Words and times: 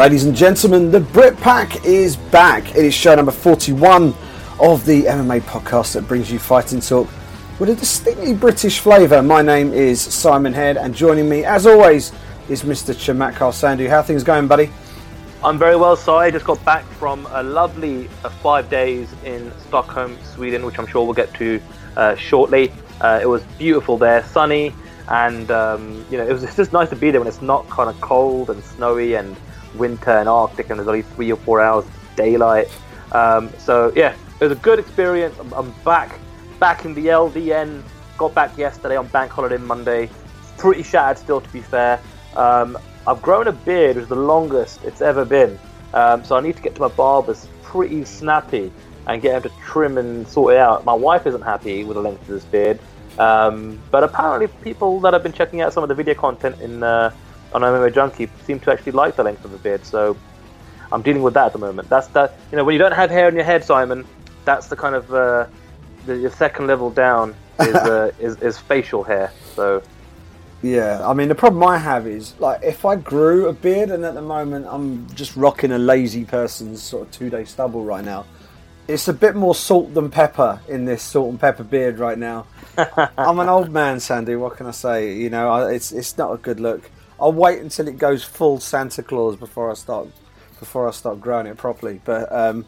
Ladies 0.00 0.24
and 0.24 0.34
gentlemen, 0.34 0.90
the 0.90 1.00
Brit 1.00 1.36
Pack 1.36 1.84
is 1.84 2.16
back. 2.16 2.70
It 2.70 2.86
is 2.86 2.94
show 2.94 3.14
number 3.14 3.32
41 3.32 4.14
of 4.58 4.82
the 4.86 5.02
MMA 5.02 5.42
podcast 5.42 5.92
that 5.92 6.08
brings 6.08 6.32
you 6.32 6.38
fighting 6.38 6.80
talk 6.80 7.06
with 7.58 7.68
a 7.68 7.74
distinctly 7.74 8.32
British 8.32 8.78
flavour. 8.78 9.22
My 9.22 9.42
name 9.42 9.74
is 9.74 10.00
Simon 10.00 10.54
Head, 10.54 10.78
and 10.78 10.94
joining 10.94 11.28
me, 11.28 11.44
as 11.44 11.66
always, 11.66 12.12
is 12.48 12.62
Mr. 12.62 12.94
Chamak 12.94 13.34
Sandhu. 13.34 13.90
How 13.90 14.00
things 14.00 14.24
going, 14.24 14.48
buddy? 14.48 14.70
I'm 15.44 15.58
very 15.58 15.76
well, 15.76 15.96
Si. 15.96 16.10
I 16.10 16.30
just 16.30 16.46
got 16.46 16.64
back 16.64 16.86
from 16.92 17.28
a 17.32 17.42
lovely 17.42 18.08
uh, 18.24 18.30
five 18.30 18.70
days 18.70 19.12
in 19.26 19.52
Stockholm, 19.68 20.16
Sweden, 20.24 20.64
which 20.64 20.78
I'm 20.78 20.86
sure 20.86 21.04
we'll 21.04 21.12
get 21.12 21.34
to 21.34 21.60
uh, 21.98 22.14
shortly. 22.14 22.72
Uh, 23.02 23.18
it 23.20 23.26
was 23.26 23.42
beautiful 23.58 23.98
there, 23.98 24.24
sunny, 24.24 24.74
and 25.08 25.50
um, 25.50 26.06
you 26.10 26.16
know 26.16 26.26
it 26.26 26.32
was 26.32 26.40
just 26.56 26.72
nice 26.72 26.88
to 26.88 26.96
be 26.96 27.10
there 27.10 27.20
when 27.20 27.28
it's 27.28 27.42
not 27.42 27.68
kind 27.68 27.90
of 27.90 28.00
cold 28.00 28.48
and 28.48 28.64
snowy 28.64 29.16
and 29.16 29.36
winter 29.74 30.10
and 30.10 30.28
Arctic, 30.28 30.70
and 30.70 30.78
there's 30.78 30.88
only 30.88 31.02
three 31.02 31.30
or 31.32 31.36
four 31.36 31.60
hours 31.60 31.84
daylight. 32.16 32.68
Um, 33.12 33.50
so 33.58 33.92
yeah, 33.94 34.14
it 34.40 34.44
was 34.44 34.52
a 34.52 34.60
good 34.60 34.78
experience. 34.78 35.36
I'm, 35.38 35.52
I'm, 35.52 35.70
back, 35.84 36.18
back 36.58 36.84
in 36.84 36.94
the 36.94 37.06
LDN. 37.06 37.82
Got 38.18 38.34
back 38.34 38.56
yesterday 38.56 38.96
on 38.96 39.06
Bank 39.08 39.30
Holiday 39.30 39.56
Monday. 39.56 40.10
Pretty 40.58 40.82
shattered 40.82 41.18
still, 41.18 41.40
to 41.40 41.52
be 41.52 41.60
fair. 41.60 42.00
Um, 42.36 42.78
I've 43.06 43.22
grown 43.22 43.48
a 43.48 43.52
beard, 43.52 43.96
which 43.96 44.04
is 44.04 44.08
the 44.08 44.14
longest 44.14 44.84
it's 44.84 45.00
ever 45.00 45.24
been. 45.24 45.58
Um, 45.94 46.24
so 46.24 46.36
I 46.36 46.40
need 46.40 46.56
to 46.56 46.62
get 46.62 46.74
to 46.76 46.80
my 46.80 46.88
barber's 46.88 47.48
pretty 47.62 48.04
snappy 48.04 48.72
and 49.06 49.22
get 49.22 49.36
him 49.36 49.42
to 49.42 49.58
trim 49.64 49.98
and 49.98 50.28
sort 50.28 50.54
it 50.54 50.60
out. 50.60 50.84
My 50.84 50.94
wife 50.94 51.26
isn't 51.26 51.42
happy 51.42 51.84
with 51.84 51.96
the 51.96 52.02
length 52.02 52.22
of 52.22 52.28
this 52.28 52.44
beard. 52.44 52.78
Um, 53.18 53.80
but 53.90 54.04
apparently, 54.04 54.46
people 54.62 55.00
that 55.00 55.12
have 55.12 55.22
been 55.22 55.32
checking 55.32 55.60
out 55.60 55.72
some 55.72 55.82
of 55.82 55.88
the 55.88 55.94
video 55.94 56.14
content 56.14 56.60
in 56.60 56.82
uh, 56.82 57.12
on 57.52 57.62
MMA 57.62 57.94
Junkie 57.94 58.30
seem 58.44 58.60
to 58.60 58.72
actually 58.72 58.92
like 58.92 59.16
the 59.16 59.24
length 59.24 59.44
of 59.44 59.52
the 59.52 59.58
beard. 59.58 59.84
So 59.84 60.16
I'm 60.92 61.02
dealing 61.02 61.22
with 61.22 61.34
that 61.34 61.46
at 61.46 61.52
the 61.52 61.58
moment. 61.58 61.88
That's 61.88 62.08
that. 62.08 62.36
You 62.50 62.58
know, 62.58 62.64
when 62.64 62.72
you 62.72 62.78
don't 62.78 62.92
have 62.92 63.10
hair 63.10 63.26
on 63.26 63.34
your 63.34 63.44
head, 63.44 63.64
Simon, 63.64 64.06
that's 64.44 64.68
the 64.68 64.76
kind 64.76 64.94
of 64.94 65.12
uh, 65.12 65.46
the, 66.06 66.16
your 66.16 66.30
second 66.30 66.66
level 66.66 66.90
down 66.90 67.34
is, 67.60 67.74
uh, 67.74 68.12
is 68.18 68.36
is 68.40 68.58
facial 68.58 69.02
hair. 69.02 69.32
So 69.54 69.82
yeah, 70.62 71.06
I 71.06 71.14
mean 71.14 71.28
the 71.28 71.34
problem 71.34 71.62
I 71.64 71.78
have 71.78 72.06
is 72.06 72.38
like 72.38 72.62
if 72.62 72.84
I 72.84 72.96
grew 72.96 73.48
a 73.48 73.52
beard, 73.52 73.90
and 73.90 74.04
at 74.04 74.14
the 74.14 74.22
moment 74.22 74.66
I'm 74.68 75.12
just 75.14 75.36
rocking 75.36 75.72
a 75.72 75.78
lazy 75.78 76.24
person's 76.24 76.82
sort 76.82 77.06
of 77.06 77.12
two 77.12 77.30
day 77.30 77.44
stubble 77.44 77.84
right 77.84 78.04
now. 78.04 78.26
It's 78.88 79.06
a 79.06 79.12
bit 79.12 79.36
more 79.36 79.54
salt 79.54 79.94
than 79.94 80.10
pepper 80.10 80.60
in 80.66 80.84
this 80.84 81.00
salt 81.00 81.30
and 81.30 81.38
pepper 81.38 81.62
beard 81.62 82.00
right 82.00 82.18
now. 82.18 82.46
I'm 83.16 83.38
an 83.38 83.48
old 83.48 83.70
man, 83.70 84.00
Sandy. 84.00 84.34
What 84.34 84.56
can 84.56 84.66
I 84.66 84.72
say? 84.72 85.14
You 85.14 85.30
know, 85.30 85.68
it's 85.68 85.92
it's 85.92 86.18
not 86.18 86.32
a 86.32 86.38
good 86.38 86.58
look. 86.58 86.90
I'll 87.20 87.32
wait 87.32 87.60
until 87.60 87.86
it 87.86 87.98
goes 87.98 88.24
full 88.24 88.60
Santa 88.60 89.02
Claus 89.02 89.36
before 89.36 89.70
I 89.70 89.74
start 89.74 90.08
before 90.58 90.88
I 90.88 90.90
start 90.90 91.20
growing 91.20 91.46
it 91.46 91.56
properly. 91.56 92.00
But 92.04 92.30
um, 92.32 92.66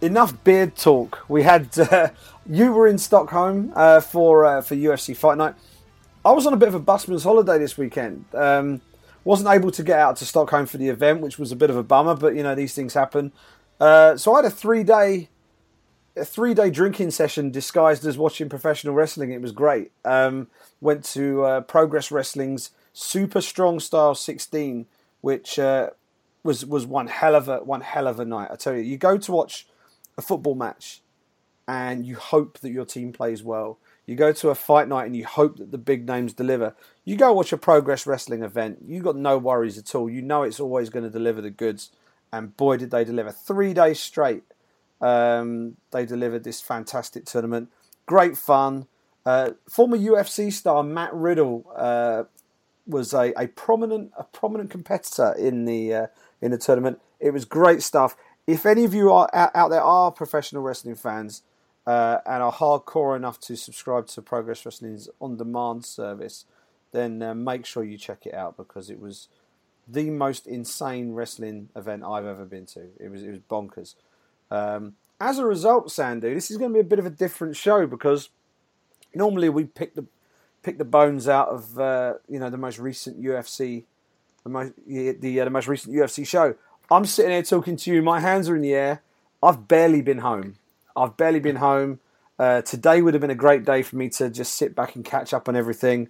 enough 0.00 0.42
beard 0.44 0.76
talk. 0.76 1.24
We 1.28 1.42
had 1.42 1.76
uh, 1.78 2.10
you 2.46 2.72
were 2.72 2.86
in 2.88 2.98
Stockholm 2.98 3.72
uh, 3.74 4.00
for 4.00 4.44
uh, 4.44 4.62
for 4.62 4.74
UFC 4.74 5.16
Fight 5.16 5.38
Night. 5.38 5.54
I 6.24 6.32
was 6.32 6.46
on 6.46 6.52
a 6.52 6.56
bit 6.56 6.68
of 6.68 6.74
a 6.74 6.80
busman's 6.80 7.24
holiday 7.24 7.58
this 7.58 7.76
weekend. 7.78 8.24
Um, 8.34 8.80
wasn't 9.24 9.50
able 9.50 9.70
to 9.70 9.82
get 9.82 9.98
out 9.98 10.16
to 10.16 10.24
Stockholm 10.24 10.66
for 10.66 10.78
the 10.78 10.88
event, 10.88 11.20
which 11.20 11.38
was 11.38 11.52
a 11.52 11.56
bit 11.56 11.70
of 11.70 11.76
a 11.76 11.82
bummer. 11.82 12.16
But 12.16 12.34
you 12.34 12.42
know 12.42 12.54
these 12.54 12.74
things 12.74 12.94
happen. 12.94 13.32
Uh, 13.80 14.16
so 14.16 14.32
I 14.34 14.38
had 14.38 14.44
a 14.44 14.50
three 14.50 14.82
day 14.82 15.28
a 16.16 16.24
three 16.24 16.54
day 16.54 16.70
drinking 16.70 17.12
session 17.12 17.50
disguised 17.50 18.04
as 18.04 18.18
watching 18.18 18.48
professional 18.48 18.94
wrestling. 18.94 19.30
It 19.30 19.40
was 19.40 19.52
great. 19.52 19.92
Um, 20.04 20.48
went 20.80 21.04
to 21.06 21.44
uh, 21.44 21.60
Progress 21.62 22.10
Wrestling's 22.10 22.70
Super 22.92 23.40
Strong 23.40 23.80
Style 23.80 24.14
16, 24.14 24.86
which 25.20 25.58
uh, 25.58 25.90
was 26.42 26.66
was 26.66 26.86
one 26.86 27.06
hell 27.06 27.34
of 27.34 27.48
a 27.48 27.58
one 27.58 27.80
hell 27.80 28.06
of 28.06 28.20
a 28.20 28.24
night. 28.24 28.48
I 28.50 28.56
tell 28.56 28.74
you, 28.74 28.82
you 28.82 28.96
go 28.96 29.16
to 29.16 29.32
watch 29.32 29.66
a 30.18 30.22
football 30.22 30.54
match, 30.54 31.00
and 31.66 32.04
you 32.06 32.16
hope 32.16 32.58
that 32.60 32.70
your 32.70 32.84
team 32.84 33.12
plays 33.12 33.42
well. 33.42 33.78
You 34.04 34.16
go 34.16 34.32
to 34.32 34.50
a 34.50 34.54
fight 34.54 34.88
night 34.88 35.06
and 35.06 35.16
you 35.16 35.24
hope 35.24 35.58
that 35.58 35.70
the 35.70 35.78
big 35.78 36.06
names 36.06 36.32
deliver. 36.32 36.74
You 37.04 37.16
go 37.16 37.32
watch 37.32 37.52
a 37.52 37.56
Progress 37.56 38.06
Wrestling 38.06 38.42
event, 38.42 38.80
you 38.84 39.00
got 39.00 39.16
no 39.16 39.38
worries 39.38 39.78
at 39.78 39.94
all. 39.94 40.10
You 40.10 40.22
know 40.22 40.42
it's 40.42 40.60
always 40.60 40.90
going 40.90 41.04
to 41.04 41.10
deliver 41.10 41.40
the 41.40 41.50
goods, 41.50 41.90
and 42.32 42.56
boy 42.56 42.76
did 42.76 42.90
they 42.90 43.04
deliver! 43.04 43.30
Three 43.30 43.72
days 43.72 44.00
straight, 44.00 44.42
um, 45.00 45.76
they 45.92 46.04
delivered 46.04 46.44
this 46.44 46.60
fantastic 46.60 47.24
tournament. 47.24 47.70
Great 48.06 48.36
fun. 48.36 48.86
Uh, 49.24 49.52
former 49.68 49.96
UFC 49.96 50.52
star 50.52 50.82
Matt 50.82 51.14
Riddle 51.14 51.64
uh, 51.76 52.24
was 52.86 53.12
a, 53.14 53.32
a 53.36 53.46
prominent 53.48 54.12
a 54.16 54.24
prominent 54.24 54.70
competitor 54.70 55.32
in 55.38 55.64
the 55.64 55.94
uh, 55.94 56.06
in 56.40 56.50
the 56.50 56.58
tournament. 56.58 57.00
It 57.20 57.32
was 57.32 57.44
great 57.44 57.82
stuff. 57.82 58.16
If 58.46 58.66
any 58.66 58.84
of 58.84 58.92
you 58.92 59.12
are 59.12 59.28
out 59.32 59.70
there 59.70 59.82
are 59.82 60.10
professional 60.10 60.62
wrestling 60.62 60.96
fans 60.96 61.42
uh, 61.86 62.18
and 62.26 62.42
are 62.42 62.52
hardcore 62.52 63.16
enough 63.16 63.38
to 63.40 63.56
subscribe 63.56 64.08
to 64.08 64.22
Progress 64.22 64.64
Wrestling's 64.64 65.08
on 65.20 65.36
demand 65.36 65.84
service, 65.84 66.44
then 66.90 67.22
uh, 67.22 67.34
make 67.34 67.64
sure 67.66 67.84
you 67.84 67.96
check 67.96 68.26
it 68.26 68.34
out 68.34 68.56
because 68.56 68.90
it 68.90 69.00
was 69.00 69.28
the 69.86 70.10
most 70.10 70.46
insane 70.46 71.12
wrestling 71.12 71.68
event 71.74 72.02
I've 72.04 72.26
ever 72.26 72.44
been 72.44 72.66
to. 72.66 72.88
It 72.98 73.10
was 73.10 73.22
it 73.22 73.30
was 73.30 73.40
bonkers. 73.50 73.94
Um, 74.50 74.94
as 75.20 75.38
a 75.38 75.46
result, 75.46 75.88
Sandhu, 75.88 76.34
this 76.34 76.50
is 76.50 76.56
going 76.56 76.70
to 76.70 76.74
be 76.74 76.80
a 76.80 76.84
bit 76.84 76.98
of 76.98 77.06
a 77.06 77.10
different 77.10 77.56
show 77.56 77.86
because 77.86 78.30
normally 79.14 79.48
we 79.48 79.64
pick 79.64 79.94
the 79.94 80.06
pick 80.62 80.78
the 80.78 80.84
bones 80.84 81.28
out 81.28 81.48
of 81.48 81.78
uh, 81.78 82.14
you 82.28 82.38
know 82.38 82.50
the 82.50 82.56
most 82.56 82.78
recent 82.78 83.22
UFC, 83.22 83.84
the 84.44 84.50
most 84.50 84.72
the 84.86 85.40
uh, 85.40 85.44
the 85.44 85.50
most 85.50 85.68
recent 85.68 85.94
UFC 85.94 86.26
show. 86.26 86.54
I'm 86.90 87.04
sitting 87.04 87.30
here 87.30 87.42
talking 87.42 87.76
to 87.76 87.92
you. 87.92 88.02
My 88.02 88.20
hands 88.20 88.48
are 88.48 88.56
in 88.56 88.62
the 88.62 88.74
air. 88.74 89.02
I've 89.42 89.66
barely 89.66 90.02
been 90.02 90.18
home. 90.18 90.56
I've 90.96 91.16
barely 91.16 91.40
been 91.40 91.56
home. 91.56 92.00
Uh, 92.38 92.62
today 92.62 93.02
would 93.02 93.14
have 93.14 93.20
been 93.20 93.30
a 93.30 93.36
great 93.36 93.64
day 93.64 93.82
for 93.82 93.96
me 93.96 94.08
to 94.10 94.30
just 94.30 94.54
sit 94.54 94.74
back 94.74 94.96
and 94.96 95.04
catch 95.04 95.32
up 95.32 95.48
on 95.48 95.56
everything. 95.56 96.08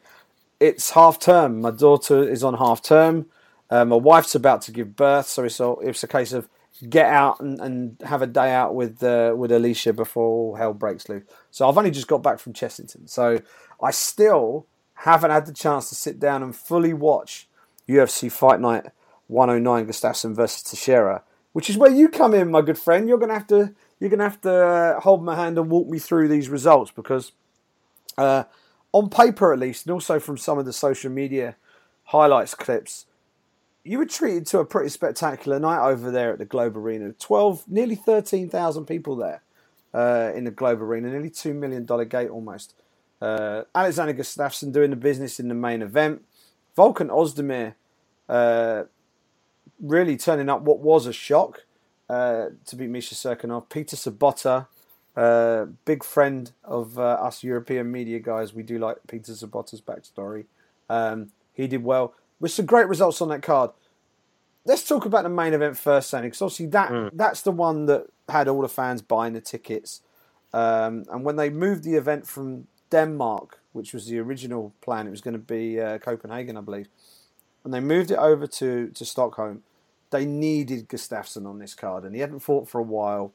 It's 0.60 0.90
half 0.90 1.18
term. 1.18 1.60
My 1.60 1.70
daughter 1.70 2.28
is 2.28 2.44
on 2.44 2.54
half 2.54 2.82
term. 2.82 3.26
Uh, 3.70 3.84
my 3.84 3.96
wife's 3.96 4.34
about 4.34 4.62
to 4.62 4.72
give 4.72 4.96
birth, 4.96 5.26
so 5.26 5.44
it's 5.44 5.60
a, 5.60 5.72
it's 5.80 6.02
a 6.02 6.08
case 6.08 6.32
of 6.32 6.48
get 6.88 7.06
out 7.06 7.40
and, 7.40 7.60
and 7.60 7.96
have 8.04 8.22
a 8.22 8.26
day 8.26 8.52
out 8.52 8.74
with 8.74 9.02
uh, 9.02 9.34
with 9.36 9.52
Alicia 9.52 9.92
before 9.92 10.58
hell 10.58 10.74
breaks 10.74 11.08
loose. 11.08 11.24
So 11.50 11.68
I've 11.68 11.78
only 11.78 11.90
just 11.90 12.08
got 12.08 12.22
back 12.22 12.38
from 12.38 12.52
Chessington, 12.52 13.08
so 13.08 13.40
I 13.80 13.90
still 13.90 14.66
haven't 14.94 15.30
had 15.30 15.46
the 15.46 15.52
chance 15.52 15.88
to 15.88 15.94
sit 15.94 16.20
down 16.20 16.42
and 16.42 16.54
fully 16.54 16.92
watch 16.92 17.48
UFC 17.88 18.30
Fight 18.30 18.60
Night 18.60 18.86
109 19.26 19.86
Gustafsson 19.86 20.34
versus 20.34 20.62
Teixeira, 20.62 21.22
which 21.52 21.68
is 21.68 21.76
where 21.76 21.90
you 21.90 22.08
come 22.08 22.34
in, 22.34 22.50
my 22.50 22.62
good 22.62 22.78
friend. 22.78 23.08
You're 23.08 23.18
gonna 23.18 23.34
have 23.34 23.46
to 23.48 23.74
you're 23.98 24.10
gonna 24.10 24.24
have 24.24 24.40
to 24.40 24.52
uh, 24.52 25.00
hold 25.00 25.22
my 25.22 25.36
hand 25.36 25.58
and 25.58 25.70
walk 25.70 25.88
me 25.88 25.98
through 25.98 26.28
these 26.28 26.48
results 26.48 26.90
because, 26.90 27.32
uh, 28.18 28.44
on 28.90 29.08
paper 29.08 29.52
at 29.52 29.58
least, 29.58 29.86
and 29.86 29.92
also 29.92 30.18
from 30.18 30.36
some 30.36 30.58
of 30.58 30.64
the 30.64 30.72
social 30.72 31.10
media 31.10 31.56
highlights 32.06 32.54
clips, 32.54 33.06
you 33.84 33.98
were 33.98 34.06
treated 34.06 34.46
to 34.46 34.58
a 34.58 34.64
pretty 34.64 34.88
spectacular 34.88 35.58
night 35.58 35.84
over 35.84 36.10
there 36.10 36.32
at 36.32 36.38
the 36.38 36.44
Globe 36.44 36.76
Arena. 36.76 37.12
Twelve, 37.12 37.64
nearly 37.68 37.96
thirteen 37.96 38.48
thousand 38.48 38.86
people 38.86 39.16
there 39.16 39.42
uh, 39.92 40.32
in 40.34 40.44
the 40.44 40.50
Globe 40.50 40.80
Arena, 40.80 41.10
nearly 41.10 41.30
two 41.30 41.54
million 41.54 41.84
dollar 41.84 42.04
gate 42.04 42.30
almost. 42.30 42.74
Uh, 43.20 43.62
Alexander 43.74 44.14
Gustafsson 44.14 44.72
doing 44.72 44.90
the 44.90 44.96
business 44.96 45.38
in 45.38 45.48
the 45.48 45.54
main 45.54 45.82
event. 45.82 46.24
Volkan 46.76 47.08
Ozdemir 47.08 47.74
uh, 48.28 48.84
really 49.80 50.16
turning 50.16 50.48
up 50.48 50.62
what 50.62 50.78
was 50.78 51.06
a 51.06 51.12
shock 51.12 51.64
uh, 52.08 52.46
to 52.66 52.76
beat 52.76 52.88
Misha 52.88 53.14
Cirkunov. 53.14 53.68
Peter 53.68 53.96
Sobotta, 53.96 54.66
uh, 55.16 55.66
big 55.84 56.02
friend 56.02 56.52
of 56.64 56.98
uh, 56.98 57.02
us 57.02 57.44
European 57.44 57.92
media 57.92 58.18
guys. 58.18 58.54
We 58.54 58.62
do 58.62 58.78
like 58.78 58.96
Peter 59.06 59.32
Sobotta's 59.32 59.80
backstory. 59.80 60.46
Um, 60.88 61.32
he 61.52 61.66
did 61.66 61.84
well. 61.84 62.14
With 62.40 62.50
some 62.50 62.66
great 62.66 62.88
results 62.88 63.20
on 63.20 63.28
that 63.28 63.42
card. 63.42 63.70
Let's 64.64 64.86
talk 64.86 65.04
about 65.04 65.24
the 65.24 65.28
main 65.28 65.54
event 65.54 65.76
first, 65.76 66.10
Sandy, 66.10 66.28
because 66.28 66.42
obviously 66.42 66.66
that 66.66 66.90
mm. 66.90 67.10
that's 67.12 67.42
the 67.42 67.50
one 67.50 67.86
that 67.86 68.06
had 68.28 68.48
all 68.48 68.62
the 68.62 68.68
fans 68.68 69.02
buying 69.02 69.32
the 69.32 69.40
tickets. 69.40 70.02
Um, 70.52 71.04
and 71.10 71.24
when 71.24 71.36
they 71.36 71.50
moved 71.50 71.82
the 71.82 71.94
event 71.94 72.26
from 72.26 72.68
Denmark, 72.92 73.58
which 73.72 73.94
was 73.94 74.06
the 74.06 74.18
original 74.18 74.72
plan. 74.80 75.06
It 75.06 75.10
was 75.10 75.22
going 75.22 75.32
to 75.32 75.40
be 75.40 75.80
uh, 75.80 75.98
Copenhagen, 75.98 76.56
I 76.56 76.60
believe. 76.60 76.88
And 77.64 77.72
they 77.72 77.80
moved 77.80 78.10
it 78.10 78.18
over 78.18 78.46
to, 78.46 78.88
to 78.88 79.04
Stockholm. 79.04 79.62
They 80.10 80.26
needed 80.26 80.88
Gustafsson 80.88 81.46
on 81.46 81.58
this 81.58 81.74
card, 81.74 82.04
and 82.04 82.14
he 82.14 82.20
hadn't 82.20 82.40
fought 82.40 82.68
for 82.68 82.78
a 82.78 82.84
while. 82.84 83.32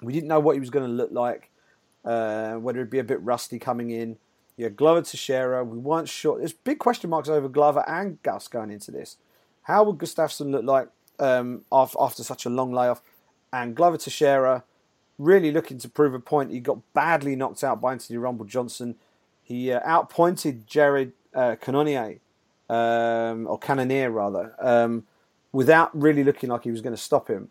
We 0.00 0.12
didn't 0.12 0.28
know 0.28 0.40
what 0.40 0.54
he 0.54 0.60
was 0.60 0.70
going 0.70 0.86
to 0.86 0.92
look 0.92 1.12
like, 1.12 1.50
uh, 2.04 2.54
whether 2.54 2.80
it'd 2.80 2.90
be 2.90 2.98
a 2.98 3.04
bit 3.04 3.22
rusty 3.22 3.60
coming 3.60 3.90
in. 3.90 4.18
Yeah, 4.56 4.68
Glover 4.68 5.02
Teixeira, 5.02 5.64
we 5.64 5.78
weren't 5.78 6.08
sure. 6.08 6.38
There's 6.38 6.52
big 6.52 6.80
question 6.80 7.08
marks 7.08 7.28
over 7.28 7.48
Glover 7.48 7.88
and 7.88 8.20
Gus 8.22 8.48
going 8.48 8.70
into 8.70 8.90
this. 8.90 9.16
How 9.62 9.84
would 9.84 9.98
Gustafsson 9.98 10.50
look 10.50 10.64
like 10.64 10.88
um, 11.18 11.64
after, 11.70 12.22
such 12.22 12.46
a 12.46 12.50
long 12.50 12.72
layoff? 12.72 13.02
And 13.52 13.74
Glover 13.74 13.96
Teixeira, 13.96 14.64
really 15.18 15.52
looking 15.52 15.78
to 15.78 15.88
prove 15.88 16.14
a 16.14 16.20
point. 16.20 16.50
He 16.50 16.60
got 16.60 16.78
badly 16.94 17.36
knocked 17.36 17.62
out 17.62 17.80
by 17.80 17.92
Anthony 17.92 18.16
Rumble 18.16 18.44
Johnson. 18.44 18.96
He 19.42 19.72
uh, 19.72 19.80
outpointed 19.84 20.66
Jared 20.66 21.12
uh, 21.34 21.56
Cannonier, 21.60 22.18
um, 22.68 23.46
or 23.46 23.58
Cannonier 23.58 24.10
rather. 24.10 24.54
Um, 24.58 25.04
without 25.52 25.90
really 25.98 26.24
looking 26.24 26.48
like 26.48 26.64
he 26.64 26.70
was 26.70 26.80
going 26.80 26.96
to 26.96 27.00
stop 27.00 27.28
him. 27.28 27.50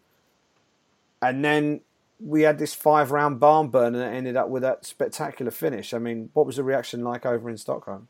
And 1.21 1.45
then 1.45 1.81
we 2.19 2.41
had 2.41 2.57
this 2.57 2.73
five 2.73 3.11
round 3.11 3.39
barn 3.39 3.69
burn 3.69 3.95
and 3.95 4.03
it 4.03 4.17
ended 4.17 4.35
up 4.35 4.49
with 4.49 4.63
that 4.63 4.85
spectacular 4.85 5.51
finish. 5.51 5.93
I 5.93 5.99
mean, 5.99 6.29
what 6.33 6.45
was 6.45 6.55
the 6.55 6.63
reaction 6.63 7.03
like 7.03 7.25
over 7.25 7.49
in 7.49 7.57
Stockholm? 7.57 8.07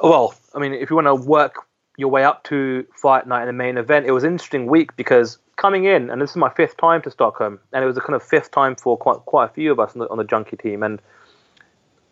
Well, 0.00 0.34
I 0.54 0.58
mean, 0.58 0.72
if 0.72 0.90
you 0.90 0.96
want 0.96 1.06
to 1.06 1.14
work 1.14 1.66
your 1.96 2.10
way 2.10 2.24
up 2.24 2.44
to 2.44 2.86
fight 2.94 3.26
night 3.26 3.42
in 3.42 3.46
the 3.46 3.52
main 3.52 3.78
event, 3.78 4.06
it 4.06 4.12
was 4.12 4.24
an 4.24 4.32
interesting 4.32 4.66
week 4.66 4.96
because 4.96 5.38
coming 5.56 5.84
in, 5.84 6.10
and 6.10 6.20
this 6.20 6.30
is 6.30 6.36
my 6.36 6.50
fifth 6.50 6.76
time 6.76 7.02
to 7.02 7.10
Stockholm, 7.10 7.58
and 7.72 7.82
it 7.82 7.86
was 7.86 7.96
a 7.96 8.00
kind 8.00 8.14
of 8.14 8.22
fifth 8.22 8.50
time 8.50 8.76
for 8.76 8.96
quite 8.96 9.18
quite 9.26 9.46
a 9.46 9.52
few 9.52 9.72
of 9.72 9.80
us 9.80 9.92
on 9.94 10.00
the, 10.00 10.10
on 10.10 10.18
the 10.18 10.24
junkie 10.24 10.56
team. 10.56 10.82
And 10.82 11.00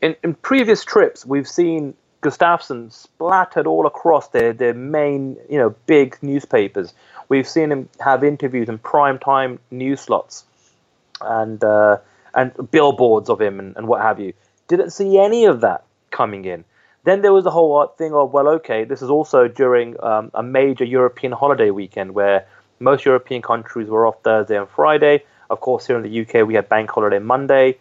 in, 0.00 0.16
in 0.22 0.34
previous 0.34 0.84
trips, 0.84 1.25
we've 1.26 1.48
seen 1.48 1.94
Gustafsson 2.22 2.90
splattered 2.90 3.66
all 3.66 3.86
across 3.86 4.28
their, 4.28 4.52
their 4.52 4.75
main, 4.75 5.36
you 5.48 5.58
know, 5.58 5.75
big 5.87 6.16
newspapers. 6.22 6.94
We've 7.28 7.48
seen 7.48 7.70
him 7.70 7.88
have 8.00 8.25
interviews 8.25 8.69
in 8.69 8.78
prime 8.78 9.19
time 9.19 9.58
news 9.70 10.00
slots 10.00 10.44
and 11.20 11.62
uh, 11.62 11.98
and 12.34 12.52
billboards 12.70 13.28
of 13.28 13.40
him 13.40 13.60
and, 13.60 13.76
and 13.76 13.87
what 13.87 14.00
have 14.00 14.19
you. 14.19 14.32
Didn't 14.69 14.90
see 14.90 15.19
any 15.19 15.44
of 15.44 15.60
that 15.60 15.84
coming 16.10 16.44
in. 16.44 16.64
Then 17.04 17.20
there 17.20 17.32
was 17.32 17.44
the 17.44 17.50
whole 17.50 17.86
thing 17.98 18.14
of, 18.14 18.32
well, 18.32 18.48
okay, 18.48 18.84
this 18.84 19.02
is 19.02 19.10
also 19.10 19.46
during 19.46 20.02
um, 20.02 20.30
a 20.34 20.42
major 20.42 20.84
European 20.84 21.32
holiday 21.32 21.70
weekend 21.70 22.14
where 22.14 22.46
most 22.80 23.04
European 23.04 23.42
countries 23.42 23.88
were 23.88 24.06
off 24.06 24.22
Thursday 24.22 24.56
and 24.56 24.68
Friday. 24.68 25.22
Of 25.50 25.60
course, 25.60 25.86
here 25.86 25.96
in 25.96 26.02
the 26.02 26.20
UK, 26.22 26.46
we 26.46 26.54
had 26.54 26.68
bank 26.68 26.90
holiday 26.90 27.18
Monday, 27.18 27.78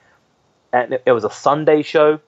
and 0.73 0.99
it 1.05 1.11
was 1.11 1.23
a 1.23 1.29
Sunday 1.29 1.81
show 1.81 2.19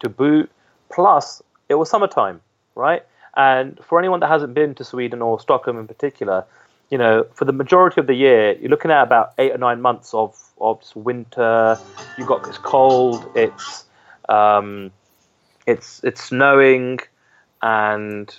to 0.00 0.08
boot. 0.08 0.50
Plus, 0.90 1.40
it 1.68 1.74
was 1.74 1.88
summertime, 1.88 2.40
right? 2.74 3.04
And 3.36 3.78
for 3.84 4.00
anyone 4.00 4.20
that 4.20 4.28
hasn't 4.28 4.54
been 4.54 4.74
to 4.74 4.84
Sweden 4.84 5.22
or 5.22 5.38
Stockholm 5.38 5.78
in 5.78 5.86
particular, 5.86 6.44
you 6.90 6.98
know, 6.98 7.24
for 7.34 7.44
the 7.44 7.52
majority 7.52 8.00
of 8.00 8.08
the 8.08 8.14
year, 8.14 8.58
you're 8.58 8.70
looking 8.70 8.90
at 8.90 9.02
about 9.02 9.34
eight 9.38 9.52
or 9.52 9.58
nine 9.58 9.80
months 9.80 10.12
of 10.12 10.36
of 10.60 10.82
winter. 10.96 11.78
You've 12.18 12.26
got 12.26 12.46
it's 12.48 12.58
cold, 12.58 13.24
it's 13.36 13.84
um, 14.28 14.90
it's 15.66 16.02
it's 16.04 16.22
snowing, 16.22 16.98
and 17.62 18.34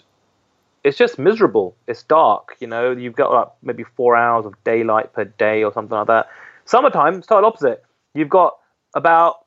it's 0.83 0.97
just 0.97 1.19
miserable. 1.19 1.75
It's 1.87 2.03
dark. 2.03 2.55
You 2.59 2.67
know, 2.67 2.91
you've 2.91 3.15
got 3.15 3.31
like 3.31 3.47
maybe 3.61 3.83
four 3.83 4.15
hours 4.15 4.45
of 4.45 4.61
daylight 4.63 5.13
per 5.13 5.25
day 5.25 5.63
or 5.63 5.71
something 5.73 5.97
like 5.97 6.07
that. 6.07 6.29
Summertime, 6.65 7.15
it's 7.15 7.27
totally 7.27 7.47
opposite. 7.47 7.83
You've 8.13 8.29
got 8.29 8.57
about 8.95 9.45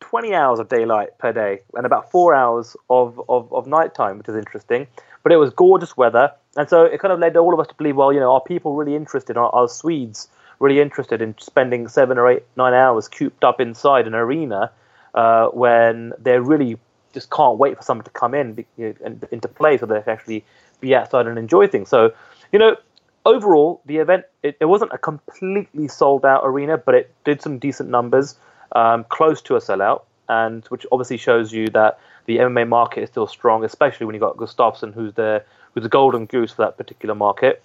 20 0.00 0.34
hours 0.34 0.58
of 0.58 0.68
daylight 0.68 1.16
per 1.18 1.32
day 1.32 1.60
and 1.74 1.86
about 1.86 2.10
four 2.10 2.34
hours 2.34 2.76
of, 2.90 3.20
of, 3.28 3.52
of 3.52 3.66
nighttime, 3.66 4.18
which 4.18 4.28
is 4.28 4.36
interesting. 4.36 4.86
But 5.22 5.32
it 5.32 5.36
was 5.36 5.50
gorgeous 5.50 5.96
weather. 5.96 6.32
And 6.56 6.68
so 6.68 6.84
it 6.84 7.00
kind 7.00 7.12
of 7.12 7.20
led 7.20 7.36
all 7.36 7.54
of 7.54 7.60
us 7.60 7.68
to 7.68 7.74
believe, 7.74 7.96
well, 7.96 8.12
you 8.12 8.20
know, 8.20 8.32
are 8.32 8.40
people 8.40 8.74
really 8.74 8.96
interested? 8.96 9.36
Are, 9.36 9.50
are 9.54 9.68
Swedes 9.68 10.28
really 10.58 10.80
interested 10.80 11.22
in 11.22 11.34
spending 11.38 11.88
seven 11.88 12.18
or 12.18 12.28
eight, 12.28 12.44
nine 12.56 12.74
hours 12.74 13.08
cooped 13.08 13.44
up 13.44 13.60
inside 13.60 14.06
an 14.06 14.14
arena 14.14 14.70
uh, 15.14 15.46
when 15.48 16.12
they're 16.18 16.42
really 16.42 16.78
just 17.12 17.30
can't 17.30 17.58
wait 17.58 17.76
for 17.76 17.82
someone 17.82 18.04
to 18.04 18.10
come 18.10 18.34
in 18.34 18.64
you 18.76 18.94
know, 19.00 19.18
into 19.30 19.48
play 19.48 19.78
so 19.78 19.86
they 19.86 20.00
can 20.00 20.12
actually 20.12 20.44
be 20.80 20.94
outside 20.94 21.26
and 21.26 21.38
enjoy 21.38 21.66
things? 21.66 21.88
So, 21.88 22.12
you 22.52 22.58
know, 22.58 22.76
overall, 23.24 23.80
the 23.86 23.98
event, 23.98 24.24
it, 24.42 24.56
it 24.60 24.66
wasn't 24.66 24.92
a 24.92 24.98
completely 24.98 25.88
sold 25.88 26.24
out 26.24 26.42
arena, 26.44 26.78
but 26.78 26.94
it 26.94 27.14
did 27.24 27.42
some 27.42 27.58
decent 27.58 27.88
numbers 27.88 28.36
um, 28.72 29.04
close 29.08 29.42
to 29.42 29.56
a 29.56 29.60
sellout, 29.60 30.02
and 30.28 30.64
which 30.66 30.86
obviously 30.92 31.16
shows 31.16 31.52
you 31.52 31.68
that 31.68 31.98
the 32.26 32.38
MMA 32.38 32.68
market 32.68 33.02
is 33.02 33.10
still 33.10 33.26
strong, 33.26 33.64
especially 33.64 34.06
when 34.06 34.14
you 34.14 34.20
got 34.20 34.36
Gustafsson, 34.36 34.94
who's 34.94 35.14
the 35.14 35.44
who's 35.74 35.82
the 35.82 35.88
golden 35.88 36.26
goose 36.26 36.52
for 36.52 36.62
that 36.62 36.76
particular 36.76 37.14
market. 37.14 37.62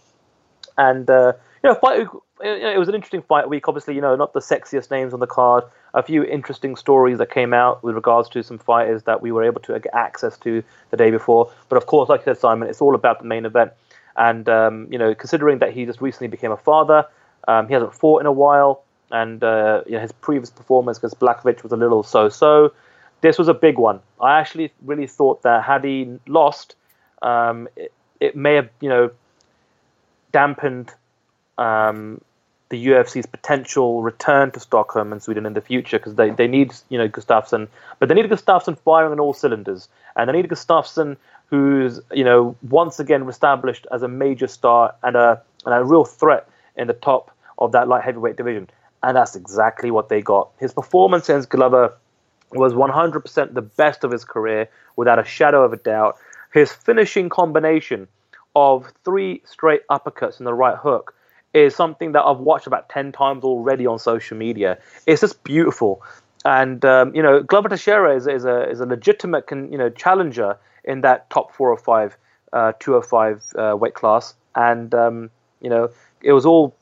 And 0.77 1.09
uh, 1.09 1.33
you 1.63 1.69
know, 1.69 1.75
fight. 1.75 2.07
It 2.39 2.77
was 2.77 2.87
an 2.87 2.95
interesting 2.95 3.23
fight 3.23 3.49
week. 3.49 3.67
Obviously, 3.67 3.95
you 3.95 4.01
know, 4.01 4.15
not 4.15 4.33
the 4.33 4.39
sexiest 4.39 4.91
names 4.91 5.13
on 5.13 5.19
the 5.19 5.27
card. 5.27 5.63
A 5.93 6.03
few 6.03 6.23
interesting 6.23 6.75
stories 6.75 7.17
that 7.17 7.31
came 7.31 7.53
out 7.53 7.83
with 7.83 7.95
regards 7.95 8.29
to 8.29 8.43
some 8.43 8.59
fighters 8.59 9.03
that 9.03 9.21
we 9.21 9.31
were 9.31 9.43
able 9.43 9.61
to 9.61 9.79
get 9.79 9.93
access 9.93 10.37
to 10.39 10.63
the 10.91 10.97
day 10.97 11.09
before. 11.09 11.51
But 11.69 11.77
of 11.77 11.87
course, 11.87 12.09
like 12.09 12.21
I 12.21 12.25
said, 12.25 12.37
Simon, 12.37 12.69
it's 12.69 12.81
all 12.81 12.93
about 12.93 13.19
the 13.19 13.25
main 13.25 13.45
event. 13.45 13.71
And 14.15 14.47
um, 14.47 14.87
you 14.91 14.99
know, 14.99 15.15
considering 15.15 15.59
that 15.59 15.73
he 15.73 15.85
just 15.85 16.01
recently 16.01 16.27
became 16.27 16.51
a 16.51 16.57
father, 16.57 17.05
um, 17.47 17.67
he 17.67 17.73
hasn't 17.73 17.95
fought 17.95 18.21
in 18.21 18.27
a 18.27 18.31
while 18.31 18.83
and 19.11 19.43
uh, 19.43 19.83
you 19.85 19.93
know, 19.93 19.99
his 19.99 20.11
previous 20.11 20.49
performance 20.49 20.97
against 20.97 21.19
Blachowicz 21.19 21.63
was 21.63 21.71
a 21.71 21.77
little 21.77 22.03
so-so. 22.03 22.73
This 23.21 23.37
was 23.37 23.47
a 23.47 23.53
big 23.53 23.77
one. 23.77 23.99
I 24.21 24.39
actually 24.39 24.71
really 24.83 25.07
thought 25.07 25.43
that 25.43 25.63
had 25.63 25.83
he 25.83 26.19
lost, 26.27 26.75
um, 27.21 27.67
it, 27.75 27.91
it, 28.19 28.35
may 28.35 28.55
have 28.55 28.69
you 28.79 28.89
know 28.89 29.11
dampened 30.31 30.93
um, 31.57 32.21
the 32.69 32.87
UFC's 32.87 33.25
potential 33.25 34.01
return 34.01 34.51
to 34.51 34.59
Stockholm 34.59 35.11
and 35.11 35.21
Sweden 35.21 35.45
in 35.45 35.53
the 35.53 35.61
future 35.61 35.97
because 35.97 36.15
they, 36.15 36.31
they 36.31 36.47
need 36.47 36.73
you 36.89 36.97
know 36.97 37.07
Gustafsson, 37.07 37.67
but 37.99 38.09
they 38.09 38.15
need 38.15 38.29
Gustafsson 38.29 38.77
firing 38.79 39.11
on 39.11 39.19
all 39.19 39.33
cylinders, 39.33 39.87
and 40.15 40.29
they 40.29 40.33
need 40.33 40.49
Gustafsson 40.49 41.17
who's 41.49 41.99
you 42.13 42.23
know 42.23 42.55
once 42.69 42.99
again 42.99 43.27
established 43.29 43.87
as 43.91 44.03
a 44.03 44.07
major 44.07 44.47
star 44.47 44.93
and 45.03 45.15
a 45.15 45.41
and 45.65 45.73
a 45.73 45.83
real 45.83 46.05
threat 46.05 46.47
in 46.75 46.87
the 46.87 46.93
top 46.93 47.31
of 47.57 47.71
that 47.71 47.87
light 47.87 48.03
heavyweight 48.03 48.35
division 48.35 48.69
and 49.03 49.15
that's 49.15 49.35
exactly 49.35 49.91
what 49.91 50.09
they 50.09 50.21
got. 50.21 50.49
His 50.59 50.73
performance 50.73 51.29
against 51.29 51.49
Glover 51.49 51.93
was 52.51 52.73
100% 52.73 53.53
the 53.53 53.61
best 53.61 54.03
of 54.03 54.11
his 54.11 54.23
career, 54.23 54.69
without 54.95 55.19
a 55.19 55.23
shadow 55.23 55.63
of 55.63 55.73
a 55.73 55.77
doubt. 55.77 56.17
His 56.53 56.71
finishing 56.71 57.29
combination 57.29 58.07
of 58.55 58.91
three 59.03 59.41
straight 59.45 59.81
uppercuts 59.89 60.39
and 60.39 60.47
the 60.47 60.53
right 60.53 60.77
hook 60.77 61.13
is 61.53 61.75
something 61.75 62.11
that 62.11 62.23
I've 62.23 62.39
watched 62.39 62.67
about 62.67 62.89
10 62.89 63.11
times 63.11 63.43
already 63.43 63.85
on 63.87 63.99
social 63.99 64.37
media. 64.37 64.77
It's 65.05 65.21
just 65.21 65.43
beautiful. 65.43 66.03
And, 66.45 66.83
um, 66.85 67.13
you 67.15 67.21
know, 67.21 67.41
Glover 67.41 67.69
Teixeira 67.69 68.15
is, 68.15 68.27
is, 68.27 68.45
a, 68.45 68.69
is 68.69 68.79
a 68.79 68.85
legitimate 68.85 69.45
you 69.51 69.77
know, 69.77 69.89
challenger 69.89 70.57
in 70.83 71.01
that 71.01 71.29
top 71.29 71.53
four 71.53 71.71
or 71.71 71.77
five, 71.77 72.17
uh, 72.53 72.73
205 72.79 73.43
uh, 73.55 73.75
weight 73.75 73.93
class. 73.93 74.33
And, 74.55 74.93
um, 74.93 75.29
you 75.61 75.69
know, 75.69 75.89
it 76.21 76.33
was 76.33 76.45
all 76.45 76.75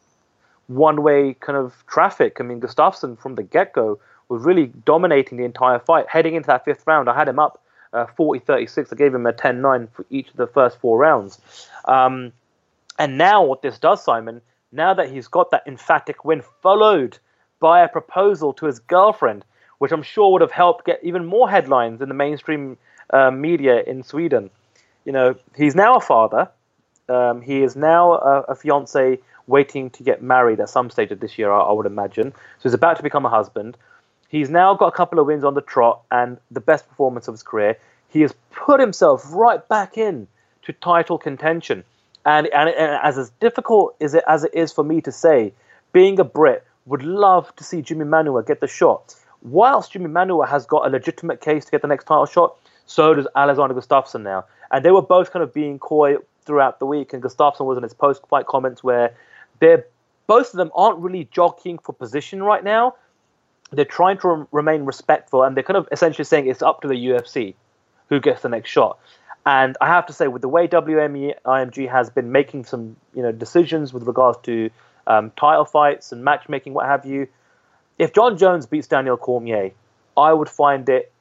one 0.68 1.04
way 1.04 1.36
kind 1.40 1.58
of 1.58 1.74
traffic. 1.88 2.38
I 2.40 2.44
mean, 2.44 2.60
Gustafsson 2.60 3.20
from 3.20 3.36
the 3.36 3.44
get 3.44 3.74
go 3.74 4.00
was 4.30 4.44
really 4.44 4.68
dominating 4.86 5.38
the 5.38 5.46
entire 5.46 5.80
fight. 5.80 6.06
Heading 6.10 6.36
into 6.36 6.48
that 6.48 6.66
fifth 6.66 6.84
round, 6.88 7.10
I 7.10 7.16
had 7.16 7.28
him 7.28 7.40
up 7.40 7.62
uh, 7.94 8.06
40 8.18 8.40
36. 8.46 8.92
I 8.92 8.96
gave 8.96 9.14
him 9.14 9.26
a 9.26 9.34
10 9.34 9.62
9 9.62 9.88
for 9.94 10.06
each 10.10 10.30
of 10.30 10.36
the 10.36 10.48
first 10.48 10.80
four 10.80 10.98
rounds. 10.98 11.40
Um, 11.86 12.34
and 12.98 13.18
now, 13.18 13.44
what 13.44 13.62
this 13.62 13.78
does, 13.78 14.04
Simon, 14.04 14.42
now 14.76 14.94
that 14.94 15.10
he's 15.10 15.28
got 15.28 15.52
that 15.52 15.64
emphatic 15.66 16.26
win, 16.26 16.44
followed 16.62 17.18
by 17.60 17.84
a 17.84 17.88
proposal 17.88 18.54
to 18.54 18.66
his 18.66 18.80
girlfriend, 18.80 19.46
which 19.78 19.92
I'm 19.92 20.04
sure 20.04 20.32
would 20.34 20.42
have 20.42 20.52
helped 20.52 20.86
get 20.86 21.00
even 21.04 21.26
more 21.26 21.50
headlines 21.50 22.02
in 22.02 22.10
the 22.10 22.16
mainstream 22.16 22.78
uh, 23.10 23.32
media 23.32 23.82
in 23.82 24.04
Sweden. 24.04 24.50
You 25.06 25.12
know, 25.12 25.36
he's 25.56 25.76
now 25.76 25.98
a 25.98 26.02
father. 26.02 26.50
Um, 27.08 27.42
he 27.42 27.62
is 27.62 27.76
now 27.76 28.14
a, 28.14 28.42
a 28.50 28.56
fiance 28.56 29.20
waiting 29.48 29.90
to 29.92 30.04
get 30.04 30.24
married 30.24 30.60
at 30.60 30.70
some 30.70 30.90
stage 30.90 31.12
of 31.12 31.20
this 31.20 31.38
year, 31.38 31.52
I, 31.52 31.60
I 31.60 31.72
would 31.72 31.86
imagine. 31.86 32.32
So 32.32 32.64
he's 32.64 32.74
about 32.74 32.98
to 32.98 33.04
become 33.04 33.26
a 33.26 33.30
husband. 33.30 33.78
He's 34.28 34.50
now 34.50 34.74
got 34.74 34.88
a 34.88 34.92
couple 34.92 35.20
of 35.20 35.28
wins 35.28 35.44
on 35.44 35.54
the 35.54 35.62
trot 35.62 36.02
and 36.12 36.38
the 36.50 36.60
best 36.60 36.88
performance 36.90 37.28
of 37.28 37.36
his 37.36 37.44
career. 37.44 37.78
He 38.10 38.22
has 38.22 38.34
put 38.52 38.80
himself 38.80 39.24
right 39.32 39.66
back 39.68 39.98
in 39.98 40.28
to 40.64 40.74
title 40.74 41.18
contention. 41.18 41.84
And, 42.26 42.48
and, 42.48 42.70
and 42.70 43.00
as, 43.04 43.18
as 43.18 43.30
difficult 43.40 43.96
as 44.02 44.14
it, 44.14 44.24
as 44.28 44.44
it 44.44 44.54
is 44.54 44.72
for 44.72 44.84
me 44.84 45.02
to 45.02 45.12
say, 45.12 45.54
being 45.94 46.20
a 46.20 46.24
Brit, 46.24 46.66
would 46.86 47.04
love 47.04 47.56
to 47.56 47.64
see 47.64 47.82
Jimi 47.82 48.08
Manuwa 48.08 48.46
get 48.46 48.60
the 48.60 48.68
shot. 48.68 49.16
Whilst 49.42 49.94
Jimi 49.94 50.08
Manuwa 50.08 50.48
has 50.48 50.66
got 50.66 50.86
a 50.88 50.90
legitimate 50.90 51.42
case 51.42 51.66
to 51.66 51.72
get 51.72 51.82
the 51.82 51.88
next 51.88 52.06
title 52.06 52.26
shot, 52.26 52.56
so 52.86 53.14
does 53.14 53.28
Alexander 53.36 53.74
Gustafsson 53.74 54.22
now. 54.22 54.46
And 54.72 54.84
they 54.84 54.92
were 54.92 55.02
both 55.02 55.32
kind 55.32 55.44
of 55.44 55.54
being 55.54 55.80
coy 55.80 56.18
throughout 56.46 56.80
the 56.80 56.86
week. 56.86 57.14
And 57.14 57.22
Gustafsson 57.22 57.66
was 57.66 57.78
in 57.78 57.84
his 57.84 57.94
post 57.94 58.22
fight 58.28 58.46
comments 58.46 58.84
where 58.84 59.16
they're 59.60 59.86
both 60.28 60.54
of 60.54 60.58
them 60.58 60.72
aren't 60.76 61.00
really 61.00 61.28
jockeying 61.32 61.78
for 61.78 61.94
position 61.94 62.42
right 62.42 62.64
now. 62.64 62.96
They're 63.72 63.86
trying 63.86 64.18
to 64.20 64.28
re- 64.30 64.46
remain 64.52 64.86
respectful, 64.86 65.44
and 65.44 65.56
they're 65.56 65.64
kind 65.64 65.78
of 65.78 65.88
essentially 65.92 66.26
saying 66.26 66.48
it's 66.48 66.62
up 66.62 66.82
to 66.82 66.88
the 66.88 66.96
UFC 66.96 67.56
who 68.10 68.20
gets 68.20 68.42
the 68.42 68.50
next 68.50 68.70
shot. 68.70 69.00
And 69.46 69.78
I 69.80 69.88
have 69.88 70.08
to 70.08 70.14
say, 70.14 70.28
with 70.28 70.42
the 70.42 70.50
way 70.50 70.68
WME 70.68 71.36
IMG 71.46 71.90
has 71.90 72.10
been 72.10 72.32
making 72.32 72.66
some 72.66 72.96
you 73.14 73.22
know 73.22 73.32
decisions 73.32 73.94
with 73.94 74.04
regards 74.04 74.40
to 74.44 74.70
um, 75.08 75.32
title 75.38 75.66
fights 75.66 76.12
and 76.12 76.24
matchmaking, 76.24 76.74
what 76.74 76.88
have 76.88 77.06
you, 77.06 77.28
if 78.00 78.14
Jon 78.14 78.38
Jones 78.38 78.66
beats 78.66 78.88
Daniel 78.88 79.18
Cormier, 79.18 79.72
I 80.18 80.34
would 80.34 80.50
find 80.50 80.88
it 80.90 81.12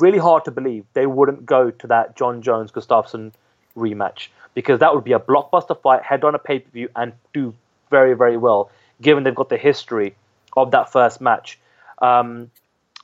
really 0.00 0.18
hard 0.18 0.46
to 0.46 0.50
believe 0.50 0.86
they 0.94 1.06
wouldn't 1.06 1.44
go 1.44 1.70
to 1.70 1.86
that 1.88 2.16
Jon 2.16 2.40
Jones 2.40 2.72
Gustafsson 2.72 3.32
rematch 3.76 4.28
because 4.54 4.80
that 4.80 4.94
would 4.94 5.04
be 5.04 5.12
a 5.12 5.18
blockbuster 5.18 5.78
fight, 5.80 6.02
head 6.02 6.24
on 6.24 6.34
a 6.34 6.38
pay 6.38 6.60
per 6.60 6.70
view, 6.70 6.88
and 6.96 7.12
do 7.32 7.54
very, 7.90 8.14
very 8.14 8.36
well, 8.36 8.70
given 9.00 9.24
they've 9.24 9.34
got 9.34 9.48
the 9.48 9.58
history 9.58 10.14
of 10.56 10.70
that 10.70 10.90
first 10.90 11.20
match. 11.20 11.58
Um, 12.00 12.50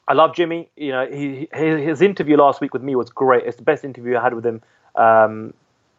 I 0.09 0.15
love 0.15 0.33
Jimi. 0.33 0.67
You 0.75 0.91
know, 0.91 1.07
he, 1.07 1.49
his 1.53 2.01
interview 2.01 2.37
last 2.39 2.61
week 2.63 2.73
with 2.73 2.83
me 2.83 2.97
was 2.97 3.11
great. 3.11 3.45
It's 3.45 3.59
the 3.59 3.63
best 3.63 3.85
interview 3.85 4.17
I 4.17 4.23
had 4.23 4.35
with 4.35 4.45
him, 4.45 4.63
um, 4.97 5.53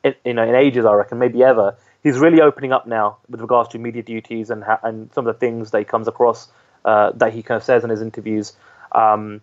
in, 0.03 0.15
you 0.25 0.33
know, 0.33 0.43
in 0.43 0.55
ages, 0.55 0.83
I 0.83 0.93
reckon, 0.93 1.19
maybe 1.19 1.43
ever. 1.43 1.77
he's 2.03 2.17
really 2.17 2.41
opening 2.41 2.71
up 2.71 2.87
now 2.87 3.17
with 3.29 3.39
regards 3.39 3.69
to 3.69 3.77
media 3.77 4.01
duties 4.01 4.49
and 4.49 4.63
ha- 4.63 4.79
and 4.83 5.13
some 5.13 5.27
of 5.27 5.33
the 5.33 5.39
things 5.39 5.71
that 5.71 5.79
he 5.79 5.85
comes 5.85 6.07
across 6.07 6.49
uh, 6.85 7.11
that 7.15 7.33
he 7.33 7.43
kind 7.43 7.57
of 7.57 7.63
says 7.63 7.83
in 7.83 7.89
his 7.89 8.01
interviews. 8.01 8.53
Um, 8.93 9.41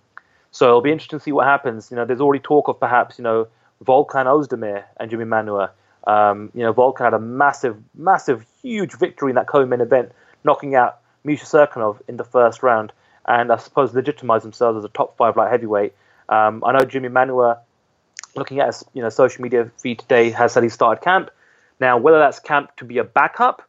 so 0.51 0.67
it'll 0.67 0.81
be 0.81 0.93
interesting 0.93 1.19
to 1.19 1.23
see 1.23 1.33
what 1.33 1.47
happens. 1.47 1.91
You 1.91 1.97
know, 1.97 2.05
there's 2.05 2.21
already 2.21 2.43
talk 2.43 2.69
of 2.69 2.81
perhaps 2.81 3.19
you 3.19 3.25
know 3.25 3.47
Volkan 3.85 4.27
Ozdemir 4.27 4.85
and 4.99 5.11
Jimi 5.11 5.27
Manuwa. 5.27 5.71
Um, 6.11 6.51
you 6.55 6.63
know, 6.63 6.73
Volkan 6.73 7.05
had 7.05 7.15
a 7.15 7.19
massive, 7.19 7.77
massive, 7.95 8.45
huge 8.63 8.97
victory 8.97 9.31
in 9.31 9.35
that 9.37 9.49
co-main 9.49 9.81
event, 9.81 10.13
knocking 10.45 10.75
out 10.75 10.99
Misha 11.25 11.45
Cirkunov 11.45 12.01
in 12.09 12.17
the 12.17 12.25
first 12.25 12.63
round, 12.63 12.93
and 13.27 13.53
I 13.53 13.57
suppose 13.57 13.95
legitimize 13.95 14.43
themselves 14.43 14.79
as 14.79 14.85
a 14.85 14.89
top 14.89 15.17
five 15.17 15.37
light 15.37 15.51
heavyweight. 15.51 15.95
Um, 16.29 16.63
I 16.65 16.73
know 16.73 16.81
Jimi 16.81 17.11
Manuwa, 17.11 17.59
looking 18.35 18.61
at 18.61 18.67
his 18.67 18.85
you 18.95 19.03
know 19.03 19.09
social 19.09 19.43
media 19.43 19.71
feed 19.79 19.99
today, 19.99 20.31
has 20.31 20.53
said 20.53 20.63
he 20.63 20.69
started 20.69 21.03
camp. 21.03 21.31
Now, 21.81 21.99
whether 21.99 22.19
that's 22.19 22.39
camp 22.39 22.75
to 22.77 22.85
be 22.85 22.99
a 22.99 23.05
backup 23.05 23.63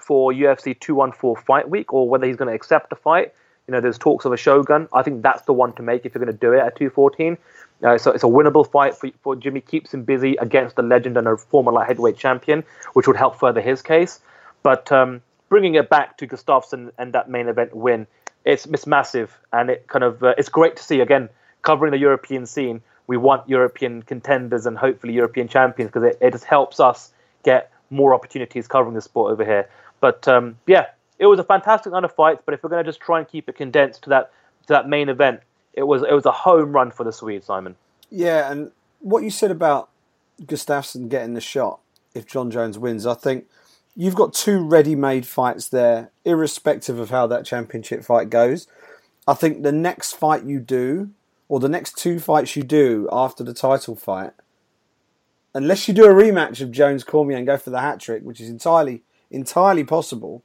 for 0.00 0.32
UFC 0.32 0.78
214 0.78 1.42
Fight 1.44 1.70
Week 1.70 1.92
or 1.92 2.08
whether 2.08 2.26
he's 2.26 2.36
going 2.36 2.48
to 2.48 2.54
accept 2.54 2.90
the 2.90 2.96
fight, 2.96 3.32
you 3.66 3.72
know, 3.72 3.80
there's 3.80 3.98
talks 3.98 4.24
of 4.24 4.32
a 4.32 4.36
Shogun. 4.36 4.88
I 4.92 5.02
think 5.02 5.22
that's 5.22 5.42
the 5.42 5.52
one 5.52 5.72
to 5.74 5.82
make 5.82 6.04
if 6.04 6.14
you're 6.14 6.24
going 6.24 6.36
to 6.36 6.38
do 6.38 6.52
it 6.52 6.58
at 6.58 6.76
214. 6.76 7.38
Uh, 7.82 7.98
so 7.98 8.10
it's 8.10 8.24
a 8.24 8.28
winnable 8.28 8.70
fight 8.70 8.94
for, 8.94 9.10
for 9.22 9.36
Jimi. 9.36 9.64
Keeps 9.66 9.92
him 9.92 10.04
busy 10.04 10.36
against 10.36 10.78
a 10.78 10.82
legend 10.82 11.16
and 11.16 11.26
a 11.26 11.36
former 11.36 11.72
light 11.72 11.88
heavyweight 11.88 12.16
champion, 12.16 12.62
which 12.92 13.06
would 13.06 13.16
help 13.16 13.38
further 13.38 13.60
his 13.60 13.82
case. 13.82 14.20
But 14.62 14.90
um, 14.92 15.22
bringing 15.48 15.74
it 15.74 15.88
back 15.88 16.16
to 16.18 16.26
Gustafsson 16.26 16.92
and 16.98 17.12
that 17.12 17.28
main 17.28 17.48
event 17.48 17.74
win, 17.74 18.06
it's, 18.46 18.64
it's 18.64 18.86
massive, 18.86 19.38
and 19.52 19.68
it 19.68 19.86
kind 19.88 20.04
of 20.04 20.22
uh, 20.22 20.34
it's 20.38 20.48
great 20.48 20.76
to 20.76 20.82
see 20.82 21.00
again 21.00 21.28
covering 21.62 21.90
the 21.90 21.98
European 21.98 22.46
scene. 22.46 22.80
We 23.08 23.16
want 23.16 23.48
European 23.48 24.02
contenders 24.02 24.66
and 24.66 24.78
hopefully 24.78 25.12
European 25.12 25.48
champions 25.48 25.90
because 25.90 26.14
it, 26.14 26.18
it 26.20 26.32
just 26.32 26.44
helps 26.44 26.80
us 26.80 27.12
get 27.44 27.70
more 27.90 28.14
opportunities 28.14 28.66
covering 28.66 28.94
the 28.94 29.00
sport 29.00 29.32
over 29.32 29.44
here. 29.44 29.68
But 30.00 30.26
um, 30.26 30.58
yeah, 30.66 30.86
it 31.18 31.26
was 31.26 31.38
a 31.38 31.44
fantastic 31.44 31.92
night 31.92 32.04
of 32.04 32.14
fights. 32.14 32.42
But 32.44 32.54
if 32.54 32.62
we're 32.62 32.70
going 32.70 32.84
to 32.84 32.88
just 32.88 33.00
try 33.00 33.18
and 33.18 33.28
keep 33.28 33.48
it 33.48 33.56
condensed 33.56 34.04
to 34.04 34.10
that 34.10 34.30
to 34.62 34.72
that 34.72 34.88
main 34.88 35.08
event, 35.08 35.40
it 35.74 35.82
was 35.82 36.02
it 36.02 36.12
was 36.12 36.24
a 36.24 36.32
home 36.32 36.72
run 36.72 36.90
for 36.92 37.04
the 37.04 37.12
Swede, 37.12 37.44
Simon. 37.44 37.74
Yeah, 38.10 38.50
and 38.50 38.70
what 39.00 39.24
you 39.24 39.30
said 39.30 39.50
about 39.50 39.90
Gustafsson 40.42 41.08
getting 41.08 41.34
the 41.34 41.40
shot 41.40 41.80
if 42.14 42.26
Jon 42.26 42.50
Jones 42.50 42.78
wins, 42.78 43.06
I 43.06 43.14
think 43.14 43.46
you've 43.96 44.14
got 44.14 44.34
two 44.34 44.58
ready-made 44.58 45.26
fights 45.26 45.68
there, 45.68 46.10
irrespective 46.24 46.98
of 46.98 47.10
how 47.10 47.26
that 47.26 47.46
championship 47.46 48.04
fight 48.04 48.28
goes. 48.28 48.68
I 49.26 49.34
think 49.34 49.62
the 49.62 49.72
next 49.72 50.12
fight 50.12 50.44
you 50.44 50.60
do, 50.60 51.10
or 51.48 51.58
the 51.58 51.68
next 51.68 51.96
two 51.96 52.20
fights 52.20 52.54
you 52.54 52.62
do 52.62 53.08
after 53.10 53.42
the 53.42 53.54
title 53.54 53.96
fight, 53.96 54.32
unless 55.54 55.88
you 55.88 55.94
do 55.94 56.04
a 56.04 56.14
rematch 56.14 56.60
of 56.60 56.70
Jones 56.70 57.02
Cormier 57.02 57.38
and 57.38 57.46
go 57.46 57.56
for 57.56 57.70
the 57.70 57.80
hat 57.80 57.98
trick, 57.98 58.22
which 58.22 58.40
is 58.40 58.50
entirely 58.50 59.02
entirely 59.30 59.82
possible, 59.82 60.44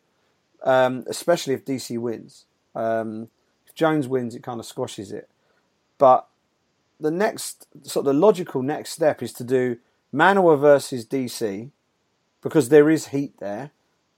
um, 0.63 1.03
especially 1.07 1.53
if 1.53 1.65
DC 1.65 1.99
wins. 1.99 2.45
Um, 2.73 3.29
if 3.67 3.75
Jones 3.75 4.07
wins, 4.07 4.33
it 4.33 4.41
kind 4.41 4.59
of 4.59 4.65
squashes 4.65 5.11
it. 5.11 5.29
But 5.97 6.27
the 6.99 7.11
next 7.11 7.67
sort 7.83 8.07
of 8.07 8.13
the 8.13 8.19
logical 8.19 8.63
next 8.63 8.91
step 8.91 9.21
is 9.21 9.33
to 9.33 9.43
do 9.43 9.77
Manuwa 10.13 10.59
versus 10.59 11.05
DC 11.05 11.69
because 12.41 12.69
there 12.69 12.89
is 12.89 13.07
heat 13.07 13.39
there. 13.39 13.71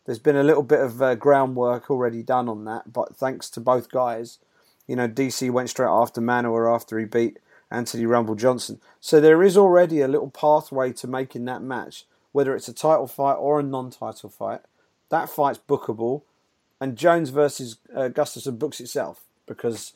There's 0.06 0.20
been 0.20 0.36
a 0.36 0.44
little 0.44 0.64
bit 0.64 0.82
of 0.82 1.02
uh, 1.02 1.16
groundwork 1.16 1.90
already 1.90 2.24
done 2.24 2.50
on 2.50 2.66
that, 2.66 2.92
but 2.92 3.16
thanks 3.16 3.50
to 3.52 3.62
both 3.62 3.90
guys, 3.90 4.40
you 4.88 4.96
know, 4.96 5.08
DC 5.08 5.50
went 5.50 5.70
straight 5.70 5.90
after 5.90 6.20
Manuwa 6.20 6.74
after 6.74 7.00
he 7.00 7.06
beat 7.06 7.40
Anthony 7.72 8.06
Rumble 8.06 8.36
Johnson. 8.36 8.82
So 9.00 9.22
there 9.22 9.42
is 9.44 9.58
already 9.58 10.02
a 10.02 10.08
little 10.08 10.30
pathway 10.30 10.92
to 10.94 11.08
making 11.08 11.46
that 11.46 11.62
match, 11.62 12.06
whether 12.34 12.56
it's 12.56 12.68
a 12.68 12.74
title 12.74 13.08
fight 13.08 13.36
or 13.36 13.60
a 13.60 13.64
non-title 13.64 14.30
fight. 14.30 14.62
That 15.10 15.30
fight's 15.30 15.60
bookable, 15.60 16.24
and 16.82 16.98
Jones 16.98 17.30
versus 17.30 17.78
uh, 17.96 18.10
Gustafsson 18.10 18.60
books 18.60 18.82
itself 18.82 19.24
because 19.46 19.94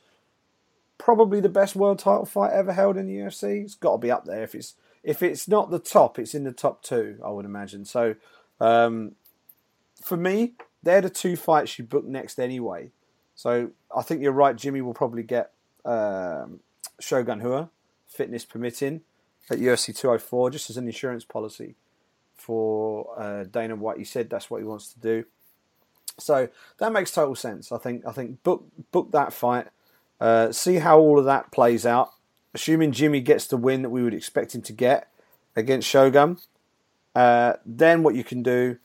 probably 0.98 1.40
the 1.40 1.50
best 1.50 1.76
world 1.76 2.00
title 2.00 2.26
fight 2.26 2.54
ever 2.54 2.74
held 2.74 2.98
in 2.98 3.08
the 3.08 3.18
UFC. 3.18 3.64
It's 3.64 3.76
got 3.76 3.94
to 3.94 3.98
be 3.98 4.12
up 4.12 4.26
there. 4.26 4.44
If 4.44 4.56
it's 4.56 4.76
if 5.08 5.24
it's 5.24 5.48
not 5.48 5.72
the 5.72 5.80
top, 5.80 6.20
it's 6.20 6.36
in 6.36 6.44
the 6.44 6.52
top 6.52 6.84
two, 6.84 7.18
I 7.24 7.30
would 7.30 7.46
imagine. 7.46 7.86
So 7.86 8.16
um, 8.60 9.14
for 10.04 10.18
me, 10.18 10.56
they're 10.84 11.00
the 11.00 11.10
two 11.10 11.38
fights 11.38 11.80
you 11.80 11.86
book 11.86 12.04
next 12.04 12.38
anyway. 12.38 12.92
So 13.34 13.72
I 13.96 14.02
think 14.02 14.22
you're 14.22 14.34
right. 14.34 14.54
Jimi 14.54 14.82
will 14.82 14.94
probably 14.94 15.24
get 15.24 15.54
um, 15.86 16.60
Shogun 17.00 17.42
Rua, 17.42 17.70
fitness 18.06 18.44
permitting, 18.44 19.00
at 19.50 19.60
UFC 19.60 19.96
204, 19.96 20.50
just 20.50 20.70
as 20.70 20.76
an 20.76 20.88
insurance 20.88 21.24
policy 21.24 21.76
for 22.36 23.08
uh, 23.18 23.46
Dana 23.46 23.78
White. 23.78 24.00
He 24.00 24.04
said 24.04 24.30
that's 24.30 24.52
what 24.52 24.58
he 24.58 24.66
wants 24.66 24.92
to 24.92 25.00
do. 25.00 25.24
So 26.20 26.50
that 26.80 26.92
makes 26.92 27.12
total 27.12 27.36
sense. 27.36 27.72
I 27.72 27.78
think 27.78 28.06
I 28.06 28.12
think 28.12 28.44
book 28.44 28.66
book 28.92 29.14
that 29.14 29.32
fight, 29.32 29.68
uh, 30.20 30.52
see 30.52 30.76
how 30.76 31.00
all 31.00 31.18
of 31.18 31.26
that 31.26 31.50
plays 31.54 31.86
out. 31.86 32.10
Assuming 32.58 32.92
Jimi 32.92 33.24
gets 33.24 33.46
the 33.46 33.56
win 33.56 33.84
that 33.84 33.92
we 33.92 34.02
would 34.02 34.16
expect 34.16 34.56
him 34.56 34.64
to 34.64 34.74
get 34.74 35.12
against 35.56 35.88
Shogun, 35.88 36.40
uh, 37.14 37.54
then 37.64 38.02
what 38.02 38.16
you 38.16 38.24
can 38.24 38.42
do, 38.42 38.80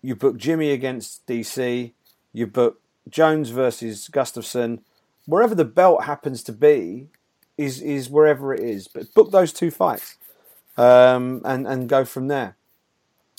you 0.00 0.16
book 0.16 0.38
Jimi 0.38 0.72
against 0.72 1.26
DC, 1.26 1.92
you 2.32 2.46
book 2.46 2.80
Jones 3.10 3.50
versus 3.50 4.08
Gustafsson, 4.10 4.78
wherever 5.26 5.54
the 5.54 5.66
belt 5.66 6.04
happens 6.04 6.42
to 6.44 6.54
be, 6.54 7.08
is 7.58 7.82
is 7.82 8.08
wherever 8.08 8.54
it 8.54 8.60
is. 8.60 8.88
But 8.88 9.12
book 9.12 9.30
those 9.30 9.52
two 9.52 9.70
fights, 9.70 10.16
um, 10.78 11.42
and 11.44 11.66
and 11.66 11.90
go 11.90 12.06
from 12.06 12.28
there. 12.28 12.56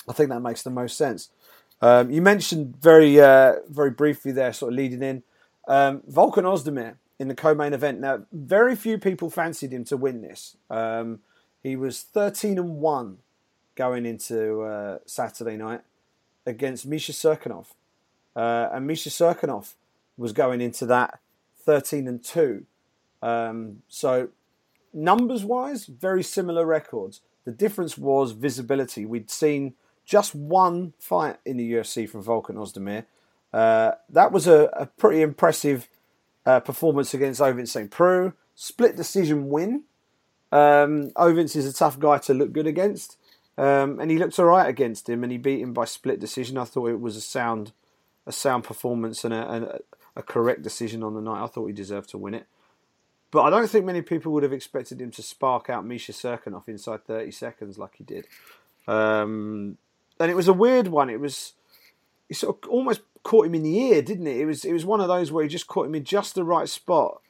I 0.08 0.12
think 0.12 0.28
that 0.28 0.38
makes 0.38 0.62
the 0.62 0.70
most 0.70 0.96
sense. 0.96 1.30
Um, 1.82 2.12
you 2.12 2.22
mentioned 2.22 2.76
very 2.80 3.20
uh, 3.20 3.54
very 3.68 3.90
briefly 3.90 4.30
there, 4.30 4.52
sort 4.52 4.72
of 4.72 4.76
leading 4.76 5.02
in, 5.02 5.24
um, 5.66 6.02
Volkan 6.08 6.44
Ozdemir 6.44 6.94
in 7.18 7.28
the 7.28 7.34
co-main 7.34 7.72
event. 7.72 8.00
Now, 8.00 8.22
very 8.32 8.74
few 8.74 8.98
people 8.98 9.30
fancied 9.30 9.72
him 9.72 9.84
to 9.84 9.96
win 9.96 10.22
this. 10.22 10.56
Um, 10.70 11.20
he 11.62 11.76
was 11.76 12.02
13 12.02 12.58
and 12.58 12.76
one 12.76 13.18
going 13.74 14.06
into 14.06 14.62
uh, 14.62 14.98
Saturday 15.06 15.56
night 15.56 15.80
against 16.46 16.86
Misha 16.86 17.12
Cirkunov, 17.12 17.66
uh, 18.36 18.68
and 18.72 18.86
Misha 18.86 19.10
Cirkunov 19.10 19.74
was 20.16 20.32
going 20.32 20.60
into 20.60 20.86
that 20.86 21.20
13 21.64 22.06
and 22.06 22.22
two. 22.22 22.66
Um, 23.22 23.82
so, 23.88 24.28
numbers 24.92 25.44
wise, 25.44 25.86
very 25.86 26.22
similar 26.22 26.66
records. 26.66 27.22
The 27.44 27.52
difference 27.52 27.96
was 27.96 28.32
visibility. 28.32 29.06
We'd 29.06 29.30
seen 29.30 29.74
just 30.04 30.34
one 30.34 30.92
fight 30.98 31.38
in 31.44 31.56
the 31.56 31.72
UFC 31.72 32.08
from 32.08 32.22
Volkan 32.22 32.56
Ozdemir. 32.56 33.06
Uh, 33.52 33.92
that 34.10 34.32
was 34.32 34.46
a, 34.46 34.68
a 34.74 34.86
pretty 34.86 35.22
impressive 35.22 35.88
uh, 36.46 36.60
performance 36.60 37.14
against 37.14 37.40
Ovince 37.40 37.72
St. 37.72 37.90
Preux. 37.90 38.32
Split 38.54 38.96
decision 38.96 39.48
win. 39.48 39.84
Um, 40.52 41.10
Ovince 41.16 41.56
is 41.56 41.66
a 41.66 41.72
tough 41.72 41.98
guy 41.98 42.18
to 42.18 42.34
look 42.34 42.52
good 42.52 42.66
against. 42.66 43.16
Um, 43.56 44.00
and 44.00 44.10
he 44.10 44.18
looked 44.18 44.38
all 44.38 44.46
right 44.46 44.68
against 44.68 45.08
him, 45.08 45.22
and 45.22 45.30
he 45.30 45.38
beat 45.38 45.60
him 45.60 45.72
by 45.72 45.84
split 45.84 46.20
decision. 46.20 46.58
I 46.58 46.64
thought 46.64 46.88
it 46.88 47.00
was 47.00 47.16
a 47.16 47.20
sound, 47.20 47.72
a 48.26 48.32
sound 48.32 48.64
performance 48.64 49.24
and 49.24 49.32
a, 49.32 49.80
a, 50.16 50.20
a 50.20 50.22
correct 50.22 50.62
decision 50.62 51.02
on 51.02 51.14
the 51.14 51.20
night. 51.20 51.42
I 51.42 51.46
thought 51.46 51.66
he 51.66 51.72
deserved 51.72 52.10
to 52.10 52.18
win 52.18 52.34
it, 52.34 52.46
but 53.30 53.42
I 53.42 53.50
don't 53.50 53.68
think 53.68 53.84
many 53.84 54.02
people 54.02 54.32
would 54.32 54.42
have 54.42 54.52
expected 54.52 55.00
him 55.00 55.12
to 55.12 55.22
spark 55.22 55.70
out 55.70 55.86
Misha 55.86 56.12
Cirkunov 56.12 56.68
inside 56.68 57.04
30 57.04 57.30
seconds 57.30 57.78
like 57.78 57.94
he 57.96 58.04
did. 58.04 58.26
Um, 58.88 59.78
and 60.18 60.30
it 60.30 60.34
was 60.34 60.48
a 60.48 60.52
weird 60.52 60.88
one. 60.88 61.08
It 61.08 61.20
was 61.20 61.52
it 62.28 62.36
sort 62.36 62.58
of 62.62 62.70
almost 62.70 63.02
caught 63.24 63.46
him 63.46 63.54
in 63.54 63.64
the 63.64 63.78
ear, 63.78 64.02
didn't 64.02 64.26
it? 64.26 64.36
It 64.36 64.46
was 64.46 64.64
it 64.64 64.72
was 64.72 64.84
one 64.84 65.00
of 65.00 65.08
those 65.08 65.32
where 65.32 65.42
he 65.42 65.48
just 65.48 65.66
caught 65.66 65.86
him 65.86 65.94
in 65.94 66.04
just 66.04 66.34
the 66.34 66.44
right 66.44 66.68
spot 66.68 67.20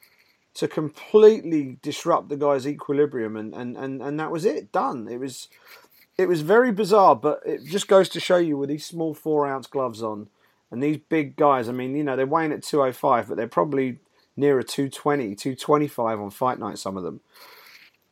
to 0.53 0.67
completely 0.67 1.77
disrupt 1.81 2.29
the 2.29 2.37
guy's 2.37 2.67
equilibrium, 2.67 3.35
and 3.35 3.53
and 3.55 3.75
and, 3.75 4.01
and 4.01 4.19
that 4.19 4.31
was 4.31 4.45
it. 4.45 4.71
Done. 4.71 5.07
It 5.09 5.19
was 5.19 5.47
it 6.17 6.27
was 6.27 6.41
very 6.41 6.71
bizarre, 6.71 7.15
but 7.15 7.41
it 7.45 7.65
just 7.65 7.87
goes 7.87 8.09
to 8.09 8.19
show 8.19 8.37
you 8.37 8.57
with 8.57 8.69
these 8.69 8.85
small 8.85 9.13
four 9.13 9.47
ounce 9.47 9.67
gloves 9.67 10.03
on 10.03 10.27
and 10.71 10.83
these 10.83 10.97
big 10.97 11.35
guys. 11.35 11.67
I 11.67 11.71
mean, 11.71 11.95
you 11.95 12.03
know, 12.03 12.15
they're 12.15 12.25
weighing 12.25 12.51
at 12.51 12.63
two 12.63 12.81
oh 12.81 12.91
five, 12.91 13.27
but 13.27 13.37
they're 13.37 13.47
probably 13.47 13.99
nearer 14.37 14.63
220, 14.63 15.35
225 15.35 16.19
on 16.19 16.29
fight 16.29 16.59
night. 16.59 16.77
Some 16.77 16.97
of 16.97 17.03
them. 17.03 17.21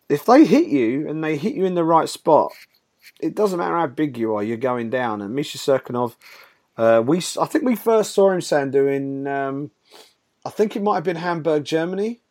If 0.10 0.26
they 0.26 0.46
hit 0.46 0.68
you 0.68 1.08
and 1.10 1.24
they 1.24 1.38
hit 1.38 1.54
you 1.54 1.66
in 1.66 1.76
the 1.76 1.84
right 1.84 2.10
spot, 2.10 2.52
it 3.20 3.36
doesn't 3.36 3.60
matter 3.60 3.78
how 3.78 3.88
big 3.88 4.18
you 4.18 4.36
are, 4.36 4.44
you're 4.44 4.58
going 4.58 4.90
down. 4.90 5.22
And 5.22 5.34
Misha 5.34 5.58
Cirkunov, 5.58 6.16
uh, 6.78 7.04
we 7.06 7.18
I 7.18 7.46
think 7.46 7.64
we 7.64 7.76
first 7.76 8.14
saw 8.14 8.32
him 8.32 8.40
Sandhu 8.40 8.94
in 8.94 9.28
um, 9.28 9.72
I 10.46 10.50
think 10.50 10.76
it 10.76 10.82
might 10.82 10.96
have 10.96 11.04
been 11.04 11.18
Hamburg, 11.18 11.64
Germany. 11.64 12.22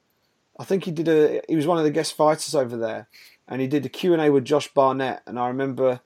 I 0.58 0.64
think 0.64 0.84
he 0.84 0.90
did 0.90 1.08
a 1.08 1.42
he 1.48 1.56
was 1.56 1.66
one 1.66 1.78
of 1.78 1.84
the 1.84 1.90
guest 1.90 2.14
fighters 2.14 2.54
over 2.54 2.76
there, 2.76 3.08
and 3.48 3.60
he 3.60 3.66
did 3.66 3.86
a 3.86 3.88
Q 3.88 4.12
and 4.12 4.22
A 4.22 4.30
with 4.30 4.44
Josh 4.44 4.68
Barnett. 4.68 5.22
And 5.26 5.38
I 5.38 5.48
remember 5.48 6.00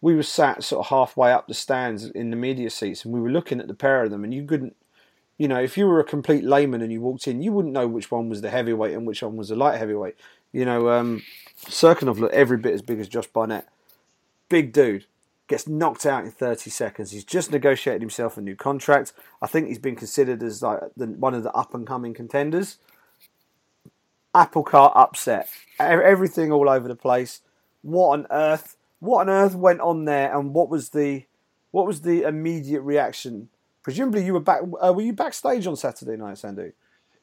we 0.00 0.14
were 0.14 0.22
sat 0.22 0.64
sort 0.64 0.86
of 0.86 0.90
halfway 0.90 1.32
up 1.32 1.48
the 1.48 1.54
stands 1.54 2.04
in 2.04 2.30
the 2.30 2.36
media 2.36 2.70
seats, 2.70 3.04
and 3.04 3.12
we 3.12 3.20
were 3.20 3.30
looking 3.30 3.60
at 3.60 3.68
the 3.68 3.74
pair 3.74 4.04
of 4.04 4.10
them, 4.10 4.24
and 4.24 4.34
you 4.34 4.44
couldn't. 4.44 4.76
You 5.38 5.48
know, 5.48 5.60
if 5.60 5.76
you 5.76 5.86
were 5.86 6.00
a 6.00 6.04
complete 6.04 6.44
layman 6.44 6.80
and 6.80 6.90
you 6.90 7.02
walked 7.02 7.28
in, 7.28 7.42
you 7.42 7.52
wouldn't 7.52 7.74
know 7.74 7.86
which 7.86 8.10
one 8.10 8.30
was 8.30 8.40
the 8.40 8.48
heavyweight 8.48 8.94
and 8.94 9.06
which 9.06 9.22
one 9.22 9.36
was 9.36 9.50
the 9.50 9.54
light 9.54 9.76
heavyweight. 9.76 10.16
You 10.50 10.64
know, 10.64 10.88
um, 10.88 11.22
Cirkunov 11.66 12.18
looked 12.18 12.32
every 12.32 12.56
bit 12.56 12.72
as 12.72 12.80
big 12.80 13.00
as 13.00 13.06
Josh 13.06 13.26
Barnett 13.26 13.68
big 14.48 14.72
dude, 14.72 15.06
gets 15.48 15.68
knocked 15.68 16.06
out 16.06 16.24
in 16.24 16.30
30 16.30 16.70
seconds. 16.70 17.12
He's 17.12 17.24
just 17.24 17.52
negotiated 17.52 18.02
himself 18.02 18.36
a 18.36 18.40
new 18.40 18.56
contract. 18.56 19.12
I 19.40 19.46
think 19.46 19.68
he's 19.68 19.78
been 19.78 19.96
considered 19.96 20.42
as 20.42 20.62
like 20.62 20.80
the, 20.96 21.06
one 21.06 21.34
of 21.34 21.42
the 21.42 21.52
up 21.52 21.74
and 21.74 21.86
coming 21.86 22.14
contenders. 22.14 22.78
Apple 24.34 24.64
cart 24.64 24.92
upset. 24.96 25.48
Everything 25.78 26.52
all 26.52 26.68
over 26.68 26.88
the 26.88 26.96
place. 26.96 27.40
What 27.82 28.18
on 28.18 28.26
earth? 28.30 28.76
What 28.98 29.22
on 29.22 29.30
earth 29.30 29.54
went 29.54 29.80
on 29.80 30.04
there? 30.04 30.36
And 30.36 30.52
what 30.52 30.68
was 30.68 30.90
the 30.90 31.24
what 31.70 31.86
was 31.86 32.02
the 32.02 32.22
immediate 32.22 32.82
reaction? 32.82 33.48
Presumably, 33.82 34.24
you 34.24 34.32
were 34.32 34.40
back. 34.40 34.62
Uh, 34.62 34.92
were 34.92 35.02
you 35.02 35.12
backstage 35.12 35.66
on 35.66 35.76
Saturday 35.76 36.16
night, 36.16 36.36
Sandhu? 36.36 36.72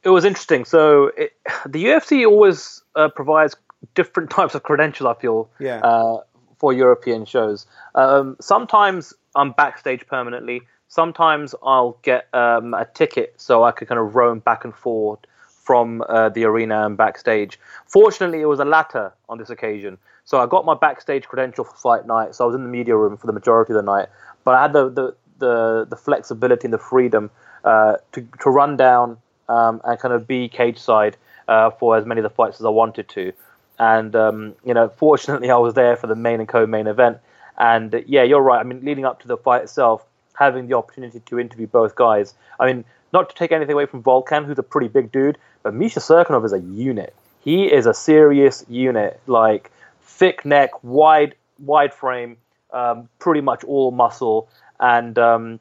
It 0.03 0.09
was 0.09 0.25
interesting. 0.25 0.65
So 0.65 1.11
it, 1.17 1.33
the 1.65 1.85
UFC 1.85 2.25
always 2.25 2.81
uh, 2.95 3.09
provides 3.09 3.55
different 3.95 4.29
types 4.31 4.55
of 4.55 4.63
credentials. 4.63 5.15
I 5.15 5.19
feel. 5.19 5.49
Yeah. 5.59 5.79
Uh, 5.79 6.21
for 6.63 6.71
European 6.71 7.25
shows. 7.25 7.67
Um, 7.93 8.37
sometimes 8.39 9.13
I'm 9.35 9.51
backstage 9.51 10.07
permanently. 10.07 10.61
Sometimes 10.87 11.53
I'll 11.61 11.97
get 12.03 12.33
um, 12.33 12.73
a 12.73 12.85
ticket 12.85 13.33
so 13.35 13.65
I 13.65 13.71
could 13.71 13.89
kind 13.89 13.99
of 13.99 14.15
roam 14.15 14.39
back 14.39 14.63
and 14.63 14.73
forth 14.73 15.19
from 15.45 16.01
uh, 16.07 16.29
the 16.29 16.45
arena 16.45 16.85
and 16.85 16.95
backstage. 16.95 17.59
Fortunately, 17.85 18.39
it 18.39 18.45
was 18.45 18.61
a 18.61 18.65
latter 18.65 19.11
on 19.27 19.39
this 19.39 19.49
occasion. 19.49 19.97
So 20.23 20.39
I 20.39 20.45
got 20.45 20.63
my 20.63 20.73
backstage 20.73 21.27
credential 21.27 21.65
for 21.65 21.75
fight 21.75 22.07
night. 22.07 22.33
So 22.33 22.45
I 22.45 22.47
was 22.47 22.55
in 22.55 22.63
the 22.63 22.69
media 22.69 22.95
room 22.95 23.17
for 23.17 23.27
the 23.27 23.33
majority 23.33 23.73
of 23.73 23.75
the 23.75 23.91
night. 23.95 24.07
But 24.45 24.55
I 24.55 24.61
had 24.61 24.71
the 24.71 24.89
the 24.89 25.15
the, 25.39 25.85
the 25.89 25.97
flexibility 25.97 26.67
and 26.67 26.73
the 26.73 26.77
freedom 26.93 27.29
uh, 27.65 27.97
to 28.13 28.25
to 28.41 28.49
run 28.49 28.77
down 28.77 29.17
um, 29.49 29.81
and 29.83 29.99
kind 29.99 30.13
of 30.13 30.25
be 30.25 30.47
cage 30.47 30.79
side 30.79 31.17
uh, 31.49 31.71
for 31.71 31.97
as 31.97 32.05
many 32.05 32.19
of 32.19 32.23
the 32.23 32.29
fights 32.29 32.61
as 32.61 32.65
I 32.65 32.69
wanted 32.69 33.09
to. 33.09 33.33
And 33.79 34.15
um, 34.15 34.55
you 34.63 34.73
know, 34.73 34.89
fortunately, 34.89 35.49
I 35.49 35.57
was 35.57 35.73
there 35.73 35.95
for 35.95 36.07
the 36.07 36.15
main 36.15 36.39
and 36.39 36.47
co-main 36.47 36.87
event. 36.87 37.17
And 37.57 37.93
uh, 37.93 38.01
yeah, 38.05 38.23
you're 38.23 38.41
right. 38.41 38.59
I 38.59 38.63
mean, 38.63 38.83
leading 38.83 39.05
up 39.05 39.21
to 39.21 39.27
the 39.27 39.37
fight 39.37 39.63
itself, 39.63 40.05
having 40.37 40.67
the 40.67 40.75
opportunity 40.75 41.19
to 41.19 41.39
interview 41.39 41.67
both 41.67 41.95
guys. 41.95 42.33
I 42.59 42.65
mean, 42.65 42.85
not 43.11 43.29
to 43.29 43.35
take 43.35 43.51
anything 43.51 43.73
away 43.73 43.85
from 43.85 44.03
Volkan, 44.03 44.45
who's 44.45 44.57
a 44.57 44.63
pretty 44.63 44.87
big 44.87 45.11
dude, 45.11 45.37
but 45.61 45.73
Misha 45.73 45.99
Cirkunov 45.99 46.45
is 46.45 46.53
a 46.53 46.59
unit. 46.59 47.13
He 47.41 47.71
is 47.71 47.85
a 47.85 47.93
serious 47.93 48.65
unit, 48.69 49.19
like 49.27 49.71
thick 50.01 50.45
neck, 50.45 50.71
wide 50.83 51.35
wide 51.59 51.93
frame, 51.93 52.37
um, 52.71 53.09
pretty 53.19 53.41
much 53.41 53.63
all 53.63 53.91
muscle, 53.91 54.49
and 54.79 55.17
um, 55.19 55.59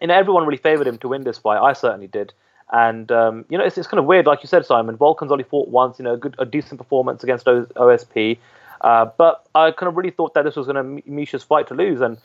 know 0.00 0.10
everyone 0.14 0.44
really 0.44 0.56
favored 0.56 0.86
him 0.86 0.98
to 0.98 1.08
win 1.08 1.24
this 1.24 1.38
fight. 1.38 1.58
I 1.58 1.72
certainly 1.72 2.06
did. 2.06 2.32
And 2.72 3.12
um, 3.12 3.44
you 3.48 3.56
know, 3.56 3.64
it's, 3.64 3.78
it's 3.78 3.86
kind 3.86 3.98
of 3.98 4.06
weird, 4.06 4.26
like 4.26 4.42
you 4.42 4.48
said, 4.48 4.66
Simon. 4.66 4.96
Volkan's 4.96 5.30
only 5.30 5.44
fought 5.44 5.68
once. 5.68 5.98
You 5.98 6.04
know, 6.04 6.14
a 6.14 6.16
good, 6.16 6.34
a 6.38 6.44
decent 6.44 6.78
performance 6.78 7.22
against 7.22 7.46
OSP. 7.46 8.38
Uh, 8.80 9.06
but 9.16 9.46
I 9.54 9.70
kind 9.70 9.88
of 9.88 9.96
really 9.96 10.10
thought 10.10 10.34
that 10.34 10.44
this 10.44 10.56
was 10.56 10.66
going 10.66 11.02
to 11.02 11.10
Misha's 11.10 11.42
fight 11.42 11.68
to 11.68 11.74
lose. 11.74 12.00
And 12.00 12.18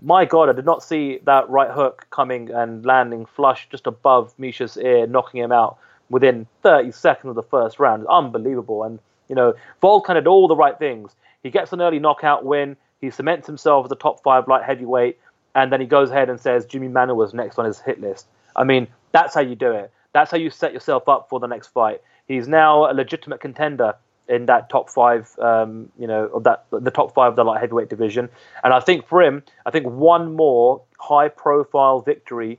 my 0.00 0.24
God, 0.24 0.48
I 0.48 0.52
did 0.52 0.64
not 0.64 0.82
see 0.82 1.20
that 1.24 1.48
right 1.48 1.70
hook 1.70 2.06
coming 2.10 2.50
and 2.50 2.84
landing 2.84 3.26
flush 3.26 3.68
just 3.70 3.86
above 3.86 4.34
Misha's 4.38 4.76
ear, 4.76 5.06
knocking 5.06 5.40
him 5.40 5.52
out 5.52 5.78
within 6.10 6.46
30 6.62 6.90
seconds 6.92 7.30
of 7.30 7.36
the 7.36 7.42
first 7.42 7.78
round. 7.78 8.06
Unbelievable. 8.06 8.82
And 8.82 8.98
you 9.28 9.34
know, 9.34 9.54
Volkan 9.82 10.14
did 10.14 10.26
all 10.26 10.48
the 10.48 10.56
right 10.56 10.78
things. 10.78 11.14
He 11.42 11.50
gets 11.50 11.72
an 11.72 11.80
early 11.80 11.98
knockout 11.98 12.44
win. 12.44 12.76
He 13.00 13.10
cements 13.10 13.46
himself 13.46 13.86
as 13.86 13.92
a 13.92 13.96
top 13.96 14.22
five 14.22 14.46
light 14.46 14.62
heavyweight, 14.62 15.18
and 15.54 15.72
then 15.72 15.80
he 15.80 15.86
goes 15.86 16.10
ahead 16.10 16.28
and 16.28 16.38
says 16.38 16.66
Jimi 16.66 16.90
Manuwa 16.90 17.16
was 17.16 17.34
next 17.34 17.58
on 17.58 17.64
his 17.64 17.80
hit 17.80 18.00
list. 18.00 18.26
I 18.54 18.64
mean, 18.64 18.86
that's 19.12 19.34
how 19.34 19.40
you 19.40 19.54
do 19.54 19.72
it. 19.72 19.92
That's 20.12 20.30
how 20.30 20.36
you 20.36 20.50
set 20.50 20.72
yourself 20.72 21.08
up 21.08 21.28
for 21.30 21.40
the 21.40 21.46
next 21.46 21.68
fight. 21.68 22.02
He's 22.26 22.48
now 22.48 22.90
a 22.90 22.92
legitimate 22.92 23.40
contender 23.40 23.94
in 24.28 24.46
that 24.46 24.70
top 24.70 24.88
five, 24.88 25.30
um, 25.38 25.90
you 25.98 26.06
know, 26.06 26.26
of 26.26 26.44
that 26.44 26.64
the 26.70 26.90
top 26.90 27.14
five 27.14 27.30
of 27.30 27.36
the 27.36 27.44
light 27.44 27.60
heavyweight 27.60 27.88
division. 27.88 28.28
And 28.62 28.72
I 28.72 28.80
think 28.80 29.06
for 29.06 29.22
him, 29.22 29.42
I 29.66 29.70
think 29.70 29.86
one 29.86 30.34
more 30.34 30.82
high-profile 30.98 32.02
victory, 32.02 32.58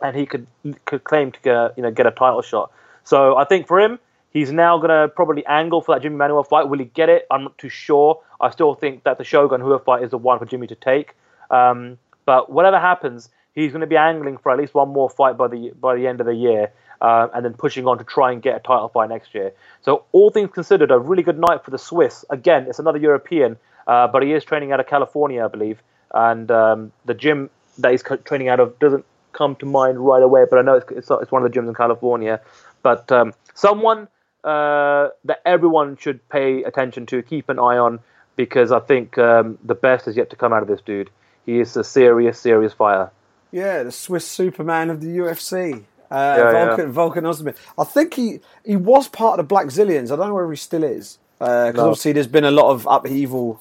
and 0.00 0.16
he 0.16 0.26
could 0.26 0.46
could 0.84 1.04
claim 1.04 1.32
to 1.32 1.40
get 1.40 1.76
you 1.76 1.82
know 1.82 1.90
get 1.90 2.06
a 2.06 2.10
title 2.10 2.42
shot. 2.42 2.72
So 3.04 3.36
I 3.36 3.44
think 3.44 3.66
for 3.66 3.80
him, 3.80 3.98
he's 4.30 4.52
now 4.52 4.78
going 4.78 4.90
to 4.90 5.08
probably 5.08 5.44
angle 5.46 5.80
for 5.82 5.94
that 5.94 6.06
Jimi 6.06 6.16
Manuwa 6.16 6.46
fight. 6.46 6.68
Will 6.68 6.78
he 6.78 6.84
get 6.84 7.08
it? 7.08 7.26
I'm 7.30 7.42
not 7.42 7.58
too 7.58 7.68
sure. 7.68 8.20
I 8.40 8.50
still 8.50 8.74
think 8.74 9.04
that 9.04 9.18
the 9.18 9.24
Shogun 9.24 9.62
Rua 9.62 9.80
fight 9.80 10.02
is 10.02 10.10
the 10.10 10.18
one 10.18 10.38
for 10.38 10.46
Jimi 10.46 10.68
to 10.68 10.74
take. 10.76 11.16
Um, 11.50 11.98
but 12.24 12.50
whatever 12.50 12.78
happens, 12.78 13.28
he's 13.54 13.72
going 13.72 13.80
to 13.80 13.86
be 13.86 13.96
angling 13.96 14.38
for 14.38 14.52
at 14.52 14.58
least 14.58 14.74
one 14.74 14.88
more 14.88 15.10
fight 15.10 15.36
by 15.36 15.48
the 15.48 15.72
by 15.80 15.96
the 15.96 16.06
end 16.06 16.20
of 16.20 16.26
the 16.26 16.34
year, 16.34 16.72
uh, 17.00 17.28
and 17.34 17.44
then 17.44 17.54
pushing 17.54 17.86
on 17.86 17.98
to 17.98 18.04
try 18.04 18.32
and 18.32 18.42
get 18.42 18.56
a 18.56 18.60
title 18.60 18.88
fight 18.88 19.08
next 19.08 19.34
year. 19.34 19.52
So 19.82 20.04
all 20.12 20.30
things 20.30 20.50
considered, 20.52 20.90
a 20.90 20.98
really 20.98 21.22
good 21.22 21.38
night 21.38 21.64
for 21.64 21.70
the 21.70 21.78
Swiss. 21.78 22.24
Again, 22.30 22.66
it's 22.68 22.78
another 22.78 22.98
European, 22.98 23.56
uh, 23.86 24.08
but 24.08 24.22
he 24.22 24.32
is 24.32 24.44
training 24.44 24.72
out 24.72 24.80
of 24.80 24.86
California, 24.86 25.44
I 25.44 25.48
believe, 25.48 25.82
and 26.12 26.50
um, 26.50 26.92
the 27.04 27.14
gym 27.14 27.50
that 27.78 27.92
he's 27.92 28.02
training 28.24 28.48
out 28.48 28.60
of 28.60 28.78
doesn't 28.78 29.04
come 29.32 29.56
to 29.56 29.66
mind 29.66 29.98
right 29.98 30.22
away, 30.22 30.44
but 30.48 30.58
I 30.58 30.62
know 30.62 30.74
it's, 30.74 30.90
it's, 30.90 31.10
it's 31.10 31.32
one 31.32 31.44
of 31.44 31.50
the 31.50 31.58
gyms 31.58 31.68
in 31.68 31.74
California. 31.74 32.40
But 32.82 33.10
um, 33.10 33.32
someone 33.54 34.08
uh, 34.44 35.08
that 35.24 35.40
everyone 35.46 35.96
should 35.96 36.28
pay 36.28 36.62
attention 36.64 37.06
to, 37.06 37.22
keep 37.22 37.48
an 37.48 37.58
eye 37.58 37.78
on, 37.78 38.00
because 38.36 38.72
I 38.72 38.80
think 38.80 39.16
um, 39.18 39.58
the 39.64 39.74
best 39.74 40.06
is 40.08 40.16
yet 40.16 40.30
to 40.30 40.36
come 40.36 40.52
out 40.52 40.62
of 40.62 40.68
this 40.68 40.80
dude. 40.82 41.10
He 41.46 41.60
is 41.60 41.76
a 41.76 41.84
serious, 41.84 42.38
serious 42.38 42.72
fighter. 42.72 43.10
Yeah, 43.52 43.82
the 43.84 43.92
Swiss 43.92 44.26
Superman 44.26 44.90
of 44.90 45.00
the 45.00 45.18
UFC. 45.18 45.84
Uh, 46.10 46.36
yeah, 46.38 46.76
Volkan, 46.86 47.22
yeah. 47.22 47.30
Ozdemir. 47.30 47.56
I 47.78 47.84
think 47.84 48.14
he 48.14 48.40
he 48.64 48.76
was 48.76 49.08
part 49.08 49.38
of 49.38 49.48
the 49.48 49.54
Blackzilians. 49.54 50.10
I 50.10 50.16
don't 50.16 50.28
know 50.28 50.34
where 50.34 50.50
he 50.50 50.56
still 50.56 50.84
is 50.84 51.18
because 51.38 51.74
uh, 51.74 51.76
no. 51.76 51.84
obviously 51.84 52.12
there's 52.12 52.26
been 52.26 52.44
a 52.44 52.50
lot 52.50 52.70
of 52.70 52.86
upheaval 52.90 53.60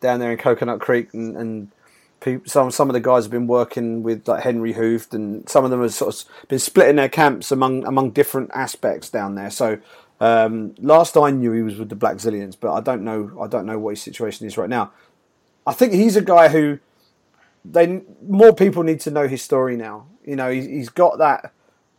down 0.00 0.20
there 0.20 0.32
in 0.32 0.38
Coconut 0.38 0.80
Creek, 0.80 1.14
and, 1.14 1.36
and 1.36 1.70
people, 2.20 2.48
some 2.48 2.70
some 2.70 2.88
of 2.88 2.94
the 2.94 3.00
guys 3.00 3.24
have 3.24 3.30
been 3.30 3.46
working 3.46 4.02
with 4.02 4.26
like 4.26 4.42
Henry 4.42 4.74
Hooft, 4.74 5.14
and 5.14 5.48
some 5.48 5.64
of 5.64 5.70
them 5.70 5.80
have 5.82 5.94
sort 5.94 6.14
of 6.14 6.48
been 6.48 6.58
splitting 6.58 6.96
their 6.96 7.08
camps 7.08 7.52
among 7.52 7.84
among 7.84 8.10
different 8.10 8.50
aspects 8.54 9.08
down 9.08 9.34
there. 9.34 9.50
So 9.50 9.78
um, 10.20 10.74
last 10.78 11.16
I 11.16 11.30
knew, 11.30 11.52
he 11.52 11.62
was 11.62 11.78
with 11.78 11.88
the 11.88 11.96
Blackzilians, 11.96 12.56
but 12.58 12.72
I 12.72 12.80
don't 12.80 13.02
know 13.02 13.30
I 13.40 13.46
don't 13.46 13.66
know 13.66 13.78
what 13.78 13.90
his 13.90 14.02
situation 14.02 14.46
is 14.46 14.56
right 14.56 14.70
now. 14.70 14.92
I 15.66 15.72
think 15.72 15.92
he's 15.92 16.16
a 16.16 16.22
guy 16.22 16.48
who 16.48 16.80
they 17.64 18.02
more 18.26 18.54
people 18.54 18.82
need 18.82 19.00
to 19.00 19.10
know 19.10 19.28
his 19.28 19.42
story 19.42 19.76
now. 19.76 20.06
You 20.24 20.36
know, 20.36 20.50
he's, 20.50 20.66
he's 20.66 20.88
got 20.88 21.18
that 21.18 21.52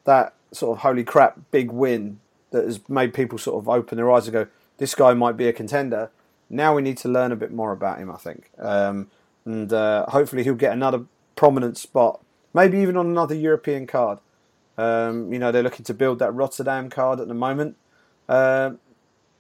that 0.06 0.34
sort 0.52 0.78
of 0.78 0.84
holy 0.84 1.04
crap 1.04 1.39
big 1.52 1.71
win 1.71 2.19
that 2.52 2.65
has 2.65 2.88
made 2.88 3.13
people 3.13 3.38
sort 3.38 3.62
of 3.62 3.67
open 3.67 3.97
their 3.97 4.12
eyes 4.12 4.28
and 4.28 4.34
go, 4.34 4.47
this 4.78 4.93
guy 4.95 5.13
might 5.13 5.36
be 5.36 5.47
a 5.47 5.54
contender. 5.54 6.12
Now 6.49 6.76
we 6.76 6.82
need 6.82 6.97
to 6.97 7.10
learn 7.10 7.32
a 7.32 7.36
bit 7.36 7.52
more 7.52 7.71
about 7.71 7.97
him, 7.97 8.12
I 8.12 8.17
think, 8.17 8.52
um, 8.60 9.10
and 9.45 9.73
uh, 9.73 10.06
hopefully 10.10 10.43
he'll 10.43 10.54
get 10.54 10.71
another 10.71 11.06
prominent 11.36 11.78
spot, 11.78 12.21
maybe 12.54 12.78
even 12.78 12.95
on 12.95 13.08
another 13.08 13.34
European 13.34 13.88
card. 13.88 14.19
Um, 14.78 15.34
you 15.34 15.39
know, 15.39 15.52
they're 15.52 15.63
looking 15.63 15.86
to 15.86 15.93
build 15.93 16.19
that 16.19 16.32
Rotterdam 16.32 16.89
card 16.89 17.19
at 17.19 17.28
the 17.28 17.34
moment. 17.34 17.76
Uh, 18.30 18.71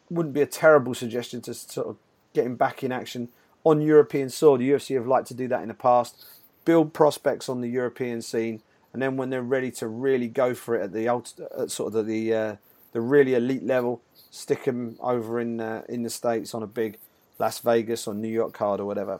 wouldn't 0.09 0.33
be 0.33 0.41
a 0.41 0.47
terrible 0.47 0.93
suggestion 0.93 1.41
to 1.41 1.53
sort 1.53 1.87
of 1.87 1.97
get 2.33 2.45
him 2.45 2.55
back 2.55 2.83
in 2.83 2.91
action 2.91 3.29
on 3.63 3.81
European 3.81 4.29
soil. 4.29 4.57
The 4.57 4.69
UFC 4.69 4.95
have 4.95 5.07
liked 5.07 5.27
to 5.27 5.33
do 5.33 5.47
that 5.47 5.61
in 5.61 5.67
the 5.67 5.73
past, 5.73 6.25
build 6.65 6.93
prospects 6.93 7.49
on 7.49 7.61
the 7.61 7.69
European 7.69 8.21
scene, 8.21 8.61
and 8.91 9.01
then 9.01 9.17
when 9.17 9.29
they're 9.29 9.41
ready 9.41 9.71
to 9.71 9.87
really 9.87 10.27
go 10.27 10.53
for 10.53 10.75
it 10.75 10.83
at 10.83 10.93
the 10.93 11.07
at 11.07 11.71
sort 11.71 11.95
of 11.95 12.05
the 12.05 12.33
uh, 12.33 12.55
the 12.91 13.01
really 13.01 13.33
elite 13.33 13.63
level, 13.63 14.01
stick 14.29 14.65
them 14.65 14.97
over 14.99 15.39
in 15.39 15.59
uh, 15.59 15.83
in 15.89 16.03
the 16.03 16.09
states 16.09 16.53
on 16.53 16.63
a 16.63 16.67
big 16.67 16.97
Las 17.39 17.59
Vegas 17.59 18.07
or 18.07 18.13
New 18.13 18.27
York 18.27 18.53
card 18.53 18.79
or 18.79 18.85
whatever. 18.85 19.19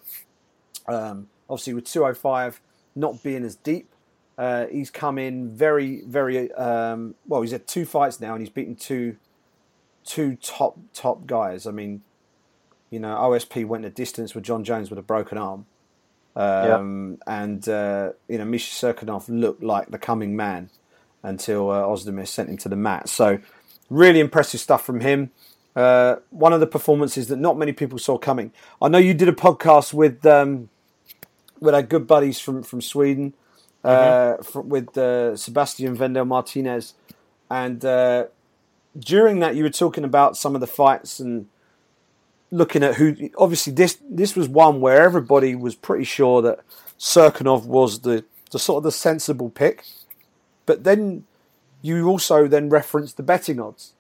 Um, 0.88 1.30
obviously, 1.50 1.74
with 1.74 1.86
205 1.86 2.62
not 2.96 3.24
being 3.24 3.44
as 3.44 3.56
deep, 3.56 3.90
uh, 4.38 4.68
he's 4.68 4.92
come 4.92 5.18
in 5.18 5.50
very 5.50 6.02
very 6.06 6.52
um, 6.54 7.16
well. 7.28 7.42
He's 7.42 7.52
had 7.52 7.68
two 7.68 7.86
fights 7.86 8.20
now, 8.20 8.34
and 8.34 8.42
he's 8.42 8.50
beaten 8.50 8.76
two 8.76 9.18
two 10.06 10.36
top 10.36 10.78
top 10.94 11.26
guys. 11.26 11.66
I 11.66 11.72
mean, 11.72 12.04
you 12.94 13.00
know, 13.00 13.16
OSP 13.16 13.66
went 13.66 13.86
a 13.86 13.90
distance 13.90 14.36
with 14.36 14.44
Jon 14.44 14.64
Jones 14.64 14.92
with 14.92 15.00
a 15.00 15.04
broken 15.04 15.40
arm. 15.40 15.66
Um, 16.36 17.18
yeah. 17.28 17.42
And, 17.42 17.68
uh, 17.68 18.12
you 18.28 18.38
know, 18.38 18.46
Misha 18.46 18.70
Cirkunov 18.70 19.26
looked 19.28 19.64
like 19.64 19.90
the 19.90 19.98
coming 19.98 20.36
man 20.36 20.70
until 21.24 21.72
uh, 21.72 21.82
Ozdemir 21.82 22.28
sent 22.28 22.50
him 22.50 22.58
to 22.58 22.70
the 22.70 22.76
mat. 22.76 23.10
So, 23.10 23.40
really 23.90 24.20
impressive 24.20 24.60
stuff 24.60 24.86
from 24.86 25.00
him. 25.00 25.32
Uh, 25.76 26.18
one 26.30 26.54
of 26.54 26.60
the 26.60 26.68
performances 26.68 27.30
that 27.30 27.38
not 27.38 27.58
many 27.58 27.72
people 27.72 27.98
saw 27.98 28.20
coming. 28.20 28.52
I 28.80 28.90
know 28.90 29.00
you 29.00 29.16
did 29.16 29.28
a 29.28 29.34
podcast 29.34 29.92
with 29.92 30.24
um, 30.24 30.70
with 31.60 31.74
our 31.74 31.82
good 31.82 32.06
buddies 32.06 32.38
from 32.40 32.62
from 32.62 32.80
Sweden, 32.80 33.34
uh, 33.84 34.38
mm-hmm. 34.38 34.70
with 34.70 34.96
uh, 34.96 35.36
Sebastian 35.36 35.96
Vendel 35.96 36.26
Martinez, 36.26 36.94
and 37.50 37.84
uh, 37.84 38.26
during 38.96 39.40
that 39.40 39.56
you 39.56 39.64
were 39.64 39.72
talking 39.72 40.04
about 40.04 40.38
some 40.38 40.54
of 40.54 40.62
the 40.62 40.68
fights 40.68 41.20
and 41.20 41.48
looking 42.54 42.84
at 42.84 42.96
who 42.96 43.30
obviously 43.38 43.74
this 43.74 43.98
this 44.08 44.36
was 44.36 44.48
one 44.48 44.80
where 44.80 45.02
everybody 45.02 45.56
was 45.56 45.74
pretty 45.74 46.04
sure 46.04 46.42
that 46.44 46.60
Cirkunov 47.00 47.66
was 47.66 48.02
the, 48.02 48.24
the 48.52 48.60
sort 48.60 48.78
of 48.78 48.84
the 48.84 48.92
sensible 48.92 49.50
pick, 49.50 49.84
but 50.66 50.84
then 50.84 51.26
you 51.82 52.08
also 52.08 52.48
then 52.48 52.70
referenced 52.70 53.18
the 53.18 53.24
betting 53.24 53.60
odds, 53.60 53.94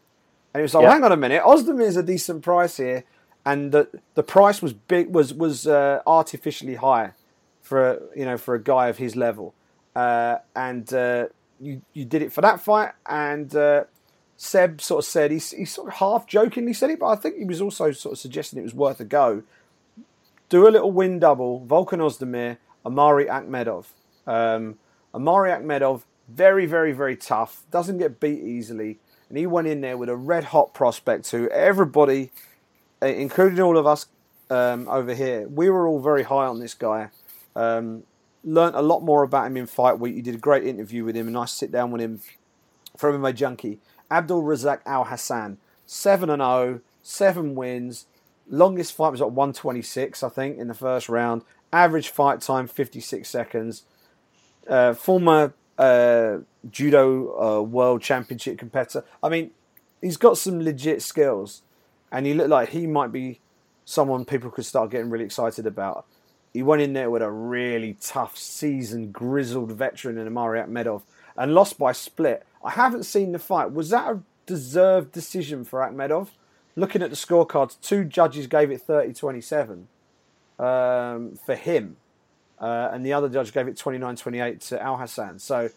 and 0.53 0.59
it 0.59 0.63
was 0.63 0.73
like, 0.73 0.83
yeah. 0.83 0.93
hang 0.93 1.03
on 1.03 1.11
a 1.11 1.17
minute, 1.17 1.41
Ozdemir 1.43 1.81
is 1.81 1.97
a 1.97 2.03
decent 2.03 2.43
price 2.43 2.77
here, 2.77 3.03
and 3.43 3.71
the 3.71 3.87
the 4.13 4.23
price 4.23 4.61
was 4.61 4.73
big 4.73 5.09
was 5.09 5.33
was 5.33 5.67
uh, 5.67 6.01
artificially 6.05 6.75
high 6.75 7.11
for 7.61 8.01
you 8.15 8.23
know 8.23 8.37
for 8.37 8.53
a 8.53 8.61
guy 8.61 8.87
of 8.87 8.97
his 8.97 9.15
level, 9.15 9.55
uh, 9.95 10.37
and 10.55 10.93
uh, 10.93 11.25
you 11.59 11.81
you 11.93 12.05
did 12.05 12.21
it 12.21 12.31
for 12.31 12.41
that 12.41 12.61
fight. 12.61 12.91
And 13.07 13.53
uh, 13.55 13.85
Seb 14.37 14.81
sort 14.81 15.05
of 15.05 15.05
said 15.05 15.31
he 15.31 15.37
he 15.37 15.65
sort 15.65 15.87
of 15.89 15.95
half 15.95 16.27
jokingly 16.27 16.73
said 16.73 16.89
it, 16.89 16.99
but 16.99 17.07
I 17.07 17.15
think 17.15 17.37
he 17.37 17.45
was 17.45 17.61
also 17.61 17.91
sort 17.91 18.13
of 18.13 18.19
suggesting 18.19 18.59
it 18.59 18.63
was 18.63 18.73
worth 18.73 18.99
a 18.99 19.05
go. 19.05 19.43
Do 20.49 20.67
a 20.67 20.69
little 20.69 20.91
win 20.91 21.19
double, 21.19 21.65
Volkan 21.65 21.99
Ozdemir, 21.99 22.57
Omari 22.85 23.25
Akhmedov. 23.25 23.85
Um, 24.27 24.77
Omari 25.13 25.51
Akhmedov, 25.51 26.03
very 26.27 26.65
very 26.65 26.91
very 26.91 27.15
tough, 27.15 27.63
doesn't 27.71 27.99
get 27.99 28.19
beat 28.19 28.41
easily, 28.41 28.99
and 29.29 29.37
he 29.37 29.45
went 29.45 29.67
in 29.67 29.81
there 29.81 29.97
with 29.97 30.09
a 30.09 30.15
red 30.15 30.45
hot 30.45 30.73
prospect 30.73 31.29
who 31.31 31.47
everybody, 31.49 32.31
including 33.01 33.59
all 33.61 33.77
of 33.77 33.87
us 33.87 34.07
um, 34.49 34.87
over 34.87 35.13
here, 35.13 35.47
we 35.47 35.69
were 35.69 35.87
all 35.87 35.99
very 35.99 36.23
high 36.23 36.45
on 36.45 36.59
this 36.59 36.73
guy. 36.73 37.09
Um, 37.55 38.03
learned 38.43 38.75
a 38.75 38.81
lot 38.81 39.01
more 39.01 39.23
about 39.23 39.47
him 39.47 39.57
in 39.57 39.65
fight 39.65 39.99
week. 39.99 40.15
You 40.15 40.21
did 40.21 40.35
a 40.35 40.39
great 40.39 40.65
interview 40.65 41.03
with 41.03 41.15
him, 41.15 41.27
a 41.27 41.31
nice 41.31 41.51
sit 41.51 41.71
down 41.71 41.91
with 41.91 42.01
him 42.01 42.21
from 42.97 43.21
MMA 43.21 43.35
Junkie. 43.35 43.79
Abdul 44.13 44.43
Razak 44.43 44.81
Al 44.85 45.05
Hassan, 45.05 45.57
7 45.87 46.29
and 46.29 46.41
0, 46.41 46.81
7 47.01 47.55
wins. 47.55 48.05
Longest 48.47 48.93
fight 48.93 49.09
was 49.09 49.21
at 49.21 49.31
126, 49.31 50.21
I 50.21 50.29
think, 50.29 50.59
in 50.59 50.67
the 50.67 50.75
first 50.75 51.09
round. 51.09 51.41
Average 51.71 52.09
fight 52.09 52.41
time 52.41 52.67
56 52.67 53.27
seconds. 53.27 53.83
Uh, 54.69 54.93
former 54.93 55.53
uh, 55.79 56.37
judo 56.69 57.41
uh, 57.41 57.61
world 57.61 58.03
championship 58.03 58.59
competitor. 58.59 59.03
I 59.23 59.29
mean, 59.29 59.49
he's 59.99 60.17
got 60.17 60.37
some 60.37 60.61
legit 60.61 61.01
skills, 61.01 61.63
and 62.11 62.27
he 62.27 62.35
looked 62.35 62.51
like 62.51 62.69
he 62.69 62.85
might 62.85 63.11
be 63.11 63.39
someone 63.83 64.25
people 64.25 64.51
could 64.51 64.65
start 64.65 64.91
getting 64.91 65.09
really 65.09 65.25
excited 65.25 65.65
about. 65.65 66.05
He 66.53 66.61
went 66.61 66.83
in 66.83 66.93
there 66.93 67.09
with 67.09 67.23
a 67.23 67.31
really 67.31 67.97
tough, 67.99 68.37
seasoned, 68.37 69.11
grizzled 69.11 69.71
veteran 69.71 70.19
in 70.19 70.27
Omari 70.27 70.59
Akhmedov 70.59 71.01
and 71.35 71.55
lost 71.55 71.79
by 71.79 71.91
split. 71.91 72.45
I 72.63 72.71
haven't 72.71 73.03
seen 73.03 73.31
the 73.31 73.39
fight. 73.39 73.71
Was 73.71 73.89
that 73.89 74.09
a 74.09 74.19
deserved 74.45 75.11
decision 75.11 75.63
for 75.65 75.79
Akhmedov? 75.79 76.29
Looking 76.75 77.01
at 77.01 77.09
the 77.09 77.15
scorecards, 77.15 77.79
two 77.81 78.03
judges 78.03 78.47
gave 78.47 78.71
it 78.71 78.81
30 78.81 79.13
27 79.13 79.87
um, 80.59 81.37
for 81.45 81.55
him, 81.55 81.97
uh, 82.59 82.89
and 82.91 83.05
the 83.05 83.13
other 83.13 83.29
judge 83.29 83.53
gave 83.53 83.67
it 83.67 83.77
29 83.77 84.15
28 84.15 84.61
to 84.61 84.81
Al 84.81 84.97
Hassan. 84.97 85.37
So 85.39 85.69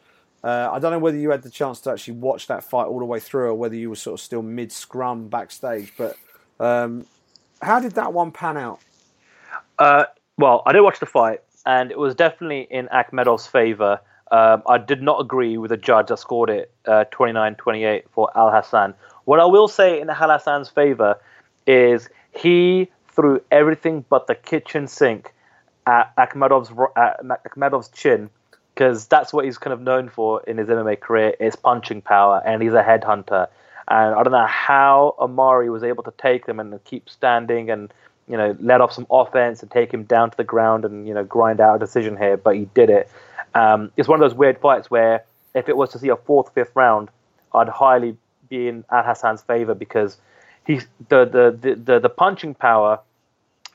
uh, 0.43 0.71
I 0.73 0.79
don't 0.79 0.93
know 0.93 0.99
whether 0.99 1.19
you 1.19 1.31
had 1.31 1.43
the 1.43 1.51
chance 1.51 1.81
to 1.81 1.91
actually 1.91 2.15
watch 2.15 2.47
that 2.47 2.65
fight 2.65 2.87
all 2.87 2.99
the 2.99 3.05
way 3.05 3.21
through 3.21 3.49
or 3.49 3.55
whether 3.55 3.75
you 3.75 3.91
were 3.91 3.97
sort 3.97 4.19
of 4.19 4.25
still 4.25 4.43
mid 4.43 4.73
scrum 4.73 5.29
backstage, 5.29 5.93
but 5.99 6.17
um, 6.61 7.07
how 7.61 7.81
did 7.81 7.93
that 7.93 8.13
one 8.13 8.31
pan 8.31 8.57
out? 8.57 8.81
Uh, 9.79 10.05
well, 10.39 10.63
I 10.67 10.73
did 10.73 10.81
watch 10.81 11.01
the 11.01 11.07
fight, 11.07 11.43
and 11.65 11.91
it 11.91 11.99
was 11.99 12.15
definitely 12.15 12.67
in 12.71 12.89
Akhmedov's 12.89 13.47
favor. 13.47 14.01
Um, 14.31 14.63
I 14.67 14.79
did 14.79 15.03
not 15.03 15.21
agree 15.21 15.57
with 15.57 15.71
the 15.71 15.77
judge 15.77 16.09
that 16.09 16.19
scored 16.19 16.51
it 16.51 16.71
uh, 16.87 17.05
29-28 17.13 18.05
for 18.11 18.31
Al 18.37 18.51
Hassan. 18.51 18.95
What 19.25 19.41
I 19.41 19.45
will 19.45 19.69
say 19.69 20.01
in 20.01 20.11
Al 20.11 20.31
Hassan's 20.31 20.69
favor 20.69 21.19
is 21.67 22.09
he 22.33 22.91
threw 23.09 23.41
everything 23.51 24.05
but 24.09 24.27
the 24.27 24.35
kitchen 24.35 24.89
sink 24.89 25.33
at 25.87 26.15
Akhmedov's, 26.17 26.71
at 26.97 27.23
Akhmedov's 27.45 27.89
chin 27.89 28.31
because 28.77 29.07
that's 29.07 29.33
what 29.33 29.47
he's 29.47 29.57
kind 29.57 29.73
of 29.73 29.81
known 29.81 30.09
for 30.09 30.43
in 30.43 30.59
his 30.59 30.69
MMA 30.69 31.01
career 31.01 31.35
is 31.41 31.57
punching 31.57 32.03
power, 32.03 32.43
and 32.45 32.63
he's 32.63 32.75
a 32.75 32.83
headhunter. 32.83 33.49
And 33.89 34.15
I 34.15 34.23
don't 34.23 34.33
know 34.33 34.47
how 34.47 35.15
Omari 35.19 35.71
was 35.71 35.83
able 35.83 36.03
to 36.03 36.13
take 36.19 36.47
him 36.47 36.61
and 36.61 36.83
keep 36.85 37.09
standing 37.09 37.71
and 37.71 37.93
you 38.29 38.37
know 38.37 38.55
let 38.61 38.81
off 38.83 38.93
some 38.93 39.07
offense 39.11 39.63
and 39.63 39.71
take 39.71 39.95
him 39.95 40.03
down 40.03 40.31
to 40.31 40.37
the 40.37 40.45
ground 40.45 40.85
and 40.85 41.09
you 41.09 41.15
know 41.15 41.25
grind 41.25 41.61
out 41.61 41.77
a 41.77 41.79
decision 41.79 42.19
here, 42.19 42.37
but 42.37 42.55
he 42.55 42.69
did 42.75 42.91
it. 42.91 43.11
Um, 43.57 43.91
it's 43.97 44.07
one 44.07 44.23
of 44.23 44.29
those 44.29 44.37
weird 44.37 44.59
fights 44.61 44.91
where 44.91 45.25
if 45.55 45.69
it 45.71 45.77
was 45.77 45.91
to 45.93 45.99
see 45.99 46.11
a 46.11 46.17
fourth, 46.17 46.53
fifth 46.53 46.73
round, 46.75 47.09
I'd 47.55 47.71
highly 47.71 48.17
be 48.51 48.69
in 48.69 48.85
Al 48.93 49.03
Hassan's 49.03 49.43
favor 49.43 49.75
because 49.75 50.19
he's 50.67 50.87
the, 51.09 51.25
the 51.25 51.57
the, 51.59 51.75
the 51.75 52.01
the 52.01 52.09
punching 52.11 52.55
power 52.55 53.01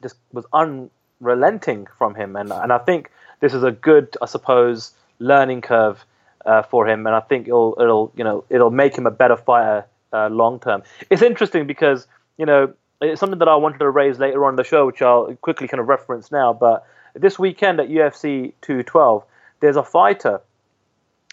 just 0.03 0.17
was 0.31 0.45
unrelenting 0.53 1.87
from 1.97 2.13
him, 2.13 2.35
and 2.35 2.51
and 2.51 2.71
I 2.71 2.77
think 2.77 3.09
this 3.39 3.55
is 3.55 3.63
a 3.63 3.71
good, 3.71 4.15
I 4.21 4.27
suppose, 4.27 4.91
learning 5.17 5.61
curve 5.61 6.05
uh, 6.45 6.61
for 6.61 6.87
him, 6.87 7.07
and 7.07 7.15
I 7.15 7.21
think 7.21 7.47
it'll 7.47 7.75
it'll 7.79 8.13
you 8.15 8.23
know 8.23 8.43
it'll 8.49 8.69
make 8.69 8.95
him 8.95 9.07
a 9.07 9.11
better 9.11 9.35
fighter 9.35 9.87
uh, 10.13 10.29
long 10.29 10.59
term. 10.59 10.83
It's 11.09 11.23
interesting 11.23 11.65
because 11.65 12.05
you 12.37 12.45
know 12.45 12.73
it's 13.01 13.19
something 13.19 13.39
that 13.39 13.47
I 13.47 13.55
wanted 13.55 13.79
to 13.79 13.89
raise 13.89 14.19
later 14.19 14.45
on 14.45 14.51
in 14.51 14.57
the 14.57 14.63
show, 14.63 14.85
which 14.85 15.01
I'll 15.01 15.33
quickly 15.41 15.67
kind 15.67 15.81
of 15.81 15.87
reference 15.87 16.31
now. 16.31 16.53
But 16.53 16.85
this 17.15 17.39
weekend 17.39 17.79
at 17.79 17.89
UFC 17.89 18.53
212, 18.61 19.23
there's 19.61 19.77
a 19.77 19.83
fighter 19.83 20.41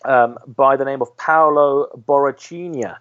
um, 0.04 0.38
by 0.46 0.76
the 0.76 0.84
name 0.84 1.02
of 1.02 1.16
Paulo 1.16 1.88
Borrachinha, 2.06 2.98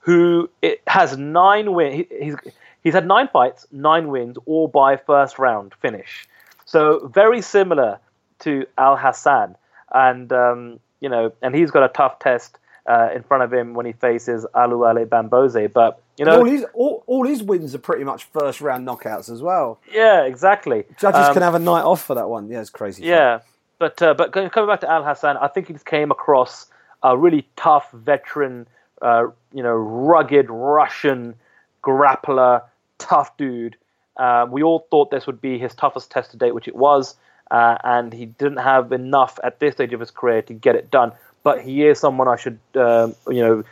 who 0.00 0.48
it 0.62 0.80
has 0.86 1.18
nine 1.18 1.72
wins. 1.72 2.06
He, 2.10 2.24
he's 2.24 2.36
he's 2.84 2.94
had 2.94 3.06
nine 3.06 3.28
fights, 3.32 3.66
nine 3.72 4.08
wins, 4.08 4.36
all 4.46 4.68
by 4.68 4.96
first 4.96 5.38
round 5.38 5.74
finish. 5.74 6.28
So 6.64 7.08
very 7.08 7.42
similar 7.42 7.98
to 8.40 8.66
Al 8.78 8.96
Hassan, 8.96 9.56
and 9.92 10.32
um, 10.32 10.80
you 11.00 11.08
know, 11.08 11.32
and 11.42 11.54
he's 11.54 11.70
got 11.70 11.82
a 11.82 11.88
tough 11.88 12.18
test 12.20 12.58
uh, 12.86 13.08
in 13.14 13.22
front 13.22 13.42
of 13.42 13.52
him 13.52 13.74
when 13.74 13.86
he 13.86 13.92
faces 13.92 14.46
Oluwale 14.54 15.06
Bamgbose. 15.06 15.72
But 15.72 16.00
you 16.16 16.24
know, 16.24 16.38
all 16.38 16.44
his 16.44 16.64
all, 16.74 17.04
all 17.06 17.26
his 17.26 17.42
wins 17.42 17.74
are 17.74 17.78
pretty 17.78 18.04
much 18.04 18.24
first 18.24 18.60
round 18.60 18.86
knockouts 18.86 19.30
as 19.30 19.42
well. 19.42 19.80
Yeah, 19.92 20.24
exactly. 20.24 20.84
Judges 20.98 21.26
um, 21.26 21.32
can 21.34 21.42
have 21.42 21.54
a 21.54 21.58
night 21.58 21.82
off 21.82 22.04
for 22.04 22.14
that 22.14 22.28
one. 22.28 22.48
Yeah, 22.48 22.60
it's 22.60 22.70
crazy. 22.70 23.04
Yeah, 23.04 23.38
fun. 23.38 23.46
But 23.78 24.00
uh, 24.02 24.14
but 24.14 24.32
coming 24.32 24.50
back 24.50 24.80
to 24.80 24.90
Al 24.90 25.04
Hassan, 25.04 25.36
I 25.36 25.48
think 25.48 25.68
he 25.68 25.72
just 25.72 25.86
came 25.86 26.10
across 26.10 26.66
a 27.02 27.16
really 27.16 27.46
tough 27.56 27.90
veteran, 27.92 28.66
uh, 29.02 29.24
you 29.52 29.62
know, 29.62 29.74
rugged 29.74 30.50
Russian 30.50 31.34
grappler, 31.82 32.62
tough 32.98 33.36
dude. 33.36 33.76
Uh, 34.16 34.46
we 34.50 34.62
all 34.62 34.86
thought 34.90 35.10
this 35.10 35.26
would 35.26 35.40
be 35.40 35.58
his 35.58 35.74
toughest 35.74 36.10
test 36.10 36.30
to 36.30 36.36
date, 36.36 36.54
which 36.54 36.66
it 36.66 36.74
was, 36.74 37.16
uh, 37.50 37.76
and 37.84 38.12
he 38.12 38.24
didn't 38.24 38.58
have 38.58 38.92
enough 38.92 39.38
at 39.44 39.60
this 39.60 39.74
stage 39.74 39.92
of 39.92 40.00
his 40.00 40.10
career 40.10 40.40
to 40.42 40.54
get 40.54 40.74
it 40.74 40.90
done 40.90 41.12
but 41.46 41.62
he 41.62 41.86
is 41.86 42.00
someone 42.00 42.26
I 42.26 42.34
should 42.34 42.58
um, 42.74 43.14
you 43.28 43.40
know 43.40 43.62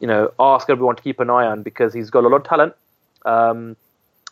you 0.00 0.06
know 0.06 0.32
ask 0.40 0.70
everyone 0.70 0.96
to 0.96 1.02
keep 1.02 1.20
an 1.20 1.28
eye 1.28 1.44
on 1.44 1.62
because 1.62 1.92
he's 1.92 2.08
got 2.08 2.24
a 2.24 2.28
lot 2.28 2.38
of 2.38 2.44
talent. 2.44 2.72
Um, 3.26 3.76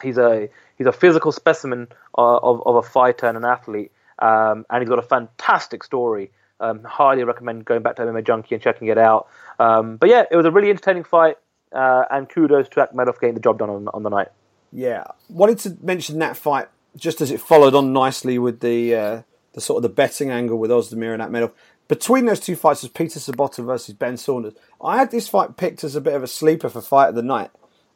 he's 0.03 0.17
a 0.17 0.49
he's 0.79 0.87
a 0.87 0.93
physical 0.93 1.31
specimen 1.31 1.89
of, 2.15 2.43
of, 2.43 2.67
of 2.67 2.77
a 2.77 2.83
fighter 2.83 3.27
and 3.27 3.37
an 3.37 3.45
athlete, 3.45 3.93
um, 4.19 4.67
and 4.71 4.83
he's 4.83 4.89
got 4.89 4.99
a 4.99 5.03
fantastic 5.03 5.85
story. 5.85 6.31
Um, 6.59 6.83
highly 6.85 7.25
recommend 7.25 7.65
going 7.65 7.83
back 7.83 7.97
to 7.97 8.03
MMA 8.03 8.27
Junkie 8.27 8.55
and 8.55 8.63
checking 8.63 8.89
it 8.89 8.99
out. 8.99 9.29
Um, 9.59 9.97
but 9.97 10.09
yeah, 10.09 10.25
it 10.31 10.37
was 10.37 10.47
a 10.47 10.51
really 10.51 10.71
entertaining 10.71 11.05
fight, 11.05 11.37
uh, 11.73 12.05
and 12.11 12.29
kudos 12.29 12.69
to 12.71 12.77
Akhmedov 12.77 13.21
getting 13.21 13.35
the 13.35 13.41
job 13.41 13.59
done 13.59 13.71
on, 13.71 13.89
on 13.89 14.03
the 14.03 14.11
night. 14.11 14.29
Yeah, 14.73 15.05
wanted 15.29 15.59
to 15.61 15.77
mention 15.83 16.19
that 16.21 16.37
fight 16.37 16.69
just 16.97 17.21
as 17.21 17.31
it 17.31 17.41
followed 17.41 17.75
on 17.75 17.93
nicely 17.93 18.39
with 18.39 18.61
the 18.61 18.95
uh, 18.95 19.23
the 19.53 19.61
sort 19.61 19.79
of 19.79 19.83
the 19.83 19.95
betting 19.95 20.31
angle 20.31 20.59
with 20.59 20.71
Ozdemir 20.71 21.13
and 21.13 21.23
Akhmedov 21.23 21.53
between 21.89 22.25
those 22.25 22.41
two 22.41 22.57
fights 22.57 22.83
was 22.83 22.91
Peter 22.91 23.21
Sobotta 23.21 23.65
versus 23.65 23.95
Ben 23.95 24.17
Saunders. 24.17 24.55
I 24.83 24.99
had 24.99 25.11
this 25.11 25.29
fight 25.29 25.57
picked 25.57 25.85
as 25.85 25.95
a 25.95 26.01
bit 26.01 26.15
of 26.15 26.23
a 26.23 26.27
sleeper 26.27 26.69
for 26.69 26.81
fight 26.81 27.09
of 27.09 27.15
the 27.15 27.23
night. 27.23 27.51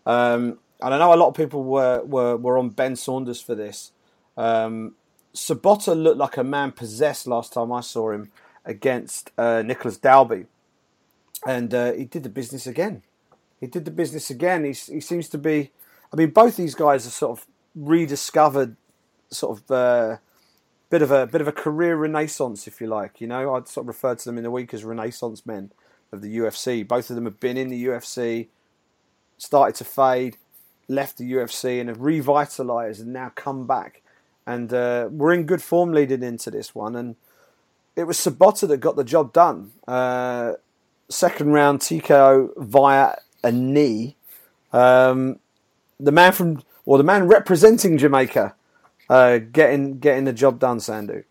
Um, 0.07 0.59
and 0.81 0.95
I 0.95 0.99
know 0.99 1.13
a 1.13 1.17
lot 1.17 1.29
of 1.29 1.35
people 1.35 1.65
were, 1.65 2.03
were, 2.05 2.37
were 2.37 2.57
on 2.57 2.71
Ben 2.71 2.97
Saunders 2.97 3.41
for 3.41 3.55
this. 3.55 3.93
Um, 4.37 4.95
Sobotta 5.35 6.01
looked 6.01 6.19
like 6.19 6.37
a 6.37 6.45
man 6.45 6.73
possessed 6.73 7.27
last 7.27 7.53
time 7.53 7.73
I 7.73 7.81
saw 7.81 8.11
him 8.11 8.31
against 8.65 9.31
uh, 9.39 9.63
Nicolas 9.63 9.97
Dalby. 9.97 10.47
And 11.47 11.73
uh, 11.73 11.93
he 11.93 12.05
did 12.05 12.23
the 12.23 12.29
business 12.29 12.67
again. 12.67 13.03
He 13.61 13.67
did 13.67 13.85
the 13.85 13.91
business 13.91 14.31
again. 14.31 14.65
He, 14.65 14.71
he 14.73 15.01
seems 15.01 15.29
to 15.31 15.39
be. 15.39 15.71
I 16.13 16.17
mean, 16.17 16.31
both 16.31 16.57
these 16.57 16.75
guys 16.75 17.07
are 17.07 17.11
sort 17.11 17.39
of 17.39 17.47
rediscovered, 17.75 18.77
sort 19.31 19.59
of. 19.59 19.71
Uh, 19.71 20.17
bit 20.91 21.03
of 21.03 21.11
a 21.13 21.27
bit 21.27 21.41
of 21.41 21.49
a 21.49 21.53
career 21.53 21.97
renaissance, 21.97 22.67
if 22.67 22.81
you 22.81 22.89
like. 22.89 23.21
You 23.21 23.29
know, 23.29 23.55
I'd 23.55 23.69
sort 23.69 23.85
of 23.85 23.89
refer 23.89 24.17
to 24.17 24.25
them 24.25 24.37
in 24.37 24.43
the 24.43 24.51
week 24.51 24.75
as 24.75 24.85
renaissance 24.85 25.47
men 25.47 25.71
of 26.13 26.21
the 26.21 26.37
UFC. 26.39 26.87
Both 26.87 27.09
of 27.09 27.17
them 27.17 27.25
have 27.25 27.41
been 27.41 27.57
in 27.57 27.69
the 27.69 27.87
UFC, 27.87 28.49
started 29.39 29.77
to 29.77 29.85
fade, 29.85 30.37
left 30.89 31.17
the 31.17 31.33
UFC, 31.33 31.81
and 31.81 31.89
have 31.89 31.99
revitalised 31.99 33.01
and 33.01 33.13
now 33.13 33.33
come 33.35 33.67
back. 33.67 34.00
And 34.47 34.73
uh, 34.73 35.09
we're 35.11 35.33
in 35.33 35.45
good 35.45 35.63
form 35.63 35.93
leading 35.93 36.23
into 36.23 36.51
this 36.51 36.75
one. 36.75 36.97
And 36.97 37.17
it 37.97 38.05
was 38.05 38.19
Sobotta 38.19 38.67
that 38.69 38.79
got 38.79 38.97
the 38.97 39.05
job 39.05 39.33
done. 39.33 39.73
Uh, 39.87 40.55
second 41.09 41.53
round 41.53 41.81
TKO 41.81 42.57
via 42.57 43.15
a 43.45 43.53
knee. 43.53 44.17
Um, 44.73 45.39
the 45.99 46.13
man 46.13 46.33
from, 46.33 46.63
or 46.87 46.99
the 46.99 47.05
man 47.05 47.27
representing 47.27 47.99
Jamaica, 47.99 48.55
uh, 49.09 49.39
getting 49.39 49.99
getting 49.99 50.25
the 50.25 50.33
job 50.33 50.59
done, 50.59 50.79
Sandhu. 50.79 51.25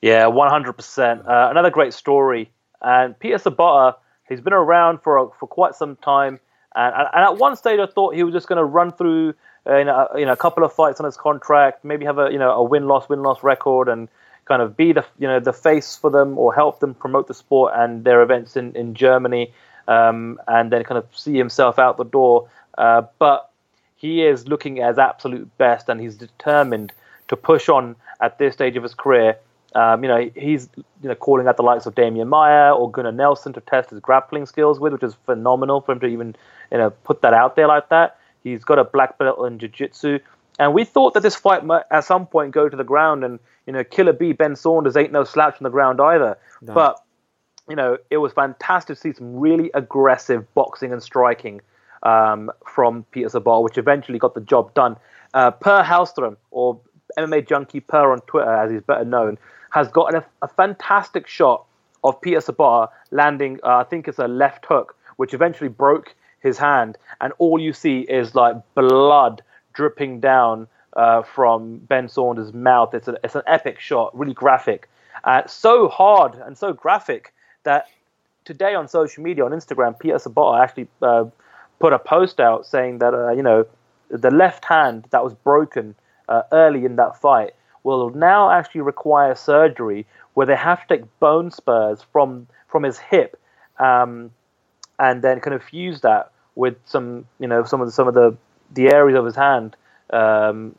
Yeah, 0.00 0.26
one 0.26 0.50
hundred 0.50 0.74
percent. 0.74 1.26
Uh, 1.26 1.48
another 1.50 1.70
great 1.70 1.94
story. 1.94 2.50
And 2.82 3.18
Peter 3.18 3.38
Sobotta, 3.38 3.94
he's 4.28 4.40
been 4.40 4.52
around 4.52 5.00
for 5.02 5.32
for 5.40 5.46
quite 5.46 5.74
some 5.74 5.96
time. 5.96 6.38
And, 6.76 7.08
and 7.14 7.24
at 7.24 7.38
one 7.38 7.56
stage, 7.56 7.78
I 7.80 7.86
thought 7.86 8.14
he 8.14 8.24
was 8.24 8.34
just 8.34 8.48
going 8.48 8.58
to 8.58 8.64
run 8.64 8.92
through 8.92 9.34
uh, 9.66 9.76
you, 9.76 9.84
know, 9.84 10.08
you 10.16 10.26
know, 10.26 10.32
a 10.32 10.36
couple 10.36 10.64
of 10.64 10.72
fights 10.72 11.00
on 11.00 11.06
his 11.06 11.16
contract, 11.16 11.84
maybe 11.84 12.04
have 12.04 12.18
a 12.18 12.30
you 12.30 12.38
know 12.38 12.50
a 12.52 12.62
win 12.62 12.86
loss 12.86 13.08
win 13.08 13.22
loss 13.22 13.42
record, 13.42 13.88
and 13.88 14.08
kind 14.44 14.60
of 14.60 14.76
be 14.76 14.92
the 14.92 15.04
you 15.18 15.26
know 15.26 15.40
the 15.40 15.52
face 15.52 15.96
for 15.96 16.10
them 16.10 16.38
or 16.38 16.54
help 16.54 16.80
them 16.80 16.94
promote 16.94 17.28
the 17.28 17.34
sport 17.34 17.72
and 17.74 18.04
their 18.04 18.22
events 18.22 18.56
in 18.56 18.74
in 18.76 18.94
Germany, 18.94 19.52
um, 19.88 20.38
and 20.46 20.70
then 20.70 20.84
kind 20.84 20.98
of 20.98 21.06
see 21.16 21.36
himself 21.36 21.78
out 21.78 21.96
the 21.96 22.04
door. 22.04 22.48
Uh, 22.76 23.02
but 23.18 23.50
he 23.96 24.22
is 24.22 24.48
looking 24.48 24.80
as 24.80 24.98
absolute 24.98 25.56
best, 25.56 25.88
and 25.88 26.00
he's 26.00 26.16
determined 26.16 26.92
to 27.28 27.36
push 27.36 27.68
on 27.68 27.96
at 28.20 28.38
this 28.38 28.52
stage 28.54 28.76
of 28.76 28.82
his 28.82 28.94
career. 28.94 29.38
Um, 29.74 30.04
you 30.04 30.08
know, 30.08 30.30
he's 30.36 30.68
you 30.76 31.08
know 31.08 31.14
calling 31.14 31.48
out 31.48 31.56
the 31.56 31.62
likes 31.62 31.86
of 31.86 31.94
Damian 31.94 32.28
Maia 32.28 32.74
or 32.74 32.90
Gunnar 32.90 33.12
Nelson 33.12 33.54
to 33.54 33.60
test 33.62 33.90
his 33.90 34.00
grappling 34.00 34.44
skills 34.44 34.78
with, 34.78 34.92
which 34.92 35.02
is 35.02 35.14
phenomenal 35.24 35.80
for 35.80 35.92
him 35.92 36.00
to 36.00 36.06
even 36.06 36.36
you 36.70 36.78
know 36.78 36.90
put 36.90 37.22
that 37.22 37.32
out 37.32 37.56
there 37.56 37.66
like 37.66 37.88
that. 37.88 38.18
He's 38.44 38.62
got 38.62 38.78
a 38.78 38.84
black 38.84 39.18
belt 39.18 39.44
in 39.46 39.58
jiu-jitsu. 39.58 40.20
And 40.58 40.72
we 40.72 40.84
thought 40.84 41.14
that 41.14 41.22
this 41.22 41.34
fight 41.34 41.64
might 41.64 41.82
at 41.90 42.04
some 42.04 42.26
point 42.26 42.52
go 42.52 42.68
to 42.68 42.76
the 42.76 42.84
ground, 42.84 43.24
and 43.24 43.40
you 43.66 43.72
know, 43.72 43.82
Killer 43.82 44.12
B 44.12 44.32
Ben 44.32 44.54
Saunders 44.54 44.96
ain't 44.96 45.10
no 45.10 45.24
slouch 45.24 45.54
on 45.54 45.64
the 45.64 45.70
ground 45.70 46.00
either. 46.00 46.38
No. 46.62 46.74
But 46.74 47.00
you 47.68 47.74
know, 47.74 47.98
it 48.10 48.18
was 48.18 48.32
fantastic 48.32 48.96
to 48.96 49.00
see 49.00 49.12
some 49.12 49.36
really 49.36 49.70
aggressive 49.74 50.52
boxing 50.54 50.92
and 50.92 51.02
striking 51.02 51.60
um, 52.04 52.52
from 52.66 53.04
Peter 53.10 53.28
Sobotta, 53.28 53.64
which 53.64 53.78
eventually 53.78 54.18
got 54.18 54.34
the 54.34 54.40
job 54.42 54.72
done. 54.74 54.96
Uh, 55.32 55.50
per 55.50 55.82
Hellstrom, 55.82 56.36
or 56.52 56.78
MMA 57.18 57.48
Junkie 57.48 57.80
Per 57.80 58.12
on 58.12 58.20
Twitter, 58.20 58.52
as 58.54 58.70
he's 58.70 58.82
better 58.82 59.04
known, 59.04 59.38
has 59.70 59.88
gotten 59.88 60.20
a, 60.20 60.24
a 60.42 60.48
fantastic 60.48 61.26
shot 61.26 61.64
of 62.04 62.20
Peter 62.20 62.38
Sobotta 62.38 62.90
landing, 63.10 63.58
uh, 63.64 63.78
I 63.78 63.84
think 63.84 64.06
it's 64.06 64.18
a 64.18 64.28
left 64.28 64.66
hook, 64.66 64.96
which 65.16 65.34
eventually 65.34 65.68
broke 65.68 66.14
his 66.44 66.58
hand, 66.58 66.96
and 67.20 67.32
all 67.38 67.58
you 67.58 67.72
see 67.72 68.00
is 68.00 68.36
like 68.36 68.54
blood 68.74 69.42
dripping 69.72 70.20
down 70.20 70.68
uh, 70.92 71.22
from 71.22 71.78
Ben 71.78 72.08
Saunders' 72.08 72.52
mouth. 72.52 72.94
It's, 72.94 73.08
a, 73.08 73.16
it's 73.24 73.34
an 73.34 73.42
epic 73.46 73.80
shot, 73.80 74.16
really 74.16 74.34
graphic. 74.34 74.88
Uh, 75.24 75.42
so 75.46 75.88
hard 75.88 76.34
and 76.34 76.56
so 76.56 76.72
graphic 76.72 77.32
that 77.64 77.88
today 78.44 78.74
on 78.74 78.86
social 78.86 79.24
media, 79.24 79.44
on 79.44 79.52
Instagram, 79.52 79.98
Peter 79.98 80.16
Sobotta 80.16 80.62
actually 80.62 80.86
uh, 81.02 81.24
put 81.80 81.92
a 81.92 81.98
post 81.98 82.38
out 82.38 82.66
saying 82.66 82.98
that, 82.98 83.14
uh, 83.14 83.32
you 83.32 83.42
know, 83.42 83.66
the 84.10 84.30
left 84.30 84.66
hand 84.66 85.06
that 85.10 85.24
was 85.24 85.32
broken 85.32 85.94
uh, 86.28 86.42
early 86.52 86.84
in 86.84 86.96
that 86.96 87.20
fight 87.20 87.54
will 87.84 88.10
now 88.10 88.50
actually 88.50 88.82
require 88.82 89.34
surgery 89.34 90.06
where 90.34 90.46
they 90.46 90.56
have 90.56 90.86
to 90.86 90.96
take 90.96 91.20
bone 91.20 91.50
spurs 91.50 92.04
from, 92.12 92.46
from 92.68 92.82
his 92.82 92.98
hip 92.98 93.40
um, 93.78 94.30
and 94.98 95.22
then 95.22 95.40
kind 95.40 95.54
of 95.54 95.62
fuse 95.62 96.02
that 96.02 96.30
with 96.54 96.76
some, 96.84 97.26
you 97.38 97.46
know, 97.46 97.64
some 97.64 97.80
of 97.80 97.86
the, 97.86 97.92
some 97.92 98.08
of 98.08 98.14
the, 98.14 98.36
the 98.72 98.92
areas 98.92 99.18
of 99.18 99.24
his 99.24 99.36
hand 99.36 99.76
um, 100.10 100.74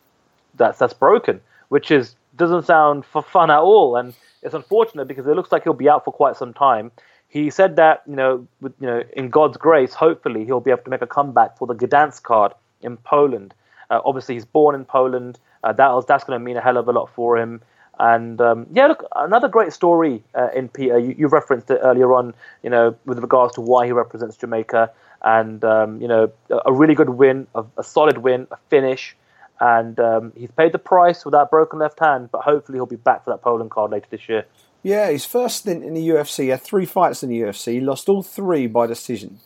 that's 0.56 0.80
that's 0.80 0.94
broken, 0.94 1.42
which 1.70 1.92
is 1.92 2.16
doesn't 2.36 2.66
sound 2.66 3.06
for 3.06 3.22
fun 3.22 3.50
at 3.50 3.60
all, 3.60 3.96
and 3.96 4.14
it's 4.42 4.54
unfortunate 4.54 5.08
because 5.08 5.26
it 5.28 5.36
looks 5.36 5.52
like 5.52 5.64
he'll 5.64 5.74
be 5.74 5.90
out 5.90 6.06
for 6.06 6.12
quite 6.12 6.36
some 6.36 6.54
time. 6.54 6.92
He 7.28 7.50
said 7.50 7.76
that 7.78 8.04
you 8.08 8.16
know, 8.16 8.48
with, 8.62 8.74
you 8.80 8.88
know, 8.88 9.04
in 9.14 9.30
God's 9.30 9.58
grace, 9.58 9.94
hopefully 9.94 10.46
he'll 10.46 10.62
be 10.62 10.72
able 10.72 10.84
to 10.84 10.90
make 10.90 11.02
a 11.02 11.08
comeback 11.08 11.58
for 11.58 11.68
the 11.68 11.76
Gdansk 11.76 12.24
card 12.24 12.54
in 12.82 12.98
Poland. 12.98 13.54
Uh, 13.90 14.00
obviously, 14.06 14.36
he's 14.36 14.46
born 14.46 14.76
in 14.76 14.86
Poland. 14.86 15.40
Uh, 15.64 15.74
that 15.74 16.08
that's 16.08 16.24
going 16.24 16.40
to 16.40 16.44
mean 16.44 16.58
a 16.58 16.62
hell 16.62 16.78
of 16.78 16.88
a 16.88 16.92
lot 16.92 17.10
for 17.14 17.38
him. 17.38 17.62
And 17.98 18.42
um, 18.42 18.68
yeah, 18.72 18.88
look, 18.88 19.06
another 19.16 19.48
great 19.48 19.72
story 19.74 20.22
uh, 20.34 20.50
in 20.56 20.68
Peter. 20.68 21.00
You, 21.00 21.16
you, 21.18 21.28
referenced 21.28 21.70
it 21.72 21.80
earlier 21.82 22.14
on, 22.14 22.34
you 22.62 22.70
know, 22.70 22.96
with 23.06 23.20
regards 23.20 23.54
to 23.56 23.62
why 23.62 23.86
he 23.86 23.94
represents 23.94 24.36
Jamaica, 24.36 24.92
and 25.22 25.64
um, 25.64 26.02
you 26.02 26.08
know, 26.08 26.32
a, 26.66 26.72
really 26.72 26.96
good 26.96 27.10
win, 27.10 27.48
a, 27.56 27.64
a 27.78 27.84
solid 27.84 28.20
win, 28.20 28.48
a 28.52 28.58
finish 28.70 29.16
and 29.60 30.00
um, 30.00 30.34
he's 30.36 30.52
paid 30.52 30.72
the 30.72 30.80
price 30.80 31.24
with 31.24 31.32
that 31.34 31.50
broken 31.50 31.80
left 31.80 32.00
hand. 32.00 32.30
But 32.32 32.42
hopefully, 32.42 32.78
he'll 32.78 32.86
be 32.86 32.96
back 32.96 33.24
for 33.24 33.32
that 33.32 33.42
Poland 33.42 33.72
card 33.72 33.92
later 33.92 34.08
this 34.10 34.28
year. 34.28 34.46
Yeah, 34.84 35.10
his 35.10 35.26
first 35.26 35.58
stint 35.58 35.84
in 35.84 35.94
the 35.94 36.10
UFC, 36.10 36.50
had 36.50 36.62
three 36.62 36.86
fights 36.86 37.24
in 37.24 37.30
the 37.30 37.40
UFC. 37.40 37.74
He 37.74 37.82
lost 37.82 38.10
all 38.10 38.22
three 38.22 38.68
by 38.68 38.88
decision, 38.88 39.40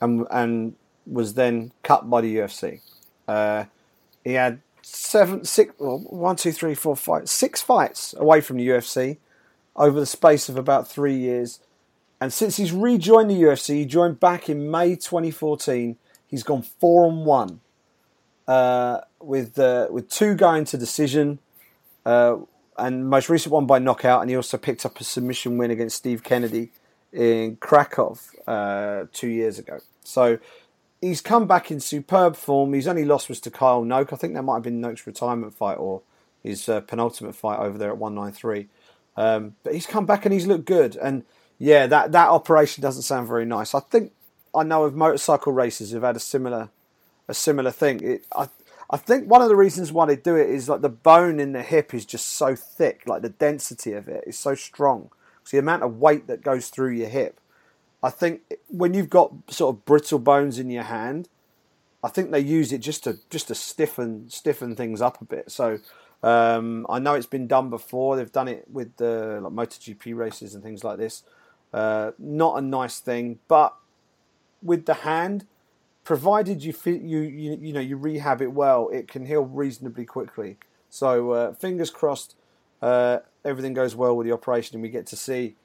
and 0.00 0.26
and 0.30 0.74
was 1.06 1.34
then 1.34 1.72
cut 1.82 2.08
by 2.08 2.22
the 2.22 2.36
UFC. 2.36 2.80
Uh, 3.28 3.64
he 4.24 4.32
had 4.32 4.60
seven, 4.82 5.44
six, 5.44 5.74
well, 5.78 5.98
one, 5.98 6.36
two, 6.36 6.52
three, 6.52 6.74
four, 6.74 6.96
five, 6.96 7.28
six 7.28 7.60
fights 7.60 8.14
away 8.14 8.40
from 8.40 8.56
the 8.56 8.66
UFC 8.66 9.18
over 9.76 10.00
the 10.00 10.06
space 10.06 10.48
of 10.48 10.56
about 10.56 10.88
three 10.88 11.16
years. 11.16 11.60
And 12.24 12.32
since 12.32 12.56
he's 12.56 12.72
rejoined 12.72 13.28
the 13.28 13.34
UFC, 13.34 13.80
he 13.80 13.84
joined 13.84 14.18
back 14.18 14.48
in 14.48 14.70
May 14.70 14.96
2014. 14.96 15.98
He's 16.26 16.42
gone 16.42 16.62
four 16.62 17.06
and 17.06 17.26
one 17.26 17.60
uh, 18.48 19.02
with 19.20 19.58
uh, 19.58 19.88
with 19.90 20.08
two 20.08 20.34
going 20.34 20.64
to 20.64 20.78
decision, 20.78 21.38
uh, 22.06 22.36
and 22.78 23.10
most 23.10 23.28
recent 23.28 23.52
one 23.52 23.66
by 23.66 23.78
knockout. 23.78 24.22
And 24.22 24.30
he 24.30 24.36
also 24.36 24.56
picked 24.56 24.86
up 24.86 24.98
a 24.98 25.04
submission 25.04 25.58
win 25.58 25.70
against 25.70 25.98
Steve 25.98 26.22
Kennedy 26.22 26.70
in 27.12 27.56
Krakow 27.56 28.16
uh, 28.46 29.04
two 29.12 29.28
years 29.28 29.58
ago. 29.58 29.80
So 30.02 30.38
he's 31.02 31.20
come 31.20 31.46
back 31.46 31.70
in 31.70 31.78
superb 31.78 32.36
form. 32.36 32.72
His 32.72 32.88
only 32.88 33.04
loss 33.04 33.28
was 33.28 33.38
to 33.40 33.50
Kyle 33.50 33.84
Noke. 33.84 34.14
I 34.14 34.16
think 34.16 34.32
that 34.32 34.44
might 34.44 34.54
have 34.54 34.62
been 34.62 34.80
Noke's 34.80 35.06
retirement 35.06 35.52
fight 35.52 35.76
or 35.76 36.00
his 36.42 36.70
uh, 36.70 36.80
penultimate 36.80 37.34
fight 37.34 37.58
over 37.58 37.76
there 37.76 37.90
at 37.90 37.98
193. 37.98 38.68
Um, 39.14 39.56
but 39.62 39.74
he's 39.74 39.86
come 39.86 40.06
back 40.06 40.24
and 40.24 40.32
he's 40.32 40.46
looked 40.46 40.64
good. 40.64 40.96
And 40.96 41.24
yeah, 41.64 41.86
that, 41.86 42.12
that 42.12 42.28
operation 42.28 42.82
doesn't 42.82 43.02
sound 43.02 43.26
very 43.26 43.46
nice. 43.46 43.74
I 43.74 43.80
think 43.80 44.12
I 44.54 44.64
know 44.64 44.84
of 44.84 44.94
motorcycle 44.94 45.50
racers 45.50 45.90
who've 45.90 46.02
had 46.02 46.14
a 46.14 46.20
similar 46.20 46.68
a 47.26 47.32
similar 47.32 47.70
thing. 47.70 48.04
It, 48.04 48.26
I 48.36 48.48
I 48.90 48.98
think 48.98 49.30
one 49.30 49.40
of 49.40 49.48
the 49.48 49.56
reasons 49.56 49.90
why 49.90 50.04
they 50.04 50.16
do 50.16 50.36
it 50.36 50.50
is 50.50 50.68
like 50.68 50.82
the 50.82 50.90
bone 50.90 51.40
in 51.40 51.52
the 51.52 51.62
hip 51.62 51.94
is 51.94 52.04
just 52.04 52.28
so 52.28 52.54
thick, 52.54 53.04
like 53.06 53.22
the 53.22 53.30
density 53.30 53.94
of 53.94 54.08
it 54.08 54.24
is 54.26 54.38
so 54.38 54.54
strong. 54.54 55.10
So 55.42 55.56
the 55.56 55.62
amount 55.62 55.84
of 55.84 55.98
weight 55.98 56.26
that 56.26 56.42
goes 56.42 56.68
through 56.68 56.90
your 56.90 57.08
hip. 57.08 57.40
I 58.02 58.10
think 58.10 58.42
when 58.68 58.92
you've 58.92 59.08
got 59.08 59.32
sort 59.48 59.74
of 59.74 59.86
brittle 59.86 60.18
bones 60.18 60.58
in 60.58 60.68
your 60.68 60.82
hand, 60.82 61.30
I 62.02 62.08
think 62.10 62.30
they 62.30 62.40
use 62.40 62.74
it 62.74 62.82
just 62.82 63.04
to 63.04 63.20
just 63.30 63.48
to 63.48 63.54
stiffen 63.54 64.28
stiffen 64.28 64.76
things 64.76 65.00
up 65.00 65.22
a 65.22 65.24
bit. 65.24 65.50
So 65.50 65.78
um, 66.22 66.86
I 66.90 66.98
know 66.98 67.14
it's 67.14 67.24
been 67.24 67.46
done 67.46 67.70
before. 67.70 68.16
They've 68.16 68.30
done 68.30 68.48
it 68.48 68.66
with 68.70 68.94
the 68.98 69.40
like 69.42 69.52
MotoGP 69.54 70.14
races 70.14 70.54
and 70.54 70.62
things 70.62 70.84
like 70.84 70.98
this. 70.98 71.22
Uh, 71.74 72.12
not 72.20 72.56
a 72.56 72.60
nice 72.60 73.00
thing, 73.00 73.40
but 73.48 73.74
with 74.62 74.86
the 74.86 74.94
hand, 74.94 75.44
provided 76.04 76.62
you, 76.62 76.72
you 76.86 77.18
you 77.18 77.58
you 77.60 77.72
know 77.72 77.80
you 77.80 77.96
rehab 77.96 78.40
it 78.40 78.52
well, 78.52 78.88
it 78.90 79.08
can 79.08 79.26
heal 79.26 79.42
reasonably 79.42 80.04
quickly. 80.04 80.56
So 80.88 81.32
uh, 81.32 81.52
fingers 81.54 81.90
crossed, 81.90 82.36
uh, 82.80 83.18
everything 83.44 83.74
goes 83.74 83.96
well 83.96 84.16
with 84.16 84.24
the 84.24 84.32
operation, 84.32 84.76
and 84.76 84.82
we 84.82 84.88
get 84.88 85.04
to 85.08 85.16
see 85.16 85.56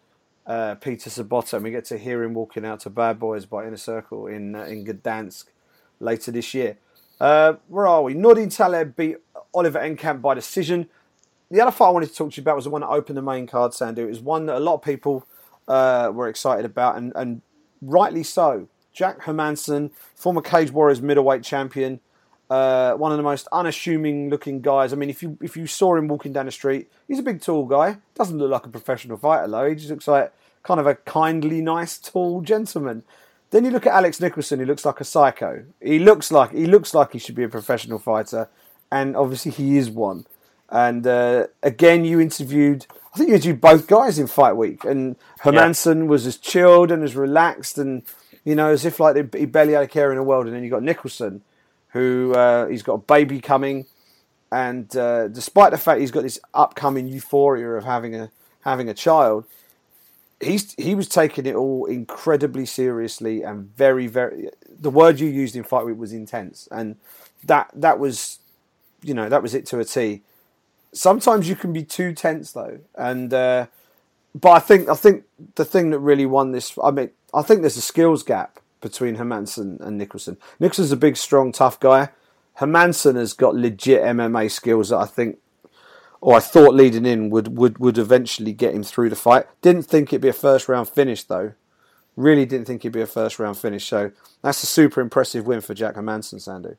uh, 0.48 0.74
Peter 0.76 1.12
Sobotta, 1.12 1.54
and 1.54 1.64
we 1.64 1.70
get 1.70 1.86
to 1.86 1.98
hear 2.00 2.24
him 2.24 2.34
walking 2.34 2.66
out 2.66 2.80
to 2.80 2.90
Bad 2.90 3.20
Boys 3.20 3.46
by 3.46 3.68
Inner 3.68 3.78
Circle 3.78 4.26
in 4.26 4.56
uh, 4.56 4.64
in 4.64 4.84
Gdansk 4.86 5.46
later 6.00 6.32
this 6.32 6.56
year. 6.56 6.78
Uh, 7.22 7.54
where 7.68 7.86
are 7.86 8.02
we? 8.02 8.16
Nordine 8.16 8.50
Taleb 8.50 8.96
beat 8.96 9.18
Oliver 9.54 9.80
Enkamp 9.80 10.24
by 10.24 10.34
decision. 10.34 10.90
The 11.52 11.62
other 11.62 11.72
fight 11.72 11.90
I 11.90 11.92
wanted 11.92 12.10
to 12.10 12.16
talk 12.16 12.32
to 12.32 12.38
you 12.38 12.42
about 12.42 12.56
was 12.56 12.66
the 12.66 12.72
one 12.72 12.82
that 12.82 12.90
opened 12.90 13.18
the 13.18 13.22
main 13.22 13.46
card, 13.46 13.74
Sandhu. 13.74 14.00
It 14.00 14.06
was 14.08 14.22
one 14.22 14.48
that 14.48 14.56
a 14.56 14.60
lot 14.60 14.74
of 14.76 14.82
people 14.82 15.28
uh, 15.70 16.12
were 16.14 16.28
excited 16.28 16.66
about, 16.66 16.98
and, 16.98 17.14
and 17.16 17.42
rightly 17.82 18.24
so. 18.24 18.68
Jack 18.92 19.22
Hermansson, 19.22 19.92
former 20.16 20.42
Cage 20.42 20.72
Warriors 20.72 21.02
middleweight 21.02 21.44
champion, 21.44 22.02
uh, 22.50 22.94
one 22.96 23.12
of 23.12 23.18
the 23.18 23.24
most 23.24 23.48
unassuming 23.52 24.30
looking 24.30 24.62
guys. 24.62 24.92
I 24.92 24.96
mean, 24.96 25.10
if 25.10 25.22
you 25.22 25.38
if 25.42 25.56
you 25.56 25.68
saw 25.68 25.96
him 25.96 26.08
walking 26.08 26.34
down 26.34 26.48
the 26.48 26.52
street, 26.52 26.90
he's 27.08 27.20
a 27.20 27.24
big, 27.24 27.42
tall 27.42 27.66
guy. 27.66 27.98
Doesn't 28.16 28.38
look 28.38 28.50
like 28.50 28.66
a 28.66 28.70
professional 28.70 29.18
fighter 29.18 29.48
though. 29.48 29.70
He 29.70 29.76
just 29.76 29.92
looks 29.92 30.08
like 30.08 30.34
kind 30.64 30.80
of 30.80 30.88
a 30.88 30.96
kindly, 30.96 31.62
nice, 31.62 32.00
tall 32.00 32.42
gentleman. 32.42 33.04
Then 33.52 33.66
you 33.66 33.72
look 33.72 33.86
at 33.86 33.94
Alex 33.94 34.20
Nicolson. 34.20 34.60
He 34.60 34.66
looks 34.66 34.86
like 34.86 35.00
a 35.00 35.04
psycho. 35.04 35.66
He 35.82 36.00
looks 36.00 36.32
like 36.32 36.52
he 36.52 36.66
looks 36.66 36.94
like 36.94 37.14
he 37.14 37.20
should 37.20 37.36
be 37.36 37.44
a 37.44 37.50
professional 37.50 38.00
fighter, 38.00 38.50
and 38.92 39.16
obviously 39.16 39.52
he 39.52 39.78
is 39.78 39.90
one. 39.92 40.26
And 40.72 41.06
uh, 41.06 41.48
again, 41.64 42.06
you 42.06 42.20
interviewed. 42.20 42.86
I 43.14 43.18
think 43.18 43.30
you 43.30 43.36
interviewed 43.36 43.62
both 43.62 43.88
guys 43.88 44.20
in 44.20 44.28
Fight 44.28 44.54
Week, 44.54 44.86
and 44.86 45.16
Hermansson 45.42 46.04
yeah. 46.04 46.04
was 46.04 46.28
as 46.28 46.38
chilled 46.38 46.92
and 46.92 47.04
as 47.04 47.16
relaxed 47.16 47.78
and 47.78 48.04
you 48.44 48.56
know, 48.56 48.72
as 48.72 48.86
if 48.86 49.00
like 49.00 49.36
he 49.36 49.46
barely 49.46 49.74
had 49.74 49.84
a 49.84 49.88
care 49.88 50.12
in 50.12 50.18
the 50.18 50.24
world. 50.24 50.48
And 50.48 50.56
then 50.56 50.64
you 50.64 50.70
got 50.70 50.82
Nicolson, 50.82 51.42
who 51.90 52.34
uh, 52.34 52.68
he's 52.68 52.84
got 52.84 52.94
a 52.94 52.98
baby 53.00 53.40
coming, 53.42 53.86
and 54.52 54.96
uh, 54.96 55.28
despite 55.28 55.72
the 55.72 55.78
fact 55.78 56.02
he's 56.02 56.12
got 56.12 56.24
this 56.24 56.40
upcoming 56.54 57.08
euphoria 57.08 57.70
of 57.72 57.84
having 57.84 58.16
a 58.16 58.32
having 58.62 58.90
a 58.90 58.94
child, 58.94 59.46
he's 60.40 60.74
he 60.76 60.96
was 60.96 61.08
taking 61.08 61.46
it 61.46 61.56
all 61.56 61.86
incredibly 61.86 62.66
seriously 62.66 63.44
and 63.44 63.76
very 63.76 64.08
very. 64.08 64.50
The 64.68 64.90
word 64.90 65.20
you 65.20 65.28
used 65.28 65.56
in 65.56 65.64
fight 65.64 65.86
week 65.86 65.98
was 65.98 66.14
intense, 66.14 66.68
and 66.72 66.96
that 67.44 67.70
that 67.76 68.00
was, 68.00 68.40
you 69.04 69.14
know, 69.14 69.30
that 69.30 69.44
was 69.44 69.54
it 69.54 69.66
to 69.68 69.80
a 69.80 69.86
T. 69.86 70.22
Sometimes 70.92 71.48
you 71.48 71.56
can 71.56 71.72
be 71.72 71.84
too 71.84 72.14
tense 72.14 72.52
though, 72.52 72.80
and 72.96 73.34
uh, 73.34 73.68
but 74.34 74.52
I 74.52 74.60
think 74.60 74.90
I 74.90 74.96
think 74.96 75.26
the 75.56 75.66
thing 75.66 75.92
that 75.92 76.00
really 76.00 76.26
won 76.26 76.52
this. 76.52 76.78
I 76.84 76.92
mean, 76.92 77.12
I 77.34 77.42
think 77.42 77.62
there's 77.62 77.78
a 77.78 77.82
skills 77.82 78.24
gap 78.24 78.60
between 78.82 79.18
Hermansson 79.18 79.80
and 79.82 80.00
Nicolson. 80.00 80.38
Nicolson's 80.60 80.92
a 80.92 80.98
big, 80.98 81.18
strong, 81.18 81.52
tough 81.52 81.80
guy. 81.80 82.10
Hermansson 82.60 83.16
has 83.16 83.34
got 83.34 83.56
legit 83.56 84.02
MMA 84.02 84.52
skills 84.52 84.90
that 84.90 84.98
I 84.98 85.06
think, 85.06 85.40
or 86.22 86.36
I 86.36 86.40
thought 86.40 86.74
leading 86.74 87.06
in 87.06 87.30
would, 87.30 87.58
would, 87.58 87.78
would 87.78 87.98
eventually 87.98 88.54
get 88.54 88.74
him 88.74 88.84
through 88.84 89.10
the 89.10 89.16
fight. 89.16 89.46
Didn't 89.62 89.84
think 89.84 90.10
it'd 90.10 90.22
be 90.22 90.28
a 90.28 90.34
first 90.34 90.68
round 90.68 90.90
finish 90.90 91.24
though. 91.24 91.54
Really 92.16 92.46
didn't 92.46 92.68
think 92.68 92.82
it'd 92.82 92.92
be 92.92 93.02
a 93.02 93.08
first 93.08 93.40
round 93.40 93.58
finish. 93.58 93.86
So 93.86 94.12
that's 94.42 94.62
a 94.64 94.68
super 94.68 95.00
impressive 95.00 95.48
win 95.48 95.62
for 95.62 95.74
Jack 95.74 95.96
Hermansson, 95.96 96.36
Sandhu. 96.36 96.76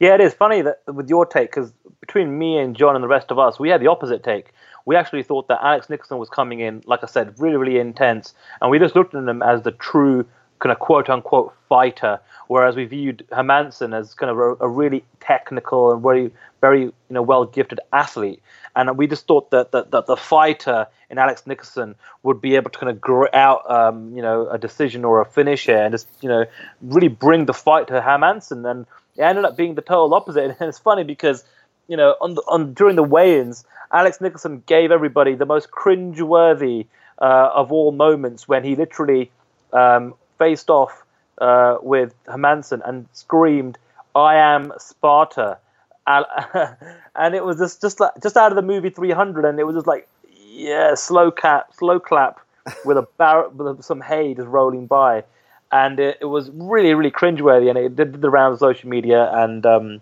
Yeah, 0.00 0.14
it 0.14 0.20
is 0.20 0.32
funny 0.32 0.62
that 0.62 0.82
with 0.86 1.08
your 1.08 1.26
take 1.26 1.50
because 1.50 1.72
between 2.00 2.38
me 2.38 2.58
and 2.58 2.76
John 2.76 2.94
and 2.94 3.02
the 3.02 3.08
rest 3.08 3.30
of 3.30 3.38
us, 3.38 3.58
we 3.58 3.68
had 3.68 3.80
the 3.80 3.88
opposite 3.88 4.22
take. 4.22 4.52
We 4.86 4.96
actually 4.96 5.24
thought 5.24 5.48
that 5.48 5.58
Alex 5.62 5.88
Nicolson 5.88 6.18
was 6.18 6.30
coming 6.30 6.60
in, 6.60 6.82
like 6.86 7.00
I 7.02 7.06
said, 7.06 7.34
really, 7.38 7.56
really 7.56 7.78
intense, 7.78 8.32
and 8.60 8.70
we 8.70 8.78
just 8.78 8.94
looked 8.94 9.14
at 9.14 9.24
him 9.24 9.42
as 9.42 9.62
the 9.62 9.72
true 9.72 10.24
kind 10.60 10.72
of 10.72 10.78
quote 10.78 11.08
unquote 11.08 11.52
fighter, 11.68 12.20
whereas 12.46 12.76
we 12.76 12.84
viewed 12.84 13.26
Hermansson 13.30 13.96
as 13.96 14.14
kind 14.14 14.30
of 14.30 14.38
a, 14.38 14.54
a 14.60 14.68
really 14.68 15.04
technical 15.20 15.92
and 15.92 16.02
very, 16.02 16.30
very 16.60 16.82
you 16.82 16.94
know 17.10 17.22
well 17.22 17.44
gifted 17.44 17.80
athlete. 17.92 18.40
And 18.76 18.96
we 18.96 19.08
just 19.08 19.26
thought 19.26 19.50
that, 19.50 19.72
that, 19.72 19.90
that 19.90 20.06
the 20.06 20.16
fighter 20.16 20.86
in 21.10 21.18
Alex 21.18 21.42
Nicolson 21.46 21.96
would 22.22 22.40
be 22.40 22.54
able 22.54 22.70
to 22.70 22.78
kind 22.78 22.90
of 22.90 23.00
grow 23.00 23.26
out, 23.32 23.68
um, 23.68 24.14
you 24.14 24.22
know, 24.22 24.48
a 24.48 24.56
decision 24.56 25.04
or 25.04 25.20
a 25.20 25.24
finish 25.24 25.66
here 25.66 25.82
and 25.82 25.92
just, 25.92 26.06
you 26.20 26.28
know, 26.28 26.44
really 26.80 27.08
bring 27.08 27.46
the 27.46 27.54
fight 27.54 27.88
to 27.88 27.94
Hermansson. 27.94 28.70
And 28.70 28.86
it 29.18 29.22
ended 29.22 29.44
up 29.44 29.56
being 29.56 29.74
the 29.74 29.82
total 29.82 30.14
opposite. 30.14 30.56
And 30.60 30.68
it's 30.68 30.78
funny 30.78 31.04
because, 31.04 31.44
you 31.88 31.96
know, 31.96 32.14
on, 32.20 32.34
the, 32.34 32.42
on 32.48 32.72
during 32.72 32.96
the 32.96 33.02
weigh-ins, 33.02 33.64
Alex 33.92 34.18
Nicolson 34.18 34.64
gave 34.64 34.90
everybody 34.90 35.34
the 35.34 35.46
most 35.46 35.70
cringe-worthy 35.70 36.86
uh, 37.20 37.50
of 37.54 37.72
all 37.72 37.92
moments 37.92 38.46
when 38.46 38.64
he 38.64 38.76
literally 38.76 39.30
um, 39.72 40.14
faced 40.38 40.70
off 40.70 41.04
uh, 41.38 41.78
with 41.82 42.14
Hermansson 42.26 42.80
and 42.88 43.06
screamed, 43.12 43.78
"I 44.14 44.36
am 44.36 44.72
Sparta," 44.78 45.58
and 46.06 47.34
it 47.34 47.44
was 47.44 47.58
just 47.58 47.80
just 47.80 48.00
like 48.00 48.12
just 48.22 48.36
out 48.36 48.52
of 48.52 48.56
the 48.56 48.62
movie 48.62 48.90
300, 48.90 49.44
and 49.44 49.58
it 49.58 49.64
was 49.64 49.76
just 49.76 49.86
like, 49.86 50.08
yeah, 50.46 50.94
slow 50.94 51.30
clap, 51.30 51.74
slow 51.74 52.00
clap 52.00 52.40
with 52.84 52.96
a 52.96 53.06
bar- 53.18 53.48
with 53.50 53.82
some 53.84 54.00
hay 54.00 54.34
just 54.34 54.48
rolling 54.48 54.86
by, 54.86 55.24
and 55.72 56.00
it, 56.00 56.18
it 56.20 56.26
was 56.26 56.50
really 56.50 56.94
really 56.94 57.10
cringeworthy, 57.10 57.68
and 57.68 57.78
it 57.78 57.96
did 57.96 58.20
the 58.20 58.30
rounds 58.30 58.54
of 58.54 58.58
social 58.60 58.88
media, 58.88 59.30
and 59.32 59.64
um, 59.66 60.00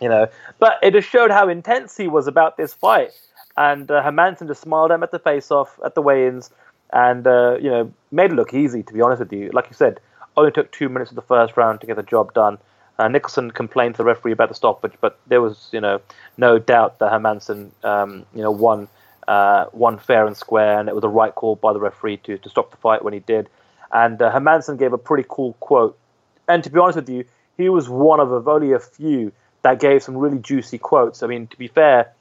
you 0.00 0.08
know, 0.08 0.28
but 0.58 0.78
it 0.82 0.92
just 0.92 1.08
showed 1.08 1.30
how 1.30 1.48
intense 1.48 1.96
he 1.96 2.08
was 2.08 2.26
about 2.26 2.56
this 2.56 2.74
fight. 2.74 3.10
And 3.56 3.90
uh, 3.90 4.02
Hermansson 4.02 4.46
just 4.46 4.60
smiled 4.60 4.92
at 4.92 4.94
him 4.94 5.02
at 5.02 5.10
the 5.10 5.18
face-off 5.18 5.80
at 5.84 5.96
the 5.96 6.02
weigh-ins, 6.02 6.50
and 6.92 7.26
uh, 7.26 7.56
you 7.60 7.70
know 7.70 7.92
made 8.12 8.32
it 8.32 8.34
look 8.34 8.54
easy. 8.54 8.82
To 8.82 8.92
be 8.92 9.00
honest 9.00 9.20
with 9.20 9.32
you, 9.32 9.50
like 9.52 9.66
you 9.68 9.74
said, 9.74 10.00
only 10.36 10.52
took 10.52 10.70
two 10.70 10.88
minutes 10.88 11.10
of 11.10 11.16
the 11.16 11.22
first 11.22 11.56
round 11.56 11.80
to 11.80 11.86
get 11.86 11.96
the 11.96 12.02
job 12.02 12.32
done. 12.34 12.58
Uh, 12.98 13.08
Nicolson 13.08 13.52
complained 13.52 13.94
to 13.94 13.98
the 13.98 14.04
referee 14.04 14.32
about 14.32 14.48
the 14.48 14.54
stoppage, 14.54 14.94
but 15.00 15.18
there 15.26 15.40
was 15.40 15.68
you 15.72 15.80
know 15.80 16.00
no 16.36 16.58
doubt 16.58 16.98
that 16.98 17.12
Hermansson 17.12 17.70
um, 17.84 18.24
you 18.34 18.42
know 18.42 18.50
won 18.50 18.88
uh, 19.26 19.66
won 19.72 19.98
fair 19.98 20.26
and 20.26 20.36
square, 20.36 20.78
and 20.78 20.88
it 20.88 20.94
was 20.94 21.02
the 21.02 21.08
right 21.08 21.34
call 21.34 21.56
by 21.56 21.72
the 21.72 21.80
referee 21.80 22.18
to 22.18 22.38
to 22.38 22.48
stop 22.48 22.70
the 22.70 22.76
fight 22.76 23.02
when 23.04 23.12
he 23.12 23.20
did. 23.20 23.48
And 23.92 24.20
uh, 24.20 24.32
Hermansson 24.32 24.78
gave 24.78 24.92
a 24.92 24.98
pretty 24.98 25.26
cool 25.28 25.54
quote. 25.54 25.98
And 26.46 26.62
to 26.64 26.70
be 26.70 26.78
honest 26.78 26.96
with 26.96 27.08
you, 27.08 27.24
he 27.56 27.68
was 27.68 27.88
one 27.88 28.20
of 28.20 28.48
only 28.48 28.72
a 28.72 28.78
few 28.78 29.32
that 29.62 29.80
gave 29.80 30.02
some 30.02 30.16
really 30.16 30.38
juicy 30.38 30.78
quotes. 30.78 31.22
I 31.22 31.26
mean, 31.26 31.46
to 31.48 31.58
be 31.58 31.68
fair, 31.68 32.12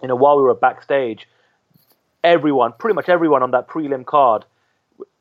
you 0.00 0.08
know, 0.08 0.16
while 0.16 0.36
we 0.36 0.42
were 0.42 0.54
backstage, 0.54 1.28
everyone, 2.22 2.72
pretty 2.78 2.94
much 2.94 3.08
everyone 3.08 3.42
on 3.42 3.50
that 3.50 3.68
prelim 3.68 4.06
card, 4.06 4.44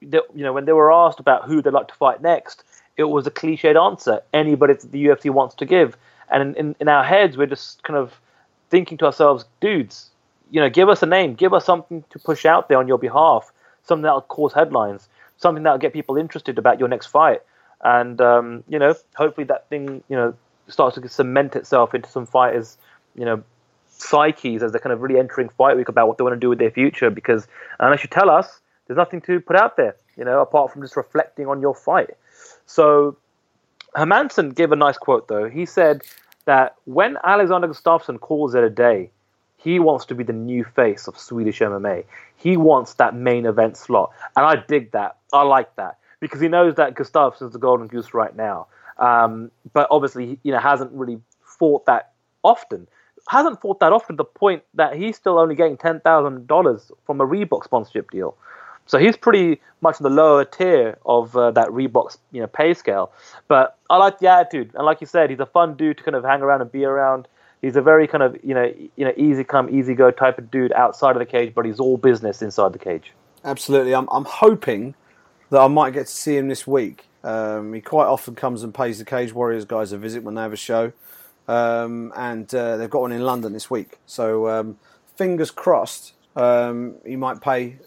you 0.02 0.22
know, 0.34 0.54
when 0.54 0.66
they 0.66 0.74
were 0.74 0.92
asked 0.92 1.20
about 1.20 1.46
who 1.46 1.62
they'd 1.62 1.74
like 1.74 1.88
to 1.88 1.96
fight 1.96 2.22
next, 2.22 2.64
it 2.96 3.06
was 3.06 3.28
a 3.28 3.32
cliched 3.32 3.76
answer 3.76 4.22
anybody 4.34 4.74
that 4.74 4.92
the 4.92 5.06
UFC 5.06 5.30
wants 5.30 5.56
to 5.56 5.66
give. 5.66 5.98
And 6.30 6.56
in, 6.56 6.56
in, 6.56 6.76
in, 6.82 6.88
our 6.88 7.04
heads, 7.04 7.38
we're 7.38 7.48
just 7.48 7.84
kind 7.84 7.98
of 7.98 8.20
thinking 8.70 8.98
to 9.00 9.06
ourselves, 9.06 9.46
dudes, 9.62 10.10
you 10.52 10.60
know, 10.60 10.70
give 10.70 10.90
us 10.90 11.02
a 11.04 11.06
name, 11.06 11.36
give 11.36 11.54
us 11.54 11.66
something 11.66 12.04
to 12.10 12.20
push 12.20 12.46
out 12.46 12.70
there 12.70 12.78
on 12.78 12.88
your 12.88 12.98
behalf, 12.98 13.52
something 13.84 14.04
that'll 14.04 14.22
cause 14.22 14.54
headlines, 14.54 15.08
something 15.38 15.64
that'll 15.64 15.80
get 15.80 15.94
people 15.94 16.18
interested 16.18 16.58
about 16.58 16.80
your 16.80 16.88
next 16.88 17.08
fight. 17.08 17.42
And, 17.84 18.20
um, 18.22 18.64
you 18.68 18.80
know, 18.80 18.96
hopefully 19.16 19.46
that 19.46 19.70
thing, 19.70 20.04
you 20.10 20.16
know, 20.16 20.34
starts 20.68 20.96
to 21.00 21.10
cement 21.10 21.56
itself 21.56 21.94
into 21.94 22.10
some 22.10 22.26
fighters, 22.26 22.78
you 23.16 23.26
know, 23.26 23.44
psyches 23.88 24.62
as 24.64 24.72
they're 24.72 24.82
kind 24.82 24.94
of 24.94 25.02
really 25.02 25.20
entering 25.20 25.50
fight 25.50 25.78
week 25.78 25.90
about 25.90 26.08
what 26.08 26.18
they 26.18 26.24
want 26.24 26.34
to 26.34 26.40
do 26.40 26.50
with 26.50 26.60
their 26.60 26.72
future. 26.72 27.10
Because 27.10 27.48
unless 27.80 28.04
you 28.04 28.10
tell 28.10 28.30
us, 28.30 28.60
there's 28.88 28.98
nothing 28.98 29.22
to 29.22 29.40
put 29.40 29.56
out 29.56 29.78
there, 29.78 29.96
you 30.16 30.26
know, 30.26 30.42
apart 30.42 30.72
from 30.72 30.82
just 30.82 30.96
reflecting 30.96 31.48
on 31.48 31.62
your 31.62 31.76
fight. 31.76 32.12
So 32.66 33.18
Hermansson 33.96 34.56
gave 34.56 34.72
a 34.72 34.76
nice 34.76 34.98
quote 34.98 35.28
though. 35.28 35.50
He 35.50 35.66
said 35.66 36.04
that 36.46 36.76
when 36.86 37.18
Alexander 37.24 37.68
Gustafsson 37.68 38.20
calls 38.20 38.56
it 38.56 38.64
a 38.64 38.70
day, 38.70 39.12
he 39.68 39.80
wants 39.80 40.06
to 40.06 40.16
be 40.16 40.24
the 40.24 40.32
new 40.32 40.64
face 40.64 41.10
of 41.10 41.20
Swedish 41.20 41.60
MMA. 41.60 42.06
He 42.38 42.56
wants 42.56 42.94
that 42.94 43.14
main 43.14 43.46
event 43.46 43.76
slot, 43.76 44.12
and 44.38 44.46
I 44.46 44.56
dig 44.56 44.94
that. 44.94 45.18
I 45.34 45.42
like 45.42 45.76
that 45.76 45.98
because 46.22 46.40
he 46.40 46.48
knows 46.48 46.76
that 46.76 46.96
Gustafsson's 46.96 47.52
the 47.52 47.60
golden 47.60 47.88
goose 47.88 48.14
right 48.14 48.34
now. 48.34 48.68
Um, 48.98 49.52
but 49.74 49.90
obviously, 49.92 50.40
you 50.44 50.54
know, 50.54 50.60
hasn't 50.60 50.94
really 50.94 51.20
fought 51.44 51.86
that 51.86 52.14
often. 52.44 52.88
Hasn't 53.28 53.60
fought 53.60 53.82
that 53.82 53.92
often 53.92 54.16
to 54.16 54.24
the 54.24 54.24
point 54.24 54.64
that 54.76 54.96
he's 54.96 55.18
still 55.18 55.38
only 55.38 55.54
getting 55.54 55.76
ten 55.76 56.00
thousand 56.00 56.48
dollars 56.48 56.90
from 57.06 57.20
a 57.20 57.28
Reebok 57.28 57.66
sponsorship 57.66 58.10
deal. 58.10 58.38
So 58.86 58.98
he's 58.98 59.18
pretty 59.18 59.60
much 59.82 59.98
the 59.98 60.10
lower 60.10 60.46
tier 60.46 60.98
of 61.06 61.36
uh, 61.36 61.52
that 61.52 61.68
Reebok, 61.68 62.16
you 62.32 62.40
know, 62.40 62.48
pay 62.48 62.74
scale. 62.74 63.12
But 63.50 63.78
I 63.90 63.98
like 63.98 64.20
the 64.20 64.28
attitude, 64.30 64.72
and 64.76 64.86
like 64.86 65.02
you 65.02 65.08
said, 65.08 65.30
he's 65.30 65.42
a 65.42 65.46
fun 65.46 65.76
dude 65.76 65.98
to 65.98 66.04
kind 66.06 66.16
of 66.16 66.24
hang 66.24 66.42
around 66.42 66.62
and 66.62 66.72
be 66.72 66.86
around. 66.86 67.28
He's 67.62 67.76
a 67.76 67.82
very 67.82 68.08
kind 68.08 68.24
of 68.24 68.38
you 68.44 68.54
know 68.54 68.72
you 68.96 69.06
know 69.06 69.14
easy 69.18 69.44
come 69.44 69.70
easy 69.70 69.94
go 69.96 70.12
type 70.12 70.38
of 70.38 70.52
dude 70.52 70.72
outside 70.74 71.12
of 71.16 71.20
the 71.20 71.26
cage, 71.26 71.54
but 71.56 71.66
he's 71.66 71.80
all 71.80 71.98
business 71.98 72.42
inside 72.42 72.74
the 72.74 72.80
cage. 72.80 73.14
Absolutely, 73.44 73.96
I'm 73.96 74.08
I'm 74.12 74.26
hoping 74.26 74.96
that 75.50 75.60
I 75.60 75.68
might 75.68 75.92
get 75.94 76.08
to 76.08 76.12
see 76.12 76.38
him 76.38 76.48
this 76.50 76.68
week. 76.68 77.06
Um, 77.24 77.74
he 77.74 77.82
quite 77.82 78.06
often 78.06 78.36
comes 78.36 78.64
and 78.64 78.74
pays 78.74 79.00
the 79.00 79.06
Cage 79.06 79.34
Warriors 79.34 79.66
guys 79.66 79.92
a 79.92 79.98
visit 79.98 80.24
when 80.24 80.36
they 80.36 80.42
have 80.42 80.54
a 80.54 80.58
show, 80.58 80.94
um, 81.48 82.14
and 82.16 82.54
uh, 82.54 82.78
they've 82.78 82.90
got 82.90 83.02
one 83.02 83.12
in 83.12 83.22
London 83.22 83.54
this 83.54 83.70
week. 83.70 83.98
So 84.06 84.48
um, 84.48 84.78
fingers 85.16 85.52
crossed, 85.52 86.14
um, 86.36 86.96
he 87.06 87.16
might 87.16 87.42
pay 87.42 87.78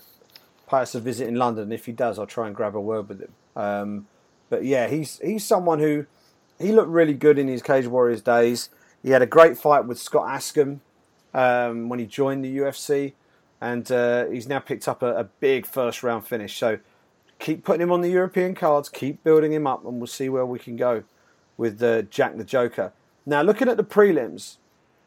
pay 0.69 0.79
us 0.79 0.95
a 0.95 1.01
visit 1.01 1.29
in 1.29 1.37
London. 1.37 1.73
If 1.73 1.87
he 1.87 1.93
does, 1.93 2.19
I'll 2.19 2.27
try 2.27 2.47
and 2.47 2.55
grab 2.55 2.77
a 2.77 2.81
word 2.81 3.09
with 3.09 3.21
him. 3.21 3.33
Um, 3.57 4.07
but 4.49 4.65
yeah, 4.65 4.89
he's 4.89 5.19
he's 5.21 5.45
someone 5.45 5.79
who 5.79 6.07
he 6.59 6.73
looked 6.73 6.91
really 6.91 7.15
good 7.15 7.39
in 7.39 7.49
his 7.49 7.63
Cage 7.63 7.87
Warriors 7.87 8.23
days. 8.23 8.69
He 9.03 9.11
had 9.11 9.23
a 9.23 9.27
great 9.27 9.57
fight 9.57 9.87
with 9.87 9.99
Scott 9.99 10.29
Askham 10.29 10.81
um, 11.33 11.89
when 11.89 11.99
he 11.99 12.07
joined 12.07 12.45
the 12.45 12.59
UFC, 12.59 13.15
and 13.61 13.91
uh, 13.91 14.27
he's 14.27 14.49
now 14.49 14.59
picked 14.59 14.89
up 14.89 15.03
a, 15.03 15.17
a 15.17 15.25
big 15.25 15.67
first 15.67 16.03
round 16.03 16.27
finish. 16.27 16.57
So 16.57 16.79
keep 17.39 17.65
putting 17.65 17.83
him 17.83 17.91
on 17.91 18.03
the 18.03 18.11
European 18.11 18.55
cards, 18.55 18.89
keep 18.89 19.25
building 19.25 19.53
him 19.53 19.67
up, 19.67 19.85
and 19.85 19.99
we'll 19.99 20.07
see 20.07 20.29
where 20.29 20.47
we 20.47 20.59
can 20.59 20.77
go 20.77 21.05
with 21.57 21.83
uh, 21.83 22.03
Jack 22.03 22.37
the 22.37 22.45
Joker. 22.45 22.93
Now, 23.27 23.43
looking 23.43 23.69
at 23.69 23.77
the 23.77 23.85
prelims, 23.85 24.57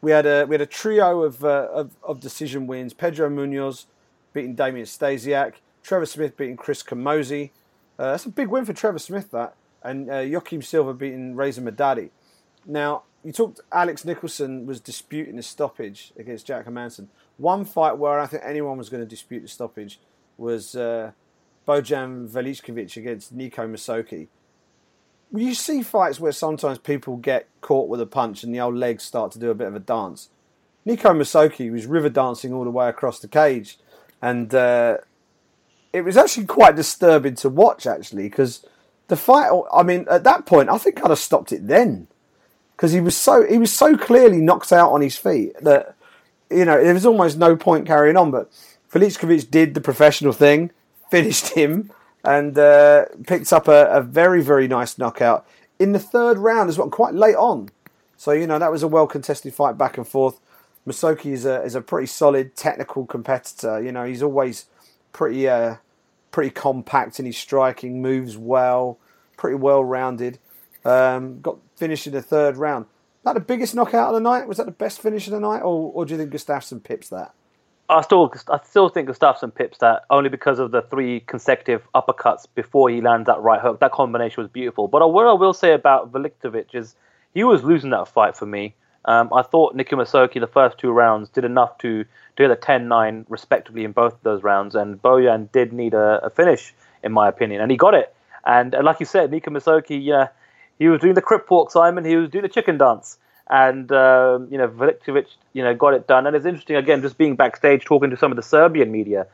we 0.00 0.10
had 0.10 0.26
a 0.26 0.44
we 0.44 0.54
had 0.54 0.60
a 0.60 0.66
trio 0.66 1.22
of 1.22 1.44
uh, 1.44 1.68
of, 1.72 1.96
of, 2.02 2.20
decision 2.20 2.66
wins: 2.66 2.92
Pedro 2.92 3.30
Munhoz 3.30 3.86
beating 4.32 4.54
Damian 4.54 4.86
Stasiak, 4.86 5.54
Trevor 5.82 6.06
Smith 6.06 6.36
beating 6.36 6.56
Chris 6.56 6.82
Camozzi. 6.82 7.50
Uh, 7.98 8.10
that's 8.10 8.26
a 8.26 8.28
big 8.28 8.48
win 8.48 8.64
for 8.64 8.72
Trevor 8.72 8.98
Smith, 8.98 9.30
that, 9.30 9.54
and 9.82 10.10
uh, 10.10 10.20
Joaquim 10.20 10.62
Silva 10.62 10.92
beating 10.92 11.36
Reza 11.36 11.60
Madadi. 11.60 12.10
Now, 12.66 13.04
you 13.24 13.32
talked 13.32 13.60
Alex 13.72 14.04
Nicolson 14.04 14.66
was 14.66 14.80
disputing 14.80 15.36
the 15.36 15.42
stoppage 15.42 16.12
against 16.18 16.46
Jack 16.46 16.66
Hermansson. 16.66 17.08
One 17.38 17.64
fight 17.64 17.96
where 17.96 18.20
I 18.20 18.26
think 18.26 18.42
anyone 18.44 18.76
was 18.76 18.90
going 18.90 19.02
to 19.02 19.08
dispute 19.08 19.40
the 19.40 19.48
stoppage 19.48 19.98
was 20.36 20.76
uh, 20.76 21.12
Bojan 21.66 22.28
Velickovic 22.28 22.96
against 22.96 23.32
Nico 23.32 23.66
Musoke. 23.66 24.28
You 25.34 25.54
see 25.54 25.82
fights 25.82 26.20
where 26.20 26.32
sometimes 26.32 26.78
people 26.78 27.16
get 27.16 27.48
caught 27.60 27.88
with 27.88 28.00
a 28.00 28.06
punch 28.06 28.44
and 28.44 28.54
the 28.54 28.60
old 28.60 28.76
legs 28.76 29.02
start 29.02 29.32
to 29.32 29.38
do 29.38 29.50
a 29.50 29.54
bit 29.54 29.68
of 29.68 29.74
a 29.74 29.80
dance. 29.80 30.28
Nico 30.84 31.14
Musoke 31.14 31.72
was 31.72 31.86
river 31.86 32.10
dancing 32.10 32.52
all 32.52 32.64
the 32.64 32.70
way 32.70 32.88
across 32.88 33.18
the 33.18 33.26
cage, 33.26 33.78
and 34.20 34.54
uh, 34.54 34.98
it 35.94 36.02
was 36.02 36.16
actually 36.16 36.44
quite 36.44 36.76
disturbing 36.76 37.34
to 37.36 37.48
watch. 37.48 37.86
Actually, 37.86 38.24
because 38.24 38.66
the 39.08 39.16
fight, 39.16 39.50
I 39.72 39.82
mean, 39.82 40.06
at 40.10 40.24
that 40.24 40.44
point, 40.44 40.68
I 40.68 40.76
think 40.76 41.02
I'd 41.02 41.08
have 41.08 41.18
stopped 41.18 41.52
it 41.52 41.66
then, 41.66 42.06
because 42.76 42.92
he 42.92 43.00
was 43.00 43.16
so 43.16 43.46
he 43.46 43.58
was 43.58 43.72
so 43.72 43.96
clearly 43.96 44.40
knocked 44.40 44.72
out 44.72 44.92
on 44.92 45.00
his 45.00 45.16
feet 45.16 45.52
that 45.60 45.94
you 46.50 46.64
know 46.64 46.82
there 46.82 46.94
was 46.94 47.06
almost 47.06 47.38
no 47.38 47.56
point 47.56 47.86
carrying 47.86 48.16
on. 48.16 48.30
But 48.30 48.50
Velickovic 48.92 49.50
did 49.50 49.74
the 49.74 49.80
professional 49.80 50.32
thing 50.32 50.70
finished 51.10 51.50
him 51.50 51.90
and 52.24 52.56
uh, 52.58 53.04
picked 53.26 53.52
up 53.52 53.68
a, 53.68 53.86
a, 53.86 54.00
very, 54.00 54.42
very 54.42 54.66
nice 54.66 54.96
knockout 54.96 55.46
in 55.78 55.92
the 55.92 55.98
third 55.98 56.38
round 56.38 56.70
as 56.70 56.78
well, 56.78 56.88
quite 56.88 57.14
late 57.14 57.36
on. 57.36 57.68
So, 58.16 58.32
you 58.32 58.46
know, 58.46 58.58
that 58.58 58.72
was 58.72 58.82
a 58.82 58.88
well 58.88 59.06
contested 59.06 59.52
fight 59.52 59.76
back 59.76 59.98
and 59.98 60.08
forth. 60.08 60.40
Musoke 60.86 61.26
is 61.26 61.44
a, 61.44 61.62
is 61.62 61.74
a 61.74 61.80
pretty 61.80 62.06
solid 62.06 62.56
technical 62.56 63.04
competitor. 63.06 63.82
You 63.82 63.92
know, 63.92 64.04
he's 64.04 64.22
always 64.22 64.66
pretty 65.12 65.48
uh, 65.48 65.76
pretty 66.30 66.50
compact 66.50 67.20
in 67.20 67.26
his 67.26 67.36
striking, 67.36 68.00
moves 68.00 68.36
well, 68.36 68.98
pretty 69.36 69.56
well 69.56 69.84
rounded. 69.84 70.38
Um, 70.84 71.40
got 71.40 71.58
finished 71.76 72.06
in 72.06 72.12
the 72.12 72.22
third 72.22 72.56
round. 72.56 72.86
that 73.24 73.34
the 73.34 73.40
biggest 73.40 73.74
knockout 73.74 74.08
of 74.08 74.14
the 74.14 74.20
night? 74.20 74.48
Was 74.48 74.58
that 74.58 74.66
the 74.66 74.72
best 74.72 75.00
finish 75.00 75.26
of 75.26 75.32
the 75.32 75.40
night, 75.40 75.60
or, 75.60 75.92
or 75.92 76.04
do 76.04 76.14
you 76.14 76.18
think 76.18 76.32
Gustafsson 76.32 76.82
pips 76.82 77.08
that? 77.08 77.32
I 77.88 78.00
still, 78.00 78.32
I 78.48 78.60
still 78.64 78.88
think 78.88 79.08
Gustafsson 79.08 79.54
pips 79.54 79.78
that 79.78 80.04
only 80.08 80.30
because 80.30 80.58
of 80.58 80.70
the 80.70 80.82
three 80.82 81.20
consecutive 81.20 81.86
uppercuts 81.94 82.46
before 82.54 82.88
he 82.88 83.02
lands 83.02 83.26
that 83.26 83.40
right 83.40 83.60
hook. 83.60 83.80
That 83.80 83.92
combination 83.92 84.42
was 84.42 84.50
beautiful. 84.50 84.88
But 84.88 85.06
what 85.12 85.26
I 85.26 85.32
will 85.34 85.52
say 85.52 85.74
about 85.74 86.10
Velickovic 86.10 86.74
is 86.74 86.94
he 87.34 87.44
was 87.44 87.62
losing 87.62 87.90
that 87.90 88.08
fight 88.08 88.36
for 88.36 88.46
me. 88.46 88.74
Um, 89.04 89.30
I 89.34 89.42
thought 89.42 89.74
Nicky 89.74 89.96
Musoke 89.96 90.40
the 90.40 90.46
first 90.46 90.78
two 90.78 90.90
rounds 90.90 91.28
did 91.28 91.44
enough 91.44 91.76
to 91.78 92.06
do 92.36 92.48
the 92.48 92.56
10-9 92.56 93.26
respectively 93.28 93.84
in 93.84 93.92
both 93.92 94.14
of 94.14 94.22
those 94.22 94.42
rounds, 94.42 94.74
and 94.74 95.00
Bojan 95.02 95.52
did 95.52 95.74
need 95.74 95.92
a, 95.92 96.24
a 96.24 96.30
finish 96.30 96.74
in 97.02 97.12
my 97.12 97.28
opinion, 97.28 97.60
and 97.60 97.70
he 97.70 97.76
got 97.76 97.92
it. 97.92 98.14
And, 98.46 98.74
and 98.74 98.84
like 98.84 99.00
you 99.00 99.06
said, 99.06 99.30
Nicky 99.30 99.50
Musoke, 99.50 100.02
yeah, 100.02 100.28
he 100.78 100.88
was 100.88 101.00
doing 101.00 101.14
the 101.14 101.22
crip 101.22 101.50
walk, 101.50 101.70
Simon. 101.70 102.04
He 102.04 102.16
was 102.16 102.30
doing 102.30 102.42
the 102.42 102.48
chicken 102.48 102.78
dance 102.78 103.18
and 103.50 103.92
um, 103.92 104.48
you 104.50 104.58
know 104.58 104.68
Velickovic, 104.68 105.26
you 105.52 105.62
know, 105.62 105.74
got 105.74 105.94
it 105.94 106.06
done. 106.06 106.26
And 106.26 106.34
it's 106.34 106.46
interesting 106.46 106.76
again, 106.76 107.02
just 107.02 107.18
being 107.18 107.36
backstage 107.36 107.84
talking 107.84 108.10
to 108.10 108.16
some 108.16 108.32
of 108.32 108.36
the 108.36 108.42
Serbian 108.42 108.90
media, 108.90 109.26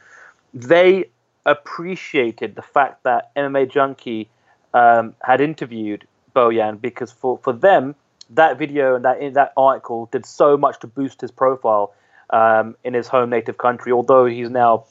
they 0.53 1.07
appreciated 1.47 2.55
the 2.55 2.63
fact 2.63 3.03
that 3.05 3.35
MMA 3.35 3.71
Junkie 3.71 4.29
um, 4.75 5.15
had 5.23 5.41
interviewed 5.41 6.07
Bojan 6.35 6.81
because 6.81 7.13
for 7.13 7.39
for 7.39 7.53
them 7.53 7.95
that 8.31 8.59
video 8.59 8.97
and 8.97 9.05
that 9.05 9.35
that 9.35 9.53
article 9.57 10.09
did 10.13 10.27
so 10.27 10.57
much 10.57 10.79
to 10.81 10.87
boost 10.87 11.21
his 11.21 11.31
profile 11.31 11.93
um, 12.31 12.77
in 12.85 12.95
his 12.95 13.09
home 13.09 13.31
native 13.31 13.59
country. 13.59 13.93
Although 13.93 14.27
he's 14.27 14.51
now 14.51 14.85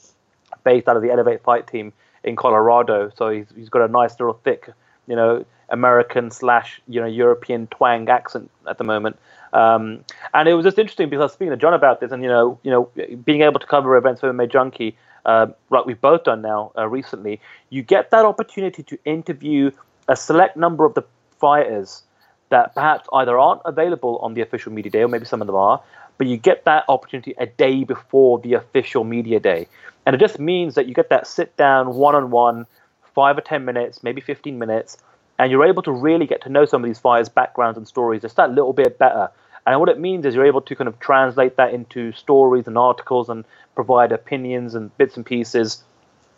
based 0.64 0.88
out 0.88 0.96
of 0.96 1.02
the 1.02 1.10
Elevate 1.10 1.42
Fight 1.42 1.66
team 1.66 1.92
in 2.24 2.36
Colorado, 2.36 3.10
so 3.16 3.30
he's 3.30 3.46
he's 3.54 3.68
got 3.68 3.82
a 3.82 3.88
nice 3.88 4.18
little 4.18 4.34
thick, 4.34 4.70
you 5.06 5.16
know, 5.16 5.44
American 5.70 6.30
slash 6.30 6.80
you 6.88 7.00
know 7.00 7.06
European 7.06 7.66
twang 7.68 8.08
accent 8.08 8.50
at 8.68 8.78
the 8.78 8.84
moment. 8.84 9.16
Um, 9.52 10.04
and 10.32 10.48
it 10.48 10.54
was 10.54 10.64
just 10.64 10.78
interesting 10.78 11.08
because 11.08 11.20
I 11.20 11.24
was 11.24 11.32
speaking 11.32 11.50
to 11.50 11.56
John 11.56 11.74
about 11.74 12.00
this, 12.00 12.12
and 12.12 12.22
you 12.22 12.28
know, 12.28 12.58
you 12.62 12.70
know, 12.70 12.90
being 13.24 13.42
able 13.42 13.58
to 13.60 13.66
cover 13.66 13.96
events 13.96 14.20
for 14.20 14.32
MMA 14.32 14.50
Junkie, 14.50 14.96
uh, 15.26 15.48
like 15.70 15.86
we've 15.86 16.00
both 16.00 16.24
done 16.24 16.42
now 16.42 16.72
uh, 16.78 16.88
recently, 16.88 17.40
you 17.70 17.82
get 17.82 18.10
that 18.10 18.24
opportunity 18.24 18.82
to 18.84 18.98
interview 19.04 19.70
a 20.08 20.16
select 20.16 20.56
number 20.56 20.84
of 20.84 20.94
the 20.94 21.02
fighters 21.38 22.02
that 22.50 22.74
perhaps 22.74 23.08
either 23.12 23.38
aren't 23.38 23.62
available 23.64 24.18
on 24.18 24.34
the 24.34 24.40
official 24.40 24.72
media 24.72 24.90
day, 24.90 25.02
or 25.02 25.08
maybe 25.08 25.24
some 25.24 25.40
of 25.40 25.46
them 25.46 25.56
are, 25.56 25.82
but 26.18 26.26
you 26.26 26.36
get 26.36 26.64
that 26.64 26.84
opportunity 26.88 27.34
a 27.38 27.46
day 27.46 27.84
before 27.84 28.38
the 28.40 28.54
official 28.54 29.04
media 29.04 29.40
day, 29.40 29.66
and 30.06 30.14
it 30.14 30.18
just 30.18 30.38
means 30.38 30.74
that 30.74 30.86
you 30.86 30.94
get 30.94 31.08
that 31.08 31.26
sit 31.26 31.56
down 31.56 31.94
one 31.94 32.14
on 32.14 32.30
one, 32.30 32.66
five 33.14 33.36
or 33.36 33.40
ten 33.40 33.64
minutes, 33.64 34.02
maybe 34.04 34.20
fifteen 34.20 34.58
minutes 34.58 34.98
and 35.40 35.50
you're 35.50 35.64
able 35.64 35.82
to 35.82 35.90
really 35.90 36.26
get 36.26 36.42
to 36.42 36.50
know 36.50 36.66
some 36.66 36.84
of 36.84 36.88
these 36.88 36.98
fighters' 36.98 37.30
backgrounds 37.30 37.78
and 37.78 37.88
stories 37.88 38.20
just 38.20 38.36
that 38.36 38.50
little 38.50 38.74
bit 38.74 38.98
better. 38.98 39.30
And 39.66 39.80
what 39.80 39.88
it 39.88 39.98
means 39.98 40.26
is 40.26 40.34
you're 40.34 40.44
able 40.44 40.60
to 40.60 40.76
kind 40.76 40.86
of 40.86 41.00
translate 41.00 41.56
that 41.56 41.72
into 41.72 42.12
stories 42.12 42.66
and 42.66 42.76
articles 42.76 43.30
and 43.30 43.46
provide 43.74 44.12
opinions 44.12 44.74
and 44.74 44.94
bits 44.98 45.16
and 45.16 45.24
pieces 45.24 45.82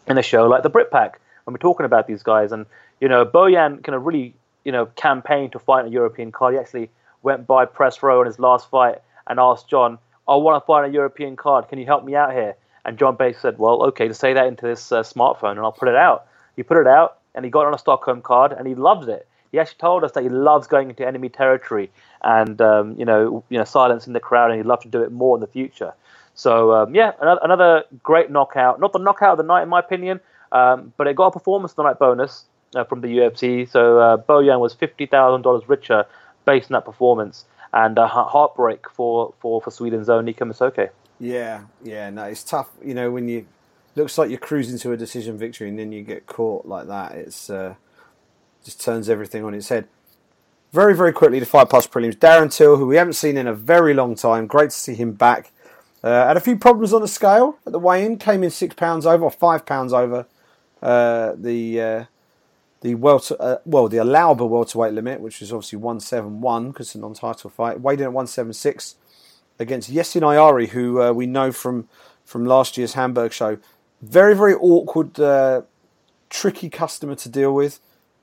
in 0.06 0.18
a 0.18 0.22
show 0.22 0.46
like 0.46 0.62
the 0.62 0.70
Britpack 0.70 1.14
when 1.42 1.52
we're 1.52 1.58
talking 1.58 1.84
about 1.84 2.06
these 2.06 2.22
guys. 2.22 2.52
And 2.52 2.64
you 3.00 3.08
know, 3.08 3.26
Bojan 3.26 3.82
kind 3.82 3.96
of 3.96 4.06
really 4.06 4.34
you 4.64 4.70
know 4.70 4.86
campaigned 4.86 5.50
to 5.52 5.58
fight 5.58 5.84
a 5.84 5.88
European 5.88 6.30
card. 6.30 6.54
He 6.54 6.60
actually 6.60 6.88
went 7.22 7.44
by 7.44 7.64
press 7.64 8.04
row 8.04 8.20
in 8.20 8.26
his 8.28 8.38
last 8.38 8.70
fight 8.70 9.02
and 9.26 9.40
asked 9.40 9.68
John, 9.68 9.98
"I 10.28 10.36
want 10.36 10.62
to 10.62 10.64
fight 10.64 10.88
a 10.88 10.92
European 10.92 11.34
card. 11.34 11.68
Can 11.68 11.80
you 11.80 11.86
help 11.86 12.04
me 12.04 12.14
out 12.14 12.32
here?" 12.32 12.54
And 12.84 12.96
John 12.96 13.16
basically 13.16 13.50
said, 13.50 13.58
"Well, 13.58 13.82
okay, 13.86 14.06
to 14.06 14.14
say 14.14 14.34
that 14.34 14.46
into 14.46 14.64
this 14.64 14.92
uh, 14.92 15.02
smartphone, 15.02 15.52
and 15.52 15.60
I'll 15.60 15.72
put 15.72 15.88
it 15.88 15.96
out." 15.96 16.26
He 16.54 16.62
put 16.62 16.76
it 16.76 16.86
out 16.86 17.16
and 17.34 17.44
he 17.44 17.50
got 17.50 17.66
on 17.66 17.74
a 17.74 17.78
Stockholm 17.78 18.22
card, 18.22 18.52
and 18.52 18.66
he 18.66 18.74
loves 18.74 19.08
it. 19.08 19.26
He 19.50 19.58
actually 19.58 19.78
told 19.78 20.02
us 20.02 20.12
that 20.12 20.22
he 20.22 20.30
loves 20.30 20.66
going 20.66 20.88
into 20.88 21.06
enemy 21.06 21.28
territory 21.28 21.90
and 22.22 22.60
um, 22.62 22.94
you 22.98 23.04
know, 23.04 23.44
you 23.50 23.58
know, 23.58 23.64
silencing 23.64 24.14
the 24.14 24.20
crowd, 24.20 24.50
and 24.50 24.58
he'd 24.58 24.66
love 24.66 24.80
to 24.80 24.88
do 24.88 25.02
it 25.02 25.12
more 25.12 25.36
in 25.36 25.40
the 25.40 25.46
future. 25.46 25.92
So 26.34 26.72
um, 26.72 26.94
yeah, 26.94 27.12
another, 27.20 27.40
another, 27.42 27.84
great 28.02 28.30
knockout. 28.30 28.80
Not 28.80 28.92
the 28.92 28.98
knockout 28.98 29.32
of 29.32 29.38
the 29.38 29.44
night, 29.44 29.62
in 29.62 29.68
my 29.68 29.80
opinion, 29.80 30.20
um, 30.50 30.92
but 30.96 31.06
it 31.06 31.16
got 31.16 31.26
a 31.26 31.30
performance 31.30 31.72
of 31.72 31.76
the 31.76 31.82
night 31.82 31.98
bonus 31.98 32.44
uh, 32.74 32.84
from 32.84 33.02
the 33.02 33.08
UFC. 33.08 33.68
So 33.68 33.98
uh, 33.98 34.16
Bojan 34.16 34.60
was 34.60 34.72
fifty 34.72 35.06
thousand 35.06 35.42
dollars 35.42 35.68
richer 35.68 36.06
based 36.46 36.70
on 36.70 36.74
that 36.74 36.84
performance, 36.84 37.44
and 37.72 37.98
a 37.98 38.06
heartbreak 38.06 38.88
for 38.90 39.34
for 39.40 39.60
for 39.60 39.70
Sweden's 39.70 40.08
own 40.08 40.24
Nico 40.24 40.44
Musoke. 40.44 40.88
Yeah, 41.20 41.64
yeah, 41.84 42.10
no, 42.10 42.24
it's 42.24 42.42
tough. 42.42 42.70
You 42.82 42.94
know, 42.94 43.10
when 43.10 43.28
you 43.28 43.46
looks 43.94 44.18
like 44.18 44.30
you're 44.30 44.38
cruising 44.38 44.78
to 44.78 44.92
a 44.92 44.96
decision 44.96 45.36
victory, 45.38 45.68
and 45.68 45.78
then 45.78 45.92
you 45.92 46.02
get 46.02 46.26
caught 46.26 46.66
like 46.66 46.86
that. 46.86 47.12
It's 47.12 47.50
uh, 47.50 47.74
just 48.64 48.80
turns 48.80 49.08
everything 49.08 49.44
on 49.44 49.54
its 49.54 49.68
head. 49.68 49.88
Very, 50.72 50.96
very 50.96 51.12
quickly, 51.12 51.38
the 51.38 51.46
Fight 51.46 51.68
Pass 51.68 51.86
prelims. 51.86 52.16
Darren 52.16 52.54
Till, 52.54 52.76
who 52.76 52.86
we 52.86 52.96
haven't 52.96 53.12
seen 53.12 53.36
in 53.36 53.46
a 53.46 53.52
very 53.54 53.92
long 53.92 54.14
time, 54.14 54.46
great 54.46 54.70
to 54.70 54.76
see 54.76 54.94
him 54.94 55.12
back. 55.12 55.52
Uh, 56.02 56.26
had 56.26 56.36
a 56.36 56.40
few 56.40 56.56
problems 56.56 56.92
on 56.92 57.02
the 57.02 57.08
scale 57.08 57.58
at 57.66 57.72
the 57.72 57.78
weigh-in. 57.78 58.16
Came 58.16 58.42
in 58.42 58.50
six 58.50 58.74
pounds 58.74 59.04
over, 59.06 59.24
or 59.24 59.30
five 59.30 59.66
pounds 59.66 59.92
over 59.92 60.26
uh, 60.82 61.34
the 61.36 61.80
uh, 61.80 62.04
the 62.80 62.94
welter, 62.96 63.36
uh, 63.38 63.56
well, 63.64 63.86
the 63.86 63.98
allowable 63.98 64.48
welterweight 64.48 64.92
limit, 64.92 65.20
which 65.20 65.40
is 65.42 65.52
obviously 65.52 65.78
one 65.78 66.00
seven 66.00 66.40
one 66.40 66.68
because 66.68 66.88
it's 66.88 66.94
a 66.96 66.98
non-title 66.98 67.50
fight. 67.50 67.80
Weighed 67.80 68.00
in 68.00 68.06
at 68.06 68.12
one 68.12 68.26
seven 68.26 68.52
six 68.52 68.96
against 69.58 69.92
Jessin 69.92 70.22
Ayari, 70.22 70.70
who 70.70 71.00
uh, 71.00 71.12
we 71.12 71.26
know 71.26 71.52
from 71.52 71.88
from 72.24 72.46
last 72.46 72.76
year's 72.76 72.94
Hamburg 72.94 73.32
show 73.32 73.58
very, 74.02 74.34
very 74.34 74.54
awkward, 74.54 75.18
uh, 75.18 75.62
tricky 76.28 76.68
customer 76.68 77.14
to 77.14 77.28
deal 77.28 77.54
with. 77.54 77.80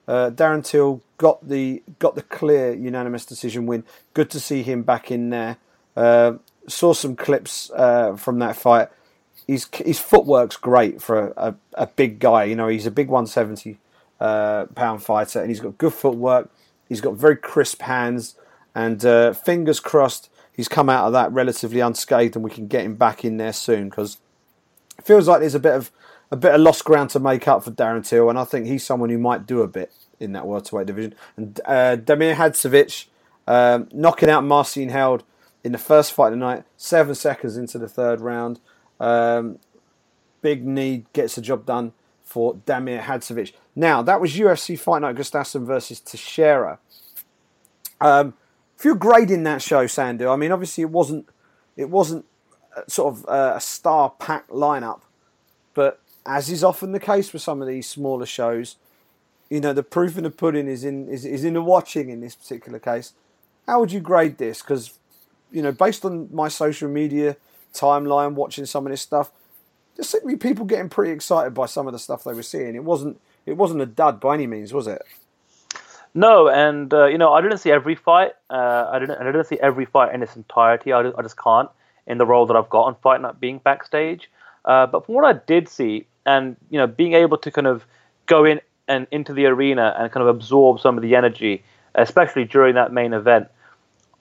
Uh, 0.08 0.32
Darren 0.32 0.66
Till 0.66 1.02
got 1.18 1.48
the 1.48 1.84
got 2.00 2.16
the 2.16 2.24
clear 2.24 2.74
unanimous 2.74 3.26
decision 3.26 3.66
win. 3.66 3.84
Good 4.14 4.30
to 4.32 4.40
see 4.40 4.64
him 4.64 4.84
back 4.84 5.12
in 5.12 5.30
there. 5.30 5.58
Uh, 5.96 6.34
saw 6.68 6.94
some 6.94 7.16
clips 7.16 7.72
uh, 7.76 8.16
from 8.16 8.40
that 8.40 8.56
fight. 8.56 8.90
His 9.48 9.68
his 9.74 10.00
footwork's 10.00 10.58
great 10.58 11.02
for 11.02 11.28
a, 11.28 11.50
a, 11.50 11.56
a, 11.84 11.88
big 11.88 12.20
guy. 12.20 12.46
You 12.46 12.56
know, 12.56 12.68
he's 12.68 12.86
a 12.86 12.92
big 12.92 13.08
170 13.08 13.78
uh, 14.20 14.66
pound 14.76 15.04
fighter, 15.04 15.40
and 15.40 15.50
he's 15.50 15.60
got 15.60 15.78
good 15.78 15.94
footwork. 15.94 16.50
He's 16.88 17.02
got 17.02 17.14
very 17.14 17.36
crisp 17.36 17.84
hands, 17.84 18.36
and 18.74 19.06
uh, 19.06 19.34
fingers 19.34 19.80
crossed 19.80 20.30
he's 20.52 20.68
come 20.68 20.90
out 20.90 21.06
of 21.06 21.14
that 21.14 21.32
relatively 21.32 21.80
unscathed, 21.80 22.36
and 22.36 22.44
we 22.44 22.52
can 22.52 22.68
get 22.68 22.84
him 22.84 22.96
back 22.96 23.24
in 23.24 23.38
there 23.38 23.54
soon 23.54 23.90
because 23.90 24.18
feels 25.10 25.28
like 25.28 25.40
there's 25.40 25.56
a 25.56 25.60
bit 25.60 25.74
of 25.74 25.92
a 26.30 26.36
bit 26.36 26.54
of 26.54 26.62
lost 26.62 26.86
ground 26.86 27.10
to 27.10 27.20
make 27.20 27.48
up 27.48 27.64
for 27.64 27.72
Darren 27.72 28.08
Till, 28.08 28.30
and 28.30 28.38
I 28.38 28.44
think 28.44 28.68
he's 28.68 28.86
someone 28.86 29.10
who 29.10 29.18
might 29.18 29.48
do 29.48 29.64
a 29.64 29.68
bit 29.68 29.92
in 30.20 30.34
that 30.34 30.46
welterweight 30.46 30.86
division. 30.86 31.16
And 31.36 31.60
uh, 31.66 31.98
Damir 31.98 32.36
Hadzovic 32.36 33.08
um, 33.48 33.90
knocking 33.92 34.30
out 34.30 34.44
Marcin 34.44 34.90
Held 34.90 35.24
in 35.64 35.72
the 35.72 35.80
first 35.80 36.14
fight 36.14 36.28
of 36.28 36.34
the 36.34 36.38
night, 36.38 36.64
seven 36.78 37.16
seconds 37.16 37.58
into 37.58 37.80
the 37.80 37.90
third 37.90 38.22
round. 38.22 38.60
Um, 39.00 39.58
big 40.44 40.64
knee 40.64 41.06
gets 41.14 41.34
the 41.34 41.42
job 41.42 41.66
done 41.66 41.94
for 42.22 42.54
Damir 42.54 43.02
Hadzovic. 43.02 43.54
Now 43.76 44.04
that 44.04 44.22
was 44.22 44.36
UFC 44.36 44.78
Fight 44.78 45.02
Night 45.02 45.16
Gustafsson 45.16 45.66
versus 45.66 46.00
Teixeira. 46.00 46.78
Um, 48.00 48.36
if 48.78 48.86
you're 48.86 48.94
grading 48.94 49.42
that 49.46 49.64
show, 49.64 49.86
Sandhu, 49.86 50.32
I 50.32 50.36
mean, 50.36 50.52
obviously 50.52 50.84
it 50.84 50.92
wasn't 50.92 51.28
it 51.76 51.90
wasn't 51.90 52.26
sort 52.88 53.14
of 53.14 53.26
uh, 53.28 53.54
a 53.56 53.62
star 53.62 54.12
packed 54.12 54.50
lineup. 54.50 55.02
But 55.74 56.00
as 56.26 56.50
is 56.50 56.64
often 56.64 56.92
the 56.92 57.00
case 57.00 57.34
with 57.34 57.42
some 57.42 57.62
of 57.62 57.68
these 57.68 57.88
smaller 57.88 58.26
shows, 58.26 58.76
you 59.50 59.60
know 59.60 59.74
the 59.74 59.84
proof 59.84 60.18
in 60.18 60.24
the 60.24 60.30
pudding 60.30 60.68
is 60.68 60.84
in 60.84 61.08
is, 61.10 61.26
is 61.26 61.44
in 61.44 61.54
the 61.54 61.62
watching. 61.62 62.10
In 62.10 62.22
this 62.22 62.36
particular 62.36 62.80
case, 62.80 63.14
how 63.68 63.80
would 63.80 63.92
you 63.92 64.00
grade 64.00 64.38
this? 64.38 64.62
Because 64.62 64.94
you 65.52 65.62
know, 65.62 65.72
based 65.72 66.06
on 66.06 66.30
my 66.32 66.48
social 66.48 66.90
media 66.90 67.38
timeline, 67.74 68.34
watching 68.34 68.66
some 68.66 68.86
of 68.86 68.92
this 68.92 69.02
stuff, 69.02 69.32
there 69.96 70.04
seemed 70.04 70.24
to 70.24 70.28
be 70.28 70.36
people 70.36 70.66
getting 70.66 70.90
pretty 70.90 71.12
excited 71.12 71.54
by 71.54 71.66
some 71.66 71.88
of 71.88 71.94
the 71.94 72.00
stuff 72.00 72.24
they 72.24 72.34
were 72.34 72.44
seeing. 72.44 72.76
It 72.76 72.84
wasn't 72.84 73.20
it 73.46 73.54
wasn't 73.58 73.82
a 73.82 73.86
dud 73.86 74.20
by 74.20 74.36
any 74.36 74.48
means, 74.48 74.74
was 74.74 74.88
it? 74.88 75.02
No, 76.14 76.50
and 76.50 76.94
uh, 76.94 77.06
you 77.06 77.18
know, 77.18 77.34
I 77.34 77.42
didn't 77.42 77.60
see 77.60 77.72
every 77.72 77.96
fight. 77.96 78.34
Uh, 78.50 78.90
I 78.92 79.00
didn't. 79.00 79.20
I 79.20 79.24
didn't 79.24 79.46
see 79.46 79.60
every 79.60 79.86
fight 79.86 80.14
in 80.14 80.24
its 80.24 80.36
entirety. 80.36 80.92
I, 80.92 81.12
I 81.18 81.22
just 81.22 81.38
can't 81.38 81.70
in 82.08 82.18
the 82.18 82.26
role 82.26 82.46
that 82.46 82.56
I've 82.56 82.70
got 82.70 82.84
on 82.84 82.96
Fight 82.96 83.22
Night 83.22 83.40
being 83.40 83.60
backstage. 83.60 84.30
Uh, 84.66 84.86
but 84.88 85.06
from 85.06 85.16
what 85.16 85.26
I 85.26 85.40
did 85.46 85.70
see, 85.70 86.06
and 86.26 86.56
you 86.70 86.78
know, 86.78 86.88
being 86.88 87.14
able 87.14 87.38
to 87.38 87.52
kind 87.52 87.68
of 87.68 87.86
go 88.26 88.46
in 88.46 88.62
and 88.88 89.08
into 89.12 89.34
the 89.34 89.46
arena 89.46 89.96
and 89.98 90.12
kind 90.12 90.28
of 90.28 90.28
absorb 90.28 90.80
some 90.80 90.98
of 90.98 91.04
the 91.04 91.16
energy, 91.16 91.64
especially 91.96 92.46
during 92.46 92.76
that 92.76 92.92
main 92.92 93.14
event, 93.14 93.48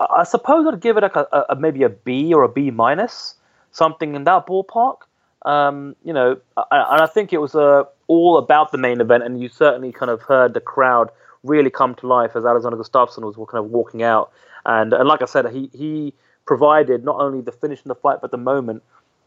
I, 0.01 0.25
suppose 0.25 0.67
I'd 0.67 0.81
give 0.81 0.97
it 0.97 1.03
like 1.03 1.17
a, 1.17 1.47
a, 1.49 1.57
maybe 1.57 1.83
a 1.83 1.89
B 1.89 2.33
or 2.33 2.45
a 2.45 2.49
B 2.49 2.71
minus, 2.71 3.35
something 3.73 4.15
in 4.15 4.25
that 4.25 4.47
ballpark. 4.47 4.99
Um, 5.45 5.97
you 6.05 6.13
know, 6.13 6.39
and 6.57 7.03
I 7.03 7.07
think 7.07 7.33
it 7.33 7.39
was 7.39 7.55
uh, 7.55 7.85
all 8.07 8.39
about 8.39 8.73
the 8.73 8.79
main 8.79 9.01
event, 9.01 9.25
and 9.25 9.41
you 9.41 9.49
certainly 9.49 9.93
kind 9.93 10.11
of 10.11 10.23
heard 10.23 10.55
the 10.55 10.61
crowd 10.61 11.11
really 11.43 11.71
come 11.71 11.95
to 11.97 12.07
life 12.07 12.35
as 12.35 12.45
Alexander 12.45 12.77
Gustafsson 12.77 13.23
was 13.23 13.37
kind 13.51 13.65
of 13.65 13.71
walking 13.71 14.03
out. 14.03 14.33
And, 14.67 14.93
and 14.93 15.09
like 15.09 15.23
I 15.23 15.27
said, 15.27 15.51
he 15.53 15.71
he 15.73 16.13
provided 16.49 17.05
not 17.05 17.21
only 17.21 17.43
the 17.43 17.53
finish 17.53 17.79
in 17.85 17.91
the 17.91 17.95
fight, 17.95 18.23
but 18.23 18.31
the 18.31 18.39
moment 18.39 18.83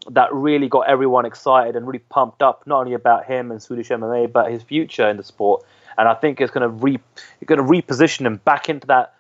that 0.10 0.34
really 0.34 0.68
got 0.68 0.90
everyone 0.90 1.24
excited 1.24 1.76
and 1.76 1.86
really 1.86 2.00
pumped 2.00 2.42
up, 2.42 2.66
not 2.66 2.80
only 2.80 2.94
about 2.94 3.26
him 3.26 3.52
and 3.52 3.62
Swedish 3.62 3.90
MMA, 3.90 4.32
but 4.32 4.52
his 4.52 4.64
future 4.64 5.08
in 5.08 5.18
the 5.18 5.24
sport. 5.24 5.64
And 6.00 6.08
I 6.08 6.16
think 6.16 6.42
it's 6.42 6.50
going 6.50 6.64
to 6.64 6.70
re, 6.70 6.98
going 7.46 7.60
to 7.60 7.64
reposition 7.64 8.26
him 8.26 8.38
back 8.38 8.70
into 8.70 8.88
that 8.88 9.14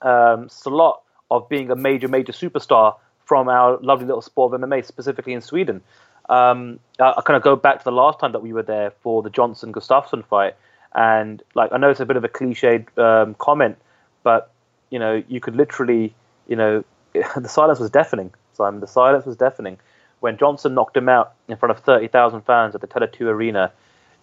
um, 0.00 0.48
slot 0.48 1.02
of 1.30 1.50
being 1.50 1.70
a 1.70 1.76
major, 1.76 2.08
major 2.08 2.32
superstar 2.32 2.96
from 3.26 3.50
our 3.50 3.76
lovely 3.82 4.06
little 4.06 4.22
sport 4.22 4.54
of 4.54 4.60
MMA, 4.62 4.82
specifically 4.82 5.34
in 5.34 5.42
Sweden. 5.42 5.82
Um, 6.30 6.80
I, 6.98 7.12
I 7.18 7.20
kind 7.26 7.36
of 7.36 7.42
go 7.42 7.56
back 7.56 7.80
to 7.80 7.84
the 7.84 7.92
last 7.92 8.20
time 8.20 8.32
that 8.32 8.40
we 8.40 8.54
were 8.54 8.62
there 8.62 8.92
for 9.02 9.22
the 9.22 9.28
Johnson 9.28 9.70
Gustafsson 9.70 10.24
fight, 10.24 10.54
and 10.94 11.42
like 11.54 11.72
I 11.72 11.76
know 11.76 11.90
it's 11.90 12.00
a 12.00 12.06
bit 12.06 12.16
of 12.16 12.24
a 12.24 12.28
cliched 12.28 12.96
um, 12.96 13.34
comment, 13.34 13.76
but 14.22 14.50
you 14.88 14.98
know 14.98 15.22
you 15.28 15.40
could 15.40 15.56
literally, 15.56 16.14
you 16.48 16.56
know, 16.56 16.84
the 17.12 17.48
silence 17.48 17.78
was 17.78 17.90
deafening. 17.90 18.32
Simon, 18.52 18.80
the 18.80 18.86
silence 18.86 19.26
was 19.26 19.36
deafening 19.36 19.78
when 20.20 20.36
Johnson 20.36 20.74
knocked 20.74 20.96
him 20.96 21.08
out 21.08 21.34
in 21.48 21.56
front 21.56 21.70
of 21.70 21.84
thirty 21.84 22.08
thousand 22.08 22.42
fans 22.42 22.74
at 22.74 22.80
the 22.80 22.86
Tele2 22.86 23.22
Arena. 23.22 23.72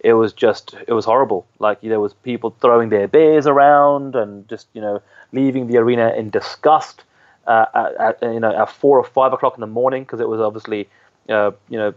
It 0.00 0.14
was 0.14 0.34
just, 0.34 0.74
it 0.86 0.92
was 0.92 1.06
horrible. 1.06 1.46
Like 1.58 1.80
there 1.80 2.00
was 2.00 2.12
people 2.12 2.54
throwing 2.60 2.90
their 2.90 3.08
beers 3.08 3.46
around 3.46 4.14
and 4.14 4.46
just, 4.48 4.66
you 4.74 4.80
know, 4.82 5.00
leaving 5.32 5.66
the 5.66 5.78
arena 5.78 6.12
in 6.14 6.28
disgust. 6.28 7.04
Uh, 7.46 7.66
at, 7.74 8.22
at, 8.22 8.32
you 8.32 8.40
know, 8.40 8.54
at 8.54 8.70
four 8.70 8.98
or 8.98 9.04
five 9.04 9.32
o'clock 9.34 9.54
in 9.54 9.60
the 9.60 9.66
morning 9.66 10.02
because 10.02 10.18
it 10.18 10.28
was 10.28 10.40
obviously, 10.40 10.88
uh, 11.28 11.50
you 11.68 11.78
know, 11.78 11.94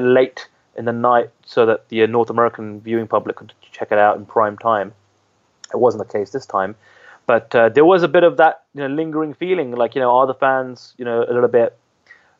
late 0.00 0.48
in 0.76 0.84
the 0.84 0.92
night 0.92 1.30
so 1.44 1.66
that 1.66 1.88
the 1.88 2.06
North 2.06 2.30
American 2.30 2.80
viewing 2.80 3.06
public 3.06 3.36
could 3.36 3.52
check 3.72 3.88
it 3.90 3.98
out 3.98 4.16
in 4.16 4.26
prime 4.26 4.58
time. 4.58 4.92
It 5.72 5.78
wasn't 5.78 6.06
the 6.06 6.12
case 6.12 6.30
this 6.30 6.46
time, 6.46 6.74
but 7.26 7.54
uh, 7.54 7.68
there 7.68 7.84
was 7.84 8.02
a 8.02 8.08
bit 8.08 8.24
of 8.24 8.36
that 8.36 8.64
you 8.74 8.80
know 8.80 8.94
lingering 8.94 9.34
feeling, 9.34 9.72
like 9.72 9.94
you 9.94 10.00
know, 10.00 10.10
are 10.10 10.26
the 10.26 10.34
fans 10.34 10.94
you 10.98 11.04
know 11.04 11.24
a 11.24 11.32
little 11.32 11.48
bit 11.48 11.76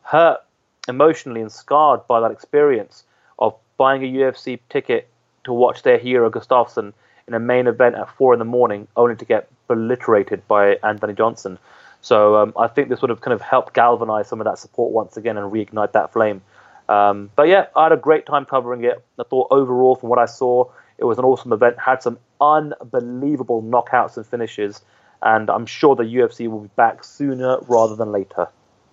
hurt 0.02 0.40
emotionally 0.88 1.40
and 1.40 1.50
scarred 1.50 2.06
by 2.06 2.20
that 2.20 2.30
experience 2.30 3.04
of 3.38 3.54
buying 3.76 4.02
a 4.04 4.12
UFC 4.12 4.58
ticket 4.68 5.08
to 5.44 5.52
watch 5.52 5.82
their 5.82 5.98
hero 5.98 6.30
Gustafsson 6.30 6.92
in 7.26 7.34
a 7.34 7.40
main 7.40 7.66
event 7.66 7.94
at 7.94 8.08
four 8.10 8.32
in 8.32 8.38
the 8.38 8.44
morning, 8.44 8.86
only 8.96 9.16
to 9.16 9.24
get 9.24 9.48
obliterated 9.68 10.46
by 10.46 10.76
Anthony 10.82 11.14
Johnson. 11.14 11.58
So 12.02 12.36
um, 12.36 12.52
I 12.58 12.68
think 12.68 12.90
this 12.90 13.00
would 13.00 13.08
have 13.08 13.22
kind 13.22 13.32
of 13.32 13.40
helped 13.40 13.72
galvanize 13.72 14.28
some 14.28 14.40
of 14.40 14.44
that 14.44 14.58
support 14.58 14.92
once 14.92 15.16
again 15.16 15.38
and 15.38 15.50
reignite 15.50 15.92
that 15.92 16.12
flame. 16.12 16.42
Um, 16.88 17.30
but 17.34 17.48
yeah, 17.48 17.66
I 17.74 17.84
had 17.84 17.92
a 17.92 17.96
great 17.96 18.26
time 18.26 18.44
covering 18.44 18.84
it. 18.84 19.02
I 19.18 19.22
thought 19.22 19.48
overall, 19.50 19.96
from 19.96 20.10
what 20.10 20.18
I 20.18 20.26
saw, 20.26 20.70
it 20.98 21.04
was 21.04 21.18
an 21.18 21.24
awesome 21.24 21.52
event. 21.52 21.78
Had 21.78 22.02
some 22.02 22.18
unbelievable 22.40 23.62
knockouts 23.62 24.16
and 24.16 24.26
finishes, 24.26 24.82
and 25.22 25.50
I'm 25.50 25.66
sure 25.66 25.96
the 25.96 26.04
UFC 26.04 26.48
will 26.48 26.60
be 26.60 26.70
back 26.76 27.04
sooner 27.04 27.58
rather 27.62 27.96
than 27.96 28.12
later. 28.12 28.48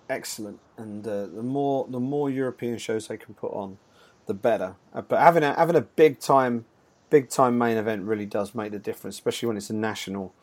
Excellent, 0.08 0.58
and 0.76 1.06
uh, 1.06 1.26
the 1.26 1.42
more 1.42 1.86
the 1.88 2.00
more 2.00 2.28
European 2.28 2.78
shows 2.78 3.08
they 3.08 3.16
can 3.16 3.34
put 3.34 3.52
on, 3.52 3.78
the 4.26 4.34
better. 4.34 4.74
Uh, 4.92 5.02
but 5.02 5.20
having 5.20 5.42
a 5.42 5.54
having 5.54 5.76
a 5.76 5.80
big 5.82 6.18
time 6.18 6.64
big 7.10 7.28
time 7.28 7.58
main 7.58 7.76
event 7.76 8.04
really 8.04 8.26
does 8.26 8.54
make 8.54 8.72
the 8.72 8.78
difference, 8.78 9.16
especially 9.16 9.46
when 9.46 9.56
it's 9.56 9.70
a 9.70 9.74
national 9.74 10.34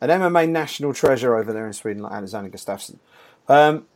an 0.00 0.10
MMA 0.10 0.48
national 0.48 0.92
treasure 0.92 1.36
over 1.36 1.52
there 1.52 1.66
in 1.66 1.72
Sweden, 1.72 2.02
like 2.02 2.12
Alexander 2.12 2.50
Gustafsson. 2.50 2.98
Um, 3.48 3.86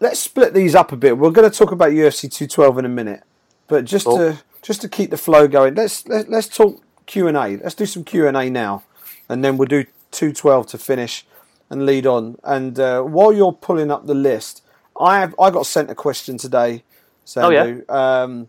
let's 0.00 0.18
split 0.18 0.54
these 0.54 0.74
up 0.74 0.90
a 0.90 0.96
bit. 0.96 1.18
We're 1.18 1.30
going 1.30 1.48
to 1.50 1.56
talk 1.56 1.70
about 1.70 1.90
UFC 1.90 2.32
212 2.32 2.78
in 2.78 2.84
a 2.86 2.88
minute, 2.88 3.22
but 3.68 3.84
just 3.84 4.06
cool. 4.06 4.16
to 4.16 4.38
just 4.62 4.80
to 4.82 4.88
keep 4.88 5.10
the 5.10 5.16
flow 5.16 5.48
going, 5.48 5.74
let's 5.74 6.06
let, 6.06 6.22
us 6.22 6.28
let 6.28 6.38
us 6.38 6.48
talk 6.48 6.82
Q 7.06 7.28
and 7.28 7.36
A. 7.36 7.56
Let's 7.56 7.74
do 7.74 7.86
some 7.86 8.04
Q 8.04 8.26
and 8.26 8.36
A 8.36 8.50
now, 8.50 8.82
and 9.28 9.44
then 9.44 9.56
we'll 9.56 9.68
do 9.68 9.84
212 10.10 10.66
to 10.68 10.78
finish 10.78 11.26
and 11.68 11.86
lead 11.86 12.06
on. 12.06 12.38
And 12.44 12.78
uh, 12.78 13.02
while 13.02 13.32
you're 13.32 13.52
pulling 13.52 13.90
up 13.90 14.06
the 14.06 14.14
list, 14.14 14.62
I 15.00 15.20
have 15.20 15.34
I 15.38 15.50
got 15.50 15.66
sent 15.66 15.90
a 15.90 15.94
question 15.94 16.36
today. 16.36 16.84
Sandhu. 17.24 17.44
Oh 17.44 17.50
yeah. 17.50 18.22
Um, 18.22 18.48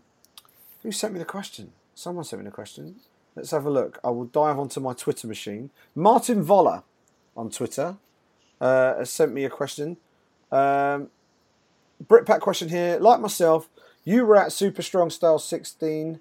who 0.82 0.92
sent 0.92 1.12
me 1.12 1.18
the 1.18 1.24
question? 1.24 1.72
Someone 1.94 2.24
sent 2.24 2.42
me 2.42 2.46
the 2.46 2.54
question. 2.54 2.96
Let's 3.36 3.52
have 3.52 3.64
a 3.64 3.70
look. 3.70 3.98
I 4.04 4.10
will 4.10 4.24
dive 4.24 4.58
onto 4.58 4.80
my 4.80 4.92
Twitter 4.92 5.26
machine. 5.26 5.70
Martin 5.94 6.44
Voller 6.44 6.82
on 7.36 7.50
Twitter 7.50 7.96
uh, 8.60 8.96
has 8.96 9.10
sent 9.10 9.32
me 9.32 9.44
a 9.44 9.50
question. 9.50 9.96
Um, 10.50 11.08
Britpack 12.04 12.40
question 12.40 12.68
here. 12.68 12.98
Like 12.98 13.20
myself, 13.20 13.68
you 14.04 14.24
were 14.24 14.36
at 14.36 14.52
Super 14.52 14.82
Strong 14.82 15.10
Style 15.10 15.38
16 15.38 16.20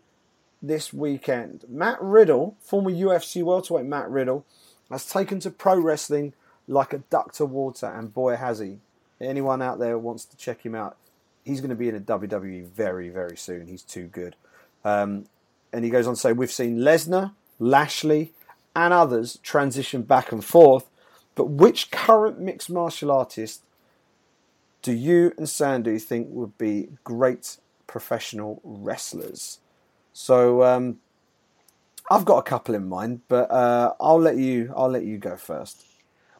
this 0.62 0.94
weekend. 0.94 1.66
Matt 1.68 1.98
Riddle, 2.02 2.56
former 2.62 2.92
UFC 2.92 3.44
welterweight 3.44 3.86
Matt 3.86 4.10
Riddle, 4.10 4.46
has 4.90 5.06
taken 5.06 5.40
to 5.42 5.52
pro 5.52 5.80
wrestling 5.80 6.34
like 6.68 6.94
a 6.94 7.00
duck 7.00 7.34
to 7.34 7.46
water, 7.46 7.88
and 7.88 8.14
boy 8.14 8.36
has 8.36 8.60
he. 8.60 8.80
Anyone 9.20 9.62
out 9.62 9.80
there 9.80 9.98
wants 9.98 10.26
to 10.26 10.38
check 10.38 10.62
him 10.66 10.76
out, 10.76 10.98
he's 11.44 11.62
going 11.62 11.70
to 11.70 11.76
be 11.76 11.90
in 11.90 11.96
a 11.96 12.00
WWE 12.00 12.68
very, 12.68 13.10
very 13.10 13.38
soon. 13.38 13.68
He's 13.68 13.84
too 13.84 14.08
good. 14.08 14.36
Um, 14.84 15.26
and 15.74 15.84
he 15.84 15.92
goes 15.92 16.08
on 16.08 16.16
to 16.16 16.20
say, 16.20 16.34
We've 16.34 16.52
seen 16.52 16.78
Lesnar, 16.78 17.34
Lashley, 17.60 18.34
and 18.76 18.94
others 18.94 19.40
transition 19.44 20.02
back 20.04 20.32
and 20.32 20.44
forth 20.44 20.88
but 21.36 21.50
which 21.50 21.92
current 21.92 22.40
mixed 22.40 22.70
martial 22.70 23.12
artist 23.12 23.64
do 24.82 24.92
you 24.92 25.34
and 25.38 25.48
Sandhu 25.48 26.02
think 26.02 26.28
would 26.30 26.58
be 26.58 26.90
great 27.04 27.58
professional 27.92 28.62
wrestlers? 28.64 29.60
So 30.14 30.64
um, 30.64 30.98
I've 32.10 32.26
got 32.26 32.38
a 32.38 32.44
couple 32.44 32.74
in 32.74 32.88
mind, 32.89 33.22
but 33.28 33.52
uh, 33.52 33.94
I'll 34.00 34.20
let 34.20 34.38
you. 34.38 34.74
I'll 34.76 34.89
let 34.89 35.04
you 35.04 35.18
go 35.18 35.36
first. 35.36 35.86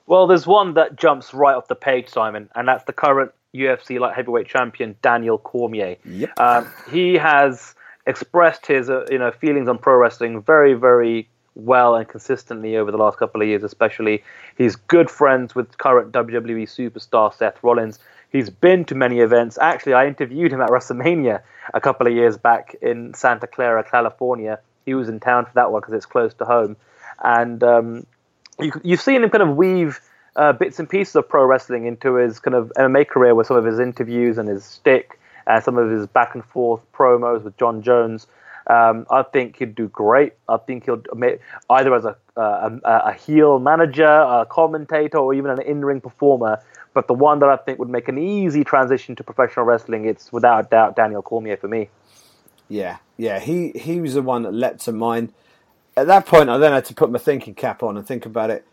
Well, 0.08 0.28
there's 0.28 0.48
one 0.48 0.74
that 0.74 0.96
jumps 0.96 1.34
right 1.34 1.56
off 1.56 1.68
the 1.68 1.76
page, 1.76 2.10
Simon, 2.10 2.50
and 2.56 2.68
that's 2.68 2.84
the 2.86 2.94
current 2.94 3.32
UFC 3.54 4.00
light 4.00 4.16
heavyweight 4.16 4.48
champion 4.48 4.96
Daniel 5.02 5.38
Cormier. 5.38 5.98
Yep. 6.06 6.40
Um, 6.40 6.68
he 6.92 7.16
has 7.16 7.76
expressed 8.08 8.66
his 8.66 8.90
uh, 8.90 9.06
you 9.12 9.20
know 9.20 9.32
feelings 9.32 9.68
on 9.68 9.78
pro 9.78 9.96
wrestling 9.96 10.42
very, 10.42 10.74
very 10.74 11.30
well 11.56 11.96
and 11.96 12.08
consistently 12.08 12.78
over 12.78 12.92
the 12.92 12.98
last 12.98 13.18
couple 13.18 13.42
of 13.42 13.48
years, 13.48 13.64
especially. 13.64 14.24
He's 14.58 14.76
good 14.76 15.10
friends 15.10 15.54
with 15.54 15.78
current 15.78 16.12
WWE 16.12 16.64
superstar 16.64 17.34
Seth 17.34 17.62
Rollins. 17.62 18.00
He's 18.32 18.50
been 18.50 18.86
to 18.86 18.96
many 18.96 19.20
events. 19.20 19.58
Actually, 19.60 19.94
I 19.94 20.08
interviewed 20.08 20.54
him 20.54 20.62
at 20.62 20.70
WrestleMania 20.70 21.42
a 21.74 21.82
couple 21.82 22.08
of 22.08 22.14
years 22.14 22.38
back 22.38 22.76
in 22.82 23.14
Santa 23.14 23.48
Clara, 23.48 23.84
California. 23.84 24.60
He 24.86 24.94
was 24.94 25.10
in 25.10 25.20
town 25.20 25.46
for 25.46 25.52
that 25.56 25.72
one 25.72 25.82
because 25.82 25.94
it's 25.94 26.06
close 26.06 26.34
to 26.36 26.46
home. 26.46 26.78
And 27.22 27.64
um, 27.64 28.06
you, 28.60 28.72
you've 28.84 29.02
seen 29.02 29.24
him 29.24 29.30
kind 29.30 29.44
of 29.44 29.56
weave 29.58 30.00
uh, 30.36 30.54
bits 30.54 30.80
and 30.80 30.90
pieces 30.90 31.16
of 31.16 31.28
pro 31.28 31.46
wrestling 31.46 31.86
into 31.86 32.16
his 32.16 32.40
kind 32.40 32.56
of 32.56 32.72
MMA 32.78 33.08
career 33.08 33.36
with 33.36 33.48
some 33.48 33.58
of 33.58 33.66
his 33.66 33.80
interviews 33.80 34.38
and 34.38 34.48
his 34.48 34.64
stick 34.64 35.20
and 35.46 35.64
some 35.64 35.78
of 35.78 35.90
his 35.90 36.08
back 36.08 36.34
and 36.34 36.46
forth 36.46 36.82
promos 36.94 37.44
with 37.44 37.58
Jon 37.58 37.82
Jones. 37.82 38.28
Um, 38.68 39.08
I 39.10 39.24
think 39.24 39.58
he'd 39.58 39.76
do 39.76 39.88
great. 39.88 40.34
I 40.48 40.58
think 40.58 40.86
he'll 40.86 41.02
either 41.70 41.96
as 41.96 42.06
a, 42.06 42.16
a, 42.38 42.80
a 42.86 43.14
heel 43.14 43.60
manager, 43.60 44.06
a 44.06 44.46
commentator, 44.50 45.18
or 45.18 45.34
even 45.34 45.52
an 45.52 45.62
in-ring 45.62 46.00
performer. 46.00 46.62
But 46.94 47.08
the 47.08 47.14
one 47.14 47.40
that 47.40 47.50
I 47.50 47.56
think 47.56 47.80
would 47.80 47.90
make 47.90 48.08
an 48.08 48.18
easy 48.18 48.64
transition 48.64 49.16
to 49.16 49.24
professional 49.24 49.66
wrestling, 49.66 50.06
it's 50.06 50.32
without 50.32 50.70
doubt 50.70 50.96
Daniel 50.96 51.22
Cormier 51.22 51.58
for 51.58 51.68
me. 51.68 51.90
Yeah, 52.68 52.98
yeah, 53.18 53.40
he 53.40 53.72
he 53.72 54.02
was 54.02 54.14
the 54.14 54.22
one 54.22 54.44
that 54.44 54.54
leapt 54.54 54.82
to 54.82 54.92
mind. 54.92 55.34
At 55.96 56.08
that 56.08 56.26
point, 56.26 56.50
I 56.50 56.58
then 56.58 56.72
had 56.72 56.86
to 56.86 56.94
put 56.94 57.12
my 57.12 57.20
thinking 57.20 57.54
cap 57.54 57.84
on 57.84 57.98
and 57.98 58.06
think 58.06 58.26
about 58.26 58.50
it. 58.50 58.66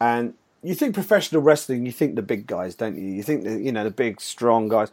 And 0.00 0.34
you 0.62 0.74
think 0.74 0.94
professional 0.94 1.42
wrestling, 1.42 1.84
you 1.84 1.92
think 1.92 2.16
the 2.16 2.22
big 2.22 2.46
guys, 2.46 2.74
don't 2.74 2.96
you? 2.96 3.08
You 3.08 3.22
think 3.22 3.44
the 3.44 3.60
you 3.60 3.70
know 3.72 3.84
the 3.84 3.90
big 3.90 4.20
strong 4.20 4.68
guys. 4.68 4.90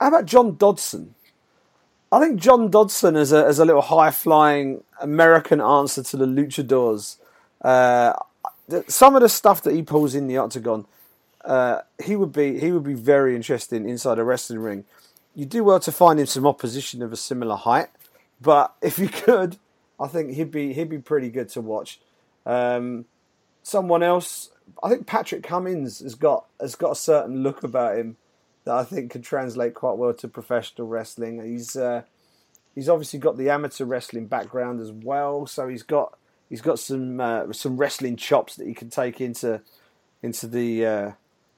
How 0.00 0.08
about 0.08 0.26
John 0.26 0.56
Dodson? 0.56 1.14
I 2.10 2.20
think 2.20 2.40
John 2.40 2.70
Dodson 2.70 3.16
as 3.16 3.32
a 3.32 3.44
as 3.44 3.58
a 3.58 3.64
little 3.64 3.82
high 3.82 4.10
flying 4.10 4.82
American 5.00 5.60
answer 5.60 6.02
to 6.02 6.16
the 6.16 6.26
luchadors. 6.26 7.16
Uh, 7.62 8.12
some 8.88 9.14
of 9.14 9.22
the 9.22 9.28
stuff 9.28 9.62
that 9.62 9.74
he 9.74 9.82
pulls 9.82 10.14
in 10.14 10.26
the 10.26 10.36
octagon, 10.36 10.86
uh, 11.46 11.82
he 12.02 12.16
would 12.16 12.32
be 12.32 12.58
he 12.58 12.72
would 12.72 12.82
be 12.82 12.94
very 12.94 13.36
interesting 13.36 13.88
inside 13.88 14.18
a 14.18 14.24
wrestling 14.24 14.58
ring. 14.58 14.84
You 15.34 15.46
do 15.46 15.62
well 15.62 15.80
to 15.80 15.92
find 15.92 16.18
him 16.18 16.26
some 16.26 16.46
opposition 16.46 17.02
of 17.02 17.12
a 17.12 17.16
similar 17.16 17.56
height, 17.56 17.88
but 18.40 18.74
if 18.82 18.98
you 18.98 19.08
could, 19.24 19.56
I 19.98 20.08
think 20.08 20.32
he'd 20.32 20.50
be 20.50 20.72
he'd 20.72 20.90
be 20.90 20.98
pretty 20.98 21.30
good 21.30 21.48
to 21.50 21.60
watch. 21.60 22.00
Um, 22.44 23.06
someone 23.62 24.02
else, 24.02 24.50
I 24.82 24.88
think 24.88 25.06
Patrick 25.06 25.44
Cummins 25.44 26.00
has 26.00 26.16
got 26.16 26.46
has 26.60 26.74
got 26.74 26.92
a 26.92 26.96
certain 26.96 27.42
look 27.44 27.62
about 27.62 27.96
him 27.96 28.16
that 28.64 28.74
I 28.74 28.82
think 28.82 29.12
could 29.12 29.22
translate 29.22 29.74
quite 29.74 29.96
well 29.96 30.14
to 30.14 30.28
professional 30.28 30.88
wrestling. 30.88 31.40
He's 31.44 31.76
uh, 31.76 32.02
he's 32.74 32.88
obviously 32.88 33.20
got 33.20 33.38
the 33.38 33.50
amateur 33.50 33.84
wrestling 33.84 34.26
background 34.26 34.80
as 34.80 34.90
well, 34.90 35.46
so 35.46 35.68
he's 35.68 35.84
got 35.84 36.18
he's 36.50 36.60
got 36.60 36.80
some 36.80 37.20
uh, 37.20 37.52
some 37.52 37.76
wrestling 37.76 38.16
chops 38.16 38.56
that 38.56 38.66
he 38.66 38.74
can 38.74 38.90
take 38.90 39.20
into 39.20 39.60
into 40.22 40.48
the 40.48 40.84
uh, 40.84 41.12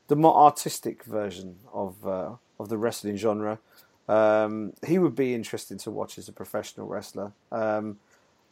the 0.09 0.17
more 0.17 0.35
artistic 0.35 1.05
version 1.05 1.57
of 1.73 2.07
uh, 2.07 2.33
of 2.59 2.69
the 2.69 2.77
wrestling 2.77 3.17
genre. 3.17 3.59
Um, 4.09 4.73
he 4.87 4.99
would 4.99 5.15
be 5.15 5.35
interesting 5.35 5.77
to 5.79 5.91
watch 5.91 6.19
as 6.19 6.29
a 6.29 6.33
professional 6.33 6.87
wrestler. 6.87 7.33
Um, 7.53 7.99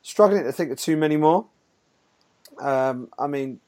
struggling 0.03 0.45
to 0.45 0.53
think 0.53 0.71
of 0.71 0.79
too 0.79 0.97
many 0.97 1.17
more. 1.17 1.47
Um, 2.61 3.09
I 3.19 3.27
mean, 3.27 3.61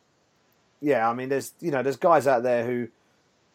yeah, 0.81 1.09
I 1.09 1.15
mean, 1.15 1.31
there's 1.31 1.53
you 1.61 1.71
know, 1.71 1.83
there's 1.83 1.97
guys 1.97 2.27
out 2.27 2.43
there 2.43 2.65
who 2.65 2.89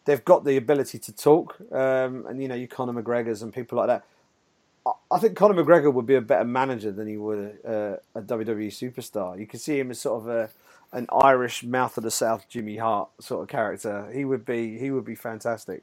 they've 0.04 0.24
got 0.24 0.44
the 0.44 0.56
ability 0.56 0.98
to 0.98 1.12
talk, 1.12 1.56
um, 1.72 2.26
and 2.26 2.42
you 2.42 2.48
know, 2.48 2.54
you 2.54 2.68
Conor 2.68 3.02
McGregor's 3.02 3.42
and 3.42 3.52
people 3.52 3.78
like 3.78 3.86
that. 3.86 4.04
I, 5.10 5.18
think 5.18 5.34
Conor 5.34 5.64
McGregor 5.64 5.90
would 5.90 6.04
be 6.04 6.16
a 6.16 6.20
better 6.20 6.44
manager 6.44 6.92
than 6.92 7.08
he 7.08 7.16
would 7.16 7.38
a, 7.64 8.00
a 8.14 8.20
WWE 8.20 8.68
superstar. 8.68 9.38
You 9.38 9.46
can 9.46 9.58
see 9.58 9.78
him 9.78 9.90
as 9.90 9.98
sort 9.98 10.20
of 10.20 10.28
a, 10.28 10.50
an 10.94 11.08
Irish 11.12 11.64
mouth 11.64 11.98
of 11.98 12.04
the 12.04 12.10
South 12.10 12.48
Jimmy 12.48 12.76
Hart 12.76 13.10
sort 13.20 13.42
of 13.42 13.48
character. 13.48 14.10
He 14.14 14.24
would 14.24 14.46
be 14.46 14.78
he 14.78 14.90
would 14.90 15.04
be 15.04 15.16
fantastic. 15.16 15.82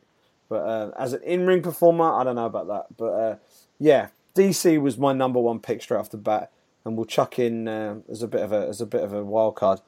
But 0.50 0.64
uh, 0.66 0.92
as 0.98 1.14
an 1.14 1.22
in 1.24 1.46
ring 1.46 1.62
performer, 1.62 2.12
I 2.12 2.24
don't 2.24 2.36
know 2.36 2.46
about 2.46 2.68
that. 2.68 2.98
But 2.98 3.14
uh, 3.14 3.36
yeah, 3.80 4.08
DC 4.36 4.82
was 4.82 4.98
my 4.98 5.14
number 5.14 5.40
one 5.40 5.60
pick 5.60 5.82
straight 5.82 5.98
off 5.98 6.10
the 6.10 6.18
bat, 6.18 6.52
and 6.86 6.96
we'll 6.96 7.06
chuck 7.06 7.38
in 7.38 7.68
uh, 7.68 7.96
as 8.10 8.24
a 8.24 8.28
bit 8.28 8.42
of 8.42 8.52
a 8.54 8.68
as 8.68 8.82
a 8.82 8.86
bit 8.86 9.04
of 9.04 9.14
a 9.14 9.24
wild 9.24 9.56
card. 9.56 9.82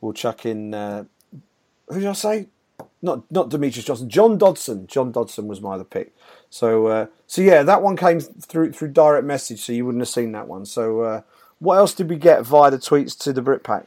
We'll 0.00 0.14
chuck 0.14 0.46
in 0.46 0.74
uh, 0.74 1.04
who 1.88 2.00
did 2.00 2.08
I 2.08 2.14
say? 2.14 2.48
Not 3.02 3.30
not 3.30 3.50
Demetrious 3.50 3.84
Johnson. 3.84 4.08
John 4.08 4.38
Dodson. 4.38 4.86
John 4.86 5.12
Dodson 5.12 5.48
was 5.48 5.60
my 5.60 5.74
other 5.74 5.84
pick. 5.84 6.14
So 6.48 6.86
uh, 6.86 7.06
so 7.26 7.42
yeah, 7.42 7.62
that 7.62 7.82
one 7.82 7.96
came 7.96 8.20
through 8.20 8.72
through 8.72 8.88
direct 8.88 9.26
message, 9.26 9.60
so 9.60 9.72
you 9.72 9.84
wouldn't 9.84 10.00
have 10.00 10.08
seen 10.08 10.32
that 10.32 10.48
one. 10.48 10.64
So 10.64 11.02
uh, 11.02 11.20
what 11.58 11.76
else 11.76 11.94
did 11.94 12.08
we 12.08 12.16
get 12.16 12.42
via 12.42 12.70
the 12.70 12.78
tweets 12.78 13.18
to 13.20 13.32
the 13.32 13.42
Britpack? 13.42 13.86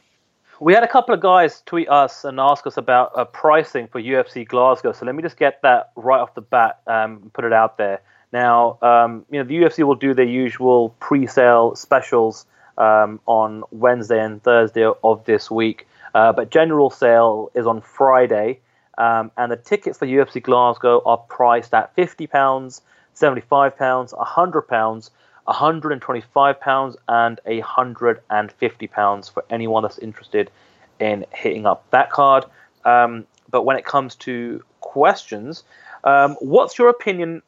We 0.60 0.74
had 0.74 0.84
a 0.84 0.88
couple 0.88 1.14
of 1.14 1.20
guys 1.20 1.62
tweet 1.66 1.89
us 1.89 2.24
and 2.24 2.39
ask 2.39 2.66
us 2.66 2.78
about 2.78 3.12
uh, 3.18 3.26
pricing 3.26 3.88
for 3.88 4.01
UFC 4.01 4.47
Glasgow. 4.47 4.93
So 4.93 5.06
let 5.06 5.14
me 5.14 5.22
just 5.22 5.38
get 5.38 5.62
that 5.64 5.91
right 5.95 6.20
off 6.20 6.34
the 6.34 6.41
bat, 6.41 6.80
um, 6.88 7.30
put 7.34 7.43
it 7.43 7.51
out 7.51 7.78
there. 7.78 8.01
Now, 8.32 8.78
um, 8.82 9.26
you 9.30 9.39
know, 9.39 9.45
the 9.45 9.56
UFC 9.56 9.84
will 9.84 9.95
do 9.95 10.14
their 10.14 10.26
usual 10.26 10.89
pre-sale 10.99 11.76
specials 11.76 12.45
um, 12.78 13.20
on 13.26 13.64
Wednesday 13.72 14.24
and 14.24 14.41
Thursday 14.43 14.89
of 15.03 15.26
this 15.26 15.51
week, 15.51 15.88
uh, 16.14 16.32
but 16.32 16.51
general 16.51 16.89
sale 16.89 17.51
is 17.53 17.68
on 17.68 17.82
Friday, 17.82 18.60
um, 18.97 19.32
and 19.38 19.51
the 19.51 19.58
tickets 19.58 19.97
for 19.99 20.06
UFC 20.06 20.41
Glasgow 20.41 21.01
are 21.06 21.18
priced 21.18 21.74
at 21.74 21.93
fifty 21.95 22.28
pounds, 22.28 22.82
seventy-five 23.14 23.78
pounds, 23.78 24.14
hundred 24.18 24.64
pounds. 24.64 25.12
125 25.46 26.60
pounds 26.60 26.98
and 27.08 27.39
150 27.46 28.88
pounds 28.88 29.30
for 29.30 29.43
anyone 29.50 29.84
that's 29.84 29.98
interested 30.00 30.52
in 31.00 31.26
hitting 31.32 31.66
up 31.66 31.89
that 31.91 32.12
card. 32.12 32.46
Um, 32.84 33.26
but 33.50 33.64
when 33.64 33.78
it 33.78 33.86
comes 33.86 34.16
to 34.16 34.64
questions, 34.82 35.64
um, 36.04 36.36
what's 36.39 36.78
your 36.78 36.89
opinion 36.89 37.41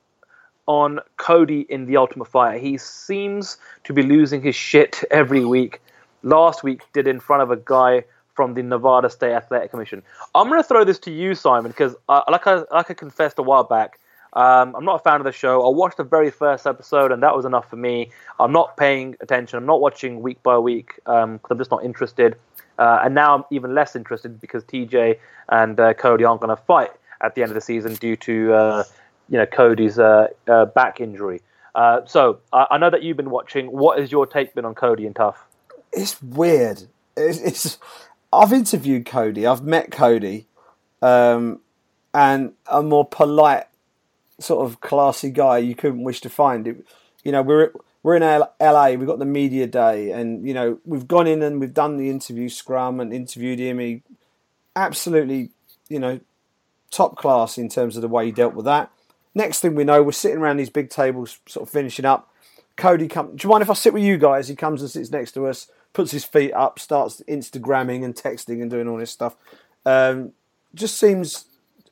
on 0.67 0.99
Cody 1.17 1.61
in 1.69 1.85
the 1.85 1.97
Ultimate 1.97 2.27
Fighter? 2.27 2.59
He 2.59 2.77
seems 2.77 3.57
to 3.85 3.93
be 3.93 4.03
losing 4.03 4.41
his 4.41 4.55
shit 4.55 5.03
every 5.11 5.43
week. 5.43 5.81
Last 6.23 6.63
week, 6.63 6.81
did 6.93 7.07
in 7.07 7.19
front 7.19 7.43
of 7.43 7.51
a 7.51 7.57
guy 7.57 8.03
from 8.37 8.53
the 8.53 8.63
Nevada 8.63 9.09
State 9.09 9.33
Athletic 9.33 9.71
Commission. 9.71 10.03
I'm 10.35 10.47
going 10.47 10.61
to 10.61 10.67
throw 10.67 10.83
this 10.83 10.99
to 10.99 11.11
you, 11.11 11.35
Simon, 11.35 11.71
because 11.71 11.95
uh, 12.07 12.21
like 12.29 12.45
I 12.45 12.63
like 12.71 12.91
I 12.91 12.93
confessed 12.93 13.39
a 13.39 13.41
while 13.41 13.63
back, 13.63 13.99
um, 14.37 14.75
I'm 14.75 14.85
not 14.85 14.97
a 14.97 14.99
fan 14.99 15.15
of 15.15 15.23
the 15.23 15.31
show. 15.31 15.65
I 15.65 15.75
watched 15.75 15.97
the 15.97 16.03
very 16.03 16.29
first 16.29 16.67
episode, 16.67 17.11
and 17.11 17.23
that 17.23 17.35
was 17.35 17.43
enough 17.43 17.67
for 17.71 17.75
me. 17.75 18.11
I'm 18.39 18.51
not 18.51 18.77
paying 18.77 19.15
attention. 19.19 19.57
I'm 19.57 19.65
not 19.65 19.81
watching 19.81 20.21
week 20.21 20.43
by 20.43 20.59
week 20.59 20.93
because 20.97 21.23
um, 21.23 21.39
I'm 21.49 21.57
just 21.57 21.71
not 21.71 21.83
interested. 21.83 22.35
Uh, 22.77 22.99
and 23.03 23.15
now 23.15 23.35
I'm 23.35 23.43
even 23.49 23.73
less 23.73 23.95
interested 23.95 24.39
because 24.39 24.63
TJ 24.65 25.17
and 25.49 25.79
uh, 25.79 25.95
Cody 25.95 26.23
aren't 26.23 26.41
going 26.41 26.55
to 26.55 26.63
fight 26.63 26.91
at 27.19 27.33
the 27.33 27.41
end 27.41 27.49
of 27.49 27.55
the 27.55 27.61
season 27.61 27.95
due 27.95 28.15
to 28.15 28.53
uh, 28.53 28.83
you 29.27 29.39
know 29.39 29.47
Cody's 29.47 29.97
uh, 29.97 30.27
uh, 30.47 30.65
back 30.65 31.01
injury. 31.01 31.41
Uh, 31.73 32.01
so 32.05 32.39
I, 32.53 32.77
know 32.77 32.91
that 32.91 33.01
you've 33.01 33.17
been 33.17 33.31
watching. 33.31 33.71
What 33.71 33.99
is 33.99 34.11
your 34.11 34.27
take 34.27 34.53
been 34.53 34.65
on 34.65 34.75
Cody 34.75 35.07
and 35.07 35.15
TUF? 35.15 35.35
It's 35.91 36.21
weird. 36.21 36.83
It's, 37.15 37.39
it's 37.39 37.79
I've 38.31 38.53
interviewed 38.53 39.07
Cody. 39.07 39.47
I've 39.47 39.63
met 39.63 39.89
Cody, 39.89 40.45
um, 41.01 41.59
and 42.13 42.53
a 42.67 42.83
more 42.83 43.05
polite 43.05 43.65
sort 44.39 44.65
of 44.65 44.81
classy 44.81 45.31
guy 45.31 45.57
you 45.57 45.75
couldn't 45.75 46.03
wish 46.03 46.21
to 46.21 46.29
find. 46.29 46.67
It, 46.67 46.85
you 47.23 47.31
know, 47.31 47.41
we're 47.41 47.71
we're 48.03 48.15
in 48.15 48.23
LA. 48.61 48.89
We've 48.91 49.07
got 49.07 49.19
the 49.19 49.25
media 49.25 49.67
day, 49.67 50.11
and 50.11 50.47
you 50.47 50.53
know 50.53 50.79
we've 50.85 51.07
gone 51.07 51.27
in 51.27 51.41
and 51.41 51.59
we've 51.59 51.73
done 51.73 51.97
the 51.97 52.09
interview 52.09 52.49
scrum 52.49 52.99
and 52.99 53.13
interviewed 53.13 53.59
him. 53.59 53.79
He 53.79 54.03
absolutely, 54.75 55.49
you 55.89 55.99
know, 55.99 56.19
top 56.91 57.17
class 57.17 57.57
in 57.57 57.69
terms 57.69 57.95
of 57.95 58.01
the 58.01 58.07
way 58.07 58.25
he 58.25 58.31
dealt 58.31 58.53
with 58.53 58.65
that. 58.65 58.91
Next 59.33 59.59
thing 59.59 59.75
we 59.75 59.83
know, 59.83 60.01
we're 60.01 60.11
sitting 60.13 60.37
around 60.39 60.57
these 60.57 60.69
big 60.69 60.89
tables, 60.89 61.39
sort 61.47 61.67
of 61.67 61.71
finishing 61.71 62.05
up. 62.05 62.31
Cody 62.75 63.07
comes. 63.07 63.41
Do 63.41 63.47
you 63.47 63.51
mind 63.51 63.63
if 63.63 63.69
I 63.69 63.73
sit 63.73 63.93
with 63.93 64.03
you 64.03 64.17
guys? 64.17 64.47
He 64.47 64.55
comes 64.55 64.81
and 64.81 64.89
sits 64.89 65.11
next 65.11 65.33
to 65.33 65.47
us, 65.47 65.69
puts 65.93 66.11
his 66.11 66.23
feet 66.23 66.53
up, 66.53 66.79
starts 66.79 67.21
Instagramming 67.27 68.05
and 68.05 68.15
texting 68.15 68.61
and 68.61 68.69
doing 68.69 68.87
all 68.87 68.97
this 68.97 69.11
stuff. 69.11 69.35
Um, 69.85 70.33
just 70.73 70.97
seems 70.97 71.45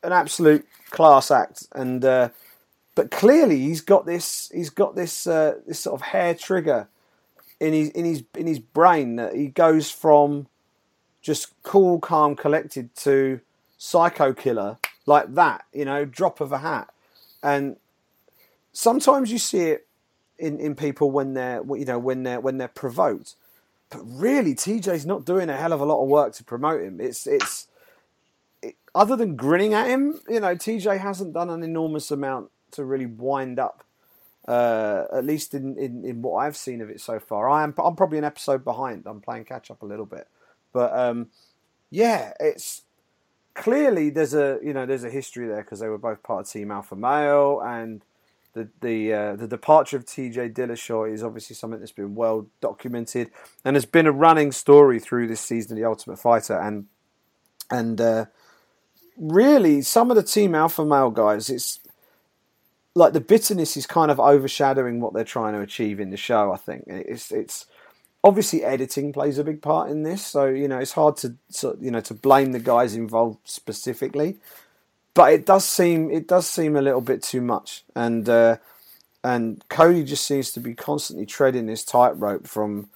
an 0.05 0.13
absolute 0.13 0.65
class 0.89 1.31
act, 1.31 1.67
and 1.73 2.03
uh, 2.03 2.29
but 2.95 3.11
clearly 3.11 3.59
he's 3.59 3.81
got 3.81 4.05
this 4.05 4.51
he's 4.53 4.69
got 4.69 4.95
this 4.95 5.27
uh, 5.27 5.55
this 5.67 5.79
sort 5.79 5.99
of 5.99 6.07
hair 6.07 6.33
trigger 6.33 6.87
in 7.59 7.73
his 7.73 7.89
in 7.89 8.05
his 8.05 8.23
in 8.35 8.47
his 8.47 8.59
brain 8.59 9.15
that 9.17 9.35
he 9.35 9.47
goes 9.47 9.91
from 9.91 10.47
just 11.21 11.51
cool, 11.63 11.99
calm, 11.99 12.35
collected 12.35 12.95
to 12.95 13.41
psycho 13.77 14.31
killer 14.31 14.77
like 15.07 15.33
that, 15.33 15.65
you 15.73 15.85
know, 15.85 16.05
drop 16.05 16.39
of 16.39 16.51
a 16.51 16.59
hat, 16.59 16.89
and 17.43 17.77
sometimes 18.73 19.31
you 19.31 19.37
see 19.37 19.69
it 19.69 19.87
in, 20.37 20.59
in 20.59 20.75
people 20.75 21.11
when 21.11 21.33
they're 21.33 21.61
you 21.75 21.85
know 21.85 21.99
when 21.99 22.23
they're 22.23 22.39
when 22.39 22.57
they're 22.57 22.67
provoked. 22.67 23.35
But 23.89 24.01
really, 24.03 24.55
TJ's 24.55 25.05
not 25.05 25.25
doing 25.25 25.49
a 25.49 25.55
hell 25.55 25.73
of 25.73 25.79
a 25.79 25.85
lot 25.85 26.01
of 26.01 26.09
work 26.09 26.33
to 26.33 26.43
promote 26.43 26.81
him. 26.81 26.99
It's 26.99 27.27
it's 27.27 27.67
other 28.95 29.15
than 29.15 29.35
grinning 29.35 29.73
at 29.73 29.87
him, 29.87 30.21
you 30.27 30.39
know, 30.39 30.55
TJ 30.55 30.99
hasn't 30.99 31.33
done 31.33 31.49
an 31.49 31.61
enormous 31.61 32.09
amount 32.09 32.49
to 32.71 32.85
really 32.85 33.05
wind 33.05 33.59
up. 33.59 33.83
Uh, 34.47 35.05
at 35.11 35.25
least 35.25 35.55
in, 35.55 35.75
in, 35.77 36.05
in 36.05 36.21
what 36.21 36.37
I've 36.37 36.55
seen 36.55 36.79
of 36.79 36.89
it 36.89 37.01
so 37.01 37.19
far, 37.19 37.49
I 37.49 37.63
am 37.63 37.73
I'm 37.83 37.95
probably 37.95 38.19
an 38.19 38.23
episode 38.23 38.63
behind. 38.63 39.03
I'm 39.07 39.19
playing 39.19 39.45
catch 39.45 39.71
up 39.71 39.81
a 39.81 39.85
little 39.87 40.05
bit, 40.05 40.27
but 40.71 40.95
um, 40.95 41.27
yeah, 41.89 42.31
it's 42.39 42.83
clearly 43.55 44.11
there's 44.11 44.35
a 44.35 44.59
you 44.63 44.71
know 44.71 44.85
there's 44.85 45.03
a 45.03 45.09
history 45.09 45.47
there 45.47 45.63
because 45.63 45.79
they 45.79 45.87
were 45.87 45.97
both 45.97 46.21
part 46.21 46.45
of 46.45 46.51
Team 46.51 46.69
Alpha 46.69 46.95
Male, 46.95 47.59
and 47.65 48.03
the 48.53 48.69
the 48.81 49.13
uh, 49.13 49.35
the 49.35 49.47
departure 49.47 49.97
of 49.97 50.05
T.J. 50.05 50.49
Dillashaw 50.49 51.11
is 51.11 51.23
obviously 51.23 51.55
something 51.55 51.79
that's 51.79 51.91
been 51.91 52.13
well 52.13 52.45
documented 52.61 53.31
and 53.63 53.75
has 53.75 53.85
been 53.85 54.05
a 54.05 54.11
running 54.11 54.51
story 54.51 54.99
through 54.99 55.27
this 55.27 55.41
season 55.41 55.71
of 55.71 55.77
the 55.81 55.85
Ultimate 55.85 56.19
Fighter, 56.19 56.59
and 56.59 56.85
and 57.71 57.99
uh, 57.99 58.25
really, 59.17 59.81
some 59.81 60.09
of 60.09 60.17
the 60.17 60.23
Team 60.23 60.55
Alpha 60.55 60.85
Male 60.85 61.11
guys, 61.11 61.49
it's 61.49 61.79
like 62.95 63.13
the 63.13 63.21
bitterness 63.21 63.75
is 63.75 63.85
kind 63.85 64.09
of 64.09 64.19
overshadowing 64.19 65.01
what 65.01 65.13
they're 65.13 65.23
trying 65.23 65.53
to 65.53 65.59
achieve 65.59 65.99
in 65.99 66.09
the 66.09 66.17
show. 66.17 66.51
I 66.51 66.57
think 66.57 66.85
it's 66.87 67.31
it's 67.31 67.65
obviously 68.23 68.63
editing 68.63 69.13
plays 69.13 69.37
a 69.37 69.43
big 69.43 69.61
part 69.61 69.91
in 69.91 70.03
this, 70.03 70.25
so 70.25 70.45
you 70.45 70.67
know 70.67 70.79
it's 70.79 70.93
hard 70.93 71.17
to, 71.17 71.35
to 71.57 71.77
you 71.79 71.91
know 71.91 72.01
to 72.01 72.13
blame 72.13 72.53
the 72.53 72.59
guys 72.59 72.95
involved 72.95 73.39
specifically, 73.43 74.37
but 75.13 75.33
it 75.33 75.45
does 75.45 75.65
seem 75.65 76.09
it 76.09 76.27
does 76.27 76.47
seem 76.47 76.75
a 76.75 76.81
little 76.81 77.01
bit 77.01 77.21
too 77.21 77.41
much, 77.41 77.83
and 77.95 78.27
uh, 78.29 78.57
and 79.23 79.63
Cody 79.69 80.03
just 80.03 80.25
seems 80.25 80.51
to 80.53 80.59
be 80.59 80.73
constantly 80.73 81.25
treading 81.25 81.65
this 81.65 81.83
tightrope 81.83 82.47
from 82.47 82.89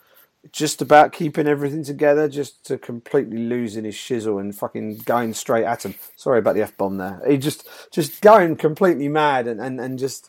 just 0.52 0.82
about 0.82 1.12
keeping 1.12 1.48
everything 1.48 1.84
together, 1.84 2.28
just 2.30 2.66
to 2.66 2.78
completely 2.78 3.38
losing 3.38 3.84
his 3.84 3.96
shizzle 3.96 4.40
and 4.40 4.56
fucking 4.56 4.98
going 5.00 5.34
straight 5.34 5.66
at 5.66 5.86
him. 5.86 5.96
Sorry 6.16 6.40
about 6.40 6.56
the 6.56 6.62
f 6.62 6.76
bomb 6.78 6.98
there. 6.98 7.22
He 7.28 7.38
just 7.38 7.68
just 7.92 8.22
going 8.22 8.56
completely 8.56 9.08
mad 9.08 9.48
and, 9.48 9.60
and, 9.60 9.80
and 9.80 10.00
just 10.00 10.28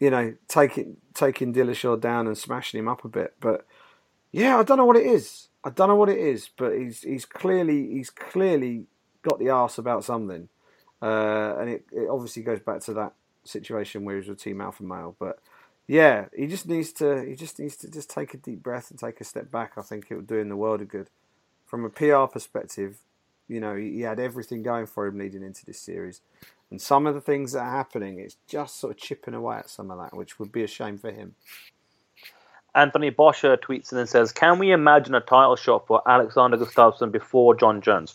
you 0.00 0.10
know 0.10 0.34
taking 0.48 0.98
taking 1.14 1.54
Dillashaw 1.54 2.00
down 2.00 2.26
and 2.26 2.36
smashing 2.36 2.78
him 2.78 2.88
up 2.88 3.04
a 3.04 3.08
bit. 3.08 3.34
But 3.40 3.66
yeah, 4.30 4.58
I 4.58 4.62
don't 4.62 4.76
know 4.76 4.84
what 4.84 4.96
it 4.96 5.06
is. 5.06 5.48
I 5.64 5.70
don't 5.70 5.88
know 5.88 5.96
what 5.96 6.10
it 6.10 6.18
is, 6.18 6.50
but 6.56 6.76
he's 6.76 7.00
he's 7.00 7.24
clearly 7.24 7.88
he's 7.88 8.10
clearly 8.10 8.84
got 9.22 9.38
the 9.38 9.50
arse 9.50 9.78
about 9.78 10.04
something, 10.04 10.48
uh, 11.02 11.56
and 11.58 11.70
it, 11.70 11.84
it 11.90 12.08
obviously 12.08 12.42
goes 12.42 12.60
back 12.60 12.80
to 12.82 12.94
that 12.94 13.14
situation 13.44 14.04
where 14.04 14.16
he's 14.16 14.28
with 14.28 14.40
Team 14.40 14.60
Alpha 14.60 14.82
Male, 14.82 15.16
but 15.18 15.38
yeah, 15.86 16.26
he 16.36 16.46
just 16.46 16.66
needs 16.66 16.92
to 16.94 17.24
he 17.24 17.34
just 17.34 17.58
needs 17.58 17.76
to 17.76 17.90
just 17.90 18.10
take 18.10 18.34
a 18.34 18.38
deep 18.38 18.62
breath 18.62 18.90
and 18.90 18.98
take 18.98 19.20
a 19.20 19.24
step 19.24 19.50
back. 19.50 19.72
I 19.76 19.82
think 19.82 20.06
it 20.10 20.16
would 20.16 20.26
do 20.26 20.38
him 20.38 20.48
the 20.48 20.56
world 20.56 20.80
of 20.82 20.88
good. 20.88 21.10
From 21.64 21.84
a 21.84 21.90
PR 21.90 22.24
perspective, 22.26 22.98
you 23.48 23.60
know, 23.60 23.76
he, 23.76 23.92
he 23.92 24.00
had 24.00 24.20
everything 24.20 24.62
going 24.62 24.86
for 24.86 25.06
him 25.06 25.18
leading 25.18 25.42
into 25.42 25.64
this 25.64 25.80
series. 25.80 26.20
And 26.70 26.80
some 26.80 27.06
of 27.06 27.14
the 27.14 27.20
things 27.20 27.52
that 27.52 27.60
are 27.60 27.70
happening, 27.70 28.18
it's 28.18 28.36
just 28.48 28.80
sort 28.80 28.92
of 28.92 28.98
chipping 28.98 29.34
away 29.34 29.58
at 29.58 29.70
some 29.70 29.90
of 29.90 29.98
that, 29.98 30.16
which 30.16 30.38
would 30.38 30.50
be 30.50 30.64
a 30.64 30.68
shame 30.68 30.98
for 30.98 31.12
him. 31.12 31.36
Anthony 32.76 33.10
Boscher 33.10 33.56
tweets 33.56 33.90
and 33.90 33.98
then 33.98 34.06
says, 34.06 34.32
"Can 34.32 34.58
we 34.58 34.70
imagine 34.70 35.14
a 35.14 35.20
title 35.20 35.56
shot 35.56 35.86
for 35.86 36.02
Alexander 36.06 36.56
Gustafsson 36.56 37.10
before 37.10 37.54
Jon 37.54 37.80
Jones?" 37.80 38.14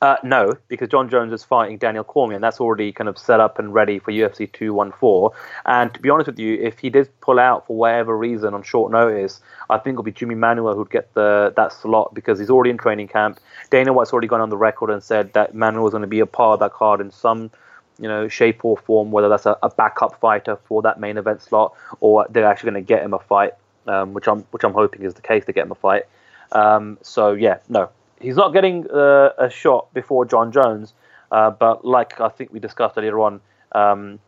Uh, 0.00 0.16
no, 0.22 0.54
because 0.68 0.88
Jon 0.88 1.08
Jones 1.08 1.32
is 1.32 1.42
fighting 1.42 1.76
Daniel 1.76 2.04
Cormier, 2.04 2.36
and 2.36 2.44
that's 2.44 2.60
already 2.60 2.92
kind 2.92 3.08
of 3.08 3.18
set 3.18 3.40
up 3.40 3.58
and 3.58 3.74
ready 3.74 3.98
for 3.98 4.12
UFC 4.12 4.50
214. 4.52 5.36
And 5.66 5.92
to 5.92 6.00
be 6.00 6.08
honest 6.08 6.28
with 6.28 6.38
you, 6.38 6.54
if 6.54 6.78
he 6.78 6.88
did 6.88 7.08
pull 7.20 7.40
out 7.40 7.66
for 7.66 7.76
whatever 7.76 8.16
reason 8.16 8.54
on 8.54 8.62
short 8.62 8.92
notice, 8.92 9.40
I 9.68 9.78
think 9.78 9.94
it'll 9.94 10.04
be 10.04 10.12
Jimi 10.12 10.36
Manuwa 10.36 10.74
who'd 10.74 10.90
get 10.90 11.12
the 11.14 11.52
that 11.56 11.72
slot 11.72 12.14
because 12.14 12.38
he's 12.38 12.50
already 12.50 12.70
in 12.70 12.78
training 12.78 13.08
camp. 13.08 13.40
Dana 13.70 13.92
White's 13.92 14.12
already 14.12 14.28
gone 14.28 14.40
on 14.40 14.50
the 14.50 14.56
record 14.56 14.90
and 14.90 15.02
said 15.02 15.32
that 15.32 15.54
Manuwa 15.54 15.86
is 15.86 15.90
going 15.90 16.02
to 16.02 16.06
be 16.06 16.20
a 16.20 16.26
part 16.26 16.54
of 16.54 16.60
that 16.60 16.72
card 16.72 17.00
in 17.00 17.10
some 17.10 17.50
you 18.00 18.06
know, 18.06 18.28
shape 18.28 18.64
or 18.64 18.76
form, 18.76 19.10
whether 19.10 19.28
that's 19.28 19.46
a, 19.46 19.58
a 19.62 19.70
backup 19.70 20.18
fighter 20.20 20.56
for 20.66 20.80
that 20.82 21.00
main 21.00 21.18
event 21.18 21.42
slot 21.42 21.74
or 21.98 22.26
they're 22.30 22.46
actually 22.46 22.70
going 22.70 22.84
to 22.84 22.86
get 22.86 23.02
him 23.02 23.12
a 23.12 23.18
fight, 23.18 23.54
um, 23.88 24.14
which 24.14 24.28
I'm 24.28 24.42
which 24.50 24.64
I'm 24.64 24.72
hoping 24.72 25.02
is 25.02 25.14
the 25.14 25.22
case 25.22 25.44
to 25.46 25.52
get 25.52 25.62
in 25.62 25.68
the 25.68 25.74
fight. 25.74 26.04
Um, 26.52 26.98
so 27.02 27.32
yeah, 27.32 27.58
no, 27.68 27.90
he's 28.20 28.36
not 28.36 28.52
getting 28.52 28.88
uh, 28.90 29.30
a 29.38 29.50
shot 29.50 29.92
before 29.94 30.24
Jon 30.24 30.52
Jones, 30.52 30.92
uh, 31.32 31.50
but 31.50 31.84
like 31.84 32.20
I 32.20 32.28
think 32.28 32.52
we 32.52 32.60
discussed 32.60 32.96
earlier 32.96 33.18
on, 33.18 33.40
um, 33.72 34.18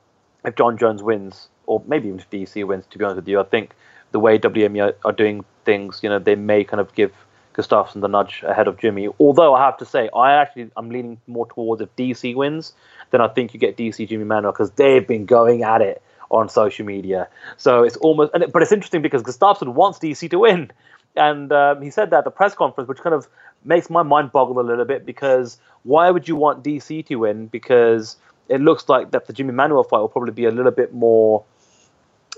if 0.45 0.57
Jon 0.57 0.77
Jones 0.77 1.03
wins, 1.03 1.49
or 1.67 1.83
maybe 1.87 2.09
even 2.09 2.21
if 2.21 2.31
DC 2.31 2.67
wins, 2.67 2.87
to 2.91 2.99
be 2.99 3.05
honest 3.05 3.17
with 3.17 3.29
you, 3.29 3.41
I 3.41 3.45
think 3.45 3.75
the 4.13 4.19
way 4.19 4.39
WME 4.39 4.83
are, 4.83 4.97
are 5.05 5.13
doing 5.13 5.45
things, 5.65 6.01
you 6.03 6.09
know, 6.09 6.19
they 6.19 6.35
may 6.35 6.65
kind 6.65 6.81
of 6.81 6.93
give 6.95 7.13
Gustafsson 7.55 8.01
the 8.01 8.09
nudge 8.09 8.43
ahead 8.45 8.69
of 8.69 8.77
Jimi. 8.77 9.15
Although 9.19 9.55
I 9.55 9.65
have 9.65 9.77
to 9.79 9.85
say, 9.85 10.09
I 10.15 10.33
actually 10.33 10.71
I'm 10.77 10.91
leaning 10.91 11.21
more 11.27 11.47
towards 11.47 11.83
if 11.83 11.95
DC 11.97 12.35
wins, 12.35 12.73
then 13.11 13.21
I 13.21 13.29
think 13.29 13.55
you 13.55 13.61
get 13.61 13.77
DC 13.77 14.09
Jimi 14.09 14.25
Manuwa 14.25 14.53
because 14.53 14.71
they've 14.73 15.07
been 15.07 15.27
going 15.27 15.63
at 15.63 15.81
it 15.81 16.03
on 16.31 16.49
social 16.49 16.87
media. 16.87 17.29
So 17.57 17.83
it's 17.83 17.97
almost, 17.97 18.33
it, 18.35 18.53
but 18.53 18.63
it's 18.63 18.73
interesting 18.73 19.03
because 19.03 19.23
Gustafsson 19.23 19.75
wants 19.75 19.99
DC 19.99 20.31
to 20.31 20.39
win, 20.39 20.71
and 21.17 21.53
um, 21.53 21.83
he 21.83 21.91
said 21.91 22.11
that 22.11 22.19
at 22.19 22.25
the 22.25 22.31
press 22.31 22.55
conference, 22.55 22.89
which 22.89 22.99
kind 22.99 23.15
of 23.15 23.29
makes 23.65 23.91
my 23.91 24.03
mind 24.03 24.33
boggle 24.33 24.61
a 24.61 24.63
little 24.63 24.85
bit 24.85 25.05
because 25.05 25.59
why 25.83 26.11
would 26.11 26.29
you 26.29 26.37
want 26.37 26.65
DC 26.65 27.05
to 27.07 27.17
win? 27.17 27.47
Because 27.47 28.17
it 28.49 28.61
looks 28.61 28.89
like 28.89 29.11
that 29.11 29.27
the 29.27 29.33
Jimi 29.33 29.53
Manuwa 29.53 29.89
fight 29.89 29.99
will 29.99 30.09
probably 30.09 30.33
be 30.33 30.45
a 30.45 30.51
little 30.51 30.73
bit 30.73 30.93
more, 30.93 31.45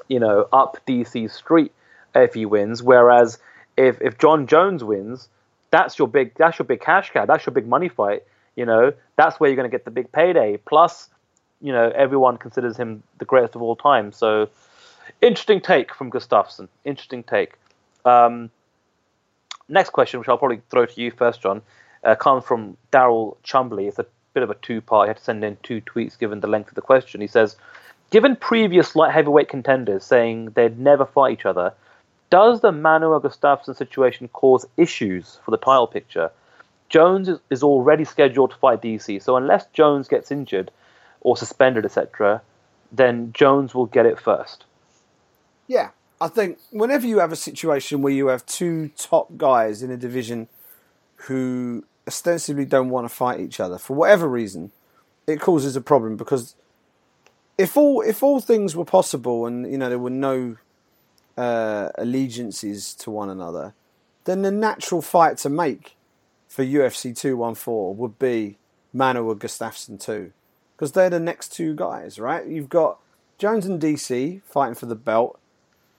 you 0.08 0.20
know, 0.20 0.48
up 0.52 0.78
DC's 0.86 1.32
street 1.32 1.72
if 2.14 2.34
he 2.34 2.46
wins. 2.46 2.82
Whereas 2.82 3.38
if 3.76 4.00
if 4.00 4.18
Jon 4.18 4.46
Jones 4.46 4.84
wins, 4.84 5.28
that's 5.70 5.98
your 5.98 6.08
big 6.08 6.34
that's 6.36 6.58
your 6.58 6.66
big 6.66 6.80
cash 6.80 7.10
cow. 7.10 7.26
That's 7.26 7.46
your 7.46 7.52
big 7.52 7.66
money 7.66 7.88
fight. 7.88 8.24
You 8.56 8.66
know, 8.66 8.92
that's 9.16 9.40
where 9.40 9.48
you're 9.48 9.56
going 9.56 9.70
to 9.70 9.74
get 9.74 9.84
the 9.84 9.90
big 9.90 10.12
payday. 10.12 10.58
Plus, 10.58 11.08
you 11.62 11.72
know, 11.72 11.90
everyone 11.94 12.36
considers 12.36 12.76
him 12.76 13.02
the 13.18 13.24
greatest 13.24 13.54
of 13.54 13.62
all 13.62 13.76
time. 13.76 14.12
So, 14.12 14.48
interesting 15.20 15.60
take 15.60 15.94
from 15.94 16.10
Gustafsson. 16.10 16.68
Interesting 16.84 17.22
take. 17.22 17.54
Um, 18.04 18.50
next 19.68 19.90
question, 19.90 20.20
which 20.20 20.28
I'll 20.28 20.38
probably 20.38 20.60
throw 20.70 20.86
to 20.86 21.00
you 21.00 21.12
first, 21.12 21.40
John, 21.40 21.62
uh, 22.04 22.16
comes 22.16 22.44
from 22.44 22.76
Daryl 22.92 23.36
Chumbly. 23.44 23.86
It's 23.86 23.98
a 23.98 24.06
bit 24.34 24.42
of 24.42 24.50
a 24.50 24.54
two-part. 24.56 25.06
He 25.06 25.08
had 25.08 25.16
to 25.18 25.22
send 25.22 25.44
in 25.44 25.56
two 25.62 25.80
tweets 25.80 26.18
given 26.18 26.40
the 26.40 26.48
length 26.48 26.68
of 26.68 26.74
the 26.74 26.82
question. 26.82 27.20
He 27.20 27.26
says, 27.26 27.56
given 28.10 28.34
previous 28.36 28.96
light 28.96 29.12
heavyweight 29.12 29.48
contenders 29.48 30.04
saying 30.04 30.50
they'd 30.50 30.78
never 30.78 31.06
fight 31.06 31.32
each 31.32 31.46
other, 31.46 31.72
does 32.30 32.60
the 32.60 32.72
Manuwa 32.72 33.22
Gustafsson 33.22 33.76
situation 33.76 34.28
cause 34.28 34.66
issues 34.76 35.38
for 35.44 35.50
the 35.50 35.58
title 35.58 35.86
picture? 35.86 36.30
Jones 36.88 37.30
is 37.50 37.62
already 37.62 38.04
scheduled 38.04 38.50
to 38.50 38.56
fight 38.56 38.82
DC, 38.82 39.22
so 39.22 39.36
unless 39.36 39.66
Jones 39.72 40.08
gets 40.08 40.30
injured 40.30 40.70
or 41.22 41.36
suspended, 41.36 41.84
etc., 41.84 42.42
then 42.90 43.32
Jones 43.32 43.74
will 43.74 43.86
get 43.86 44.04
it 44.04 44.18
first. 44.18 44.64
Yeah, 45.66 45.90
I 46.20 46.28
think 46.28 46.58
whenever 46.70 47.06
you 47.06 47.20
have 47.20 47.32
a 47.32 47.36
situation 47.36 48.02
where 48.02 48.12
you 48.12 48.26
have 48.26 48.44
two 48.44 48.90
top 48.96 49.36
guys 49.38 49.82
in 49.82 49.90
a 49.90 49.96
division 49.96 50.48
who 51.26 51.84
ostensibly 52.06 52.64
don't 52.64 52.90
want 52.90 53.08
to 53.08 53.14
fight 53.14 53.40
each 53.40 53.60
other 53.60 53.78
for 53.78 53.94
whatever 53.94 54.28
reason, 54.28 54.72
it 55.26 55.40
causes 55.40 55.76
a 55.76 55.80
problem 55.80 56.16
because 56.16 56.54
if 57.56 57.76
all 57.76 58.02
if 58.02 58.22
all 58.22 58.40
things 58.40 58.74
were 58.76 58.84
possible 58.84 59.46
and 59.46 59.70
you 59.70 59.78
know 59.78 59.88
there 59.88 59.98
were 59.98 60.10
no 60.10 60.56
uh, 61.36 61.88
allegiances 61.96 62.94
to 62.94 63.10
one 63.10 63.30
another, 63.30 63.74
then 64.24 64.42
the 64.42 64.50
natural 64.50 65.00
fight 65.00 65.38
to 65.38 65.48
make 65.48 65.96
for 66.48 66.64
UFC 66.64 67.16
214 67.16 67.96
would 67.96 68.18
be 68.18 68.58
Manu 68.92 69.22
Manuwa 69.22 69.38
Gustafsson 69.38 69.98
2. 69.98 70.32
Because 70.82 70.90
they're 70.94 71.10
the 71.10 71.20
next 71.20 71.52
two 71.52 71.76
guys, 71.76 72.18
right? 72.18 72.44
You've 72.44 72.68
got 72.68 72.98
Jones 73.38 73.66
and 73.66 73.80
DC 73.80 74.42
fighting 74.42 74.74
for 74.74 74.86
the 74.86 74.96
belt, 74.96 75.38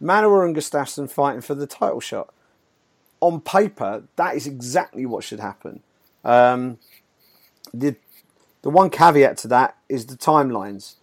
Manuwa 0.01 0.43
and 0.43 0.53
Gustafsson 0.53 1.09
fighting 1.09 1.39
for 1.39 1.55
the 1.55 1.65
title 1.65 2.01
shot. 2.01 2.33
On 3.21 3.39
paper, 3.39 4.03
that 4.17 4.35
is 4.35 4.45
exactly 4.45 5.05
what 5.05 5.23
should 5.23 5.39
happen. 5.39 5.83
Um, 6.25 6.79
the 7.73 7.95
the 8.61 8.69
one 8.69 8.89
caveat 8.89 9.37
to 9.37 9.47
that 9.47 9.77
is 9.87 10.07
the 10.07 10.17
timelines. 10.17 10.95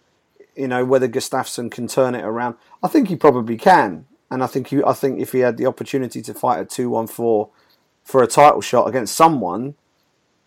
You 0.55 0.67
know 0.67 0.85
whether 0.85 1.07
Gustafsson 1.07 1.71
can 1.71 1.87
turn 1.87 2.13
it 2.13 2.23
around. 2.23 2.57
I 2.83 2.87
think 2.87 3.07
he 3.07 3.15
probably 3.15 3.57
can, 3.57 4.05
and 4.29 4.43
I 4.43 4.45
think 4.45 4.67
he, 4.67 4.83
I 4.83 4.93
think 4.93 5.19
if 5.19 5.31
he 5.31 5.39
had 5.39 5.57
the 5.57 5.65
opportunity 5.65 6.21
to 6.21 6.35
fight 6.35 6.59
at 6.59 6.69
two 6.69 6.91
one 6.91 7.07
four 7.07 7.49
for 8.03 8.21
a 8.21 8.27
title 8.27 8.61
shot 8.61 8.87
against 8.87 9.15
someone 9.15 9.73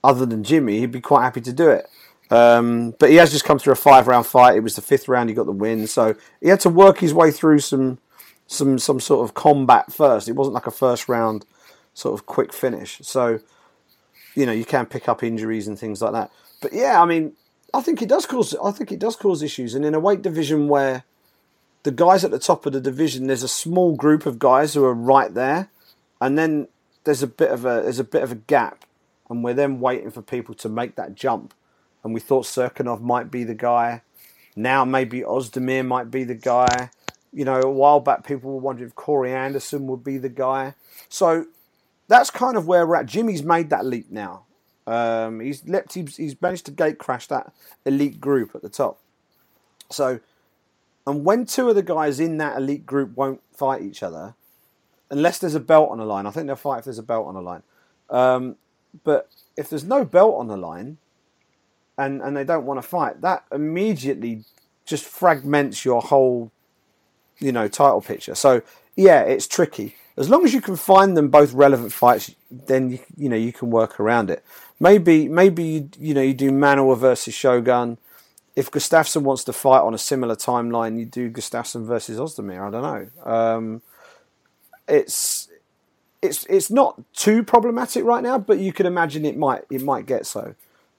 other 0.04 0.24
than 0.24 0.44
Jimi, 0.44 0.78
he'd 0.78 0.92
be 0.92 1.00
quite 1.00 1.24
happy 1.24 1.40
to 1.40 1.52
do 1.52 1.68
it. 1.68 1.88
Um, 2.30 2.94
but 2.98 3.10
he 3.10 3.16
has 3.16 3.30
just 3.30 3.44
come 3.44 3.58
through 3.58 3.74
a 3.74 3.76
five 3.76 4.06
round 4.06 4.26
fight. 4.26 4.56
It 4.56 4.62
was 4.62 4.76
the 4.76 4.82
fifth 4.82 5.08
round 5.08 5.28
he 5.28 5.34
got 5.34 5.46
the 5.46 5.52
win, 5.52 5.86
so 5.86 6.14
he 6.40 6.48
had 6.48 6.60
to 6.60 6.70
work 6.70 6.98
his 6.98 7.14
way 7.14 7.30
through 7.30 7.60
some 7.60 7.98
some 8.46 8.78
some 8.78 9.00
sort 9.00 9.28
of 9.28 9.34
combat 9.34 9.92
first. 9.92 10.28
It 10.28 10.32
wasn't 10.36 10.54
like 10.54 10.66
a 10.66 10.72
first 10.72 11.08
round 11.08 11.44
sort 11.92 12.18
of 12.18 12.26
quick 12.26 12.52
finish. 12.52 12.98
So 13.02 13.40
you 14.34 14.46
know 14.46 14.52
you 14.52 14.64
can 14.64 14.86
pick 14.86 15.08
up 15.08 15.22
injuries 15.22 15.68
and 15.68 15.78
things 15.78 16.00
like 16.02 16.12
that. 16.12 16.30
But 16.60 16.72
yeah, 16.72 17.00
I 17.00 17.04
mean, 17.04 17.34
I 17.72 17.82
think 17.82 18.00
it 18.00 18.08
does 18.08 18.26
cause 18.26 18.54
I 18.62 18.70
think 18.70 18.90
it 18.90 18.98
does 18.98 19.16
cause 19.16 19.42
issues, 19.42 19.74
and 19.74 19.84
in 19.84 19.94
a 19.94 20.00
weight 20.00 20.22
division 20.22 20.68
where 20.68 21.04
the 21.82 21.90
guys 21.90 22.24
at 22.24 22.30
the 22.30 22.38
top 22.38 22.64
of 22.66 22.72
the 22.72 22.80
division, 22.80 23.26
there's 23.26 23.42
a 23.42 23.48
small 23.48 23.94
group 23.94 24.26
of 24.26 24.38
guys 24.38 24.74
who 24.74 24.84
are 24.84 24.94
right 24.94 25.32
there, 25.34 25.68
and 26.20 26.38
then 26.38 26.68
there's 27.04 27.22
a 27.22 27.26
bit 27.26 27.50
of 27.50 27.64
a 27.64 27.82
there's 27.82 27.98
a 27.98 28.04
bit 28.04 28.22
of 28.22 28.32
a 28.32 28.36
gap, 28.36 28.84
and 29.28 29.44
we're 29.44 29.54
then 29.54 29.80
waiting 29.80 30.10
for 30.10 30.22
people 30.22 30.54
to 30.56 30.68
make 30.68 30.96
that 30.96 31.14
jump. 31.14 31.54
And 32.04 32.14
we 32.14 32.20
thought 32.20 32.44
Cirkunov 32.44 33.00
might 33.00 33.30
be 33.30 33.44
the 33.44 33.54
guy. 33.54 34.02
Now 34.54 34.84
maybe 34.84 35.22
Ozdemir 35.22 35.84
might 35.86 36.10
be 36.10 36.22
the 36.22 36.34
guy. 36.34 36.90
You 37.32 37.44
know, 37.44 37.60
a 37.60 37.70
while 37.70 37.98
back 37.98 38.24
people 38.26 38.52
were 38.52 38.60
wondering 38.60 38.88
if 38.88 38.94
Corey 38.94 39.32
Anderson 39.32 39.86
would 39.88 40.04
be 40.04 40.18
the 40.18 40.28
guy. 40.28 40.74
So 41.08 41.46
that's 42.06 42.30
kind 42.30 42.56
of 42.56 42.66
where 42.66 42.86
we're 42.86 42.96
at. 42.96 43.06
Jimi's 43.06 43.42
made 43.42 43.70
that 43.70 43.84
leap 43.84 44.10
now. 44.10 44.44
Um, 44.86 45.40
he's 45.40 45.66
leapt, 45.66 45.94
he's, 45.94 46.16
he's 46.16 46.40
managed 46.40 46.66
to 46.66 46.70
gate 46.70 46.98
crash 46.98 47.26
that 47.28 47.52
elite 47.86 48.20
group 48.20 48.54
at 48.54 48.62
the 48.62 48.68
top. 48.68 49.00
So, 49.90 50.20
and 51.06 51.24
when 51.24 51.46
two 51.46 51.70
of 51.70 51.74
the 51.74 51.82
guys 51.82 52.20
in 52.20 52.36
that 52.36 52.58
elite 52.58 52.84
group 52.84 53.16
won't 53.16 53.40
fight 53.52 53.82
each 53.82 54.02
other, 54.02 54.34
unless 55.10 55.38
there's 55.38 55.54
a 55.54 55.60
belt 55.60 55.90
on 55.90 55.98
the 55.98 56.04
line. 56.04 56.26
I 56.26 56.30
think 56.30 56.46
they'll 56.46 56.56
fight 56.56 56.78
if 56.78 56.84
there's 56.84 56.98
a 56.98 57.02
belt 57.02 57.26
on 57.26 57.34
the 57.34 57.42
line. 57.42 57.62
Um, 58.10 58.56
but 59.04 59.30
if 59.56 59.70
there's 59.70 59.84
no 59.84 60.04
belt 60.04 60.34
on 60.36 60.48
the 60.48 60.56
line, 60.56 60.98
and 61.98 62.20
and 62.22 62.36
they 62.36 62.44
don't 62.44 62.64
want 62.64 62.80
to 62.82 62.86
fight, 62.86 63.20
that 63.20 63.44
immediately 63.52 64.44
just 64.84 65.04
fragments 65.04 65.84
your 65.84 66.00
whole, 66.02 66.52
you 67.38 67.52
know, 67.52 67.68
title 67.68 68.00
picture. 68.00 68.34
So 68.34 68.62
yeah, 68.96 69.22
it's 69.22 69.46
tricky. 69.46 69.96
As 70.16 70.30
long 70.30 70.44
as 70.44 70.54
you 70.54 70.60
can 70.60 70.76
find 70.76 71.16
them 71.16 71.28
both 71.28 71.52
relevant 71.52 71.92
fights, 71.92 72.34
then 72.50 72.90
you, 72.90 72.98
you 73.16 73.28
know 73.28 73.36
you 73.36 73.52
can 73.52 73.70
work 73.70 73.98
around 73.98 74.30
it. 74.30 74.44
Maybe 74.78 75.28
maybe 75.28 75.64
you, 75.64 75.90
you 75.98 76.14
know 76.14 76.22
you 76.22 76.34
do 76.34 76.50
Manuwa 76.50 76.96
versus 76.96 77.34
Shogun. 77.34 77.98
If 78.56 78.70
Gustafsson 78.70 79.22
wants 79.22 79.42
to 79.44 79.52
fight 79.52 79.80
on 79.80 79.94
a 79.94 79.98
similar 79.98 80.36
timeline, 80.36 80.96
you 80.98 81.06
do 81.06 81.28
Gustafsson 81.28 81.84
versus 81.86 82.18
Ozdemir. 82.18 82.60
I 82.60 82.70
don't 82.70 82.82
know. 82.82 83.32
Um, 83.32 83.82
it's 84.86 85.48
it's 86.22 86.46
it's 86.46 86.70
not 86.70 87.00
too 87.12 87.42
problematic 87.42 88.04
right 88.04 88.22
now, 88.22 88.38
but 88.38 88.58
you 88.58 88.72
can 88.72 88.86
imagine 88.86 89.24
it 89.24 89.36
might 89.36 89.64
it 89.70 89.82
might 89.82 90.06
get 90.06 90.26
so. 90.26 90.54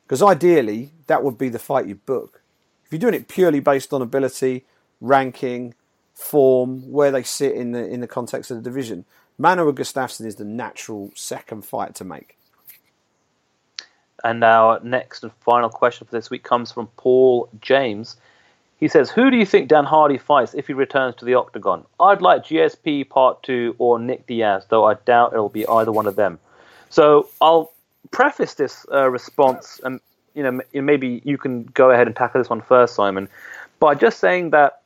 Because 0.06 0.22
ideally, 0.22 0.92
that 1.08 1.24
would 1.24 1.38
be 1.38 1.50
the 1.50 1.60
fight 1.60 1.88
you 1.88 1.96
book. 1.96 2.42
If 2.86 2.92
you're 2.92 3.00
doing 3.00 3.14
it 3.16 3.28
purely 3.28 3.60
based 3.60 3.92
on 3.94 4.02
ability, 4.02 4.66
ranking, 5.02 5.74
form, 6.14 6.92
where 6.92 7.12
they 7.12 7.24
sit 7.24 7.54
in 7.54 7.72
the 7.72 7.86
in 7.86 8.00
the 8.02 8.08
context 8.08 8.52
of 8.52 8.58
the 8.58 8.64
division, 8.64 9.06
Manuwa 9.40 9.74
Gustafsson 9.74 10.26
is 10.26 10.36
the 10.36 10.46
natural 10.46 11.12
second 11.16 11.66
fight 11.66 11.96
to 11.96 12.04
make. 12.04 12.38
And 14.24 14.44
our 14.44 14.80
next 14.82 15.24
and 15.24 15.32
final 15.42 15.70
question 15.70 16.08
for 16.08 16.16
this 16.16 16.30
week 16.30 16.44
comes 16.44 16.72
from 16.72 16.88
Paul 16.98 17.50
James. 17.62 18.18
He 18.78 18.88
says, 18.88 19.10
Who 19.10 19.30
do 19.30 19.38
you 19.38 19.46
think 19.46 19.68
Dan 19.68 19.86
Hardy 19.86 20.18
fights 20.18 20.54
if 20.54 20.68
he 20.68 20.74
returns 20.74 21.16
to 21.18 21.26
the 21.26 21.36
octagon? 21.36 21.86
I'd 22.00 22.22
like 22.22 22.44
GSP 22.44 23.08
Part 23.10 23.44
2 23.44 23.76
or 23.78 24.00
Nick 24.00 24.26
Diaz, 24.26 24.66
though 24.70 24.86
I 24.86 24.96
doubt 24.96 25.34
it'll 25.34 25.50
be 25.50 25.68
either 25.68 25.92
one 25.92 26.08
of 26.08 26.16
them. 26.16 26.40
So 26.90 27.30
I'll 27.42 27.72
preface 28.12 28.56
this 28.56 28.86
uh, 28.92 29.10
response, 29.10 29.80
and 29.84 30.00
you 30.34 30.44
know, 30.44 30.62
maybe 30.74 31.22
you 31.24 31.38
can 31.38 31.64
go 31.64 31.92
ahead 31.92 32.08
and 32.08 32.16
tackle 32.16 32.42
this 32.42 32.50
one 32.50 32.62
first, 32.62 32.96
Simon, 32.96 33.30
by 33.80 33.96
just 33.96 34.20
saying 34.20 34.50
that 34.52 34.82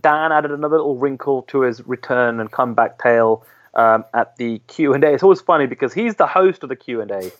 Dan 0.00 0.32
added 0.32 0.50
another 0.50 0.76
little 0.76 0.96
wrinkle 0.96 1.42
to 1.42 1.62
his 1.62 1.86
return 1.86 2.40
and 2.40 2.50
comeback 2.50 2.98
tale 2.98 3.44
um, 3.74 4.04
at 4.12 4.36
the 4.36 4.60
Q 4.66 4.92
and 4.94 5.02
A. 5.04 5.12
It's 5.12 5.22
always 5.22 5.40
funny 5.40 5.66
because 5.66 5.94
he's 5.94 6.16
the 6.16 6.26
host 6.26 6.62
of 6.62 6.68
the 6.68 6.76
Q 6.76 7.00
and 7.00 7.10
A, 7.10 7.30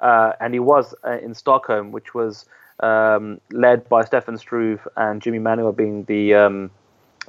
uh, 0.00 0.32
and 0.40 0.54
he 0.54 0.60
was 0.60 0.94
uh, 1.04 1.18
in 1.18 1.34
Stockholm, 1.34 1.92
which 1.92 2.14
was 2.14 2.46
um, 2.80 3.40
led 3.52 3.88
by 3.88 4.04
Stefan 4.04 4.38
Struve 4.38 4.86
and 4.96 5.20
Jimi 5.20 5.40
Manuwa 5.40 5.76
being 5.76 6.04
the 6.04 6.34
um, 6.34 6.70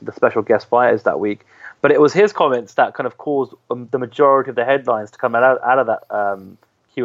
the 0.02 0.14
special 0.14 0.42
guest 0.42 0.70
fighters 0.70 1.04
that 1.04 1.20
week. 1.20 1.46
But 1.82 1.92
it 1.92 2.02
was 2.02 2.14
his 2.14 2.34
comments 2.34 2.74
that 2.76 2.94
kind 2.94 3.08
of 3.08 3.18
caused 3.18 3.54
um, 3.72 3.88
the 3.92 4.00
majority 4.00 4.50
of 4.50 4.56
the 4.56 4.66
headlines 4.66 5.12
to 5.12 5.18
come 5.18 5.36
out, 5.36 5.62
out 5.64 5.80
of 5.80 5.88
that 5.88 6.04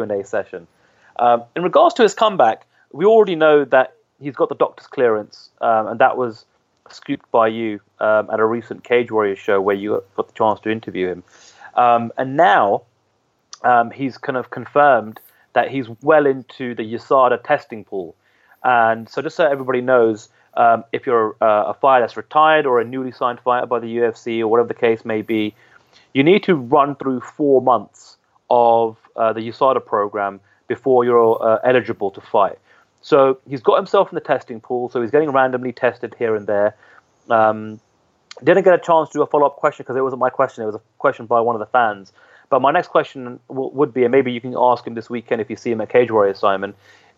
um, 0.01 0.07
Q 0.07 0.13
and 0.13 0.21
A 0.21 0.25
session. 0.25 0.67
Um, 1.17 1.43
in 1.55 1.63
regards 1.63 1.95
to 1.95 2.03
his 2.03 2.13
comeback, 2.13 2.65
we 2.91 3.05
already 3.05 3.35
know 3.35 3.65
that 3.65 3.95
he's 4.19 4.35
got 4.35 4.49
the 4.49 4.55
doctor's 4.55 4.87
clearance, 4.87 5.49
um, 5.61 5.87
and 5.87 5.99
that 5.99 6.17
was 6.17 6.45
scooped 6.89 7.29
by 7.31 7.47
you 7.47 7.79
at 7.99 8.39
a 8.39 8.45
recent 8.45 8.83
Cage 8.83 9.11
Warriors 9.11 9.39
show 9.39 9.59
where 9.61 9.75
you 9.75 10.03
got 10.15 10.27
the 10.27 10.33
chance 10.33 10.59
to 10.61 10.71
interview 10.71 11.07
him. 11.07 11.23
and 11.75 12.37
now 12.37 12.83
um, 13.63 13.91
he's 13.91 14.17
kind 14.17 14.37
of 14.37 14.51
confirmed 14.51 15.19
that 15.53 15.71
he's 15.71 15.87
well 16.01 16.25
into 16.25 16.75
the 16.75 16.83
USADA 16.83 17.43
testing 17.43 17.83
pool. 17.83 18.15
And 18.63 19.09
so, 19.09 19.21
just 19.21 19.35
so 19.35 19.45
everybody 19.45 19.81
knows, 19.81 20.29
um, 20.55 20.83
if 20.91 21.05
you're 21.05 21.35
uh, 21.41 21.65
a 21.67 21.73
fighter 21.73 22.03
that's 22.03 22.17
retired 22.17 22.65
or 22.65 22.81
a 22.81 22.83
newly 22.83 23.11
signed 23.11 23.39
fighter 23.39 23.65
by 23.65 23.79
the 23.79 23.97
UFC 23.97 24.41
or 24.41 24.47
whatever 24.47 24.67
the 24.67 24.73
case 24.73 25.05
may 25.05 25.21
be, 25.21 25.55
you 26.13 26.23
need 26.23 26.43
to 26.43 26.55
run 26.55 26.95
through 26.95 27.21
four 27.21 27.61
months 27.61 28.17
of 28.49 28.97
uh, 29.15 29.33
the 29.33 29.41
USADA 29.41 29.85
program 29.85 30.39
before 30.67 31.05
you're 31.05 31.41
uh, 31.41 31.59
eligible 31.63 32.11
to 32.11 32.21
fight. 32.21 32.57
So 33.01 33.39
he's 33.47 33.61
got 33.61 33.75
himself 33.75 34.11
in 34.11 34.15
the 34.15 34.21
testing 34.21 34.59
pool, 34.59 34.89
so 34.89 35.01
he's 35.01 35.11
getting 35.11 35.31
randomly 35.31 35.71
tested 35.71 36.15
here 36.17 36.35
and 36.35 36.47
there. 36.47 36.75
Um, 37.29 37.79
didn't 38.43 38.63
get 38.63 38.73
a 38.73 38.79
chance 38.79 39.09
to 39.09 39.19
do 39.19 39.21
a 39.21 39.27
follow 39.27 39.45
up 39.45 39.57
question 39.57 39.83
because 39.83 39.95
it 39.95 40.01
wasn't 40.01 40.19
my 40.19 40.29
question, 40.29 40.63
it 40.63 40.67
was 40.67 40.75
a 40.75 40.81
question 40.97 41.25
by 41.25 41.39
one 41.39 41.55
of 41.55 41.59
the 41.59 41.67
fans. 41.67 42.11
But 42.49 42.61
my 42.61 42.71
next 42.71 42.89
question 42.89 43.39
w- 43.47 43.69
would 43.73 43.93
be, 43.93 44.03
and 44.03 44.11
maybe 44.11 44.31
you 44.31 44.41
can 44.41 44.55
ask 44.57 44.85
him 44.85 44.93
this 44.93 45.09
weekend 45.09 45.41
if 45.41 45.49
you 45.49 45.55
see 45.55 45.71
him 45.71 45.81
at 45.81 45.89
Cage 45.89 46.11
Warrior, 46.11 46.33
Simon, 46.33 46.73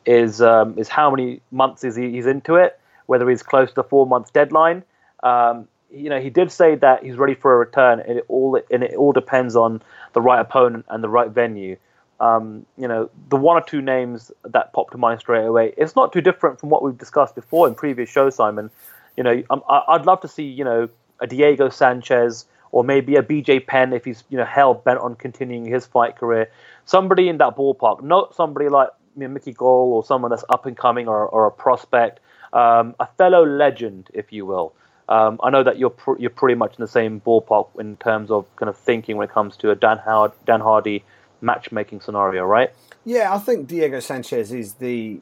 is 0.06 0.42
um, 0.42 0.78
is 0.78 0.88
how 0.88 1.10
many 1.10 1.42
months 1.52 1.84
is 1.84 1.96
he, 1.96 2.12
he's 2.12 2.26
into 2.26 2.56
it? 2.56 2.80
Whether 3.08 3.30
he's 3.30 3.44
close 3.44 3.70
to 3.70 3.76
the 3.76 3.84
four 3.84 4.06
month 4.08 4.32
deadline. 4.34 4.84
Um, 5.24 5.68
you 5.92 6.10
know, 6.10 6.20
he 6.20 6.30
did 6.30 6.52
say 6.52 6.76
that 6.76 7.04
he's 7.04 7.18
ready 7.18 7.34
for 7.34 7.54
a 7.54 7.58
return, 7.58 8.00
and 8.00 8.20
it 8.20 8.26
all 8.28 8.60
and 8.72 8.84
it 8.84 8.96
all 8.96 9.14
depends 9.14 9.56
on 9.56 9.82
the 10.14 10.22
right 10.22 10.40
opponent 10.40 10.86
and 10.90 11.04
the 11.04 11.10
right 11.10 11.30
venue. 11.30 11.78
Um, 12.20 12.66
you 12.78 12.88
know, 12.88 13.10
the 13.30 13.36
one 13.36 13.58
or 13.58 13.66
two 13.66 13.82
names 13.82 14.32
that 14.44 14.74
popped 14.74 14.92
to 14.94 14.98
mind 14.98 15.20
straight 15.20 15.46
away. 15.46 15.74
It's 15.78 15.96
not 15.96 16.12
too 16.12 16.22
different 16.22 16.60
from 16.60 16.70
what 16.70 16.84
we've 16.84 16.98
discussed 16.98 17.36
before 17.36 17.68
in 17.68 17.76
previous 17.76 18.10
shows, 18.10 18.36
Simon. 18.36 18.72
You 19.16 19.24
know, 19.24 19.44
I'd 19.70 20.06
love 20.06 20.22
to 20.22 20.28
see 20.28 20.44
you 20.44 20.64
know 20.64 20.90
a 21.20 21.28
Diego 21.28 21.70
Sanchez 21.70 22.46
or 22.72 22.84
maybe 22.84 23.16
a 23.16 23.24
BJ 23.24 23.66
Penn 23.66 23.94
if 23.94 24.06
he's 24.06 24.24
you 24.30 24.38
know 24.38 24.46
hell 24.46 24.74
bent 24.74 25.00
on 25.00 25.16
continuing 25.16 25.66
his 25.66 25.86
fight 25.86 26.18
career. 26.18 26.50
Somebody 26.86 27.30
in 27.30 27.38
that 27.38 27.56
ballpark, 27.56 28.04
not 28.04 28.36
somebody 28.36 28.70
like 28.70 28.90
you 29.16 29.24
know, 29.24 29.30
Mickey 29.30 29.54
Gall 29.54 29.94
or 29.94 30.04
someone 30.04 30.32
that's 30.32 30.46
up 30.50 30.66
and 30.66 30.78
coming 30.78 31.08
or, 31.08 31.28
or 31.28 31.48
a 31.48 31.52
prospect, 31.52 32.20
um, 32.54 32.96
a 33.00 33.08
fellow 33.18 33.46
legend, 33.46 34.10
if 34.14 34.32
you 34.32 34.46
will. 34.46 34.74
Um, 35.10 35.40
I 35.42 35.50
know 35.50 35.64
that 35.64 35.78
you're 35.78 35.90
pr- 35.90 36.20
you're 36.20 36.30
pretty 36.30 36.56
much 36.56 36.76
in 36.78 36.82
the 36.82 36.88
same 36.88 37.22
ballpark 37.22 37.68
in 37.80 37.96
terms 37.98 38.30
of 38.30 38.54
kind 38.58 38.70
of 38.70 38.78
thinking 38.78 39.16
when 39.18 39.28
it 39.30 39.34
comes 39.34 39.56
to 39.58 39.72
a 39.72 39.76
Dan 39.76 40.00
Howard, 40.00 40.34
Dan 40.46 40.60
Hardy 40.60 41.04
matchmaking 41.42 42.02
scenario, 42.02 42.44
right? 42.44 42.72
Yeah, 43.06 43.34
I 43.34 43.40
think 43.40 43.68
Diego 43.68 44.00
Sanchez 44.00 44.52
is 44.52 44.76
the 44.76 45.22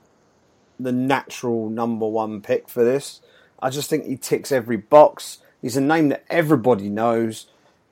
the 0.80 0.92
natural 0.92 1.70
number 1.70 2.08
one 2.08 2.42
pick 2.42 2.68
for 2.68 2.84
this. 2.84 3.22
I 3.62 3.70
just 3.70 3.90
think 3.90 4.06
he 4.06 4.18
ticks 4.18 4.52
every 4.52 4.78
box. 4.78 5.40
He's 5.62 5.78
a 5.78 5.82
name 5.82 6.10
that 6.10 6.26
everybody 6.30 6.90
knows. 6.90 7.48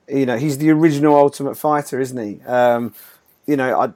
You 0.08 0.26
know, 0.26 0.36
he's 0.36 0.58
the 0.58 0.70
original 0.70 1.16
Ultimate 1.16 1.56
Fighter, 1.56 1.98
isn't 2.00 2.18
he? 2.18 2.44
Um, 2.44 2.92
you 3.46 3.56
know, 3.56 3.80
I, 3.80 3.92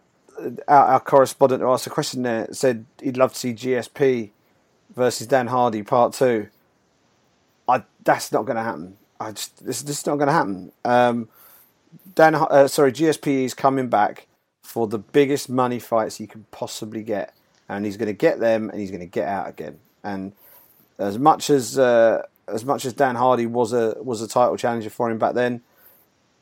our, 0.67 0.85
our, 0.87 1.01
correspondent 1.01 1.63
who 1.63 1.71
asked 1.71 1.87
a 1.87 1.91
question 1.91 2.23
there 2.23 2.49
said 2.53 2.87
he'd 3.03 3.17
love 3.17 3.35
to 3.35 3.39
see 3.39 3.53
GSP 3.53 4.31
versus 4.95 5.27
Dan 5.27 5.49
Hardy 5.49 5.83
Part 5.83 6.15
Two. 6.15 6.49
I, 7.69 7.85
that's 8.05 8.33
not 8.33 8.47
going 8.47 8.57
to 8.57 8.63
happen. 8.63 8.97
I 9.21 9.33
just 9.33 9.65
this, 9.65 9.83
this 9.83 10.01
is 10.01 10.07
not 10.07 10.17
going 10.17 10.29
to 10.29 10.33
happen. 10.33 10.73
Um, 10.85 11.29
Dan, 12.15 12.35
uh, 12.35 12.69
sorry, 12.69 12.93
GSP 12.93 13.45
is 13.45 13.55
coming 13.55 13.89
back 13.89 14.27
for 14.63 14.87
the 14.87 14.99
biggest 14.99 15.49
money 15.49 15.79
fights 15.79 16.17
he 16.17 16.27
can 16.27 16.47
possibly 16.51 17.03
get, 17.03 17.35
and 17.69 17.85
he's 17.85 17.97
going 17.97 18.09
to 18.09 18.13
get 18.13 18.41
them, 18.41 18.71
and 18.71 18.81
he's 18.81 18.91
going 18.91 19.01
to 19.01 19.07
get 19.07 19.29
out 19.29 19.49
again. 19.49 19.79
And 20.03 20.33
as 20.99 21.19
much 21.19 21.51
as 21.51 21.79
uh, 21.79 22.23
as 22.47 22.65
much 22.65 22.85
as 22.85 22.93
Dan 22.93 23.17
Hardy 23.17 23.47
was 23.47 23.73
a 23.73 23.97
was 24.01 24.23
a 24.23 24.29
title 24.29 24.57
challenger 24.57 24.91
for 24.91 25.11
him 25.11 25.19
back 25.19 25.35
then, 25.35 25.63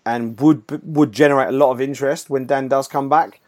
and 0.04 0.38
would 0.40 0.64
would 0.84 1.12
generate 1.12 1.48
a 1.48 1.52
lot 1.52 1.70
of 1.70 1.80
interest 1.80 2.30
when 2.30 2.46
Dan 2.46 2.68
does 2.68 2.88
come 2.88 3.08
back, 3.08 3.40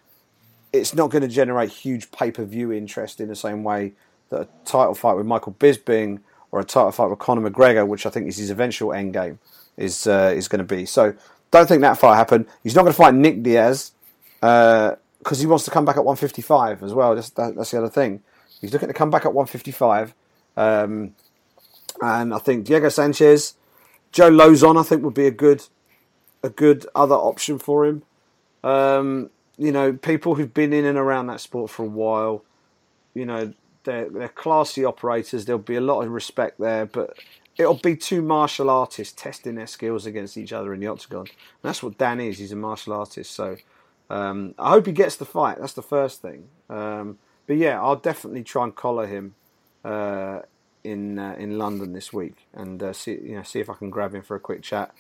it's 0.73 0.95
not 0.95 1.11
going 1.11 1.23
to 1.23 1.29
generate 1.29 1.71
huge 1.71 2.11
pay 2.11 2.31
per 2.31 2.45
view 2.45 2.73
interest 2.73 3.21
in 3.21 3.29
the 3.29 3.37
same 3.37 3.63
way 3.63 3.93
that 4.31 4.41
a 4.43 4.49
title 4.65 4.95
fight 4.95 5.15
with 5.15 5.27
Michael 5.27 5.55
Bisping 5.55 6.21
or 6.51 6.61
a 6.61 6.65
title 6.65 6.93
fight 6.93 7.11
with 7.11 7.19
Conor 7.19 7.51
McGregor, 7.51 7.87
which 7.87 8.07
I 8.07 8.11
think 8.11 8.29
is 8.29 8.37
his 8.37 8.51
eventual 8.51 8.93
end 8.93 9.13
game, 9.13 9.39
is 9.77 10.07
uh, 10.07 10.33
is 10.35 10.49
going 10.49 10.67
to 10.67 10.77
be. 10.77 10.87
So 10.87 11.15
don't 11.51 11.67
think 11.67 11.81
that 11.83 11.99
fight 11.99 12.17
happened. 12.17 12.47
He's 12.63 12.75
not 12.75 12.83
going 12.83 12.93
to 12.93 12.97
fight 12.97 13.15
Nick 13.15 13.43
Diaz 13.43 13.93
because 14.41 14.97
uh, 15.33 15.35
he 15.37 15.47
wants 15.47 15.65
to 15.65 15.71
come 15.71 15.85
back 15.85 15.97
at 15.97 16.05
155 16.05 16.83
as 16.83 16.93
well. 16.93 17.15
That's, 17.15 17.31
that, 17.31 17.57
that's 17.57 17.71
the 17.71 17.79
other 17.79 17.89
thing. 17.89 18.23
He's 18.61 18.73
looking 18.73 18.89
to 18.89 18.95
come 18.95 19.11
back 19.11 19.25
at 19.25 19.33
155. 19.33 20.15
Um, 20.57 21.15
and 22.01 22.35
I 22.35 22.39
think 22.39 22.67
Diego 22.67 22.89
Sanchez, 22.89 23.55
Joe 24.13 24.31
Lauzon, 24.31 24.79
I 24.79 24.83
think 24.83 25.03
would 25.03 25.15
be 25.15 25.27
a 25.27 25.33
good, 25.33 25.65
a 26.43 26.51
good 26.51 26.87
other 26.95 27.15
option 27.15 27.59
for 27.59 27.87
him. 27.87 28.03
Um, 28.63 29.31
you 29.57 29.73
know, 29.73 29.93
people 29.93 30.35
who've 30.35 30.53
been 30.53 30.73
in 30.73 30.85
and 30.85 30.99
around 30.99 31.27
that 31.29 31.41
sport 31.41 31.71
for 31.71 31.85
a 31.85 31.89
while, 31.89 32.45
you 33.15 33.25
know, 33.25 33.53
they're, 33.89 34.11
they're 34.11 34.29
classy 34.29 34.85
operators. 34.85 35.47
There'll 35.47 35.59
be 35.59 35.77
a 35.77 35.81
lot 35.81 36.03
of 36.03 36.11
respect 36.11 36.61
there, 36.61 36.85
but 36.85 37.19
it'll 37.57 37.75
be 37.75 37.97
two 37.97 38.21
martial 38.21 38.69
artists 38.69 39.21
testing 39.21 39.55
their 39.55 39.67
skills 39.67 40.05
against 40.05 40.37
each 40.37 40.53
other 40.53 40.75
in 40.75 40.81
the 40.81 40.87
octagon. 40.87 41.23
And 41.23 41.63
that's 41.63 41.83
what 41.83 41.97
Dan 41.97 42.21
is. 42.21 42.39
He's 42.39 42.53
a 42.53 42.57
martial 42.57 42.93
artist. 42.93 43.33
So 43.33 43.57
um, 44.11 44.55
I 44.59 44.71
hope 44.71 44.87
he 44.87 44.93
gets 44.93 45.17
the 45.17 45.25
fight. 45.25 45.59
That's 45.59 45.73
the 45.73 45.83
first 45.83 46.21
thing. 46.21 46.49
Um, 46.69 47.19
but 47.47 47.57
yeah, 47.57 47.81
I'll 47.81 47.97
definitely 47.97 48.45
try 48.45 48.65
and 48.65 48.75
collar 48.75 49.07
him 49.07 49.35
uh, 49.85 50.41
in 50.85 51.19
uh, 51.19 51.35
in 51.39 51.57
London 51.57 51.93
this 51.93 52.13
week 52.13 52.47
and 52.53 52.83
uh, 52.83 52.93
see 52.93 53.13
you 53.13 53.37
know 53.37 53.43
see 53.43 53.59
if 53.59 53.71
I 53.71 53.75
can 53.75 53.89
grab 53.91 54.15
him 54.15 54.23
for 54.23 54.37
a 54.37 54.41
quick 54.41 54.63
chat, 54.63 54.95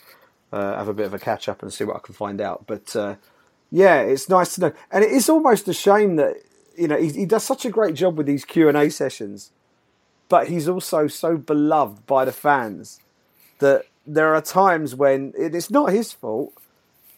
uh, 0.51 0.76
have 0.76 0.89
a 0.89 0.95
bit 0.95 1.07
of 1.07 1.12
a 1.12 1.18
catch 1.18 1.47
up 1.49 1.62
and 1.62 1.70
see 1.72 1.84
what 1.84 1.97
I 1.97 2.01
can 2.01 2.14
find 2.14 2.41
out. 2.41 2.64
But 2.66 2.97
uh, 2.97 3.16
yeah, 3.70 4.01
it's 4.01 4.30
nice 4.30 4.55
to 4.55 4.61
know, 4.62 4.72
and 4.91 5.05
it 5.05 5.11
is 5.12 5.28
almost 5.28 5.68
a 5.68 5.74
shame 5.74 6.16
that 6.16 6.36
you 6.78 6.88
know 6.88 6.98
he, 6.98 7.08
he 7.10 7.26
does 7.26 7.44
such 7.44 7.64
a 7.64 7.70
great 7.70 7.94
job 7.94 8.16
with 8.16 8.26
these 8.26 8.44
Q 8.44 8.68
and 8.68 8.76
A 8.76 8.90
sessions, 8.90 9.52
but 10.28 10.48
he's 10.48 10.68
also 10.68 11.06
so 11.06 11.36
beloved 11.36 12.06
by 12.06 12.24
the 12.24 12.32
fans 12.32 13.00
that 13.58 13.86
there 14.06 14.34
are 14.34 14.40
times 14.40 14.94
when 14.94 15.32
it's 15.36 15.70
not 15.70 15.92
his 15.92 16.12
fault. 16.12 16.52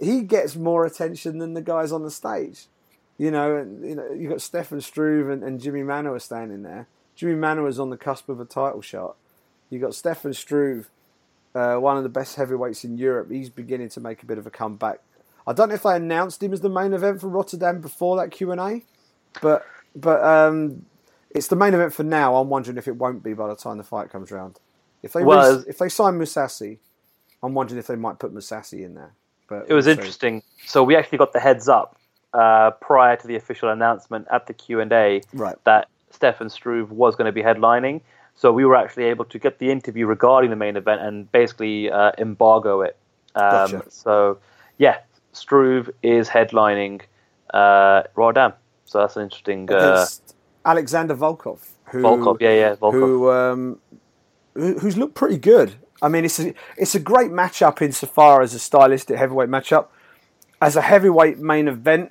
He 0.01 0.23
gets 0.23 0.57
more 0.57 0.87
attention 0.87 1.39
than 1.39 1.53
the 1.55 1.61
guys 1.61 1.93
on 1.93 2.03
the 2.03 2.11
stage. 2.11 2.67
You 3.19 3.31
know, 3.31 3.57
and 3.57 3.87
you 3.87 3.95
know, 3.95 4.11
you've 4.11 4.31
got 4.31 4.41
Stefan 4.41 4.81
Struve 4.81 5.29
and, 5.29 5.43
and 5.43 5.61
Jimi 5.61 5.85
Manuwa 5.85 6.23
standing 6.23 6.63
there 6.63 6.89
Jimi 7.21 7.37
Manuwa 7.37 7.69
is 7.69 7.79
on 7.79 7.91
the 7.91 7.99
cusp 7.99 8.31
of 8.31 8.41
a 8.41 8.47
title 8.47 8.81
shot. 8.81 9.17
You've 9.69 9.83
got 9.83 9.95
Stefan 9.95 10.33
Struve, 10.33 10.89
uh, 11.55 11.77
one 11.77 11.99
of 11.99 12.03
the 12.03 12.09
best 12.09 12.37
heavyweights 12.37 12.83
in 12.83 12.97
Europe. 12.97 13.31
He's 13.31 13.51
beginning 13.51 13.91
to 13.91 14.01
make 14.01 14.23
a 14.23 14.27
bit 14.27 14.39
of 14.39 14.47
a 14.47 14.51
comeback. 14.51 15.01
I 15.47 15.53
don't 15.53 15.69
know 15.69 15.75
if 15.75 15.83
they 15.83 15.97
announced 15.97 16.43
him 16.43 16.53
as 16.55 16.63
the 16.63 16.71
main 16.71 16.95
event 16.95 17.21
for 17.21 17.29
Rotterdam 17.29 17.83
before 17.83 18.17
that 18.17 18.31
Q 18.31 18.53
and 18.53 18.61
A, 18.61 18.83
but 19.41 19.67
but 19.97 20.23
um, 20.23 20.85
it's 21.31 21.49
the 21.49 21.57
main 21.57 21.75
event 21.75 21.93
for 21.93 22.03
now. 22.03 22.37
I'm 22.37 22.49
wondering 22.49 22.77
if 22.77 22.89
it 22.89 22.97
won't 22.97 23.23
be 23.23 23.35
by 23.35 23.49
the 23.49 23.57
time 23.57 23.79
the 23.79 23.85
fight 23.85 24.11
comes 24.11 24.33
around. 24.33 24.59
If 25.03 25.13
they 25.13 25.25
well, 25.25 25.59
re- 25.59 25.65
if 25.69 25.79
they 25.79 25.89
sign 25.89 26.15
Mousasi, 26.15 26.79
I'm 27.43 27.55
wondering 27.55 27.79
if 27.79 27.87
they 27.87 27.97
might 27.97 28.19
put 28.19 28.35
Mousasi 28.35 28.85
in 28.85 28.95
there. 28.95 29.13
But 29.49 29.67
it 29.69 29.75
was 29.75 29.87
we'll 29.87 29.97
interesting. 29.99 30.43
So 30.67 30.85
we 30.85 30.97
actually 30.97 31.19
got 31.19 31.33
the 31.33 31.41
heads 31.41 31.69
up 31.69 31.97
uh, 32.33 32.71
prior 32.73 33.17
to 33.17 33.27
the 33.27 33.37
official 33.37 33.71
announcement 33.71 34.27
at 34.31 34.47
the 34.47 34.55
Q 34.55 34.81
and 34.81 34.93
A 34.93 35.23
right. 35.33 35.57
that 35.65 35.89
Stefan 36.11 36.51
Struve 36.51 36.91
was 36.91 37.17
going 37.17 37.27
to 37.27 37.33
be 37.33 37.43
headlining. 37.43 38.01
So 38.37 38.53
we 38.53 38.65
were 38.65 38.77
actually 38.77 39.05
able 39.05 39.25
to 39.27 39.39
get 39.39 39.59
the 39.59 39.71
interview 39.71 40.07
regarding 40.07 40.51
the 40.51 40.57
main 40.57 40.77
event 40.77 41.03
and 41.03 41.31
basically 41.31 41.91
uh, 41.91 42.13
embargo 42.19 42.83
it. 42.83 42.97
Um, 43.35 43.73
gotcha. 43.73 43.91
So 43.91 44.39
yeah, 44.79 44.99
Struve 45.33 45.91
is 46.03 46.29
headlining 46.29 47.03
uh, 47.53 48.05
Rotterdam. 48.15 48.53
So 48.91 48.99
that's 48.99 49.17
an 49.17 49.23
interesting. 49.23 49.71
Uh, 49.71 50.05
Alexander 50.65 51.15
Volkov. 51.15 51.61
Who, 51.85 52.03
Volkov, 52.03 52.41
yeah, 52.41 52.55
yeah, 52.55 52.75
Volkov. 52.75 52.93
Who, 52.93 53.31
um, 53.31 53.79
who's 54.55 54.97
looked 54.97 55.15
pretty 55.15 55.39
good. 55.39 55.75
I 56.03 56.09
mean, 56.09 56.25
it's 56.25 56.41
a, 56.41 56.53
it's 56.77 56.97
a 56.97 56.99
great 56.99 57.31
matchup 57.31 57.81
insofar 57.83 58.43
as 58.43 58.53
a 58.53 58.59
stylistic 58.59 59.17
heavyweight 59.17 59.49
matchup. 59.49 59.87
As 60.61 60.75
a 60.75 60.83
heavyweight 60.83 61.39
main 61.39 61.69
event, 61.69 62.11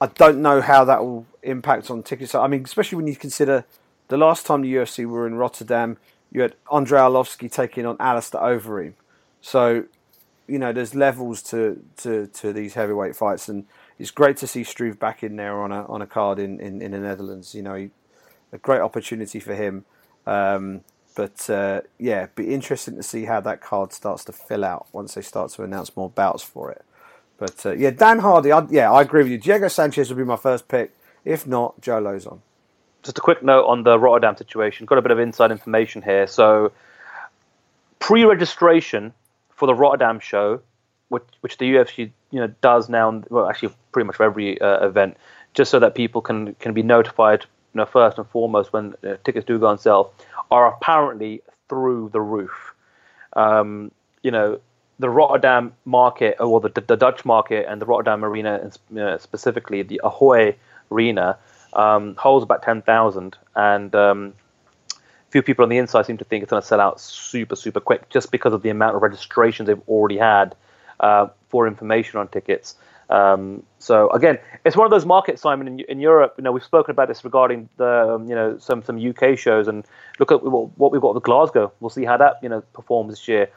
I 0.00 0.08
don't 0.08 0.42
know 0.42 0.60
how 0.60 0.84
that 0.84 1.04
will 1.04 1.26
impact 1.44 1.92
on 1.92 2.02
tickets. 2.02 2.34
I 2.34 2.48
mean, 2.48 2.64
especially 2.64 2.96
when 2.96 3.06
you 3.06 3.14
consider 3.14 3.64
the 4.08 4.16
last 4.16 4.46
time 4.46 4.62
the 4.62 4.74
UFC 4.74 5.06
were 5.06 5.28
in 5.28 5.36
Rotterdam, 5.36 5.96
you 6.32 6.42
had 6.42 6.56
Andrei 6.72 6.98
Arlovski 6.98 7.50
taking 7.50 7.86
on 7.86 7.96
Alistair 8.00 8.40
Overeem. 8.40 8.94
So, 9.40 9.84
you 10.48 10.58
know, 10.58 10.72
there's 10.72 10.96
levels 10.96 11.40
to, 11.44 11.84
to, 11.98 12.26
to 12.26 12.52
these 12.52 12.74
heavyweight 12.74 13.14
fights, 13.14 13.48
and 13.48 13.64
it's 13.98 14.10
great 14.10 14.36
to 14.38 14.46
see 14.46 14.64
Struve 14.64 14.98
back 14.98 15.22
in 15.22 15.36
there 15.36 15.60
on 15.60 15.72
a 15.72 15.84
on 15.86 16.02
a 16.02 16.06
card 16.06 16.38
in, 16.38 16.60
in, 16.60 16.82
in 16.82 16.92
the 16.92 16.98
Netherlands. 16.98 17.54
You 17.54 17.62
know, 17.62 17.74
he, 17.74 17.90
a 18.52 18.58
great 18.58 18.80
opportunity 18.80 19.40
for 19.40 19.54
him. 19.54 19.84
Um, 20.26 20.82
but 21.14 21.48
uh, 21.48 21.80
yeah, 21.98 22.26
be 22.34 22.52
interesting 22.52 22.96
to 22.96 23.02
see 23.02 23.24
how 23.24 23.40
that 23.40 23.60
card 23.60 23.92
starts 23.92 24.24
to 24.24 24.32
fill 24.32 24.64
out 24.64 24.86
once 24.92 25.14
they 25.14 25.22
start 25.22 25.50
to 25.52 25.62
announce 25.62 25.96
more 25.96 26.10
bouts 26.10 26.42
for 26.42 26.70
it. 26.70 26.84
But 27.38 27.64
uh, 27.64 27.72
yeah, 27.72 27.90
Dan 27.90 28.18
Hardy, 28.18 28.52
I, 28.52 28.66
yeah, 28.68 28.90
I 28.90 29.02
agree 29.02 29.22
with 29.22 29.32
you. 29.32 29.38
Diego 29.38 29.68
Sanchez 29.68 30.10
would 30.10 30.18
be 30.18 30.24
my 30.24 30.36
first 30.36 30.68
pick. 30.68 30.92
If 31.24 31.46
not, 31.46 31.80
Joe 31.80 32.00
Lauzon. 32.00 32.40
Just 33.02 33.18
a 33.18 33.20
quick 33.20 33.42
note 33.42 33.66
on 33.66 33.82
the 33.82 33.98
Rotterdam 33.98 34.36
situation. 34.36 34.84
Got 34.84 34.98
a 34.98 35.02
bit 35.02 35.10
of 35.10 35.18
inside 35.18 35.50
information 35.50 36.02
here. 36.02 36.26
So, 36.26 36.72
pre 37.98 38.24
registration 38.24 39.14
for 39.50 39.66
the 39.66 39.74
Rotterdam 39.74 40.20
show 40.20 40.60
which 41.08 41.24
which 41.40 41.58
the 41.58 41.72
UFC 41.72 42.10
you 42.36 42.42
know 42.42 42.52
does 42.60 42.90
now, 42.90 43.22
well, 43.30 43.48
actually 43.48 43.74
pretty 43.92 44.06
much 44.06 44.16
for 44.16 44.24
every 44.24 44.60
uh, 44.60 44.86
event, 44.86 45.16
just 45.54 45.70
so 45.70 45.78
that 45.78 45.94
people 45.94 46.20
can 46.20 46.54
can 46.56 46.74
be 46.74 46.82
notified, 46.82 47.40
you 47.72 47.78
know, 47.78 47.86
first 47.86 48.18
and 48.18 48.28
foremost 48.28 48.74
when 48.74 48.94
uh, 49.02 49.16
tickets 49.24 49.46
do 49.46 49.58
go 49.58 49.68
on 49.68 49.78
sale, 49.78 50.12
are 50.50 50.74
apparently 50.74 51.40
through 51.70 52.10
the 52.12 52.20
roof. 52.20 52.74
Um, 53.32 53.90
you 54.22 54.30
know, 54.30 54.60
the 54.98 55.08
Rotterdam 55.08 55.72
market, 55.86 56.36
or 56.38 56.60
the, 56.60 56.68
the 56.68 56.96
Dutch 56.96 57.24
market, 57.24 57.64
and 57.66 57.80
the 57.80 57.86
Rotterdam 57.86 58.22
arena, 58.22 58.70
uh, 59.00 59.16
specifically 59.16 59.82
the 59.82 59.98
Ahoy 60.04 60.54
arena, 60.90 61.38
um, 61.72 62.16
holds 62.16 62.42
about 62.42 62.62
ten 62.62 62.82
thousand, 62.82 63.38
and 63.54 63.94
um, 63.94 64.34
few 65.30 65.42
people 65.42 65.62
on 65.62 65.70
the 65.70 65.78
inside 65.78 66.04
seem 66.04 66.18
to 66.18 66.24
think 66.24 66.42
it's 66.42 66.50
going 66.50 66.60
to 66.60 66.68
sell 66.68 66.82
out 66.82 67.00
super, 67.00 67.56
super 67.56 67.80
quick 67.80 68.10
just 68.10 68.30
because 68.30 68.52
of 68.52 68.60
the 68.60 68.68
amount 68.68 68.94
of 68.94 69.00
registrations 69.00 69.68
they've 69.68 69.88
already 69.88 70.18
had 70.18 70.54
uh, 71.00 71.28
for 71.48 71.66
information 71.66 72.18
on 72.18 72.28
tickets. 72.28 72.76
Um, 73.08 73.62
so 73.78 74.10
again, 74.10 74.38
it's 74.64 74.76
one 74.76 74.84
of 74.84 74.90
those 74.90 75.06
markets, 75.06 75.42
Simon, 75.42 75.68
in, 75.68 75.80
in, 75.80 76.00
Europe. 76.00 76.34
You 76.38 76.44
know, 76.44 76.50
we've 76.50 76.64
spoken 76.64 76.90
about 76.90 77.06
this 77.06 77.24
regarding 77.24 77.68
the 77.76 78.14
um, 78.14 78.28
you 78.28 78.34
know 78.34 78.58
some 78.58 78.82
some 78.82 78.98
UK 78.98 79.38
shows, 79.38 79.68
and 79.68 79.84
look 80.18 80.32
at 80.32 80.42
what 80.42 80.92
we've 80.92 81.00
got 81.00 81.14
with 81.14 81.22
Glasgow. 81.22 81.72
We'll 81.78 81.90
see 81.90 82.04
how 82.04 82.16
that 82.16 82.40
you 82.42 82.48
know 82.48 82.62
performs 82.72 83.12
this 83.12 83.28
year. 83.28 83.48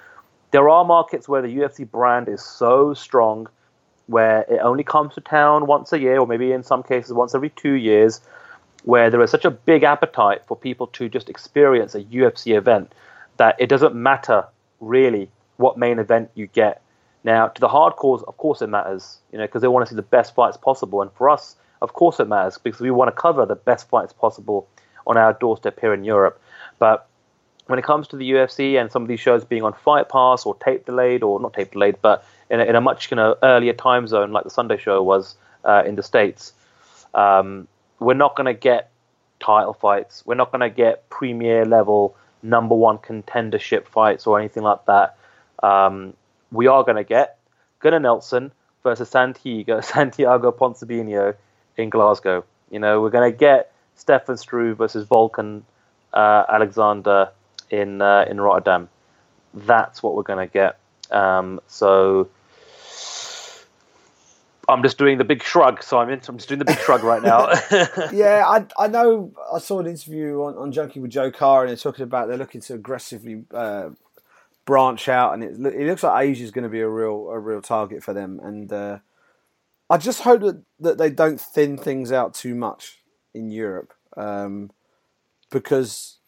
There 0.51 0.69
are 0.69 0.85
markets 0.85 1.27
where 1.27 1.41
the 1.41 1.47
UFC 1.47 1.89
brand 1.89 2.27
is 2.27 2.43
so 2.43 2.93
strong, 2.93 3.47
where 4.05 4.41
it 4.41 4.59
only 4.61 4.83
comes 4.83 5.15
to 5.15 5.21
town 5.21 5.65
once 5.65 5.93
a 5.93 5.99
year, 5.99 6.19
or 6.19 6.27
maybe 6.27 6.51
in 6.51 6.61
some 6.61 6.83
cases 6.83 7.13
once 7.13 7.33
every 7.33 7.49
two 7.49 7.73
years 7.73 8.21
where 8.83 9.09
there 9.09 9.21
is 9.21 9.31
such 9.31 9.45
a 9.45 9.51
big 9.51 9.83
appetite 9.83 10.41
for 10.47 10.55
people 10.55 10.87
to 10.87 11.09
just 11.09 11.29
experience 11.29 11.95
a 11.95 12.03
UFC 12.03 12.55
event 12.55 12.93
that 13.37 13.55
it 13.59 13.67
doesn't 13.67 13.95
matter 13.95 14.45
really 14.79 15.29
what 15.57 15.77
main 15.77 15.99
event 15.99 16.29
you 16.35 16.47
get. 16.47 16.81
Now, 17.23 17.47
to 17.47 17.59
the 17.59 17.67
hardcores, 17.67 18.23
of 18.27 18.37
course, 18.37 18.61
it 18.61 18.67
matters, 18.67 19.17
you 19.31 19.37
know, 19.37 19.45
because 19.45 19.61
they 19.61 19.67
want 19.67 19.85
to 19.85 19.89
see 19.89 19.95
the 19.95 20.01
best 20.01 20.33
fights 20.35 20.57
possible, 20.57 21.01
and 21.01 21.11
for 21.13 21.29
us, 21.29 21.55
of 21.81 21.93
course, 21.93 22.19
it 22.19 22.27
matters 22.27 22.57
because 22.57 22.81
we 22.81 22.91
want 22.91 23.13
to 23.13 23.21
cover 23.21 23.45
the 23.45 23.55
best 23.55 23.89
fights 23.89 24.13
possible 24.13 24.67
on 25.07 25.17
our 25.17 25.33
doorstep 25.33 25.79
here 25.79 25.93
in 25.93 26.03
Europe. 26.03 26.41
But 26.77 27.07
when 27.67 27.77
it 27.77 27.85
comes 27.85 28.07
to 28.09 28.15
the 28.15 28.31
UFC 28.31 28.79
and 28.79 28.91
some 28.91 29.01
of 29.01 29.07
these 29.07 29.19
shows 29.19 29.45
being 29.45 29.63
on 29.63 29.73
Fight 29.73 30.09
Pass 30.09 30.45
or 30.45 30.55
tape 30.55 30.85
delayed, 30.85 31.23
or 31.23 31.39
not 31.39 31.53
tape 31.53 31.71
delayed, 31.71 31.97
but 32.01 32.25
in 32.49 32.59
a, 32.59 32.63
in 32.63 32.75
a 32.75 32.81
much 32.81 33.11
you 33.11 33.15
know, 33.15 33.35
earlier 33.43 33.73
time 33.73 34.07
zone 34.07 34.31
like 34.31 34.43
the 34.43 34.49
Sunday 34.49 34.77
show 34.77 35.03
was 35.03 35.35
uh, 35.65 35.83
in 35.85 35.95
the 35.95 36.03
States, 36.03 36.53
um, 37.13 37.67
we're 37.99 38.13
not 38.13 38.35
going 38.35 38.45
to 38.45 38.53
get 38.53 38.91
title 39.39 39.73
fights. 39.73 40.23
We're 40.25 40.35
not 40.35 40.51
going 40.51 40.61
to 40.61 40.69
get 40.69 41.09
premier 41.09 41.65
level 41.65 42.15
number 42.41 42.75
one 42.75 42.97
contendership 42.97 43.85
fights 43.87 44.25
or 44.25 44.39
anything 44.39 44.63
like 44.63 44.85
that. 44.85 45.17
Um, 45.61 46.13
we 46.51 46.67
are 46.67 46.83
going 46.83 46.97
to 46.97 47.03
get 47.03 47.39
Gunnar 47.79 47.99
Nelson 47.99 48.51
versus 48.83 49.09
Santiago 49.09 49.81
Santiago 49.81 50.51
Ponzinibbio 50.51 51.35
in 51.77 51.89
Glasgow. 51.89 52.43
You 52.69 52.79
know, 52.79 53.01
we're 53.01 53.09
going 53.09 53.31
to 53.31 53.37
get 53.37 53.71
Stefan 53.95 54.37
Struve 54.37 54.77
versus 54.77 55.05
Volkan 55.07 55.63
uh, 56.13 56.43
Alexander 56.49 57.29
in 57.69 58.01
uh, 58.01 58.25
in 58.29 58.39
Rotterdam. 58.39 58.89
That's 59.53 60.03
what 60.03 60.15
we're 60.15 60.23
going 60.23 60.47
to 60.47 60.51
get. 60.51 60.77
Um, 61.11 61.59
so 61.67 62.29
I'm 64.67 64.83
just 64.83 64.97
doing 64.97 65.17
the 65.17 65.23
big 65.23 65.41
shrug, 65.41 65.81
Simon. 65.81 66.21
I'm 66.27 66.37
just 66.37 66.47
doing 66.47 66.59
the 66.59 66.65
big 66.65 66.77
shrug 66.79 67.03
right 67.03 67.23
now. 67.23 67.49
yeah, 68.13 68.43
I 68.45 68.65
I 68.77 68.87
know. 68.87 69.31
I 69.51 69.59
saw 69.59 69.79
an 69.79 69.87
interview 69.87 70.43
on, 70.43 70.55
on 70.57 70.71
Junkie 70.71 70.99
with 70.99 71.11
Joe 71.11 71.31
Carr, 71.31 71.61
and 71.61 71.69
they're 71.69 71.77
talking 71.77 72.03
about 72.03 72.27
they're 72.27 72.37
looking 72.37 72.61
to 72.61 72.75
aggressively 72.75 73.43
uh, 73.51 73.89
branch 74.69 75.09
out, 75.09 75.33
and 75.33 75.43
it, 75.43 75.73
it 75.73 75.87
looks 75.87 76.03
like 76.03 76.23
Asia 76.23 76.43
is 76.43 76.51
going 76.51 76.63
to 76.63 76.69
be 76.69 76.81
a 76.81 76.87
real 76.87 77.27
a 77.31 77.39
real 77.39 77.59
target 77.59 78.03
for 78.03 78.13
them. 78.13 78.39
And 78.43 78.71
uh, 78.71 78.99
I 79.89 79.97
just 79.97 80.21
hope 80.21 80.41
that, 80.41 80.61
that 80.79 80.97
they 80.99 81.09
don't 81.09 81.41
thin 81.41 81.75
things 81.75 82.11
out 82.11 82.35
too 82.35 82.53
much 82.53 82.99
in 83.33 83.49
Europe, 83.49 83.91
um, 84.15 84.69
because 85.49 86.19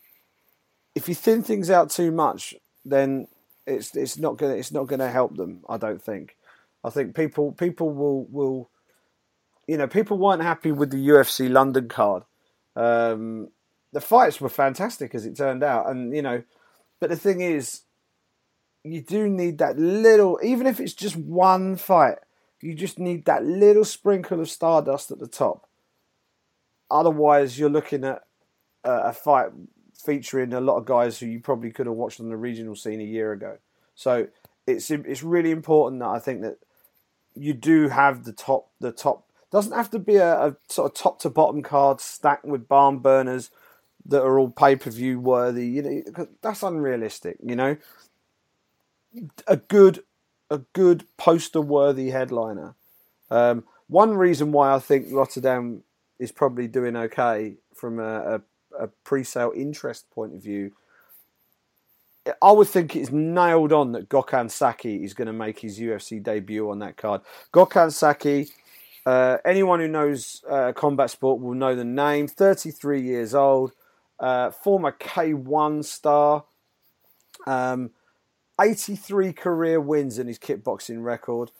if 0.95 1.07
you 1.07 1.13
thin 1.13 1.43
things 1.43 1.69
out 1.69 1.91
too 1.91 2.11
much, 2.11 2.55
then 2.83 3.27
it's 3.67 3.95
it's 3.95 4.17
not 4.17 4.37
gonna 4.37 4.55
it's 4.55 4.71
not 4.71 4.87
gonna 4.87 5.11
help 5.11 5.37
them. 5.37 5.63
I 5.69 5.77
don't 5.77 6.01
think. 6.01 6.35
I 6.83 6.89
think 6.89 7.15
people 7.15 7.51
people 7.51 7.91
will 7.91 8.25
will 8.25 8.71
you 9.67 9.77
know 9.77 9.87
people 9.87 10.17
weren't 10.17 10.41
happy 10.41 10.71
with 10.71 10.89
the 10.89 11.07
UFC 11.09 11.47
London 11.47 11.89
card. 11.89 12.23
Um, 12.75 13.49
the 13.93 14.01
fights 14.01 14.41
were 14.41 14.49
fantastic 14.49 15.13
as 15.13 15.27
it 15.27 15.37
turned 15.37 15.63
out, 15.63 15.87
and 15.91 16.15
you 16.15 16.23
know, 16.23 16.41
but 16.99 17.11
the 17.11 17.15
thing 17.15 17.41
is, 17.41 17.81
you 18.83 19.01
do 19.01 19.29
need 19.29 19.57
that 19.59 19.77
little, 19.77 20.39
even 20.43 20.67
if 20.67 20.79
it's 20.79 20.93
just 20.93 21.15
one 21.15 21.75
fight, 21.75 22.17
you 22.61 22.73
just 22.73 22.99
need 22.99 23.25
that 23.25 23.43
little 23.43 23.85
sprinkle 23.85 24.39
of 24.39 24.49
stardust 24.49 25.11
at 25.11 25.19
the 25.19 25.27
top. 25.27 25.67
Otherwise, 26.89 27.57
you're 27.57 27.69
looking 27.69 28.03
at 28.03 28.23
a 28.83 29.13
fight 29.13 29.49
featuring 29.93 30.53
a 30.53 30.61
lot 30.61 30.77
of 30.77 30.85
guys 30.85 31.19
who 31.19 31.27
you 31.27 31.39
probably 31.39 31.71
could 31.71 31.85
have 31.85 31.95
watched 31.95 32.19
on 32.19 32.29
the 32.29 32.37
regional 32.37 32.75
scene 32.75 32.99
a 32.99 33.03
year 33.03 33.31
ago. 33.31 33.57
So 33.95 34.27
it's 34.67 34.89
it's 34.91 35.23
really 35.23 35.51
important 35.51 36.01
that 36.01 36.09
I 36.09 36.19
think 36.19 36.41
that 36.41 36.57
you 37.35 37.53
do 37.53 37.89
have 37.89 38.23
the 38.23 38.33
top 38.33 38.69
the 38.79 38.91
top 38.91 39.27
doesn't 39.51 39.73
have 39.73 39.91
to 39.91 39.99
be 39.99 40.15
a, 40.15 40.47
a 40.47 40.55
sort 40.69 40.91
of 40.91 40.97
top 40.97 41.19
to 41.19 41.29
bottom 41.29 41.61
card 41.61 41.99
stacked 41.99 42.45
with 42.45 42.67
barn 42.67 42.99
burners 42.99 43.51
that 44.05 44.23
are 44.23 44.39
all 44.39 44.49
pay 44.49 44.75
per 44.75 44.89
view 44.89 45.19
worthy. 45.19 45.67
You 45.67 45.81
know 45.81 46.27
that's 46.41 46.63
unrealistic. 46.63 47.37
You 47.43 47.55
know, 47.55 47.77
a 49.47 49.57
good 49.57 50.03
a 50.49 50.59
good 50.73 51.05
poster 51.17 51.61
worthy 51.61 52.09
headliner. 52.09 52.75
Um, 53.29 53.63
one 53.87 54.15
reason 54.15 54.51
why 54.51 54.73
I 54.73 54.79
think 54.79 55.07
Rotterdam 55.11 55.83
is 56.19 56.31
probably 56.31 56.67
doing 56.67 56.95
okay 56.95 57.55
from 57.73 57.99
a, 57.99 58.35
a, 58.35 58.41
a 58.83 58.87
pre-sale 59.05 59.53
interest 59.55 60.09
point 60.11 60.35
of 60.35 60.43
view 60.43 60.71
I 62.41 62.51
would 62.51 62.67
think 62.67 62.95
it's 62.95 63.11
nailed 63.11 63.73
on 63.73 63.93
that 63.93 64.09
Gokhan 64.09 64.51
Saki 64.51 65.03
is 65.03 65.13
going 65.13 65.27
to 65.27 65.33
make 65.33 65.59
his 65.59 65.79
UFC 65.79 66.21
debut 66.21 66.69
on 66.69 66.79
that 66.79 66.95
card. 66.95 67.21
Gokhan 67.51 67.91
Saki, 67.91 68.49
uh, 69.05 69.37
anyone 69.43 69.79
who 69.79 69.87
knows 69.87 70.43
uh, 70.47 70.71
combat 70.73 71.09
sport 71.09 71.41
will 71.41 71.55
know 71.55 71.75
the 71.75 71.83
name. 71.83 72.27
33 72.27 73.01
years 73.01 73.33
old, 73.33 73.71
uh, 74.19 74.51
former 74.51 74.91
K1 74.91 75.83
star, 75.83 76.45
um, 77.47 77.89
83 78.61 79.33
career 79.33 79.81
wins 79.81 80.19
in 80.19 80.27
his 80.27 80.37
kickboxing 80.37 81.03
record, 81.03 81.51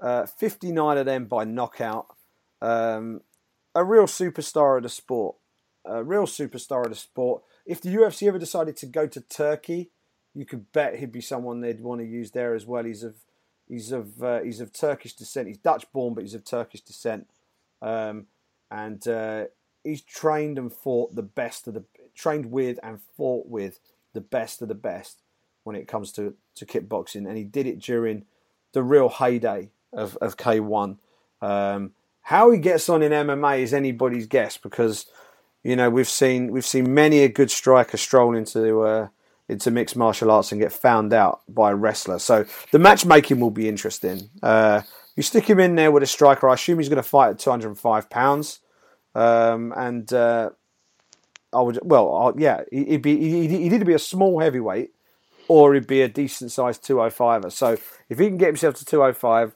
uh, 0.00 0.26
59 0.26 0.98
of 0.98 1.06
them 1.06 1.24
by 1.24 1.44
knockout. 1.44 2.14
Um, 2.60 3.22
a 3.74 3.84
real 3.84 4.04
superstar 4.04 4.76
of 4.76 4.82
the 4.82 4.88
sport. 4.88 5.36
A 5.84 6.04
real 6.04 6.26
superstar 6.26 6.84
of 6.84 6.90
the 6.90 6.96
sport. 6.96 7.42
If 7.64 7.80
the 7.80 7.94
UFC 7.94 8.28
ever 8.28 8.38
decided 8.38 8.76
to 8.78 8.86
go 8.86 9.06
to 9.06 9.20
Turkey, 9.20 9.90
you 10.34 10.44
could 10.44 10.70
bet 10.72 10.98
he'd 10.98 11.12
be 11.12 11.20
someone 11.20 11.60
they'd 11.60 11.80
want 11.80 12.00
to 12.00 12.06
use 12.06 12.32
there 12.32 12.54
as 12.54 12.66
well. 12.66 12.84
He's 12.84 13.02
of 13.02 13.16
he's 13.66 13.92
of 13.92 14.22
uh, 14.22 14.40
he's 14.40 14.60
of 14.60 14.72
Turkish 14.72 15.14
descent. 15.14 15.48
He's 15.48 15.58
Dutch 15.58 15.90
born, 15.92 16.14
but 16.14 16.22
he's 16.22 16.34
of 16.34 16.44
Turkish 16.44 16.82
descent, 16.82 17.28
um, 17.80 18.26
and 18.70 19.06
uh, 19.08 19.44
he's 19.82 20.02
trained 20.02 20.58
and 20.58 20.72
fought 20.72 21.14
the 21.14 21.22
best 21.22 21.66
of 21.66 21.74
the 21.74 21.84
trained 22.14 22.46
with 22.46 22.78
and 22.82 23.00
fought 23.16 23.46
with 23.46 23.80
the 24.12 24.20
best 24.20 24.60
of 24.62 24.68
the 24.68 24.74
best 24.74 25.22
when 25.64 25.76
it 25.76 25.88
comes 25.88 26.12
to 26.12 26.34
to 26.60 26.66
kickboxing, 26.66 27.26
and 27.26 27.36
he 27.36 27.44
did 27.44 27.66
it 27.66 27.80
during 27.80 28.24
the 28.72 28.82
real 28.82 29.08
heyday 29.08 29.70
of 29.92 30.16
of 30.18 30.36
K1. 30.36 30.98
Um, 31.42 31.92
how 32.22 32.50
he 32.50 32.58
gets 32.58 32.88
on 32.88 33.02
in 33.02 33.12
MMA 33.12 33.60
is 33.60 33.74
anybody's 33.74 34.26
guess 34.26 34.56
because 34.56 35.06
you 35.62 35.76
know 35.76 35.90
we've 35.90 36.08
seen 36.08 36.52
we've 36.52 36.66
seen 36.66 36.94
many 36.94 37.20
a 37.20 37.28
good 37.28 37.50
striker 37.50 37.96
stroll 37.96 38.36
into 38.36 38.82
uh, 38.82 39.08
into 39.48 39.70
mixed 39.70 39.96
martial 39.96 40.30
arts 40.30 40.52
and 40.52 40.60
get 40.60 40.72
found 40.72 41.12
out 41.12 41.40
by 41.48 41.72
a 41.72 41.74
wrestler. 41.74 42.18
So 42.18 42.44
the 42.70 42.78
matchmaking 42.78 43.40
will 43.40 43.50
be 43.50 43.68
interesting. 43.68 44.30
Uh, 44.42 44.82
you 45.16 45.22
stick 45.22 45.50
him 45.50 45.58
in 45.58 45.74
there 45.74 45.90
with 45.90 46.02
a 46.02 46.06
striker. 46.06 46.48
I 46.48 46.54
assume 46.54 46.78
he's 46.78 46.88
going 46.88 47.02
to 47.02 47.02
fight 47.02 47.30
at 47.30 47.38
205 47.40 48.08
pounds, 48.08 48.60
um, 49.14 49.74
and 49.76 50.10
uh, 50.12 50.50
I 51.52 51.60
would 51.60 51.80
well, 51.82 52.14
I'll, 52.14 52.40
yeah, 52.40 52.62
he'd 52.70 53.02
be 53.02 53.48
he'd, 53.48 53.72
he'd 53.72 53.86
be 53.86 53.94
a 53.94 53.98
small 53.98 54.40
heavyweight 54.40 54.92
or 55.50 55.74
he'd 55.74 55.86
be 55.86 56.02
a 56.02 56.08
decent 56.08 56.52
sized 56.52 56.84
205er. 56.84 57.50
So 57.50 57.76
if 58.08 58.18
he 58.18 58.28
can 58.28 58.36
get 58.36 58.46
himself 58.46 58.74
to 58.76 58.84
205 58.84 59.54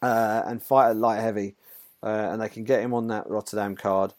uh, 0.00 0.42
and 0.46 0.62
fight 0.62 0.90
at 0.90 0.96
light 0.96 1.20
heavy, 1.20 1.56
uh, 2.02 2.28
and 2.32 2.40
they 2.40 2.48
can 2.48 2.64
get 2.64 2.80
him 2.82 2.94
on 2.94 3.08
that 3.08 3.28
Rotterdam 3.28 3.76
card, 3.76 4.14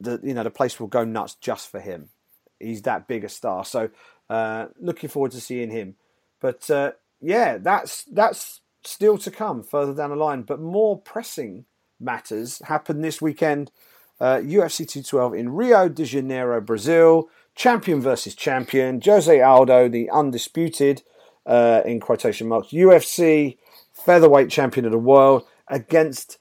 the 0.00 0.20
you 0.22 0.34
know 0.34 0.42
the 0.42 0.50
place 0.50 0.78
will 0.78 0.88
go 0.88 1.04
nuts 1.04 1.34
just 1.34 1.70
for 1.70 1.80
him 1.80 2.10
he's 2.58 2.82
that 2.82 3.06
big 3.06 3.24
a 3.24 3.28
star. 3.28 3.64
So 3.64 3.90
uh, 4.28 4.66
looking 4.80 5.10
forward 5.10 5.32
to 5.32 5.40
seeing 5.40 5.70
him. 5.70 5.96
But 6.40 6.70
uh, 6.70 6.92
yeah, 7.20 7.58
that's 7.58 8.04
that's 8.04 8.60
still 8.84 9.18
to 9.18 9.30
come 9.30 9.62
further 9.62 9.94
down 9.94 10.10
the 10.10 10.16
line. 10.16 10.42
But 10.42 10.60
more 10.60 10.98
pressing 10.98 11.64
matters 11.98 12.60
happen 12.64 13.00
this 13.00 13.20
weekend. 13.20 13.70
Uh, 14.18 14.36
UFC 14.36 14.88
212 14.88 15.34
in 15.34 15.50
Rio 15.50 15.88
de 15.88 16.04
Janeiro, 16.04 16.60
Brazil. 16.60 17.28
Champion 17.56 18.00
versus 18.00 18.34
champion. 18.34 19.00
Jose 19.04 19.40
Aldo, 19.40 19.88
the 19.88 20.08
undisputed, 20.10 21.02
uh, 21.46 21.80
in 21.84 22.00
quotation 22.00 22.48
marks, 22.48 22.68
UFC 22.68 23.56
featherweight 23.92 24.50
champion 24.50 24.84
of 24.84 24.92
the 24.92 24.98
world 24.98 25.46
against 25.68 26.38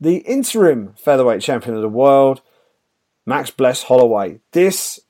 the 0.00 0.16
interim 0.18 0.94
featherweight 0.96 1.40
champion 1.40 1.76
of 1.76 1.82
the 1.82 1.88
world, 1.88 2.40
Max 3.26 3.50
Bless 3.50 3.84
Holloway. 3.84 4.40
This 4.52 5.00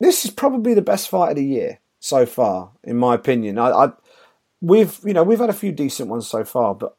this 0.00 0.24
is 0.24 0.30
probably 0.30 0.74
the 0.74 0.82
best 0.82 1.08
fight 1.08 1.30
of 1.30 1.36
the 1.36 1.44
year 1.44 1.78
so 2.00 2.26
far, 2.26 2.72
in 2.82 2.96
my 2.96 3.14
opinion. 3.14 3.58
I, 3.58 3.70
I 3.70 3.92
we've 4.60 4.98
you 5.04 5.12
know 5.12 5.22
we've 5.22 5.38
had 5.38 5.50
a 5.50 5.54
few 5.54 5.72
decent 5.72 6.08
ones 6.08 6.26
so 6.26 6.44
far, 6.44 6.74
but 6.74 6.96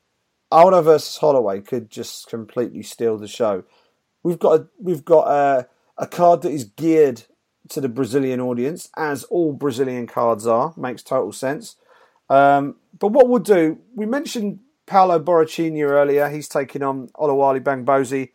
Aldo 0.52 0.82
versus 0.82 1.18
Holloway 1.18 1.62
could 1.62 1.90
just 1.90 2.28
completely 2.28 2.84
steal 2.84 3.18
the 3.18 3.28
show. 3.28 3.64
We've 4.22 4.40
got 4.40 4.60
a, 4.60 4.68
we've 4.80 5.04
got 5.04 5.28
a, 5.28 5.68
a 5.98 6.08
card 6.08 6.44
that 6.44 6.52
is 6.52 6.64
geared 6.66 7.24
to 7.70 7.82
the 7.82 7.90
Brazilian 7.90 8.40
audience, 8.42 8.90
as 8.98 9.24
all 9.26 9.54
Brazilian 9.54 10.08
cards 10.08 10.46
are. 10.46 10.74
Makes 10.76 11.04
total 11.04 11.32
sense. 11.32 11.76
Um, 12.30 12.78
but 12.98 13.10
what 13.10 13.30
we'll 13.30 13.40
do, 13.40 13.80
we 13.96 14.06
mentioned 14.06 14.60
Paulo 14.86 15.20
Borrachinha 15.20 15.84
earlier. 15.84 16.30
He's 16.30 16.48
taking 16.48 16.84
on 16.84 17.10
Oluwale 17.10 17.62
Bamgbose. 17.62 18.32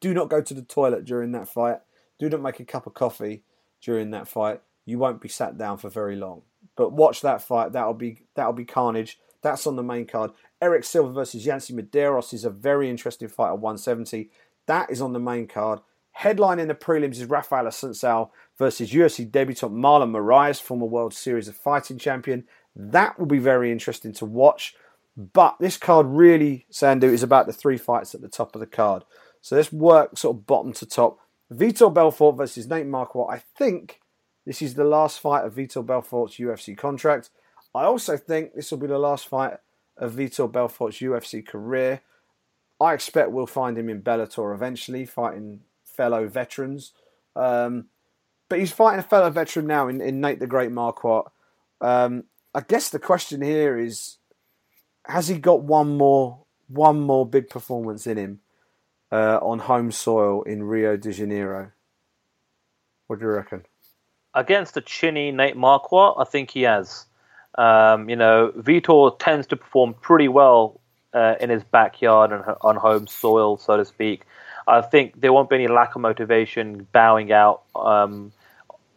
Do 0.00 0.14
not 0.14 0.30
go 0.30 0.40
to 0.40 0.54
the 0.54 0.62
toilet 0.62 1.04
during 1.04 1.32
that 1.32 1.48
fight. 1.48 1.78
Do 2.18 2.28
not 2.28 2.42
make 2.42 2.60
a 2.60 2.64
cup 2.64 2.86
of 2.86 2.94
coffee 2.94 3.42
during 3.80 4.10
that 4.10 4.28
fight. 4.28 4.60
You 4.84 4.98
won't 4.98 5.20
be 5.20 5.28
sat 5.28 5.58
down 5.58 5.78
for 5.78 5.88
very 5.88 6.16
long. 6.16 6.42
But 6.76 6.92
watch 6.92 7.20
that 7.22 7.42
fight. 7.42 7.72
That'll 7.72 7.94
be 7.94 8.22
that'll 8.34 8.52
be 8.52 8.64
carnage. 8.64 9.18
That's 9.42 9.66
on 9.66 9.76
the 9.76 9.82
main 9.82 10.06
card. 10.06 10.32
Erick 10.60 10.84
Silva 10.84 11.12
versus 11.12 11.46
Yancy 11.46 11.72
Medeiros 11.72 12.32
is 12.32 12.44
a 12.44 12.50
very 12.50 12.90
interesting 12.90 13.28
fight 13.28 13.50
at 13.50 13.58
170. 13.58 14.30
That 14.66 14.90
is 14.90 15.00
on 15.00 15.12
the 15.12 15.20
main 15.20 15.46
card. 15.46 15.80
Headline 16.18 16.58
in 16.58 16.66
the 16.66 16.74
prelims 16.74 17.12
is 17.12 17.26
Rafael 17.26 17.66
Assunção 17.66 18.30
versus 18.58 18.90
UFC 18.90 19.30
debutant 19.30 19.72
Marlon 19.72 20.10
Moraes, 20.10 20.60
former 20.60 20.84
World 20.84 21.14
Series 21.14 21.46
of 21.46 21.54
Fighting 21.54 21.96
champion. 21.96 22.42
That 22.74 23.20
will 23.20 23.26
be 23.26 23.38
very 23.38 23.70
interesting 23.70 24.12
to 24.14 24.24
watch. 24.24 24.74
But 25.16 25.54
this 25.60 25.76
card 25.76 26.06
really, 26.06 26.66
Sandhu, 26.72 27.04
is 27.04 27.22
about 27.22 27.46
the 27.46 27.52
three 27.52 27.78
fights 27.78 28.16
at 28.16 28.20
the 28.20 28.28
top 28.28 28.56
of 28.56 28.60
the 28.60 28.66
card. 28.66 29.04
So 29.40 29.54
let's 29.54 29.72
work 29.72 30.18
sort 30.18 30.36
of 30.36 30.46
bottom 30.46 30.72
to 30.72 30.86
top. 30.86 31.20
Vitor 31.52 31.94
Belfort 31.94 32.36
versus 32.36 32.66
Nate 32.66 32.88
Marquardt. 32.88 33.32
I 33.32 33.38
think 33.56 34.00
this 34.44 34.60
is 34.60 34.74
the 34.74 34.82
last 34.82 35.20
fight 35.20 35.44
of 35.44 35.54
Vitor 35.54 35.86
Belfort's 35.86 36.38
UFC 36.38 36.76
contract. 36.76 37.30
I 37.72 37.84
also 37.84 38.16
think 38.16 38.54
this 38.54 38.72
will 38.72 38.78
be 38.78 38.88
the 38.88 38.98
last 38.98 39.28
fight 39.28 39.58
of 39.96 40.14
Vitor 40.14 40.50
Belfort's 40.50 40.98
UFC 40.98 41.46
career. 41.46 42.00
I 42.80 42.94
expect 42.94 43.30
we'll 43.30 43.46
find 43.46 43.78
him 43.78 43.88
in 43.88 44.02
Bellator 44.02 44.52
eventually, 44.52 45.04
fighting 45.04 45.60
fellow 45.98 46.28
veterans. 46.28 46.92
Um, 47.36 47.86
but 48.48 48.60
he's 48.60 48.72
fighting 48.72 49.00
a 49.00 49.02
fellow 49.02 49.28
veteran 49.30 49.66
now 49.66 49.88
in, 49.88 50.00
in 50.00 50.22
Nate 50.22 50.40
the 50.40 50.46
Great 50.46 50.70
Marquardt. 50.70 51.26
Um, 51.82 52.24
I 52.54 52.60
guess 52.60 52.88
the 52.88 52.98
question 52.98 53.42
here 53.42 53.76
is, 53.76 54.16
has 55.04 55.28
he 55.28 55.38
got 55.38 55.62
one 55.62 55.96
more 55.96 56.44
one 56.68 57.00
more 57.00 57.26
big 57.26 57.48
performance 57.48 58.06
in 58.06 58.18
him 58.18 58.40
uh, 59.10 59.38
on 59.40 59.58
home 59.58 59.90
soil 59.90 60.42
in 60.42 60.62
Rio 60.62 60.96
de 60.96 61.12
Janeiro? 61.12 61.72
What 63.06 63.18
do 63.18 63.24
you 63.24 63.32
reckon? 63.32 63.64
Against 64.34 64.76
a 64.76 64.82
chinny 64.82 65.32
Nate 65.32 65.56
Marquardt, 65.56 66.20
I 66.20 66.24
think 66.24 66.50
he 66.50 66.62
has. 66.62 67.06
Um, 67.56 68.08
you 68.08 68.16
know, 68.16 68.52
Vitor 68.56 69.18
tends 69.18 69.46
to 69.48 69.56
perform 69.56 69.94
pretty 69.94 70.28
well 70.28 70.80
uh, 71.14 71.34
in 71.40 71.50
his 71.50 71.64
backyard 71.64 72.32
and 72.32 72.44
on 72.60 72.76
home 72.76 73.06
soil, 73.06 73.56
so 73.56 73.76
to 73.76 73.84
speak. 73.84 74.24
I 74.68 74.82
think 74.82 75.20
there 75.20 75.32
won't 75.32 75.48
be 75.48 75.56
any 75.56 75.66
lack 75.66 75.94
of 75.94 76.02
motivation 76.02 76.86
bowing 76.92 77.32
out 77.32 77.62
um, 77.74 78.32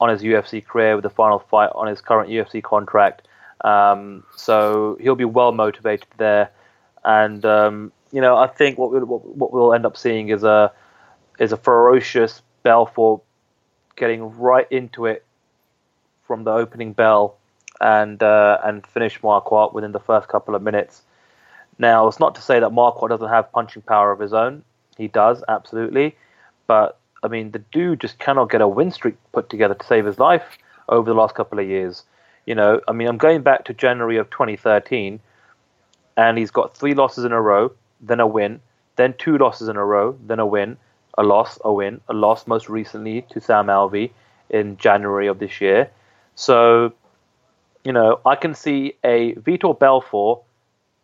on 0.01 0.09
his 0.09 0.22
UFC 0.22 0.63
career 0.63 0.95
with 0.95 1.03
the 1.03 1.09
final 1.09 1.39
fight 1.39 1.72
on 1.74 1.88
his 1.88 2.01
current 2.01 2.30
UFC 2.30 2.61
contract. 2.61 3.28
Um, 3.63 4.24
so 4.36 4.97
he'll 4.99 5.15
be 5.15 5.26
well 5.26 5.53
motivated 5.53 6.07
there, 6.17 6.51
and 7.05 7.45
um, 7.45 7.91
you 8.11 8.19
know 8.19 8.36
I 8.36 8.47
think 8.47 8.78
what, 8.78 8.91
we, 8.91 8.99
what, 8.99 9.26
what 9.26 9.53
we'll 9.53 9.74
end 9.74 9.86
up 9.86 9.95
seeing 9.95 10.30
is 10.30 10.43
a 10.43 10.74
is 11.39 11.51
a 11.51 11.57
ferocious 11.57 12.41
Belfort 12.63 13.22
getting 13.95 14.38
right 14.38 14.67
into 14.72 15.05
it 15.05 15.24
from 16.26 16.43
the 16.43 16.51
opening 16.51 16.91
bell 16.91 17.38
and 17.80 18.22
uh, 18.22 18.57
and 18.63 18.86
finish 18.88 19.22
Marquardt 19.22 19.74
within 19.74 19.91
the 19.91 19.99
first 19.99 20.28
couple 20.28 20.55
of 20.55 20.61
minutes. 20.61 21.03
Now, 21.78 22.07
it's 22.07 22.19
not 22.19 22.36
to 22.36 22.41
say 22.41 22.59
that 22.59 22.72
Marquardt 22.72 23.09
doesn't 23.09 23.30
have 23.30 23.51
punching 23.51 23.84
power 23.84 24.11
of 24.11 24.19
his 24.19 24.34
own. 24.34 24.63
He 24.98 25.08
does, 25.08 25.44
absolutely. 25.48 26.16
But, 26.68 26.98
I 27.24 27.28
mean, 27.28 27.52
the 27.52 27.60
dude 27.60 28.02
just 28.02 28.20
cannot 28.20 28.50
get 28.50 28.62
a 28.62 28.68
win 28.68 28.92
streak 28.92 29.16
put 29.32 29.50
together 29.50 29.76
to 29.76 29.86
save 29.86 30.06
his 30.06 30.20
life 30.20 30.58
over 30.89 31.10
the 31.10 31.16
last 31.16 31.36
couple 31.36 31.60
of 31.60 31.68
years. 31.68 32.04
You 32.46 32.56
know, 32.56 32.82
I 32.88 32.92
mean, 32.92 33.08
I'm 33.08 33.18
going 33.18 33.42
back 33.42 33.66
to 33.66 33.74
January 33.74 34.18
of 34.18 34.30
2013, 34.30 35.20
and 36.18 36.38
he's 36.38 36.52
got 36.52 36.76
three 36.76 36.94
losses 36.94 37.24
in 37.24 37.32
a 37.32 37.42
row, 37.42 37.72
then 38.02 38.20
a 38.20 38.28
win, 38.28 38.60
then 38.96 39.14
two 39.18 39.38
losses 39.38 39.68
in 39.68 39.76
a 39.76 39.86
row, 39.86 40.18
then 40.26 40.39
a 40.39 40.46
win, 40.46 40.78
a 41.18 41.24
loss, 41.24 41.60
a 41.64 41.72
win, 41.72 42.02
a 42.08 42.14
loss 42.14 42.48
most 42.48 42.70
recently 42.70 43.22
to 43.30 43.39
Sam 43.39 43.68
Alvey 43.68 44.12
in 44.50 44.78
January 44.78 45.28
of 45.28 45.39
this 45.39 45.62
year. 45.62 45.89
So 46.36 46.94
you 47.84 47.92
know, 47.92 48.20
I 48.26 48.36
can 48.36 48.54
see 48.54 48.94
a 49.04 49.34
Vitor 49.36 49.78
Belfort 49.78 50.42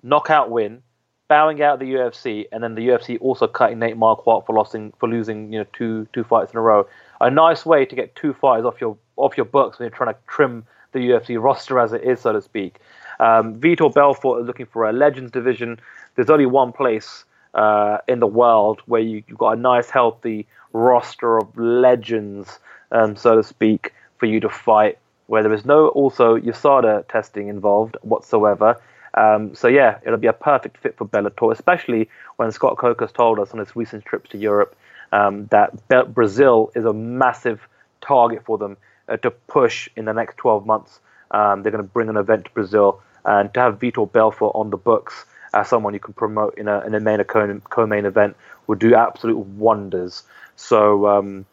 knockout 0.04 0.52
win, 0.52 0.84
bowing 1.28 1.62
out 1.62 1.80
the 1.80 1.86
UFC, 1.86 2.46
and 2.52 2.64
then 2.64 2.76
the 2.76 2.88
UFC 2.88 3.18
also 3.20 3.48
cutting 3.48 3.80
Nate 3.80 3.98
Marquardt 3.98 4.46
for 4.46 4.56
losing 4.56 4.94
for 5.00 5.10
losing 5.10 5.52
you 5.52 5.60
know 5.60 5.66
two 5.74 6.08
two 6.14 6.24
fights 6.24 6.52
in 6.52 6.58
a 6.58 6.62
row. 6.62 6.88
A 7.20 7.30
nice 7.30 7.66
way 7.66 7.86
to 7.86 7.96
get 7.96 8.16
two 8.16 8.34
fights 8.34 8.66
off 8.66 8.80
your 8.80 8.98
off 9.16 9.38
your 9.38 9.46
books 9.46 9.80
when 9.80 9.88
you're 9.88 9.98
trying 9.98 10.14
to 10.14 10.20
trim 10.28 10.66
the 10.92 11.00
UFC 11.00 11.42
roster 11.42 11.80
as 11.80 11.94
it 11.94 12.04
is, 12.04 12.22
so 12.22 12.34
to 12.34 12.42
speak. 12.42 12.80
Um, 13.20 13.60
Vitor 13.60 13.94
Belfort 13.94 14.42
is 14.42 14.48
looking 14.48 14.68
for 14.68 14.88
a 14.88 14.94
Legends 14.94 15.32
division. 15.32 15.80
There's 16.16 16.30
only 16.30 16.46
one 16.46 16.72
place 16.72 17.26
uh, 17.54 17.98
in 18.08 18.20
the 18.20 18.28
world 18.28 18.82
where 18.86 19.02
you, 19.02 19.24
have 19.28 19.38
got 19.38 19.58
a 19.58 19.60
nice, 19.60 19.90
healthy 19.90 20.48
roster 20.74 21.38
of 21.38 21.58
legends, 21.58 22.60
um, 22.92 23.16
so 23.16 23.36
to 23.36 23.44
speak, 23.44 23.94
for 24.18 24.28
you 24.28 24.40
to 24.40 24.50
fight 24.50 24.98
where 25.26 25.44
there 25.44 25.54
is 25.54 25.66
no 25.66 25.90
also 25.90 26.38
USADA 26.38 27.08
testing 27.08 27.50
involved 27.50 27.98
whatsoever. 28.02 28.80
Um, 29.14 29.56
so 29.56 29.68
yeah, 29.68 30.00
it'll 30.06 30.18
be 30.18 30.28
a 30.28 30.34
perfect 30.34 30.78
fit 30.78 30.98
for 30.98 31.08
Bellator, 31.08 31.52
especially 31.52 32.10
when 32.36 32.52
Scott 32.52 32.78
Coker 32.78 33.08
told 33.08 33.40
us 33.40 33.52
on 33.52 33.60
his 33.60 33.76
recent 33.76 34.06
trips 34.06 34.30
to 34.32 34.38
Europe 34.38 34.76
um, 35.12 35.48
that 35.48 35.88
Be- 35.88 36.12
Brazil 36.12 36.72
is 36.76 36.86
a 36.86 36.94
massive 36.94 37.68
target 38.02 38.44
for 38.46 38.58
them 38.58 38.78
uh, 39.08 39.18
to 39.18 39.32
push 39.32 39.90
in 39.96 40.06
the 40.06 40.14
next 40.14 40.38
12 40.38 40.66
months. 40.66 41.00
Um, 41.32 41.64
they're 41.64 41.72
going 41.72 41.84
to 41.84 41.90
bring 41.90 42.10
an 42.10 42.18
event 42.18 42.46
to 42.46 42.52
Brazil, 42.52 43.02
and 43.26 43.54
to 43.54 43.60
have 43.60 43.80
Vitor 43.80 44.10
Belfort 44.10 44.54
on 44.56 44.70
the 44.70 44.78
books 44.78 45.26
as 45.54 45.68
someone 45.68 45.94
you 45.94 46.00
can 46.00 46.14
promote 46.14 46.58
in 46.58 46.68
a 46.68 46.80
in 46.82 46.94
a 46.94 47.00
main 47.00 47.24
co-main 47.24 48.06
event 48.06 48.36
would 48.68 48.80
do 48.80 48.96
absolute 48.96 49.38
wonders. 49.38 50.24
So 50.56 51.08
um, 51.08 51.46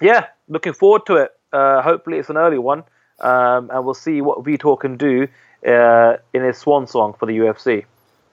yeah, 0.00 0.26
looking 0.48 0.72
forward 0.72 1.06
to 1.06 1.16
it. 1.16 1.32
Uh, 1.52 1.82
hopefully, 1.82 2.18
it's 2.18 2.30
an 2.30 2.36
early 2.36 2.58
one 2.58 2.82
um, 3.22 3.70
and 3.70 3.84
we'll 3.84 3.94
see 3.94 4.20
what 4.20 4.42
Vitor 4.44 4.78
can 4.78 4.96
do 4.96 5.28
uh, 5.66 6.16
in 6.32 6.42
his 6.42 6.58
swan 6.58 6.86
song 6.86 7.14
for 7.18 7.26
the 7.26 7.38
UFC. 7.38 7.84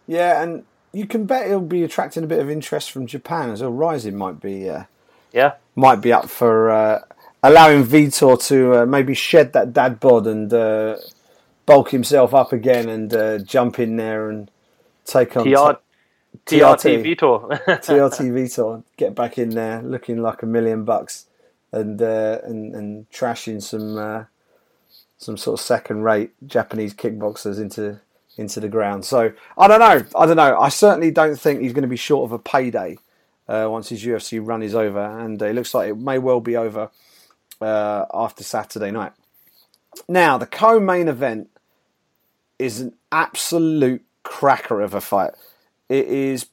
Yeah, 0.08 0.42
and 0.42 0.64
you 0.92 1.06
can 1.06 1.26
bet 1.26 1.48
he'll 1.48 1.62
be 1.62 1.84
attracting 1.84 2.24
a 2.24 2.28
bit 2.28 2.40
of 2.40 2.50
interest 2.50 2.92
from 2.92 3.08
Japan 3.08 3.52
as 3.52 3.62
well. 3.62 3.72
Rizin 3.72 4.16
might 4.16 4.40
be, 4.40 4.70
uh, 4.70 4.84
yeah, 5.32 5.54
might 5.76 5.98
be 5.98 6.12
up 6.12 6.30
for 6.30 6.72
uh, 6.72 7.02
allowing 7.44 7.84
Vitor 7.84 8.42
to 8.48 8.82
uh, 8.82 8.86
maybe 8.86 9.14
shed 9.14 9.54
that 9.54 9.74
dad 9.74 10.00
bod 10.00 10.26
and 10.28 10.52
uh, 10.54 10.98
bulk 11.66 11.92
himself 11.92 12.34
up 12.34 12.52
again 12.52 12.90
and 12.90 13.14
uh, 13.14 13.38
jump 13.40 13.80
in 13.80 13.98
there 13.98 14.30
and 14.30 14.50
take 15.06 15.38
on. 15.38 15.44
TR- 15.44 15.80
TRT 16.46 17.04
Vitor. 17.04 17.50
TRT 17.68 18.32
Vitor. 18.32 18.84
Get 18.98 19.16
back 19.16 19.38
in 19.38 19.50
there 19.50 19.82
looking 19.82 20.22
like 20.22 20.42
a 20.44 20.46
million 20.46 20.86
bucks 20.86 21.26
and 21.72 22.02
and, 22.02 22.74
and 22.76 23.10
trashing 23.12 23.62
some 23.62 24.26
some 25.20 25.38
sort 25.38 25.60
of 25.60 25.64
second-rate 25.64 26.32
Japanese 26.48 26.96
kickboxers 26.96 27.60
into 27.60 28.00
into 28.38 28.62
the 28.62 28.70
ground. 28.70 29.04
So 29.04 29.34
I 29.58 29.68
don't 29.68 29.80
know. 29.80 30.04
I 30.16 30.26
don't 30.26 30.38
know. 30.38 30.58
I 30.58 30.70
certainly 30.70 31.12
don't 31.12 31.38
think 31.38 31.62
he's 31.62 31.74
going 31.74 31.84
to 31.84 31.90
be 31.90 31.98
short 31.98 32.24
of 32.24 32.32
a 32.32 32.40
payday 32.40 32.98
uh, 33.48 33.68
once 33.70 33.90
his 33.90 34.04
UFC 34.04 34.40
run 34.42 34.64
is 34.64 34.74
over, 34.74 35.02
and 35.02 35.40
it 35.42 35.54
looks 35.54 35.74
like 35.74 35.90
it 35.90 35.98
may 35.98 36.18
well 36.18 36.40
be 36.40 36.56
over 36.56 36.90
uh, 37.62 38.06
after 38.14 38.44
Saturday 38.44 38.92
night. 38.92 39.12
Now 40.08 40.38
the 40.38 40.46
co-main 40.46 41.10
event 41.10 41.50
is 42.58 42.80
an 42.80 42.94
absolute 43.12 44.04
cracker 44.24 44.82
of 44.82 44.94
a 44.94 45.02
fight. 45.02 45.32
It 45.90 46.08
is. 46.08 46.46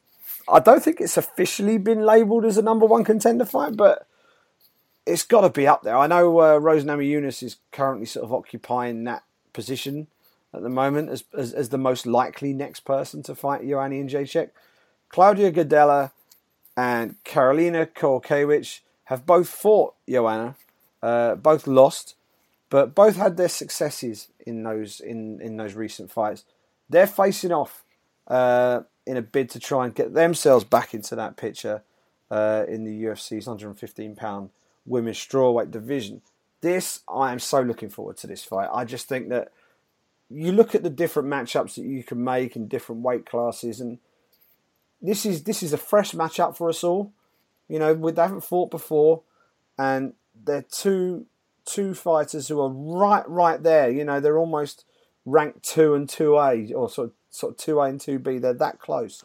I 0.49 0.59
don't 0.59 0.83
think 0.83 1.01
it's 1.01 1.17
officially 1.17 1.79
been 1.79 2.05
labelled 2.05 2.45
as 2.45 2.59
a 2.59 2.63
number 2.63 2.87
one 2.87 3.05
contender 3.05 3.45
fight, 3.45 3.77
but 3.77 4.07
it's 5.07 5.23
got 5.23 5.43
to 5.43 5.51
be 5.51 5.67
up 5.67 5.83
there. 5.83 5.97
I 5.97 6.07
know 6.07 6.41
uh, 6.41 6.59
Rose 6.59 6.85
Namajunas 6.85 7.43
is 7.43 7.57
currently 7.71 8.07
sort 8.07 8.25
of 8.25 8.33
occupying 8.33 9.05
that 9.05 9.23
position 9.53 10.09
at 10.53 10.63
the 10.63 10.69
moment 10.69 11.11
as, 11.11 11.25
as, 11.33 11.53
as 11.53 11.69
the 11.69 11.79
most 11.79 12.07
likely 12.07 12.53
next 12.53 12.81
person 12.81 13.23
to 13.23 13.35
fight 13.35 13.67
Joanna 13.67 13.95
Jędrzejczyk. 13.95 14.51
Claudia 15.09 15.53
Gadelha 15.53 16.11
and 16.77 17.17
Karolina 17.25 17.87
Kowalkiewicz 17.87 18.81
have 19.05 19.25
both 19.25 19.49
fought 19.49 19.95
Joanna, 20.09 20.57
uh, 21.03 21.37
both 21.37 21.67
lost. 21.67 22.17
but 22.69 22.95
both 22.95 23.17
had 23.17 23.37
their 23.37 23.49
successes 23.49 24.29
in 24.45 24.63
those 24.65 25.01
in, 25.01 25.41
in 25.41 25.57
those 25.57 25.75
recent 25.75 26.11
fights. 26.11 26.45
They're 26.91 27.07
facing 27.07 27.53
off 27.53 27.85
uh, 28.27 28.81
in 29.07 29.17
a 29.17 29.23
bid 29.23 29.51
to 29.51 29.61
try 29.61 29.85
and 29.85 29.95
get 29.95 30.15
themselves 30.15 30.65
back 30.65 30.95
into 30.95 31.15
that 31.17 31.37
picture 31.37 31.83
uh, 32.31 32.65
in 32.69 32.85
the 32.85 33.05
UFC's 33.05 33.47
115 33.47 34.17
pound 34.17 34.51
women's 34.87 35.19
strawweight 35.19 35.71
division. 35.71 36.23
This 36.61 37.01
I 37.09 37.33
am 37.33 37.39
so 37.39 37.61
looking 37.61 37.91
forward 37.91 38.17
to 38.19 38.27
this 38.27 38.45
fight. 38.45 38.69
I 38.73 38.85
just 38.85 39.09
think 39.09 39.29
that 39.29 39.53
you 40.31 40.53
look 40.53 40.75
at 40.75 40.83
the 40.83 40.91
different 40.91 41.29
matchups 41.29 41.75
that 41.75 41.85
you 41.85 42.03
can 42.03 42.23
make 42.23 42.57
in 42.57 42.69
different 42.69 43.03
weight 43.03 43.27
classes, 43.27 43.81
and 43.81 43.99
this 45.01 45.27
is 45.27 45.45
this 45.45 45.63
is 45.63 45.73
a 45.73 45.79
fresh 45.79 46.13
matchup 46.13 46.57
for 46.57 46.69
us 46.69 46.83
all. 46.83 47.13
You 47.69 47.79
know, 47.79 47.95
we 47.95 48.13
haven't 48.17 48.45
fought 48.45 48.71
before, 48.71 49.23
and 49.79 50.15
they're 50.45 50.63
two 50.63 51.27
two 51.65 51.95
fighters 51.95 52.49
who 52.49 52.61
are 52.61 52.71
right 52.71 53.29
right 53.29 53.63
there. 53.63 53.91
You 53.91 54.05
know, 54.05 54.21
they're 54.21 54.39
almost 54.39 54.85
ranked 55.25 55.63
two 55.63 55.95
and 55.95 56.09
two 56.09 56.39
A, 56.39 56.73
or 56.73 56.89
sort 56.89 57.09
of, 57.09 57.13
sort 57.31 57.53
of 57.53 57.59
two 57.59 57.81
A 57.81 57.85
and 57.85 58.01
two 58.01 58.19
B. 58.19 58.39
They're 58.39 58.55
that 58.55 58.81
close 58.81 59.25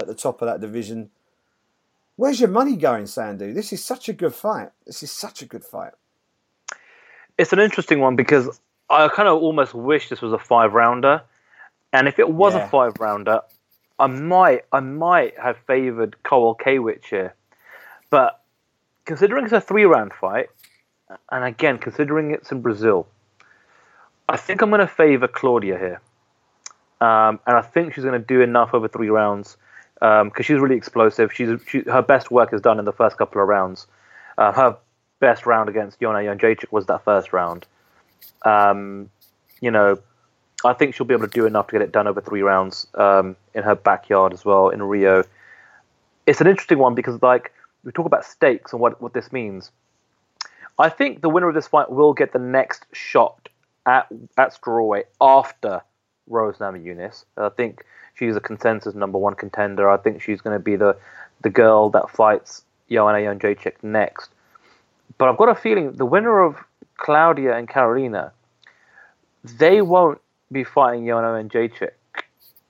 at 0.00 0.06
the 0.06 0.14
top 0.14 0.40
of 0.40 0.46
that 0.46 0.60
division. 0.60 1.10
Where's 2.16 2.40
your 2.40 2.50
money 2.50 2.76
going, 2.76 3.04
Sandhu? 3.04 3.54
This 3.54 3.72
is 3.72 3.84
such 3.84 4.08
a 4.08 4.12
good 4.12 4.34
fight. 4.34 4.70
This 4.86 5.02
is 5.02 5.10
such 5.10 5.42
a 5.42 5.46
good 5.46 5.64
fight. 5.64 5.92
It's 7.38 7.52
an 7.52 7.58
interesting 7.58 8.00
one 8.00 8.16
because 8.16 8.60
I 8.90 9.08
kind 9.08 9.28
of 9.28 9.42
almost 9.42 9.72
wish 9.72 10.08
this 10.10 10.20
was 10.20 10.32
a 10.32 10.38
five 10.38 10.74
rounder, 10.74 11.22
and 11.92 12.06
if 12.06 12.18
it 12.18 12.28
was 12.28 12.54
yeah. 12.54 12.66
a 12.66 12.68
five 12.68 12.94
rounder, 13.00 13.40
I 13.98 14.06
might 14.06 14.64
I 14.70 14.80
might 14.80 15.38
have 15.38 15.56
favoured 15.66 16.16
Kowalkiewicz 16.24 17.06
here, 17.06 17.34
but 18.10 18.42
considering 19.06 19.44
it's 19.44 19.52
a 19.54 19.60
three 19.60 19.84
round 19.84 20.12
fight, 20.12 20.48
and 21.30 21.44
again 21.44 21.78
considering 21.78 22.32
it's 22.32 22.52
in 22.52 22.60
Brazil, 22.60 23.06
I 24.28 24.36
think 24.36 24.60
I'm 24.60 24.68
going 24.68 24.80
to 24.80 24.86
favour 24.86 25.28
Claudia 25.28 25.78
here, 25.78 26.00
um, 27.00 27.40
and 27.46 27.56
I 27.56 27.62
think 27.62 27.94
she's 27.94 28.04
going 28.04 28.20
to 28.20 28.26
do 28.26 28.42
enough 28.42 28.74
over 28.74 28.88
three 28.88 29.08
rounds 29.08 29.56
because 30.02 30.22
um, 30.24 30.42
she's 30.42 30.58
really 30.58 30.74
explosive. 30.74 31.32
She's 31.32 31.60
she, 31.68 31.82
her 31.82 32.02
best 32.02 32.32
work 32.32 32.52
is 32.52 32.60
done 32.60 32.80
in 32.80 32.84
the 32.84 32.92
first 32.92 33.16
couple 33.16 33.40
of 33.40 33.46
rounds. 33.46 33.86
Uh, 34.36 34.50
her 34.50 34.76
best 35.20 35.46
round 35.46 35.68
against 35.68 36.00
Joanna 36.00 36.18
Jędrzejczyk 36.18 36.72
was 36.72 36.86
that 36.86 37.04
first 37.04 37.32
round. 37.32 37.66
Um, 38.44 39.10
you 39.60 39.70
know, 39.70 40.00
I 40.64 40.72
think 40.72 40.96
she'll 40.96 41.06
be 41.06 41.14
able 41.14 41.28
to 41.28 41.32
do 41.32 41.46
enough 41.46 41.68
to 41.68 41.72
get 41.72 41.82
it 41.82 41.92
done 41.92 42.08
over 42.08 42.20
three 42.20 42.42
rounds 42.42 42.88
um, 42.94 43.36
in 43.54 43.62
her 43.62 43.76
backyard 43.76 44.32
as 44.32 44.44
well 44.44 44.70
in 44.70 44.82
Rio. 44.82 45.22
It's 46.26 46.40
an 46.40 46.48
interesting 46.48 46.78
one 46.78 46.96
because, 46.96 47.22
like, 47.22 47.52
we 47.84 47.92
talk 47.92 48.06
about 48.06 48.24
stakes 48.24 48.72
and 48.72 48.80
what, 48.80 49.00
what 49.00 49.14
this 49.14 49.30
means. 49.30 49.70
I 50.80 50.88
think 50.88 51.20
the 51.20 51.28
winner 51.28 51.48
of 51.48 51.54
this 51.54 51.68
fight 51.68 51.92
will 51.92 52.12
get 52.12 52.32
the 52.32 52.40
next 52.40 52.86
shot 52.92 53.48
at 53.86 54.08
at 54.36 54.60
strawweight 54.60 55.04
after 55.20 55.82
Rose 56.26 56.58
Namajunas. 56.58 57.24
I 57.36 57.50
think 57.50 57.84
she's 58.14 58.36
a 58.36 58.40
consensus 58.40 58.94
number 58.94 59.18
one 59.18 59.34
contender. 59.34 59.88
I 59.88 59.96
think 59.96 60.22
she's 60.22 60.40
going 60.40 60.54
to 60.54 60.62
be 60.62 60.76
the 60.76 60.96
the 61.42 61.50
girl 61.50 61.90
that 61.90 62.10
fights 62.10 62.64
Joanna 62.90 63.18
Jędrzejczyk 63.18 63.82
next. 63.82 64.30
But 65.18 65.28
I've 65.28 65.36
got 65.36 65.48
a 65.48 65.54
feeling 65.54 65.92
the 65.92 66.06
winner 66.06 66.40
of 66.40 66.56
Claudia 66.96 67.56
and 67.56 67.68
Karolina, 67.68 68.30
they 69.44 69.82
won't 69.82 70.20
be 70.50 70.64
fighting 70.64 71.06
Joanna 71.06 71.28
Jędrzejczyk. 71.42 71.90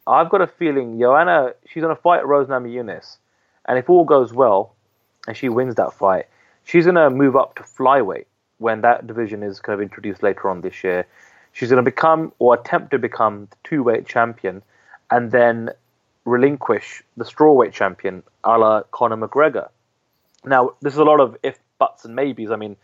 I've 0.07 0.31
got 0.31 0.41
a 0.41 0.47
feeling 0.47 0.99
Joanna, 0.99 1.53
she's 1.67 1.83
going 1.83 1.95
to 1.95 2.01
fight 2.01 2.27
Rose 2.27 2.49
Namajunas. 2.49 3.19
And 3.67 3.79
if 3.79 3.89
all 3.89 4.05
goes 4.05 4.33
well 4.33 4.75
and 5.29 5.37
she 5.37 5.49
wins 5.49 5.77
that 5.77 5.93
fight, 5.93 6.27
she's 6.65 6.85
going 6.85 6.97
to 6.97 7.11
move 7.11 7.37
up 7.37 7.55
to 7.57 7.63
flyweight 7.63 8.27
when 8.59 8.81
that 8.81 9.07
division 9.07 9.43
is 9.43 9.61
kind 9.61 9.75
of 9.75 9.83
introduced 9.83 10.23
later 10.23 10.49
on 10.49 10.63
this 10.63 10.83
year. 10.83 11.07
She's 11.53 11.69
going 11.69 11.85
to 11.85 11.89
become 11.89 12.33
or 12.39 12.55
attempt 12.55 12.91
to 12.93 12.99
become 12.99 13.47
the 13.51 13.57
two 13.65 13.83
weight 13.83 14.07
champion 14.07 14.63
and 15.13 15.31
then 15.31 15.71
relinquish 16.25 17.03
the 17.19 17.25
strawweight 17.25 17.73
champion 17.73 18.23
a 18.45 18.57
la 18.57 18.83
Conor 18.91 19.17
McGregor. 19.17 19.69
Now, 20.45 20.71
this 20.81 20.95
is 20.95 20.99
a 20.99 21.05
lot 21.05 21.21
of 21.21 21.37
if, 21.43 21.59
buts, 21.79 22.07
and 22.07 22.17
maybes. 22.17 22.51
I 22.51 22.57
mean, 22.57 22.77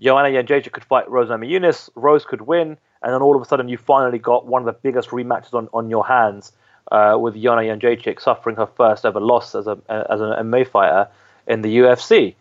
Joanna 0.00 0.30
Jędrzejczyk 0.30 0.72
could 0.72 0.84
fight 0.84 1.08
Rose 1.08 1.28
Namajunas, 1.28 1.88
Rose 1.94 2.24
could 2.24 2.42
win, 2.42 2.76
and 3.02 3.14
then 3.14 3.22
all 3.22 3.36
of 3.36 3.42
a 3.42 3.44
sudden 3.44 3.68
you 3.68 3.78
finally 3.78 4.18
got 4.18 4.46
one 4.46 4.62
of 4.62 4.66
the 4.66 4.72
biggest 4.72 5.10
rematches 5.10 5.54
on, 5.54 5.68
on 5.72 5.88
your 5.88 6.04
hands 6.04 6.52
uh, 6.90 7.16
with 7.20 7.40
Joanna 7.40 7.62
Jędrzejczyk 7.62 8.20
suffering 8.20 8.56
her 8.56 8.66
first 8.66 9.04
ever 9.04 9.20
loss 9.20 9.54
as 9.54 9.68
a 9.68 9.78
as 9.88 10.20
an 10.20 10.30
MMA 10.30 10.68
fighter 10.68 11.08
in 11.46 11.62
the 11.62 11.76
UFC. 11.78 12.34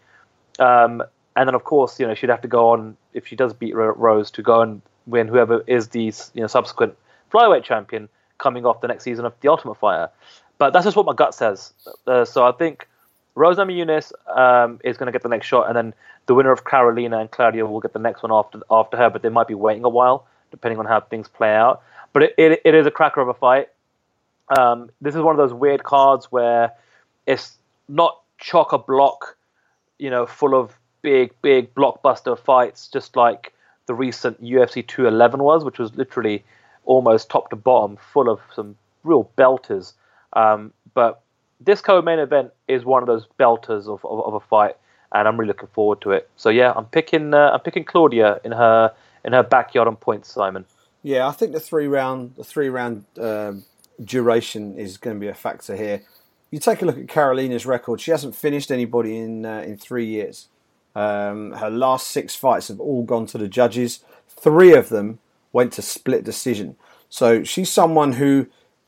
Um, 0.57 1.03
and 1.35 1.48
then 1.48 1.53
of 1.53 1.64
course, 1.64 1.99
you 1.99 2.07
know, 2.07 2.15
she'd 2.15 2.31
have 2.31 2.41
to 2.41 2.48
go 2.48 2.69
on 2.72 2.98
if 3.14 3.27
she 3.27 3.35
does 3.35 3.53
beat 3.53 3.76
Rose 3.76 4.31
to 4.31 4.41
go 4.41 4.61
and 4.61 4.81
win 5.06 5.27
whoever 5.27 5.64
is 5.68 5.89
the 5.89 6.11
you 6.34 6.41
know 6.41 6.48
subsequent 6.48 6.98
flyweight 7.31 7.64
champion 7.64 8.10
coming 8.41 8.65
off 8.65 8.81
the 8.81 8.88
next 8.88 9.03
season 9.03 9.26
of 9.26 9.34
The 9.39 9.47
Ultimate 9.47 9.76
Fighter. 9.76 10.09
But 10.57 10.73
that's 10.73 10.85
just 10.85 10.97
what 10.97 11.05
my 11.05 11.13
gut 11.13 11.34
says. 11.34 11.73
Uh, 12.05 12.26
so 12.26 12.43
I 12.43 12.51
think 12.51 12.88
Rose 13.35 13.57
Namajunas 13.57 14.11
um, 14.35 14.80
is 14.84 14.97
going 14.97 15.07
to 15.07 15.11
get 15.11 15.23
the 15.23 15.30
next 15.30 15.47
shot, 15.47 15.68
and 15.68 15.76
then 15.76 15.93
the 16.26 16.35
winner 16.35 16.51
of 16.51 16.65
Karolina 16.65 17.19
and 17.19 17.31
Claudia 17.31 17.65
will 17.65 17.80
get 17.80 17.93
the 17.93 17.99
next 17.99 18.22
one 18.23 18.31
after 18.31 18.59
after 18.69 18.97
her. 18.97 19.09
But 19.09 19.22
they 19.22 19.30
might 19.30 19.47
be 19.47 19.53
waiting 19.53 19.84
a 19.84 19.89
while, 19.89 20.27
depending 20.51 20.80
on 20.80 20.85
how 20.85 20.99
things 20.99 21.27
play 21.27 21.53
out. 21.55 21.81
But 22.13 22.23
it, 22.23 22.35
it, 22.38 22.61
it 22.65 22.76
is 22.76 22.85
a 22.85 22.91
cracker 22.91 23.22
of 23.22 23.30
a 23.30 23.34
fight. 23.34 23.69
Um, 24.57 24.89
this 24.99 25.15
is 25.15 25.22
one 25.22 25.34
of 25.34 25.38
those 25.38 25.53
weird 25.53 25.84
cards 25.84 26.31
where 26.31 26.73
it's 27.26 27.57
not 27.88 28.22
chock 28.38 28.73
a 28.73 28.77
block, 28.77 29.38
you 29.97 30.09
know, 30.09 30.26
full 30.26 30.53
of 30.53 30.77
big, 31.01 31.31
big 31.41 31.73
blockbuster 31.73 32.38
fights, 32.38 32.88
just 32.88 33.15
like 33.15 33.53
the 33.85 33.93
recent 33.93 34.43
UFC 34.43 34.85
211 34.85 35.41
was, 35.41 35.63
which 35.63 35.80
was 35.80 35.95
literally 35.95 36.43
almost 36.85 37.29
top 37.29 37.49
to 37.49 37.55
bottom, 37.55 37.97
full 37.97 38.29
of 38.29 38.39
some 38.53 38.75
real 39.03 39.29
belters. 39.37 39.93
Um, 40.33 40.73
but 40.93 41.21
this 41.59 41.81
co-main 41.81 42.19
event 42.19 42.51
is 42.67 42.85
one 42.85 43.03
of 43.03 43.07
those 43.07 43.27
belters 43.39 43.87
of, 43.87 44.03
of, 44.05 44.25
of, 44.25 44.33
a 44.33 44.39
fight, 44.39 44.75
and 45.11 45.27
I'm 45.27 45.39
really 45.39 45.49
looking 45.49 45.69
forward 45.69 46.01
to 46.01 46.11
it. 46.11 46.29
So 46.37 46.49
yeah, 46.49 46.73
I'm 46.75 46.85
picking 46.85 47.33
uh, 47.33 47.51
I'm 47.53 47.59
picking 47.59 47.83
Claudia 47.83 48.39
in 48.43 48.51
her 48.51 48.93
in 49.23 49.33
her 49.33 49.43
backyard 49.43 49.87
on 49.87 49.95
points, 49.95 50.31
Simon. 50.31 50.65
Yeah, 51.03 51.27
I 51.27 51.31
think 51.31 51.51
the 51.51 51.59
three 51.59 51.87
round 51.87 52.35
the 52.35 52.43
three 52.43 52.69
round 52.69 53.05
um, 53.19 53.63
duration 54.03 54.77
is 54.77 54.97
going 54.97 55.15
to 55.15 55.19
be 55.19 55.27
a 55.27 55.33
factor 55.33 55.75
here. 55.75 56.01
You 56.49 56.59
take 56.59 56.81
a 56.81 56.85
look 56.85 56.97
at 56.97 57.07
Karolina's 57.07 57.65
record; 57.65 58.01
she 58.01 58.11
hasn't 58.11 58.35
finished 58.35 58.71
anybody 58.71 59.17
in 59.17 59.45
uh, 59.45 59.59
in 59.59 59.77
three 59.77 60.05
years. 60.05 60.47
Um, 60.93 61.53
her 61.53 61.69
last 61.69 62.07
six 62.07 62.35
fights 62.35 62.67
have 62.67 62.79
all 62.79 63.03
gone 63.03 63.25
to 63.27 63.37
the 63.37 63.47
judges. 63.47 64.03
Three 64.27 64.73
of 64.73 64.89
them 64.89 65.19
went 65.53 65.73
to 65.73 65.81
split 65.81 66.23
decision. 66.23 66.75
So 67.09 67.43
she's 67.43 67.69
someone 67.69 68.13
who 68.13 68.47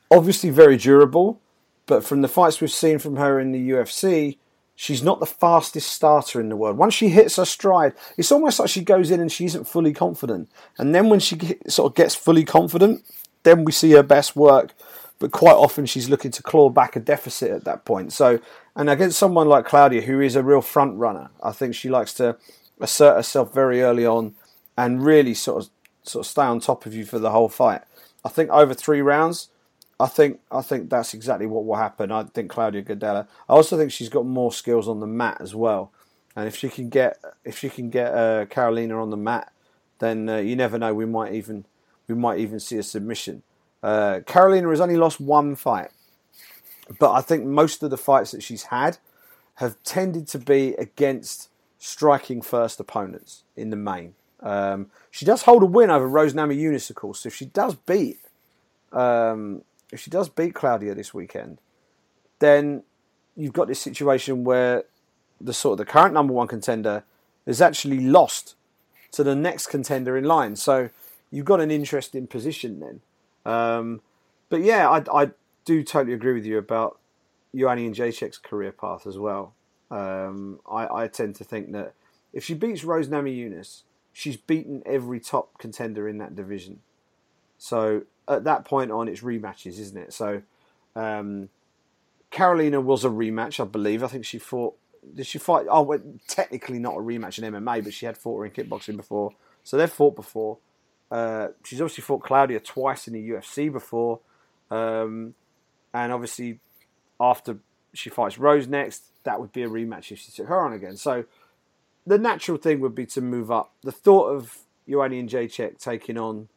obviously 0.09 0.49
very 0.49 0.77
durable, 0.77 1.41
but 1.85 2.03
from 2.03 2.21
the 2.21 2.27
fights 2.27 2.61
we've 2.61 2.71
seen 2.71 2.99
from 2.99 3.17
her 3.17 3.39
in 3.39 3.51
the 3.51 3.69
UFC, 3.71 4.37
she's 4.75 5.03
not 5.03 5.19
the 5.19 5.25
fastest 5.25 5.91
starter 5.91 6.39
in 6.39 6.49
the 6.49 6.55
world. 6.55 6.77
Once 6.77 6.93
she 6.93 7.09
hits 7.09 7.35
her 7.35 7.45
stride, 7.45 7.93
it's 8.17 8.31
almost 8.31 8.59
like 8.59 8.69
she 8.69 8.81
goes 8.81 9.11
in 9.11 9.19
and 9.19 9.31
she 9.31 9.45
isn't 9.45 9.65
fully 9.65 9.93
confident. 9.93 10.49
And 10.77 10.95
then 10.95 11.09
when 11.09 11.19
she 11.19 11.57
sort 11.67 11.91
of 11.91 11.95
gets 11.95 12.15
fully 12.15 12.45
confident, 12.45 13.03
then 13.43 13.65
we 13.65 13.71
see 13.71 13.91
her 13.91 14.03
best 14.03 14.35
work. 14.35 14.73
But 15.19 15.31
quite 15.31 15.55
often 15.55 15.85
she's 15.85 16.09
looking 16.09 16.31
to 16.31 16.43
claw 16.43 16.69
back 16.69 16.95
a 16.95 16.99
deficit 16.99 17.51
at 17.51 17.65
that 17.65 17.85
point. 17.85 18.11
So, 18.13 18.39
and 18.75 18.89
against 18.89 19.19
someone 19.19 19.47
like 19.47 19.65
Claudia, 19.65 20.01
who 20.01 20.19
is 20.19 20.35
a 20.35 20.43
real 20.43 20.61
front 20.61 20.97
runner, 20.97 21.29
I 21.41 21.51
think 21.51 21.75
she 21.75 21.89
likes 21.89 22.13
to 22.15 22.37
assert 22.79 23.15
herself 23.15 23.53
very 23.53 23.81
early 23.81 24.05
on 24.05 24.35
and 24.77 25.05
really 25.05 25.33
sort 25.33 25.63
of 25.63 25.69
sort 26.03 26.25
of 26.25 26.29
stay 26.29 26.43
on 26.43 26.59
top 26.59 26.85
of 26.85 26.93
you 26.93 27.05
for 27.05 27.19
the 27.19 27.31
whole 27.31 27.49
fight. 27.49 27.81
I 28.23 28.29
think 28.29 28.49
over 28.51 28.73
three 28.73 29.01
rounds, 29.01 29.49
I 29.99 30.07
think 30.07 30.39
I 30.51 30.61
think 30.61 30.89
that's 30.89 31.13
exactly 31.13 31.45
what 31.45 31.65
will 31.65 31.75
happen. 31.75 32.11
I 32.11 32.23
think 32.23 32.49
Claudia 32.49 32.83
Gadelha. 32.83 33.27
I 33.49 33.53
also 33.53 33.77
think 33.77 33.91
she's 33.91 34.09
got 34.09 34.25
more 34.25 34.51
skills 34.51 34.87
on 34.87 34.99
the 34.99 35.07
mat 35.07 35.37
as 35.39 35.53
well. 35.55 35.91
And 36.35 36.47
if 36.47 36.55
she 36.55 36.69
can 36.69 36.89
get 36.89 37.17
if 37.43 37.57
she 37.57 37.69
can 37.69 37.89
get 37.89 38.13
uh, 38.13 38.45
Karolina 38.45 39.01
on 39.01 39.09
the 39.09 39.17
mat, 39.17 39.51
then 39.99 40.27
uh, 40.29 40.37
you 40.37 40.55
never 40.55 40.77
know. 40.77 40.93
We 40.93 41.05
might 41.05 41.33
even 41.33 41.65
we 42.07 42.15
might 42.15 42.39
even 42.39 42.59
see 42.59 42.77
a 42.77 42.83
submission. 42.83 43.43
Uh, 43.81 44.21
Karolina 44.25 44.69
has 44.69 44.81
only 44.81 44.97
lost 44.97 45.19
one 45.19 45.55
fight, 45.55 45.91
but 46.99 47.11
I 47.11 47.21
think 47.21 47.45
most 47.45 47.83
of 47.83 47.89
the 47.89 47.97
fights 47.97 48.31
that 48.31 48.41
she's 48.41 48.63
had 48.63 48.97
have 49.55 49.81
tended 49.83 50.27
to 50.29 50.39
be 50.39 50.73
against 50.75 51.49
striking 51.77 52.41
first 52.41 52.79
opponents 52.79 53.43
in 53.55 53.69
the 53.69 53.75
main. 53.75 54.15
Um, 54.43 54.91
she 55.09 55.25
does 55.25 55.43
hold 55.43 55.63
a 55.63 55.65
win 55.65 55.89
over 55.89 56.07
Rose 56.07 56.33
Namajunas, 56.33 56.89
of 56.89 56.95
course. 56.95 57.21
So 57.21 57.27
if 57.27 57.35
she 57.35 57.45
does 57.45 57.75
beat, 57.75 58.19
um, 58.91 59.63
if 59.91 60.01
she 60.01 60.11
does 60.11 60.29
beat 60.29 60.53
Claudia 60.53 60.93
this 60.93 61.13
weekend, 61.13 61.59
then 62.39 62.83
you've 63.35 63.53
got 63.53 63.67
this 63.67 63.79
situation 63.79 64.43
where 64.43 64.83
the 65.39 65.53
sort 65.53 65.79
of 65.79 65.85
the 65.85 65.91
current 65.91 66.13
number 66.13 66.33
one 66.33 66.47
contender 66.47 67.03
is 67.45 67.61
actually 67.61 67.99
lost 67.99 68.55
to 69.11 69.23
the 69.23 69.35
next 69.35 69.67
contender 69.67 70.17
in 70.17 70.25
line. 70.25 70.55
So 70.55 70.89
you've 71.31 71.45
got 71.45 71.61
an 71.61 71.71
interesting 71.71 72.27
position 72.27 72.79
then. 72.79 73.01
Um, 73.51 74.01
but 74.49 74.61
yeah, 74.61 74.89
I, 74.89 75.23
I, 75.23 75.31
do 75.65 75.81
totally 75.81 76.13
agree 76.13 76.33
with 76.33 76.45
you 76.45 76.57
about 76.57 76.99
Joanna 77.55 77.81
Jędrzejczyk's 77.81 78.37
career 78.37 78.73
path 78.73 79.07
as 79.07 79.17
well. 79.17 79.53
Um, 79.89 80.59
I, 80.69 81.03
I, 81.03 81.07
tend 81.07 81.35
to 81.37 81.45
think 81.45 81.71
that 81.71 81.93
if 82.33 82.43
she 82.43 82.53
beats 82.53 82.83
Rose 82.83 83.07
Namajunas, 83.07 83.83
she's 84.13 84.37
beaten 84.37 84.83
every 84.85 85.19
top 85.19 85.57
contender 85.57 86.07
in 86.07 86.19
that 86.19 86.35
division. 86.35 86.79
So 87.57 88.03
at 88.27 88.43
that 88.45 88.63
point 88.63 88.91
on, 88.91 89.07
it's 89.07 89.21
rematches, 89.21 89.79
isn't 89.79 89.97
it? 89.97 90.13
So 90.13 90.43
um, 90.95 91.49
Karolina 92.31 92.81
was 92.81 93.03
a 93.03 93.09
rematch, 93.09 93.59
I 93.59 93.65
believe. 93.65 94.03
I 94.03 94.07
think 94.07 94.23
she 94.23 94.39
fought. 94.39 94.75
Did 95.15 95.25
she 95.25 95.39
fight? 95.39 95.65
Oh, 95.69 95.81
well, 95.81 95.99
technically 96.27 96.79
not 96.79 96.93
a 96.93 96.99
rematch 96.99 97.37
in 97.37 97.51
MMA, 97.51 97.83
but 97.83 97.93
she 97.93 98.05
had 98.05 98.17
fought 98.17 98.39
her 98.39 98.45
in 98.45 98.51
kickboxing 98.51 98.95
before. 98.95 99.33
So 99.63 99.75
they've 99.75 99.91
fought 99.91 100.15
before. 100.15 100.59
Uh, 101.11 101.49
she's 101.63 101.81
obviously 101.81 102.03
fought 102.03 102.23
Claudia 102.23 102.59
twice 102.59 103.07
in 103.07 103.13
the 103.13 103.29
UFC 103.29 103.71
before. 103.71 104.19
Um, 104.71 105.35
and 105.93 106.11
obviously, 106.11 106.59
after 107.19 107.57
she 107.93 108.09
fights 108.09 108.37
Rose 108.37 108.67
next, 108.67 109.03
that 109.23 109.39
would 109.39 109.51
be 109.51 109.63
a 109.63 109.69
rematch 109.69 110.11
if 110.11 110.19
she 110.19 110.31
took 110.31 110.47
her 110.47 110.61
on 110.61 110.73
again. 110.73 110.97
So 110.97 111.25
the 112.05 112.17
natural 112.17 112.57
thing 112.57 112.79
would 112.81 112.95
be 112.95 113.05
to 113.07 113.21
move 113.21 113.51
up. 113.51 113.73
The 113.81 113.91
thought 113.91 114.27
of 114.29 114.57
Joanna 114.89 115.15
Jędrzejczyk 115.15 115.79
taking 115.79 116.17
on 116.17 116.49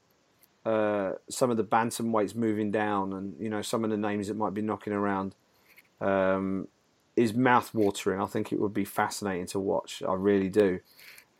uh, 0.64 1.12
some 1.30 1.50
of 1.50 1.56
the 1.56 1.64
bantamweights 1.64 2.34
moving 2.34 2.70
down, 2.70 3.12
and 3.12 3.34
you 3.38 3.48
know 3.48 3.62
some 3.62 3.84
of 3.84 3.90
the 3.90 3.96
names 3.96 4.28
that 4.28 4.36
might 4.36 4.54
be 4.54 4.62
knocking 4.62 4.92
around, 4.92 5.34
um, 6.00 6.66
is 7.14 7.34
mouth-watering. 7.34 8.20
I 8.20 8.26
think 8.26 8.52
it 8.52 8.60
would 8.60 8.74
be 8.74 8.84
fascinating 8.84 9.46
to 9.48 9.60
watch. 9.60 10.02
I 10.06 10.14
really 10.14 10.48
do. 10.48 10.80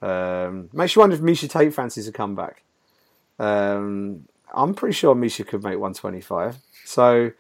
Um, 0.01 0.69
makes 0.73 0.95
you 0.95 1.01
wonder 1.01 1.17
if 1.17 1.23
Miesha 1.23 1.51
Tate 1.51 1.75
fancies 1.75 2.07
a 2.07 2.13
comeback. 2.13 2.63
Um, 3.39 4.29
I'm 4.55 4.75
pretty 4.75 4.95
sure 4.95 5.15
Miesha 5.15 5.47
could 5.47 5.63
make 5.63 5.79
125. 5.79 6.59
So, 6.85 7.33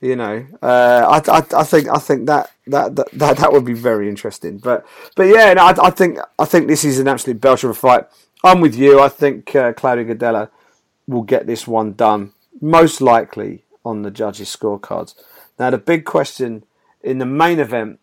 you 0.00 0.16
know, 0.16 0.46
uh, 0.62 1.20
I, 1.26 1.38
I, 1.38 1.44
I, 1.56 1.64
think 1.64 1.88
I 1.88 1.98
think 1.98 2.26
that, 2.26 2.50
that 2.68 2.94
that, 2.94 3.36
that 3.38 3.52
would 3.52 3.64
be 3.64 3.74
very 3.74 4.08
interesting. 4.08 4.58
But 4.58 4.86
but 5.16 5.24
yeah, 5.24 5.54
no, 5.54 5.62
I, 5.62 5.86
I, 5.86 5.90
think 5.90 6.18
I 6.38 6.44
think 6.44 6.68
this 6.68 6.84
is 6.84 6.98
an 6.98 7.08
absolute 7.08 7.40
belter 7.40 7.64
of 7.64 7.70
a 7.70 7.74
fight. 7.74 8.04
I'm 8.44 8.60
with 8.60 8.76
you. 8.76 9.00
I 9.00 9.08
think 9.08 9.54
uh, 9.56 9.72
Claudia 9.72 10.04
Gadelha 10.04 10.50
will 11.08 11.22
get 11.22 11.46
this 11.46 11.66
one 11.66 11.94
done, 11.94 12.32
most 12.60 13.00
likely 13.00 13.64
on 13.84 14.02
the 14.02 14.10
judges' 14.10 14.54
scorecards. 14.54 15.14
Now, 15.58 15.70
the 15.70 15.78
big 15.78 16.04
question 16.04 16.64
in 17.02 17.18
the 17.18 17.26
main 17.26 17.58
event 17.58 17.98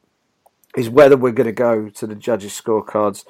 is 0.75 0.89
whether 0.89 1.15
we're 1.15 1.31
going 1.31 1.47
to 1.47 1.53
go 1.53 1.89
to 1.89 2.07
the 2.07 2.15
judges' 2.15 2.59
scorecards. 2.59 3.23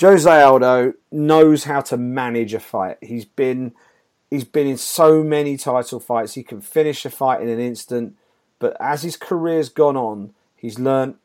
Jose 0.00 0.30
Aldo 0.30 0.94
knows 1.10 1.64
how 1.64 1.80
to 1.80 1.96
manage 1.96 2.54
a 2.54 2.60
fight. 2.60 2.98
He's 3.00 3.24
been 3.24 3.72
he's 4.34 4.44
been 4.44 4.66
in 4.66 4.76
so 4.76 5.22
many 5.22 5.56
title 5.56 6.00
fights. 6.00 6.34
He 6.34 6.42
can 6.42 6.60
finish 6.60 7.04
a 7.04 7.10
fight 7.10 7.40
in 7.40 7.48
an 7.48 7.60
instant. 7.60 8.16
But 8.58 8.76
as 8.80 9.02
his 9.02 9.16
career's 9.16 9.68
gone 9.68 9.96
on, 9.96 10.34
he's 10.56 10.78
learned 10.78 11.16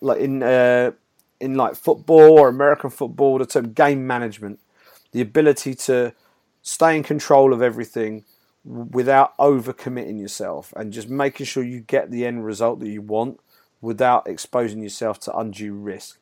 like 0.00 0.20
in 0.20 0.42
uh, 0.42 0.92
in 1.40 1.56
like 1.56 1.74
football 1.74 2.38
or 2.38 2.48
American 2.48 2.90
football, 2.90 3.38
the 3.38 3.46
term 3.46 3.72
game 3.72 4.06
management, 4.06 4.60
the 5.12 5.20
ability 5.20 5.74
to 5.74 6.14
stay 6.62 6.96
in 6.96 7.02
control 7.02 7.52
of 7.52 7.60
everything 7.60 8.24
without 8.64 9.36
overcommitting 9.36 10.18
yourself 10.18 10.72
and 10.74 10.92
just 10.92 11.08
making 11.08 11.44
sure 11.44 11.62
you 11.62 11.80
get 11.80 12.10
the 12.10 12.24
end 12.24 12.46
result 12.46 12.80
that 12.80 12.88
you 12.88 13.02
want 13.02 13.38
without 13.82 14.26
exposing 14.26 14.82
yourself 14.82 15.20
to 15.20 15.36
undue 15.36 15.74
risk. 15.74 16.18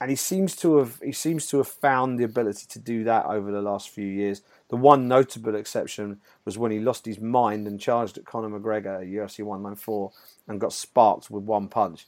And 0.00 0.10
he 0.10 0.16
seems 0.16 0.54
to 0.56 0.76
have 0.76 1.00
he 1.02 1.12
seems 1.12 1.46
to 1.48 1.58
have 1.58 1.68
found 1.68 2.18
the 2.18 2.24
ability 2.24 2.66
to 2.68 2.78
do 2.78 3.04
that 3.04 3.24
over 3.24 3.50
the 3.50 3.62
last 3.62 3.88
few 3.88 4.06
years. 4.06 4.42
The 4.68 4.76
one 4.76 5.08
notable 5.08 5.54
exception 5.54 6.20
was 6.44 6.58
when 6.58 6.70
he 6.70 6.80
lost 6.80 7.06
his 7.06 7.18
mind 7.18 7.66
and 7.66 7.80
charged 7.80 8.18
at 8.18 8.26
Conor 8.26 8.48
McGregor 8.48 9.00
at 9.00 9.06
UFC 9.06 9.42
194 9.42 10.12
and 10.48 10.60
got 10.60 10.72
sparked 10.72 11.30
with 11.30 11.44
one 11.44 11.68
punch. 11.68 12.06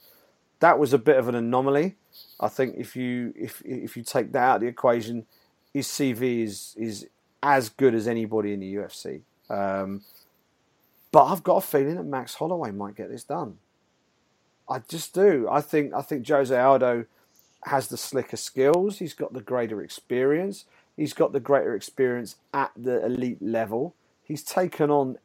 That 0.59 0.77
was 0.77 0.93
a 0.93 0.99
bit 0.99 1.17
of 1.17 1.27
an 1.27 1.35
anomaly. 1.35 1.95
I 2.39 2.47
think 2.47 2.75
if 2.77 2.95
you 2.95 3.33
if 3.35 3.61
if 3.65 3.97
you 3.97 4.03
take 4.03 4.33
that 4.33 4.43
out 4.43 4.55
of 4.57 4.61
the 4.61 4.67
equation, 4.67 5.25
his 5.73 5.87
CV 5.87 6.43
is 6.43 6.75
is 6.77 7.07
as 7.41 7.69
good 7.69 7.95
as 7.95 8.07
anybody 8.07 8.53
in 8.53 8.59
the 8.59 8.75
UFC. 8.75 9.21
Um, 9.49 10.01
but 11.11 11.25
I've 11.25 11.43
got 11.43 11.57
a 11.57 11.61
feeling 11.61 11.95
that 11.95 12.03
Max 12.03 12.35
Holloway 12.35 12.71
might 12.71 12.95
get 12.95 13.09
this 13.09 13.23
done. 13.23 13.57
I 14.69 14.79
just 14.79 15.13
do. 15.13 15.47
I 15.49 15.61
think 15.61 15.93
I 15.93 16.01
think 16.01 16.27
Jose 16.27 16.55
Aldo 16.55 17.05
has 17.65 17.87
the 17.87 17.97
slicker 17.97 18.37
skills. 18.37 18.99
He's 18.99 19.13
got 19.13 19.33
the 19.33 19.41
greater 19.41 19.81
experience. 19.81 20.65
He's 20.95 21.13
got 21.13 21.33
the 21.33 21.39
greater 21.39 21.75
experience 21.75 22.35
at 22.53 22.71
the 22.75 23.05
elite 23.05 23.41
level. 23.41 23.95
He's 24.23 24.43
taken 24.43 24.89
on 24.89 25.17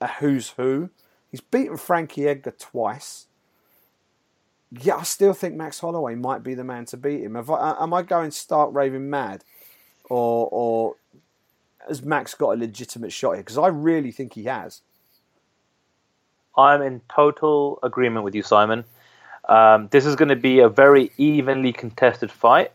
a 0.00 0.08
who's 0.08 0.50
who. 0.50 0.90
He's 1.30 1.40
beaten 1.40 1.76
Frankie 1.76 2.28
Edgar 2.28 2.52
twice. 2.58 3.26
Yeah, 4.70 4.96
I 4.96 5.02
still 5.04 5.32
think 5.32 5.54
Max 5.54 5.80
Holloway 5.80 6.14
might 6.14 6.42
be 6.42 6.54
the 6.54 6.64
man 6.64 6.86
to 6.86 6.96
beat 6.96 7.22
him. 7.22 7.36
I, 7.36 7.76
am 7.80 7.94
I 7.94 8.02
going 8.02 8.30
stark 8.30 8.74
raving 8.74 9.08
mad, 9.08 9.44
or 10.10 10.48
or 10.50 10.96
has 11.88 12.02
Max 12.02 12.34
got 12.34 12.50
a 12.50 12.56
legitimate 12.56 13.12
shot 13.12 13.32
here? 13.32 13.42
Because 13.42 13.58
I 13.58 13.68
really 13.68 14.10
think 14.10 14.34
he 14.34 14.44
has. 14.44 14.82
I'm 16.56 16.82
in 16.82 17.02
total 17.14 17.78
agreement 17.82 18.24
with 18.24 18.34
you, 18.34 18.42
Simon. 18.42 18.84
Um, 19.46 19.88
this 19.90 20.06
is 20.06 20.16
going 20.16 20.28
to 20.28 20.36
be 20.36 20.60
a 20.60 20.68
very 20.68 21.12
evenly 21.16 21.72
contested 21.72 22.30
fight. 22.30 22.72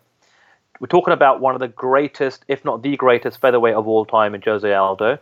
We're 0.80 0.88
talking 0.88 1.14
about 1.14 1.42
one 1.42 1.54
of 1.54 1.60
the 1.60 1.68
greatest, 1.68 2.44
if 2.48 2.66
not 2.66 2.82
the 2.82 2.98
greatest, 2.98 3.40
featherweight 3.40 3.76
of 3.76 3.88
all 3.88 4.06
time 4.06 4.34
in 4.34 4.42
Jose 4.42 4.74
Aldo. 4.74 5.20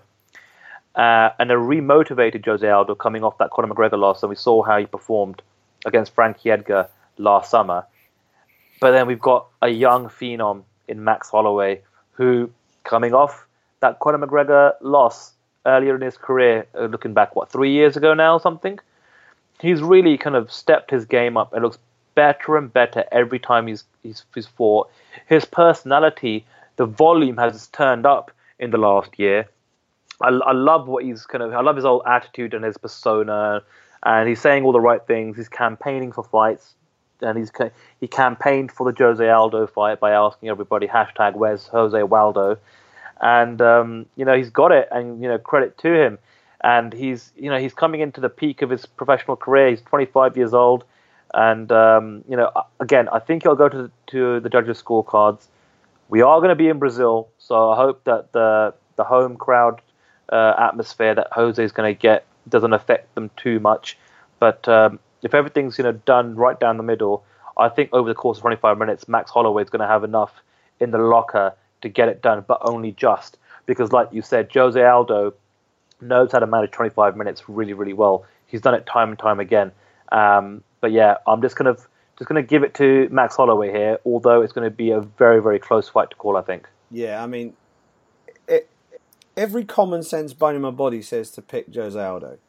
Uh, 0.95 1.29
and 1.39 1.51
a 1.51 1.55
remotivated 1.55 2.45
Jose 2.45 2.67
Aldo 2.67 2.95
coming 2.95 3.23
off 3.23 3.37
that 3.39 3.49
Conor 3.51 3.73
McGregor 3.73 3.97
loss, 3.97 4.23
and 4.23 4.29
we 4.29 4.35
saw 4.35 4.63
how 4.63 4.77
he 4.77 4.85
performed 4.85 5.41
against 5.85 6.13
Frankie 6.13 6.51
Edgar 6.51 6.87
last 7.17 7.51
summer. 7.51 7.85
But 8.79 8.91
then 8.91 9.07
we've 9.07 9.19
got 9.19 9.47
a 9.61 9.69
young 9.69 10.07
phenom 10.07 10.63
in 10.87 11.03
Max 11.03 11.29
Holloway, 11.29 11.81
who 12.13 12.49
coming 12.83 13.13
off 13.13 13.45
that 13.81 13.99
Conor 13.99 14.25
McGregor 14.25 14.73
loss 14.81 15.33
earlier 15.65 15.95
in 15.95 16.01
his 16.01 16.17
career, 16.17 16.67
uh, 16.75 16.85
looking 16.85 17.13
back, 17.13 17.35
what, 17.35 17.51
three 17.51 17.71
years 17.71 17.97
ago 17.97 18.13
now, 18.13 18.33
or 18.33 18.39
something? 18.39 18.79
He's 19.61 19.81
really 19.81 20.17
kind 20.17 20.35
of 20.35 20.51
stepped 20.51 20.91
his 20.91 21.05
game 21.05 21.37
up 21.37 21.53
and 21.53 21.63
looks 21.63 21.79
better 22.15 22.57
and 22.57 22.71
better 22.71 23.05
every 23.11 23.39
time 23.39 23.67
he's, 23.67 23.83
he's, 24.03 24.23
he's 24.33 24.47
fought. 24.47 24.89
His 25.27 25.45
personality, 25.45 26.45
the 26.77 26.85
volume 26.85 27.37
has 27.37 27.67
turned 27.67 28.05
up 28.05 28.31
in 28.57 28.71
the 28.71 28.77
last 28.77 29.17
year. 29.17 29.47
I, 30.21 30.29
I 30.29 30.51
love 30.51 30.87
what 30.87 31.03
he's 31.03 31.25
kind 31.25 31.43
of, 31.43 31.53
I 31.53 31.61
love 31.61 31.75
his 31.75 31.85
whole 31.85 32.05
attitude 32.05 32.53
and 32.53 32.63
his 32.63 32.77
persona, 32.77 33.61
and 34.03 34.27
he's 34.27 34.41
saying 34.41 34.63
all 34.63 34.71
the 34.71 34.79
right 34.79 35.05
things. 35.05 35.37
He's 35.37 35.49
campaigning 35.49 36.11
for 36.11 36.23
fights, 36.23 36.73
and 37.21 37.37
he's 37.37 37.51
he 37.99 38.07
campaigned 38.07 38.71
for 38.71 38.89
the 38.89 38.97
Jose 38.97 39.27
Aldo 39.27 39.67
fight 39.67 39.99
by 39.99 40.11
asking 40.11 40.49
everybody 40.49 40.87
hashtag 40.87 41.35
Where's 41.35 41.67
Jose 41.67 42.01
Waldo, 42.03 42.57
and 43.21 43.61
um, 43.61 44.05
you 44.15 44.25
know 44.25 44.35
he's 44.35 44.49
got 44.49 44.71
it, 44.71 44.87
and 44.91 45.21
you 45.21 45.27
know 45.27 45.37
credit 45.37 45.77
to 45.79 45.93
him. 45.93 46.17
And 46.61 46.93
he's 46.93 47.31
you 47.35 47.49
know 47.49 47.57
he's 47.57 47.73
coming 47.73 48.01
into 48.01 48.21
the 48.21 48.29
peak 48.29 48.61
of 48.61 48.69
his 48.69 48.85
professional 48.85 49.37
career. 49.37 49.69
He's 49.69 49.81
25 49.81 50.35
years 50.35 50.53
old, 50.53 50.83
and 51.33 51.71
um, 51.71 52.23
you 52.27 52.35
know 52.35 52.51
again 52.79 53.07
I 53.09 53.19
think 53.19 53.43
he'll 53.43 53.55
go 53.55 53.69
to 53.69 53.89
to 54.07 54.39
the 54.39 54.49
judges' 54.49 54.81
scorecards. 54.81 55.47
We 56.09 56.21
are 56.21 56.39
going 56.39 56.49
to 56.49 56.55
be 56.55 56.67
in 56.67 56.79
Brazil, 56.79 57.29
so 57.37 57.71
I 57.71 57.75
hope 57.75 58.03
that 58.05 58.33
the 58.33 58.73
the 58.97 59.03
home 59.05 59.37
crowd 59.37 59.81
uh, 60.31 60.53
atmosphere 60.57 61.15
that 61.15 61.27
Jose 61.31 61.63
is 61.63 61.71
going 61.71 61.93
to 61.93 61.99
get 61.99 62.25
doesn't 62.49 62.73
affect 62.73 63.15
them 63.15 63.29
too 63.37 63.59
much. 63.59 63.97
But 64.39 64.67
um, 64.67 64.99
if 65.21 65.33
everything's 65.33 65.77
you 65.77 65.83
know 65.83 65.93
done 65.93 66.35
right 66.35 66.59
down 66.59 66.77
the 66.77 66.83
middle, 66.83 67.23
I 67.57 67.69
think 67.69 67.89
over 67.93 68.09
the 68.09 68.15
course 68.15 68.37
of 68.37 68.41
25 68.41 68.77
minutes, 68.77 69.07
Max 69.07 69.31
Holloway 69.31 69.63
is 69.63 69.69
going 69.69 69.81
to 69.81 69.87
have 69.87 70.03
enough 70.03 70.33
in 70.79 70.91
the 70.91 70.97
locker 70.97 71.53
to 71.81 71.89
get 71.89 72.09
it 72.09 72.21
done, 72.21 72.43
but 72.47 72.59
only 72.61 72.91
just 72.91 73.37
because, 73.65 73.91
like 73.91 74.09
you 74.11 74.21
said, 74.21 74.49
Jose 74.53 74.81
Aldo 74.83 75.33
knows 76.01 76.31
how 76.31 76.39
to 76.39 76.47
manage 76.47 76.71
25 76.71 77.15
minutes 77.15 77.43
really, 77.47 77.73
really 77.73 77.93
well. 77.93 78.25
He's 78.47 78.61
done 78.61 78.73
it 78.73 78.85
time 78.85 79.09
and 79.09 79.19
time 79.19 79.39
again. 79.39 79.71
Um, 80.11 80.63
but 80.81 80.91
yeah, 80.91 81.17
I'm 81.27 81.41
just 81.41 81.55
kind 81.55 81.67
of 81.67 81.87
just 82.17 82.27
going 82.27 82.41
to 82.41 82.47
give 82.47 82.63
it 82.63 82.73
to 82.75 83.07
Max 83.11 83.35
Holloway 83.35 83.71
here, 83.71 83.99
although 84.05 84.41
it's 84.41 84.53
going 84.53 84.69
to 84.69 84.75
be 84.75 84.91
a 84.91 84.99
very, 84.99 85.41
very 85.41 85.59
close 85.59 85.87
fight 85.87 86.09
to 86.09 86.15
call. 86.15 86.37
I 86.37 86.41
think. 86.41 86.67
Yeah, 86.91 87.23
I 87.23 87.27
mean, 87.27 87.53
it, 88.47 88.69
every 89.37 89.63
common 89.63 90.03
sense 90.03 90.33
bone 90.33 90.55
in 90.55 90.61
my 90.61 90.71
body 90.71 91.01
says 91.01 91.31
to 91.31 91.41
pick 91.41 91.73
Jose 91.73 91.99
Aldo. 91.99 92.39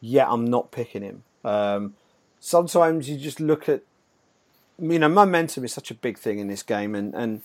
Yeah, 0.00 0.26
I'm 0.28 0.46
not 0.46 0.70
picking 0.70 1.02
him. 1.02 1.24
Um, 1.44 1.94
sometimes 2.40 3.08
you 3.08 3.18
just 3.18 3.38
look 3.38 3.68
at, 3.68 3.82
you 4.78 4.98
know, 4.98 5.08
momentum 5.08 5.64
is 5.64 5.72
such 5.72 5.90
a 5.90 5.94
big 5.94 6.18
thing 6.18 6.38
in 6.38 6.48
this 6.48 6.62
game, 6.62 6.94
and 6.94 7.14
and 7.14 7.42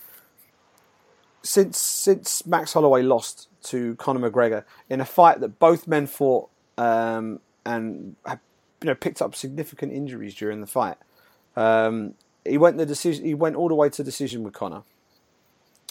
since 1.45 1.77
since 1.77 2.45
Max 2.45 2.73
Holloway 2.73 3.03
lost 3.03 3.47
to 3.63 3.95
Conor 3.95 4.29
McGregor 4.29 4.63
in 4.89 4.99
a 4.99 5.05
fight 5.05 5.39
that 5.39 5.59
both 5.59 5.87
men 5.87 6.07
fought 6.07 6.49
um, 6.77 7.39
and 7.65 8.15
you 8.27 8.37
know 8.87 8.95
picked 8.95 9.21
up 9.21 9.35
significant 9.35 9.93
injuries 9.93 10.35
during 10.35 10.61
the 10.61 10.67
fight. 10.67 10.97
Um, 11.55 12.15
he 12.43 12.57
went 12.57 12.77
the 12.77 12.85
decision. 12.85 13.25
He 13.25 13.33
went 13.33 13.55
all 13.55 13.69
the 13.69 13.75
way 13.75 13.89
to 13.89 14.03
decision 14.03 14.43
with 14.43 14.53
Conor. 14.53 14.83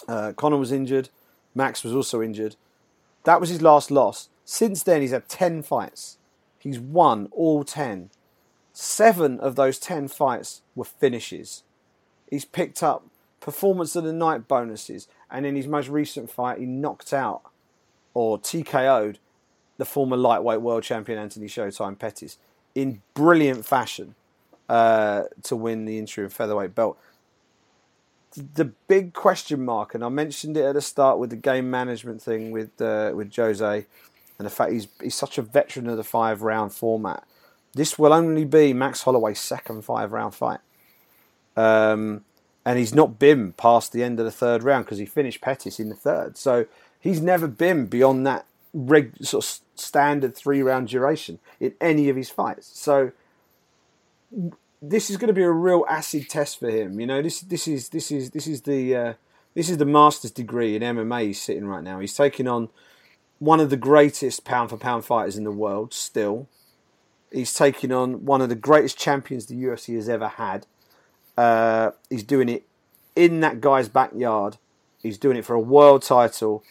Uh, 0.07 0.33
Conor 0.33 0.57
was 0.57 0.71
injured. 0.71 1.09
Max 1.55 1.83
was 1.83 1.93
also 1.93 2.21
injured. 2.21 2.55
That 3.23 3.39
was 3.39 3.49
his 3.49 3.61
last 3.61 3.89
loss. 3.89 4.29
Since 4.43 4.83
then, 4.83 5.01
he's 5.01 5.11
had 5.11 5.27
ten 5.29 5.61
fights. 5.61 6.17
He's 6.59 6.79
won 6.79 7.29
all 7.31 7.63
ten. 7.63 8.09
Seven 8.73 9.39
of 9.39 9.55
those 9.55 9.79
ten 9.79 10.09
fights 10.09 10.61
were 10.75 10.85
finishes. 10.85 11.63
He's 12.29 12.45
picked 12.45 12.83
up 12.83 13.05
performance 13.39 13.95
of 13.95 14.03
the 14.03 14.11
night 14.11 14.47
bonuses, 14.47 15.07
And 15.29 15.45
in 15.45 15.55
his 15.55 15.67
most 15.67 15.89
recent 15.89 16.29
fight, 16.29 16.59
he 16.59 16.65
knocked 16.65 17.13
out 17.13 17.41
or 18.13 18.39
TKO'd 18.39 19.19
the 19.77 19.85
former 19.85 20.17
lightweight 20.17 20.61
world 20.61 20.83
champion 20.83 21.19
Anthony 21.19 21.47
Showtime 21.47 21.99
Pettis 21.99 22.37
in 22.73 23.01
brilliant 23.13 23.65
fashion 23.65 24.15
uh, 24.69 25.23
to 25.43 25.55
win 25.55 25.85
the 25.85 25.97
interim 25.97 26.29
featherweight 26.29 26.75
belt. 26.75 26.97
The 28.35 28.65
big 28.87 29.13
question 29.13 29.63
mark, 29.63 29.95
and 29.95 30.03
I 30.03 30.09
mentioned 30.09 30.57
it 30.57 30.63
at 30.63 30.73
the 30.73 30.81
start 30.81 31.19
with 31.19 31.29
the 31.29 31.37
game 31.37 31.69
management 31.69 32.21
thing 32.21 32.51
with 32.51 32.81
uh, 32.81 33.13
with 33.15 33.33
Jose, 33.33 33.85
and 34.37 34.45
the 34.45 34.49
fact 34.49 34.73
he's 34.73 34.89
he's 35.01 35.15
such 35.15 35.37
a 35.37 35.41
veteran 35.41 35.87
of 35.87 35.95
the 35.95 36.03
five 36.03 36.41
round 36.41 36.73
format. 36.73 37.23
This 37.73 37.97
will 37.97 38.11
only 38.11 38.43
be 38.43 38.73
Max 38.73 39.03
Holloway's 39.03 39.39
second 39.39 39.83
five 39.83 40.11
round 40.11 40.35
fight. 40.35 40.59
Um, 41.55 42.25
and 42.65 42.79
he's 42.79 42.95
not 42.95 43.19
been 43.19 43.53
past 43.53 43.91
the 43.91 44.03
end 44.03 44.19
of 44.19 44.25
the 44.25 44.31
third 44.31 44.63
round 44.63 44.85
because 44.85 44.97
he 44.97 45.05
finished 45.05 45.41
Pettis 45.41 45.79
in 45.79 45.89
the 45.89 45.95
third. 45.95 46.35
So 46.35 46.65
he's 46.99 47.21
never 47.21 47.47
been 47.47 47.85
beyond 47.85 48.25
that 48.25 48.45
reg, 48.73 49.13
sort 49.21 49.45
of 49.45 49.59
standard 49.75 50.35
three 50.35 50.61
round 50.61 50.87
duration 50.87 51.39
in 51.59 51.73
any 51.79 52.09
of 52.09 52.15
his 52.15 52.29
fights. 52.29 52.71
So 52.77 53.11
this 54.81 55.09
is 55.09 55.17
going 55.17 55.27
to 55.27 55.33
be 55.33 55.43
a 55.43 55.51
real 55.51 55.85
acid 55.87 56.29
test 56.29 56.59
for 56.59 56.69
him. 56.69 56.99
You 56.99 57.07
know, 57.07 57.21
this 57.21 57.41
this 57.41 57.67
is 57.67 57.89
this 57.89 58.11
is 58.11 58.31
this 58.31 58.47
is 58.47 58.61
the 58.61 58.95
uh, 58.95 59.13
this 59.53 59.69
is 59.69 59.77
the 59.77 59.85
master's 59.85 60.31
degree 60.31 60.75
in 60.75 60.81
MMA 60.81 61.27
he's 61.27 61.41
sitting 61.41 61.65
right 61.65 61.83
now. 61.83 61.99
He's 61.99 62.15
taking 62.15 62.47
on 62.47 62.69
one 63.39 63.59
of 63.59 63.69
the 63.69 63.77
greatest 63.77 64.43
pound 64.43 64.69
for 64.69 64.77
pound 64.77 65.05
fighters 65.05 65.37
in 65.37 65.43
the 65.43 65.51
world. 65.51 65.93
Still, 65.93 66.47
he's 67.31 67.53
taking 67.53 67.91
on 67.91 68.25
one 68.25 68.41
of 68.41 68.49
the 68.49 68.55
greatest 68.55 68.97
champions 68.97 69.45
the 69.45 69.55
UFC 69.55 69.95
has 69.95 70.09
ever 70.09 70.27
had. 70.27 70.65
Uh, 71.37 71.91
he's 72.09 72.23
doing 72.23 72.49
it 72.49 72.65
in 73.15 73.41
that 73.41 73.61
guy's 73.61 73.89
backyard. 73.89 74.57
He's 75.01 75.17
doing 75.17 75.37
it 75.37 75.45
for 75.45 75.53
a 75.53 75.59
world 75.59 76.03
title 76.03 76.63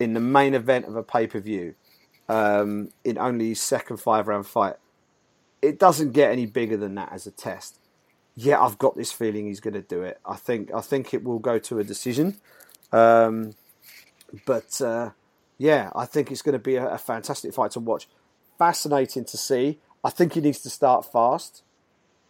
in 0.00 0.14
the 0.14 0.20
main 0.20 0.54
event 0.54 0.86
of 0.86 0.96
a 0.96 1.02
pay 1.02 1.26
per 1.26 1.40
view 1.40 1.74
um, 2.28 2.90
in 3.04 3.18
only 3.18 3.48
his 3.48 3.60
second 3.60 3.98
five 3.98 4.28
round 4.28 4.46
fight. 4.46 4.76
It 5.60 5.78
doesn't 5.78 6.12
get 6.12 6.30
any 6.30 6.46
bigger 6.46 6.76
than 6.76 6.94
that 6.96 7.12
as 7.12 7.26
a 7.26 7.30
test. 7.30 7.80
Yeah, 8.36 8.62
I've 8.62 8.78
got 8.78 8.96
this 8.96 9.10
feeling 9.10 9.46
he's 9.46 9.60
going 9.60 9.74
to 9.74 9.82
do 9.82 10.02
it. 10.02 10.20
I 10.24 10.36
think 10.36 10.72
I 10.72 10.80
think 10.80 11.12
it 11.12 11.24
will 11.24 11.40
go 11.40 11.58
to 11.58 11.78
a 11.80 11.84
decision. 11.84 12.36
Um, 12.92 13.54
but 14.46 14.80
uh, 14.80 15.10
yeah, 15.56 15.90
I 15.94 16.06
think 16.06 16.30
it's 16.30 16.42
going 16.42 16.52
to 16.52 16.58
be 16.58 16.76
a, 16.76 16.86
a 16.86 16.98
fantastic 16.98 17.52
fight 17.52 17.72
to 17.72 17.80
watch. 17.80 18.08
Fascinating 18.58 19.24
to 19.24 19.36
see. 19.36 19.78
I 20.04 20.10
think 20.10 20.34
he 20.34 20.40
needs 20.40 20.60
to 20.60 20.70
start 20.70 21.10
fast. 21.10 21.62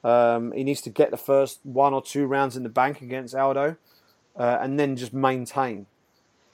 Um, 0.05 0.53
he 0.53 0.65
needs 0.65 0.81
to 0.83 0.91
get 0.91 1.11
the 1.11 1.17
first 1.17 1.61
one 1.65 1.93
or 1.93 2.03
two 2.03 2.27
rounds 2.27 2.57
in 2.57 2.63
the 2.63 2.69
bank 2.69 3.03
against 3.03 3.35
Aldo, 3.35 3.77
uh, 4.37 4.59
and 4.61 4.79
then 4.79 4.97
just 4.97 5.13
maintain. 5.13 5.87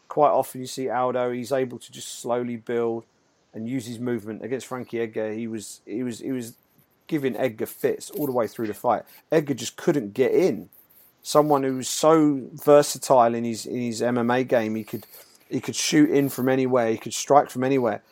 Quite 0.09 0.31
often, 0.31 0.61
you 0.61 0.67
see 0.67 0.89
Aldo; 0.89 1.33
he's 1.33 1.53
able 1.53 1.79
to 1.79 1.93
just 1.93 2.21
slowly 2.21 2.57
build 2.57 3.05
and 3.53 3.69
use 3.69 3.87
his 3.87 3.99
movement 3.99 4.45
against 4.45 4.67
Frankie 4.67 5.01
Edgar. 5.01 5.33
He 5.33 5.47
was 5.47 5.81
he 5.87 6.03
was 6.03 6.19
he 6.21 6.33
was 6.33 6.55
giving 7.07 7.37
Edgar 7.37 7.67
fits 7.67 8.11
all 8.11 8.27
the 8.27 8.33
way 8.33 8.47
through 8.47 8.67
the 8.67 8.75
fight. 8.75 9.03
Edgar 9.31 9.55
just 9.55 9.77
couldn't 9.77 10.15
get 10.15 10.33
in. 10.33 10.71
Someone 11.23 11.63
who 11.63 11.77
was 11.77 11.89
so 11.89 12.49
versatile 12.53 13.35
in 13.35 13.45
his 13.45 13.67
in 13.67 13.81
his 13.81 14.01
MMA 14.01 14.47
game, 14.49 14.75
he 14.75 14.85
could 14.85 15.07
he 15.49 15.61
could 15.61 15.77
shoot 15.77 16.11
in 16.11 16.29
from 16.29 16.49
anywhere, 16.49 16.91
he 16.91 16.99
could 16.99 17.15
strike 17.15 17.51
from 17.51 17.65
anywhere, 17.65 18.03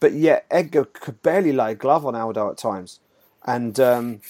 but 0.00 0.12
yet 0.12 0.46
Edgar 0.50 0.84
could 0.84 1.22
barely 1.22 1.52
lay 1.52 1.72
a 1.72 1.74
glove 1.74 2.04
on 2.04 2.14
Aldo 2.14 2.50
at 2.50 2.58
times, 2.58 3.00
and 3.44 3.78
um, 3.80 4.20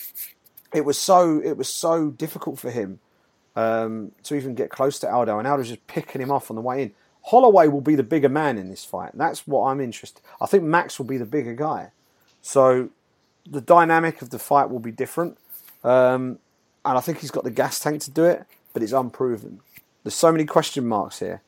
it 0.74 0.84
was 0.84 0.98
so 0.98 1.40
it 1.42 1.56
was 1.56 1.68
so 1.68 2.10
difficult 2.10 2.58
for 2.58 2.70
him 2.70 3.00
um, 3.56 4.12
to 4.24 4.34
even 4.34 4.54
get 4.54 4.70
close 4.70 4.98
to 5.00 5.10
Aldo, 5.10 5.38
and 5.38 5.46
Aldo 5.46 5.58
was 5.58 5.68
just 5.68 5.86
picking 5.86 6.20
him 6.20 6.30
off 6.30 6.50
on 6.50 6.56
the 6.56 6.62
way 6.62 6.82
in. 6.82 6.92
Holloway 7.22 7.68
will 7.68 7.82
be 7.82 7.94
the 7.94 8.02
bigger 8.02 8.30
man 8.30 8.56
in 8.56 8.70
this 8.70 8.84
fight. 8.84 9.10
That's 9.14 9.46
what 9.46 9.66
I'm 9.66 9.80
interested. 9.80 10.22
I 10.40 10.46
think 10.46 10.64
Max 10.64 10.98
will 10.98 11.06
be 11.06 11.18
the 11.18 11.26
bigger 11.26 11.54
guy, 11.54 11.90
so 12.40 12.90
the 13.48 13.60
dynamic 13.60 14.22
of 14.22 14.30
the 14.30 14.38
fight 14.38 14.70
will 14.70 14.78
be 14.78 14.92
different, 14.92 15.38
um, 15.84 16.38
and 16.84 16.98
I 16.98 17.00
think 17.00 17.18
he's 17.18 17.30
got 17.30 17.44
the 17.44 17.50
gas 17.50 17.78
tank 17.78 18.00
to 18.02 18.10
do 18.10 18.24
it, 18.24 18.44
but 18.72 18.82
it's 18.82 18.92
unproven. 18.92 19.60
There's 20.02 20.14
so 20.14 20.32
many 20.32 20.46
question 20.46 20.86
marks 20.86 21.18
here, 21.18 21.42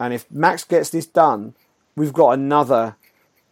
and 0.00 0.14
if 0.14 0.30
Max 0.30 0.64
gets 0.64 0.90
this 0.90 1.06
done, 1.06 1.54
we've 1.94 2.12
got 2.12 2.30
another 2.30 2.96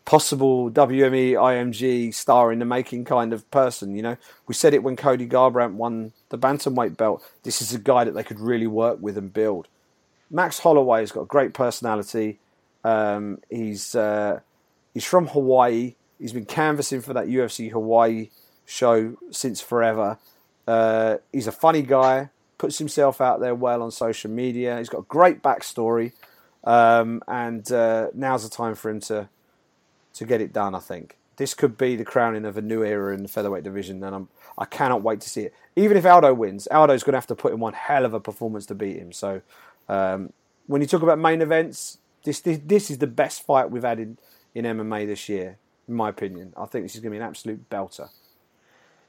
possible 0.07 0.70
WME 0.70 1.33
IMG 1.33 2.15
star 2.15 2.53
in 2.53 2.61
the 2.61 2.65
making 2.65 3.05
kind 3.05 3.35
of 3.35 3.49
person. 3.51 3.95
You 3.95 4.03
know, 4.03 4.16
we 4.47 4.55
said 4.55 4.73
it 4.73 4.83
when 4.83 4.97
Cody 4.97 5.28
Garbrandt 5.28 5.74
won 5.74 6.12
the 6.31 6.39
bantamweight 6.39 6.97
belt. 6.97 7.23
This 7.43 7.61
is 7.61 7.74
a 7.74 7.78
guy 7.78 8.05
that 8.05 8.12
they 8.12 8.23
could 8.23 8.41
really 8.41 8.69
work 8.69 8.99
with 9.03 9.19
and 9.19 9.33
build. 9.33 9.69
Max 10.31 10.61
Holloway 10.61 11.01
has 11.01 11.12
got 11.12 11.23
a 11.23 11.27
great 11.27 11.53
personality. 11.53 12.39
Um, 12.85 13.41
he's 13.51 13.95
uh, 13.95 14.41
he's 14.95 15.05
from 15.05 15.27
Hawaii. 15.28 15.97
He's 16.19 16.33
been 16.33 16.47
canvassing 16.47 17.03
for 17.03 17.12
that 17.12 17.27
UFC 17.27 17.70
Hawaii 17.70 18.31
show 18.65 19.16
since 19.31 19.61
forever. 19.61 20.19
Uh, 20.66 21.19
he's 21.33 21.47
a 21.47 21.53
funny 21.53 21.83
guy. 21.83 22.31
Puts 22.59 22.78
himself 22.78 23.20
out 23.20 23.41
there 23.41 23.55
well 23.55 23.83
on 23.83 23.91
social 23.91 24.31
media. 24.31 24.78
He's 24.78 24.89
got 24.89 25.01
a 25.01 25.07
great 25.09 25.43
backstory, 25.43 26.12
um, 26.65 27.23
and 27.28 27.70
uh, 27.70 28.09
now's 28.15 28.49
the 28.49 28.49
time 28.49 28.74
for 28.74 28.89
him 28.89 29.01
to 29.01 29.28
to 30.17 30.25
get 30.25 30.41
it 30.41 30.53
done. 30.53 30.75
I 30.75 30.81
think 30.81 31.17
this 31.37 31.55
could 31.55 31.77
be 31.77 31.97
the 31.97 32.05
crowning 32.05 32.45
of 32.45 32.57
a 32.57 32.63
new 32.63 32.83
era 32.83 33.15
in 33.15 33.23
the 33.23 33.29
featherweight 33.29 33.63
division, 33.63 34.03
and 34.03 34.15
I'm 34.15 34.29
I 34.59 34.65
cannot 34.65 35.03
wait 35.03 35.21
to 35.21 35.29
see 35.29 35.43
it. 35.43 35.55
Even 35.77 35.97
if 35.97 36.07
Aldo 36.07 36.33
wins, 36.35 36.67
Aldo's 36.71 37.03
going 37.03 37.13
to 37.13 37.19
have 37.19 37.27
to 37.27 37.35
put 37.35 37.53
in 37.53 37.61
one 37.61 37.75
hell 37.75 38.05
of 38.05 38.15
a 38.15 38.21
performance 38.21 38.65
to 38.67 38.75
beat 38.75 38.97
him. 38.97 39.13
So 39.13 39.43
um, 39.89 40.33
when 40.67 40.81
you 40.81 40.87
talk 40.87 41.03
about 41.03 41.19
main 41.19 41.43
events, 41.43 41.99
this, 42.25 42.41
this 42.41 42.59
this 42.65 42.91
is 42.91 42.99
the 42.99 43.07
best 43.07 43.45
fight 43.45 43.71
we've 43.71 43.85
had 43.85 44.01
in, 44.01 44.19
in 44.55 44.65
MMA 44.65 45.07
this 45.07 45.29
year, 45.29 45.59
in 45.87 45.95
my 45.95 46.09
opinion. 46.09 46.55
I 46.57 46.65
think 46.67 46.85
this 46.85 46.95
is 46.95 47.01
going 47.01 47.13
to 47.13 47.19
be 47.19 47.23
an 47.23 47.29
absolute 47.29 47.69
belter. 47.69 48.09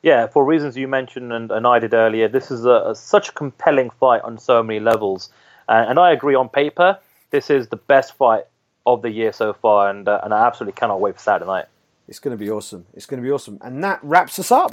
Yeah, 0.03 0.27
for 0.27 0.45
reasons 0.45 0.77
you 0.77 0.87
mentioned 0.87 1.33
and, 1.33 1.51
and 1.51 1.65
I 1.65 1.79
did 1.79 1.93
earlier, 1.93 2.27
this 2.27 2.51
is 2.51 2.65
a, 2.65 2.83
a 2.89 2.95
such 2.95 3.29
a 3.29 3.31
compelling 3.31 3.89
fight 3.89 4.21
on 4.21 4.37
so 4.37 4.61
many 4.61 4.79
levels, 4.79 5.29
uh, 5.69 5.85
and 5.87 5.97
I 5.97 6.11
agree 6.11 6.35
on 6.35 6.49
paper. 6.49 6.99
This 7.31 7.49
is 7.49 7.69
the 7.69 7.77
best 7.77 8.15
fight 8.15 8.43
of 8.87 9.01
the 9.01 9.11
year 9.11 9.31
so 9.33 9.53
far, 9.53 9.89
and 9.89 10.07
uh, 10.07 10.21
and 10.23 10.33
I 10.33 10.47
absolutely 10.47 10.73
cannot 10.73 11.01
wait 11.01 11.15
for 11.15 11.21
Saturday 11.21 11.45
night. 11.45 11.65
It's 12.07 12.19
going 12.19 12.35
to 12.35 12.43
be 12.43 12.49
awesome. 12.49 12.85
It's 12.93 13.05
going 13.05 13.21
to 13.21 13.27
be 13.27 13.31
awesome, 13.31 13.59
and 13.61 13.83
that 13.83 13.99
wraps 14.01 14.39
us 14.39 14.51
up. 14.51 14.71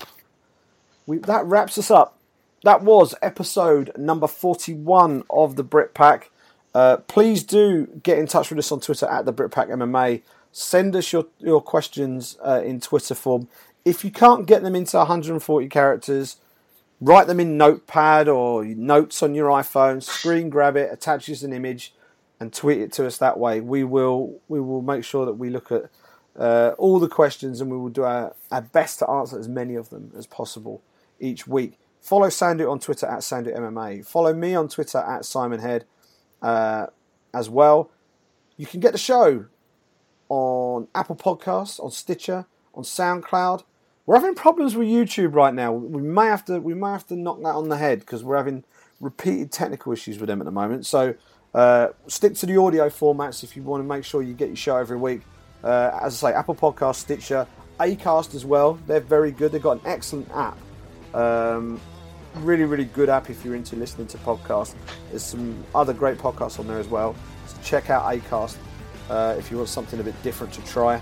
We, 1.07 1.19
that 1.19 1.45
wraps 1.45 1.77
us 1.77 1.91
up. 1.91 2.17
That 2.63 2.83
was 2.83 3.15
episode 3.21 3.93
number 3.99 4.29
forty-one 4.29 5.25
of 5.29 5.57
the 5.57 5.65
Brit 5.65 5.93
Pack. 5.93 6.31
Uh, 6.75 6.97
please 6.97 7.45
do 7.45 7.87
get 8.03 8.19
in 8.19 8.27
touch 8.27 8.51
with 8.51 8.59
us 8.59 8.73
on 8.73 8.81
Twitter 8.81 9.07
at 9.07 9.25
the 9.27 9.33
Britpack 9.33 9.69
MMA. 9.69 10.23
Send 10.51 10.97
us 10.97 11.13
your, 11.13 11.27
your 11.39 11.61
questions 11.61 12.37
uh, 12.45 12.63
in 12.65 12.81
Twitter 12.81 13.15
form. 13.15 13.49
If 13.85 14.05
you 14.05 14.11
can't 14.11 14.47
get 14.47 14.63
them 14.63 14.75
into 14.75 14.97
140 14.97 15.69
characters, 15.69 16.37
write 17.01 17.29
them 17.29 17.39
in 17.39 17.57
Notepad 17.57 18.29
or 18.29 18.65
notes 18.65 19.23
on 19.23 19.35
your 19.35 19.51
iPhone, 19.51 20.03
screen 20.03 20.51
grab 20.51 20.77
it, 20.77 20.93
attach 20.93 21.29
it 21.29 21.33
as 21.33 21.43
an 21.45 21.53
image, 21.53 21.95
and 22.41 22.53
tweet 22.53 22.81
it 22.81 22.93
to 22.93 23.07
us 23.07 23.19
that 23.19 23.39
way. 23.39 23.61
We 23.61 23.85
will 23.85 24.41
we 24.49 24.61
will 24.61 24.83
make 24.83 25.05
sure 25.05 25.27
that 25.27 25.35
we 25.35 25.51
look 25.51 25.71
at 25.71 25.91
uh, 26.37 26.75
all 26.79 26.99
the 26.99 27.09
questions 27.09 27.61
and 27.61 27.71
we 27.71 27.77
will 27.77 27.89
do 27.89 28.03
our, 28.03 28.35
our 28.51 28.63
best 28.63 28.99
to 28.99 29.09
answer 29.09 29.39
as 29.39 29.49
many 29.49 29.75
of 29.75 29.91
them 29.91 30.13
as 30.17 30.27
possible 30.27 30.83
each 31.21 31.47
week. 31.47 31.79
Follow 32.01 32.29
Sandhu 32.29 32.71
on 32.71 32.81
Twitter 32.81 33.07
at 33.07 33.21
Sandhu 33.21 33.57
MMA. 33.57 34.07
Follow 34.07 34.35
me 34.35 34.55
on 34.55 34.69
Twitter 34.69 34.99
at 34.99 35.25
Simon 35.25 35.61
Head 35.61 35.85
uh, 36.43 36.87
as 37.33 37.49
well. 37.49 37.91
You 38.57 38.67
can 38.67 38.81
get 38.81 38.93
the 38.93 38.99
show 38.99 39.47
on 40.29 40.89
Apple 40.95 41.17
Podcasts, 41.17 41.83
on 41.83 41.91
Stitcher, 41.91 42.47
on 42.75 42.85
SoundCloud. 42.85 43.65
We're 44.07 44.17
having 44.17 44.35
problems 44.35 44.77
with 44.77 44.89
YouTube 44.89 45.35
right 45.35 45.55
now. 45.55 45.73
We 45.73 46.03
may 46.03 46.27
have 46.27 46.45
to 46.47 46.61
we 46.61 46.75
may 46.75 46.91
have 46.91 47.07
to 47.07 47.17
knock 47.17 47.39
that 47.39 47.55
on 47.55 47.69
the 47.69 47.79
head 47.79 48.01
because 48.01 48.23
we're 48.23 48.37
having 48.37 48.65
repeated 49.01 49.51
technical 49.51 49.93
issues 49.93 50.19
with 50.19 50.29
them 50.29 50.41
at 50.41 50.45
the 50.45 50.51
moment. 50.51 50.85
So 50.87 51.15
uh, 51.55 51.89
stick 52.09 52.35
to 52.35 52.47
the 52.47 52.57
audio 52.57 52.89
formats 52.89 53.45
if 53.45 53.57
you 53.57 53.63
want 53.63 53.83
to 53.83 53.89
make 53.89 54.05
sure 54.05 54.23
you 54.23 54.35
get 54.35 54.49
your 54.49 54.57
show 54.57 54.77
every 54.77 54.97
week. 54.97 55.23
Uh, 55.63 55.99
as 56.03 56.23
I 56.23 56.31
say, 56.31 56.37
Apple 56.37 56.55
Podcast, 56.55 56.97
Stitcher, 56.97 57.47
Acast 57.81 58.35
as 58.35 58.45
well. 58.45 58.75
They're 58.87 59.01
very 59.01 59.31
good. 59.31 59.53
They've 59.53 59.63
got 59.63 59.81
an 59.81 59.87
excellent 59.87 60.29
app. 60.33 60.59
Um, 61.15 61.81
really, 62.37 62.65
really 62.65 62.85
good 62.85 63.09
app 63.09 63.31
if 63.31 63.45
you're 63.45 63.55
into 63.55 63.77
listening 63.77 64.09
to 64.09 64.19
podcasts. 64.19 64.75
There's 65.11 65.23
some 65.23 65.65
other 65.75 65.93
great 65.93 66.19
podcasts 66.19 66.59
on 66.59 66.67
there 66.67 66.79
as 66.79 66.89
well. 66.89 67.15
So 67.47 67.57
check 67.63 67.91
out 67.91 68.13
Acast 68.13 68.57
uh, 69.09 69.37
if 69.39 69.51
you 69.51 69.57
want 69.57 69.69
something 69.69 70.01
a 70.01 70.03
bit 70.03 70.21
different 70.23 70.53
to 70.55 70.65
try. 70.65 71.01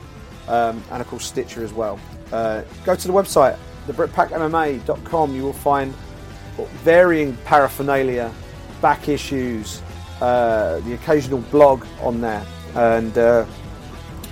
Um, 0.49 0.83
and 0.91 1.01
of 1.01 1.09
course, 1.09 1.27
Stitcher 1.27 1.65
as 1.65 1.73
well. 1.73 1.99
Uh, 2.31 2.63
go 2.85 2.95
to 2.95 3.07
the 3.07 3.13
website, 3.13 3.59
thebritpackmma.com. 3.87 5.35
You 5.35 5.43
will 5.43 5.53
find 5.53 5.95
varying 6.85 7.37
paraphernalia, 7.45 8.33
back 8.81 9.09
issues, 9.09 9.83
uh, 10.23 10.79
the 10.81 10.95
occasional 10.95 11.41
blog 11.51 11.85
on 12.01 12.21
there. 12.21 12.47
And 12.77 13.17
uh, 13.19 13.45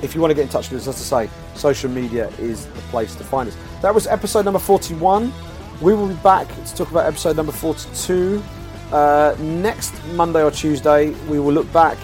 if 0.03 0.15
you 0.15 0.21
want 0.21 0.31
to 0.31 0.35
get 0.35 0.43
in 0.43 0.49
touch 0.49 0.71
with 0.71 0.81
us, 0.81 0.89
as 0.89 1.13
I 1.13 1.27
say, 1.27 1.33
social 1.55 1.91
media 1.91 2.29
is 2.39 2.67
the 2.67 2.81
place 2.93 3.15
to 3.17 3.25
find 3.25 3.49
us. 3.49 3.57
That 3.83 3.93
was 3.93 4.07
episode 4.07 4.45
number 4.45 4.61
41. 4.61 5.33
We 5.83 5.95
will 5.95 6.07
be 6.09 6.15
back 6.23 6.47
to 6.49 6.77
talk 6.77 6.91
about 6.91 7.07
episode 7.07 7.37
number 7.37 7.53
42 7.53 8.43
Uh, 8.93 9.37
next 9.39 9.95
Monday 10.15 10.43
or 10.43 10.51
Tuesday, 10.51 11.11
we 11.29 11.39
will 11.39 11.53
look 11.53 11.71
back 11.73 11.97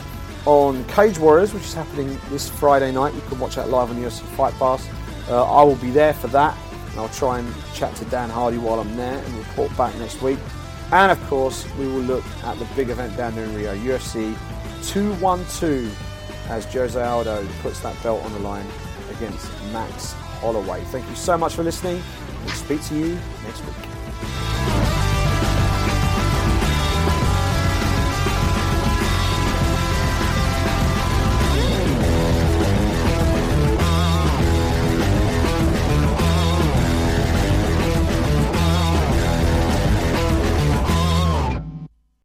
on 0.46 0.84
Cage 0.84 1.18
Warriors, 1.18 1.52
which 1.52 1.64
is 1.64 1.74
happening 1.74 2.16
this 2.30 2.48
Friday 2.48 2.92
night. 2.92 3.12
You 3.14 3.22
can 3.22 3.40
watch 3.40 3.56
that 3.56 3.70
live 3.70 3.90
on 3.90 3.96
UFC 3.96 4.22
Fight 4.36 4.54
Pass. 4.54 4.88
Uh, 5.28 5.44
I 5.44 5.64
will 5.64 5.76
be 5.76 5.90
there 5.90 6.14
for 6.14 6.28
that, 6.28 6.56
and 6.90 7.00
I'll 7.00 7.08
try 7.08 7.40
and 7.40 7.48
chat 7.74 7.94
to 7.96 8.04
Dan 8.04 8.30
Hardy 8.30 8.58
while 8.58 8.78
I'm 8.78 8.96
there 8.96 9.18
and 9.18 9.34
report 9.34 9.76
back 9.76 9.96
next 9.98 10.22
week. 10.22 10.38
And 10.92 11.10
of 11.10 11.22
course, 11.26 11.66
we 11.76 11.86
will 11.86 12.00
look 12.00 12.24
at 12.44 12.58
the 12.58 12.64
big 12.76 12.90
event 12.90 13.16
down 13.16 13.34
there 13.34 13.44
in 13.44 13.54
Rio, 13.54 13.74
UFC 13.76 14.36
212, 14.86 16.50
as 16.50 16.64
Jose 16.66 17.00
Aldo 17.00 17.46
puts 17.60 17.80
that 17.80 18.00
belt 18.02 18.22
on 18.24 18.32
the 18.32 18.38
line 18.38 18.66
against 19.10 19.50
Max 19.72 20.12
Holloway. 20.40 20.82
Thank 20.84 21.08
you 21.08 21.16
so 21.16 21.36
much 21.36 21.54
for 21.54 21.64
listening. 21.64 22.00
We'll 22.44 22.54
speak 22.54 22.82
to 22.84 22.94
you 22.94 23.18
next 23.44 23.64
week. 23.64 24.85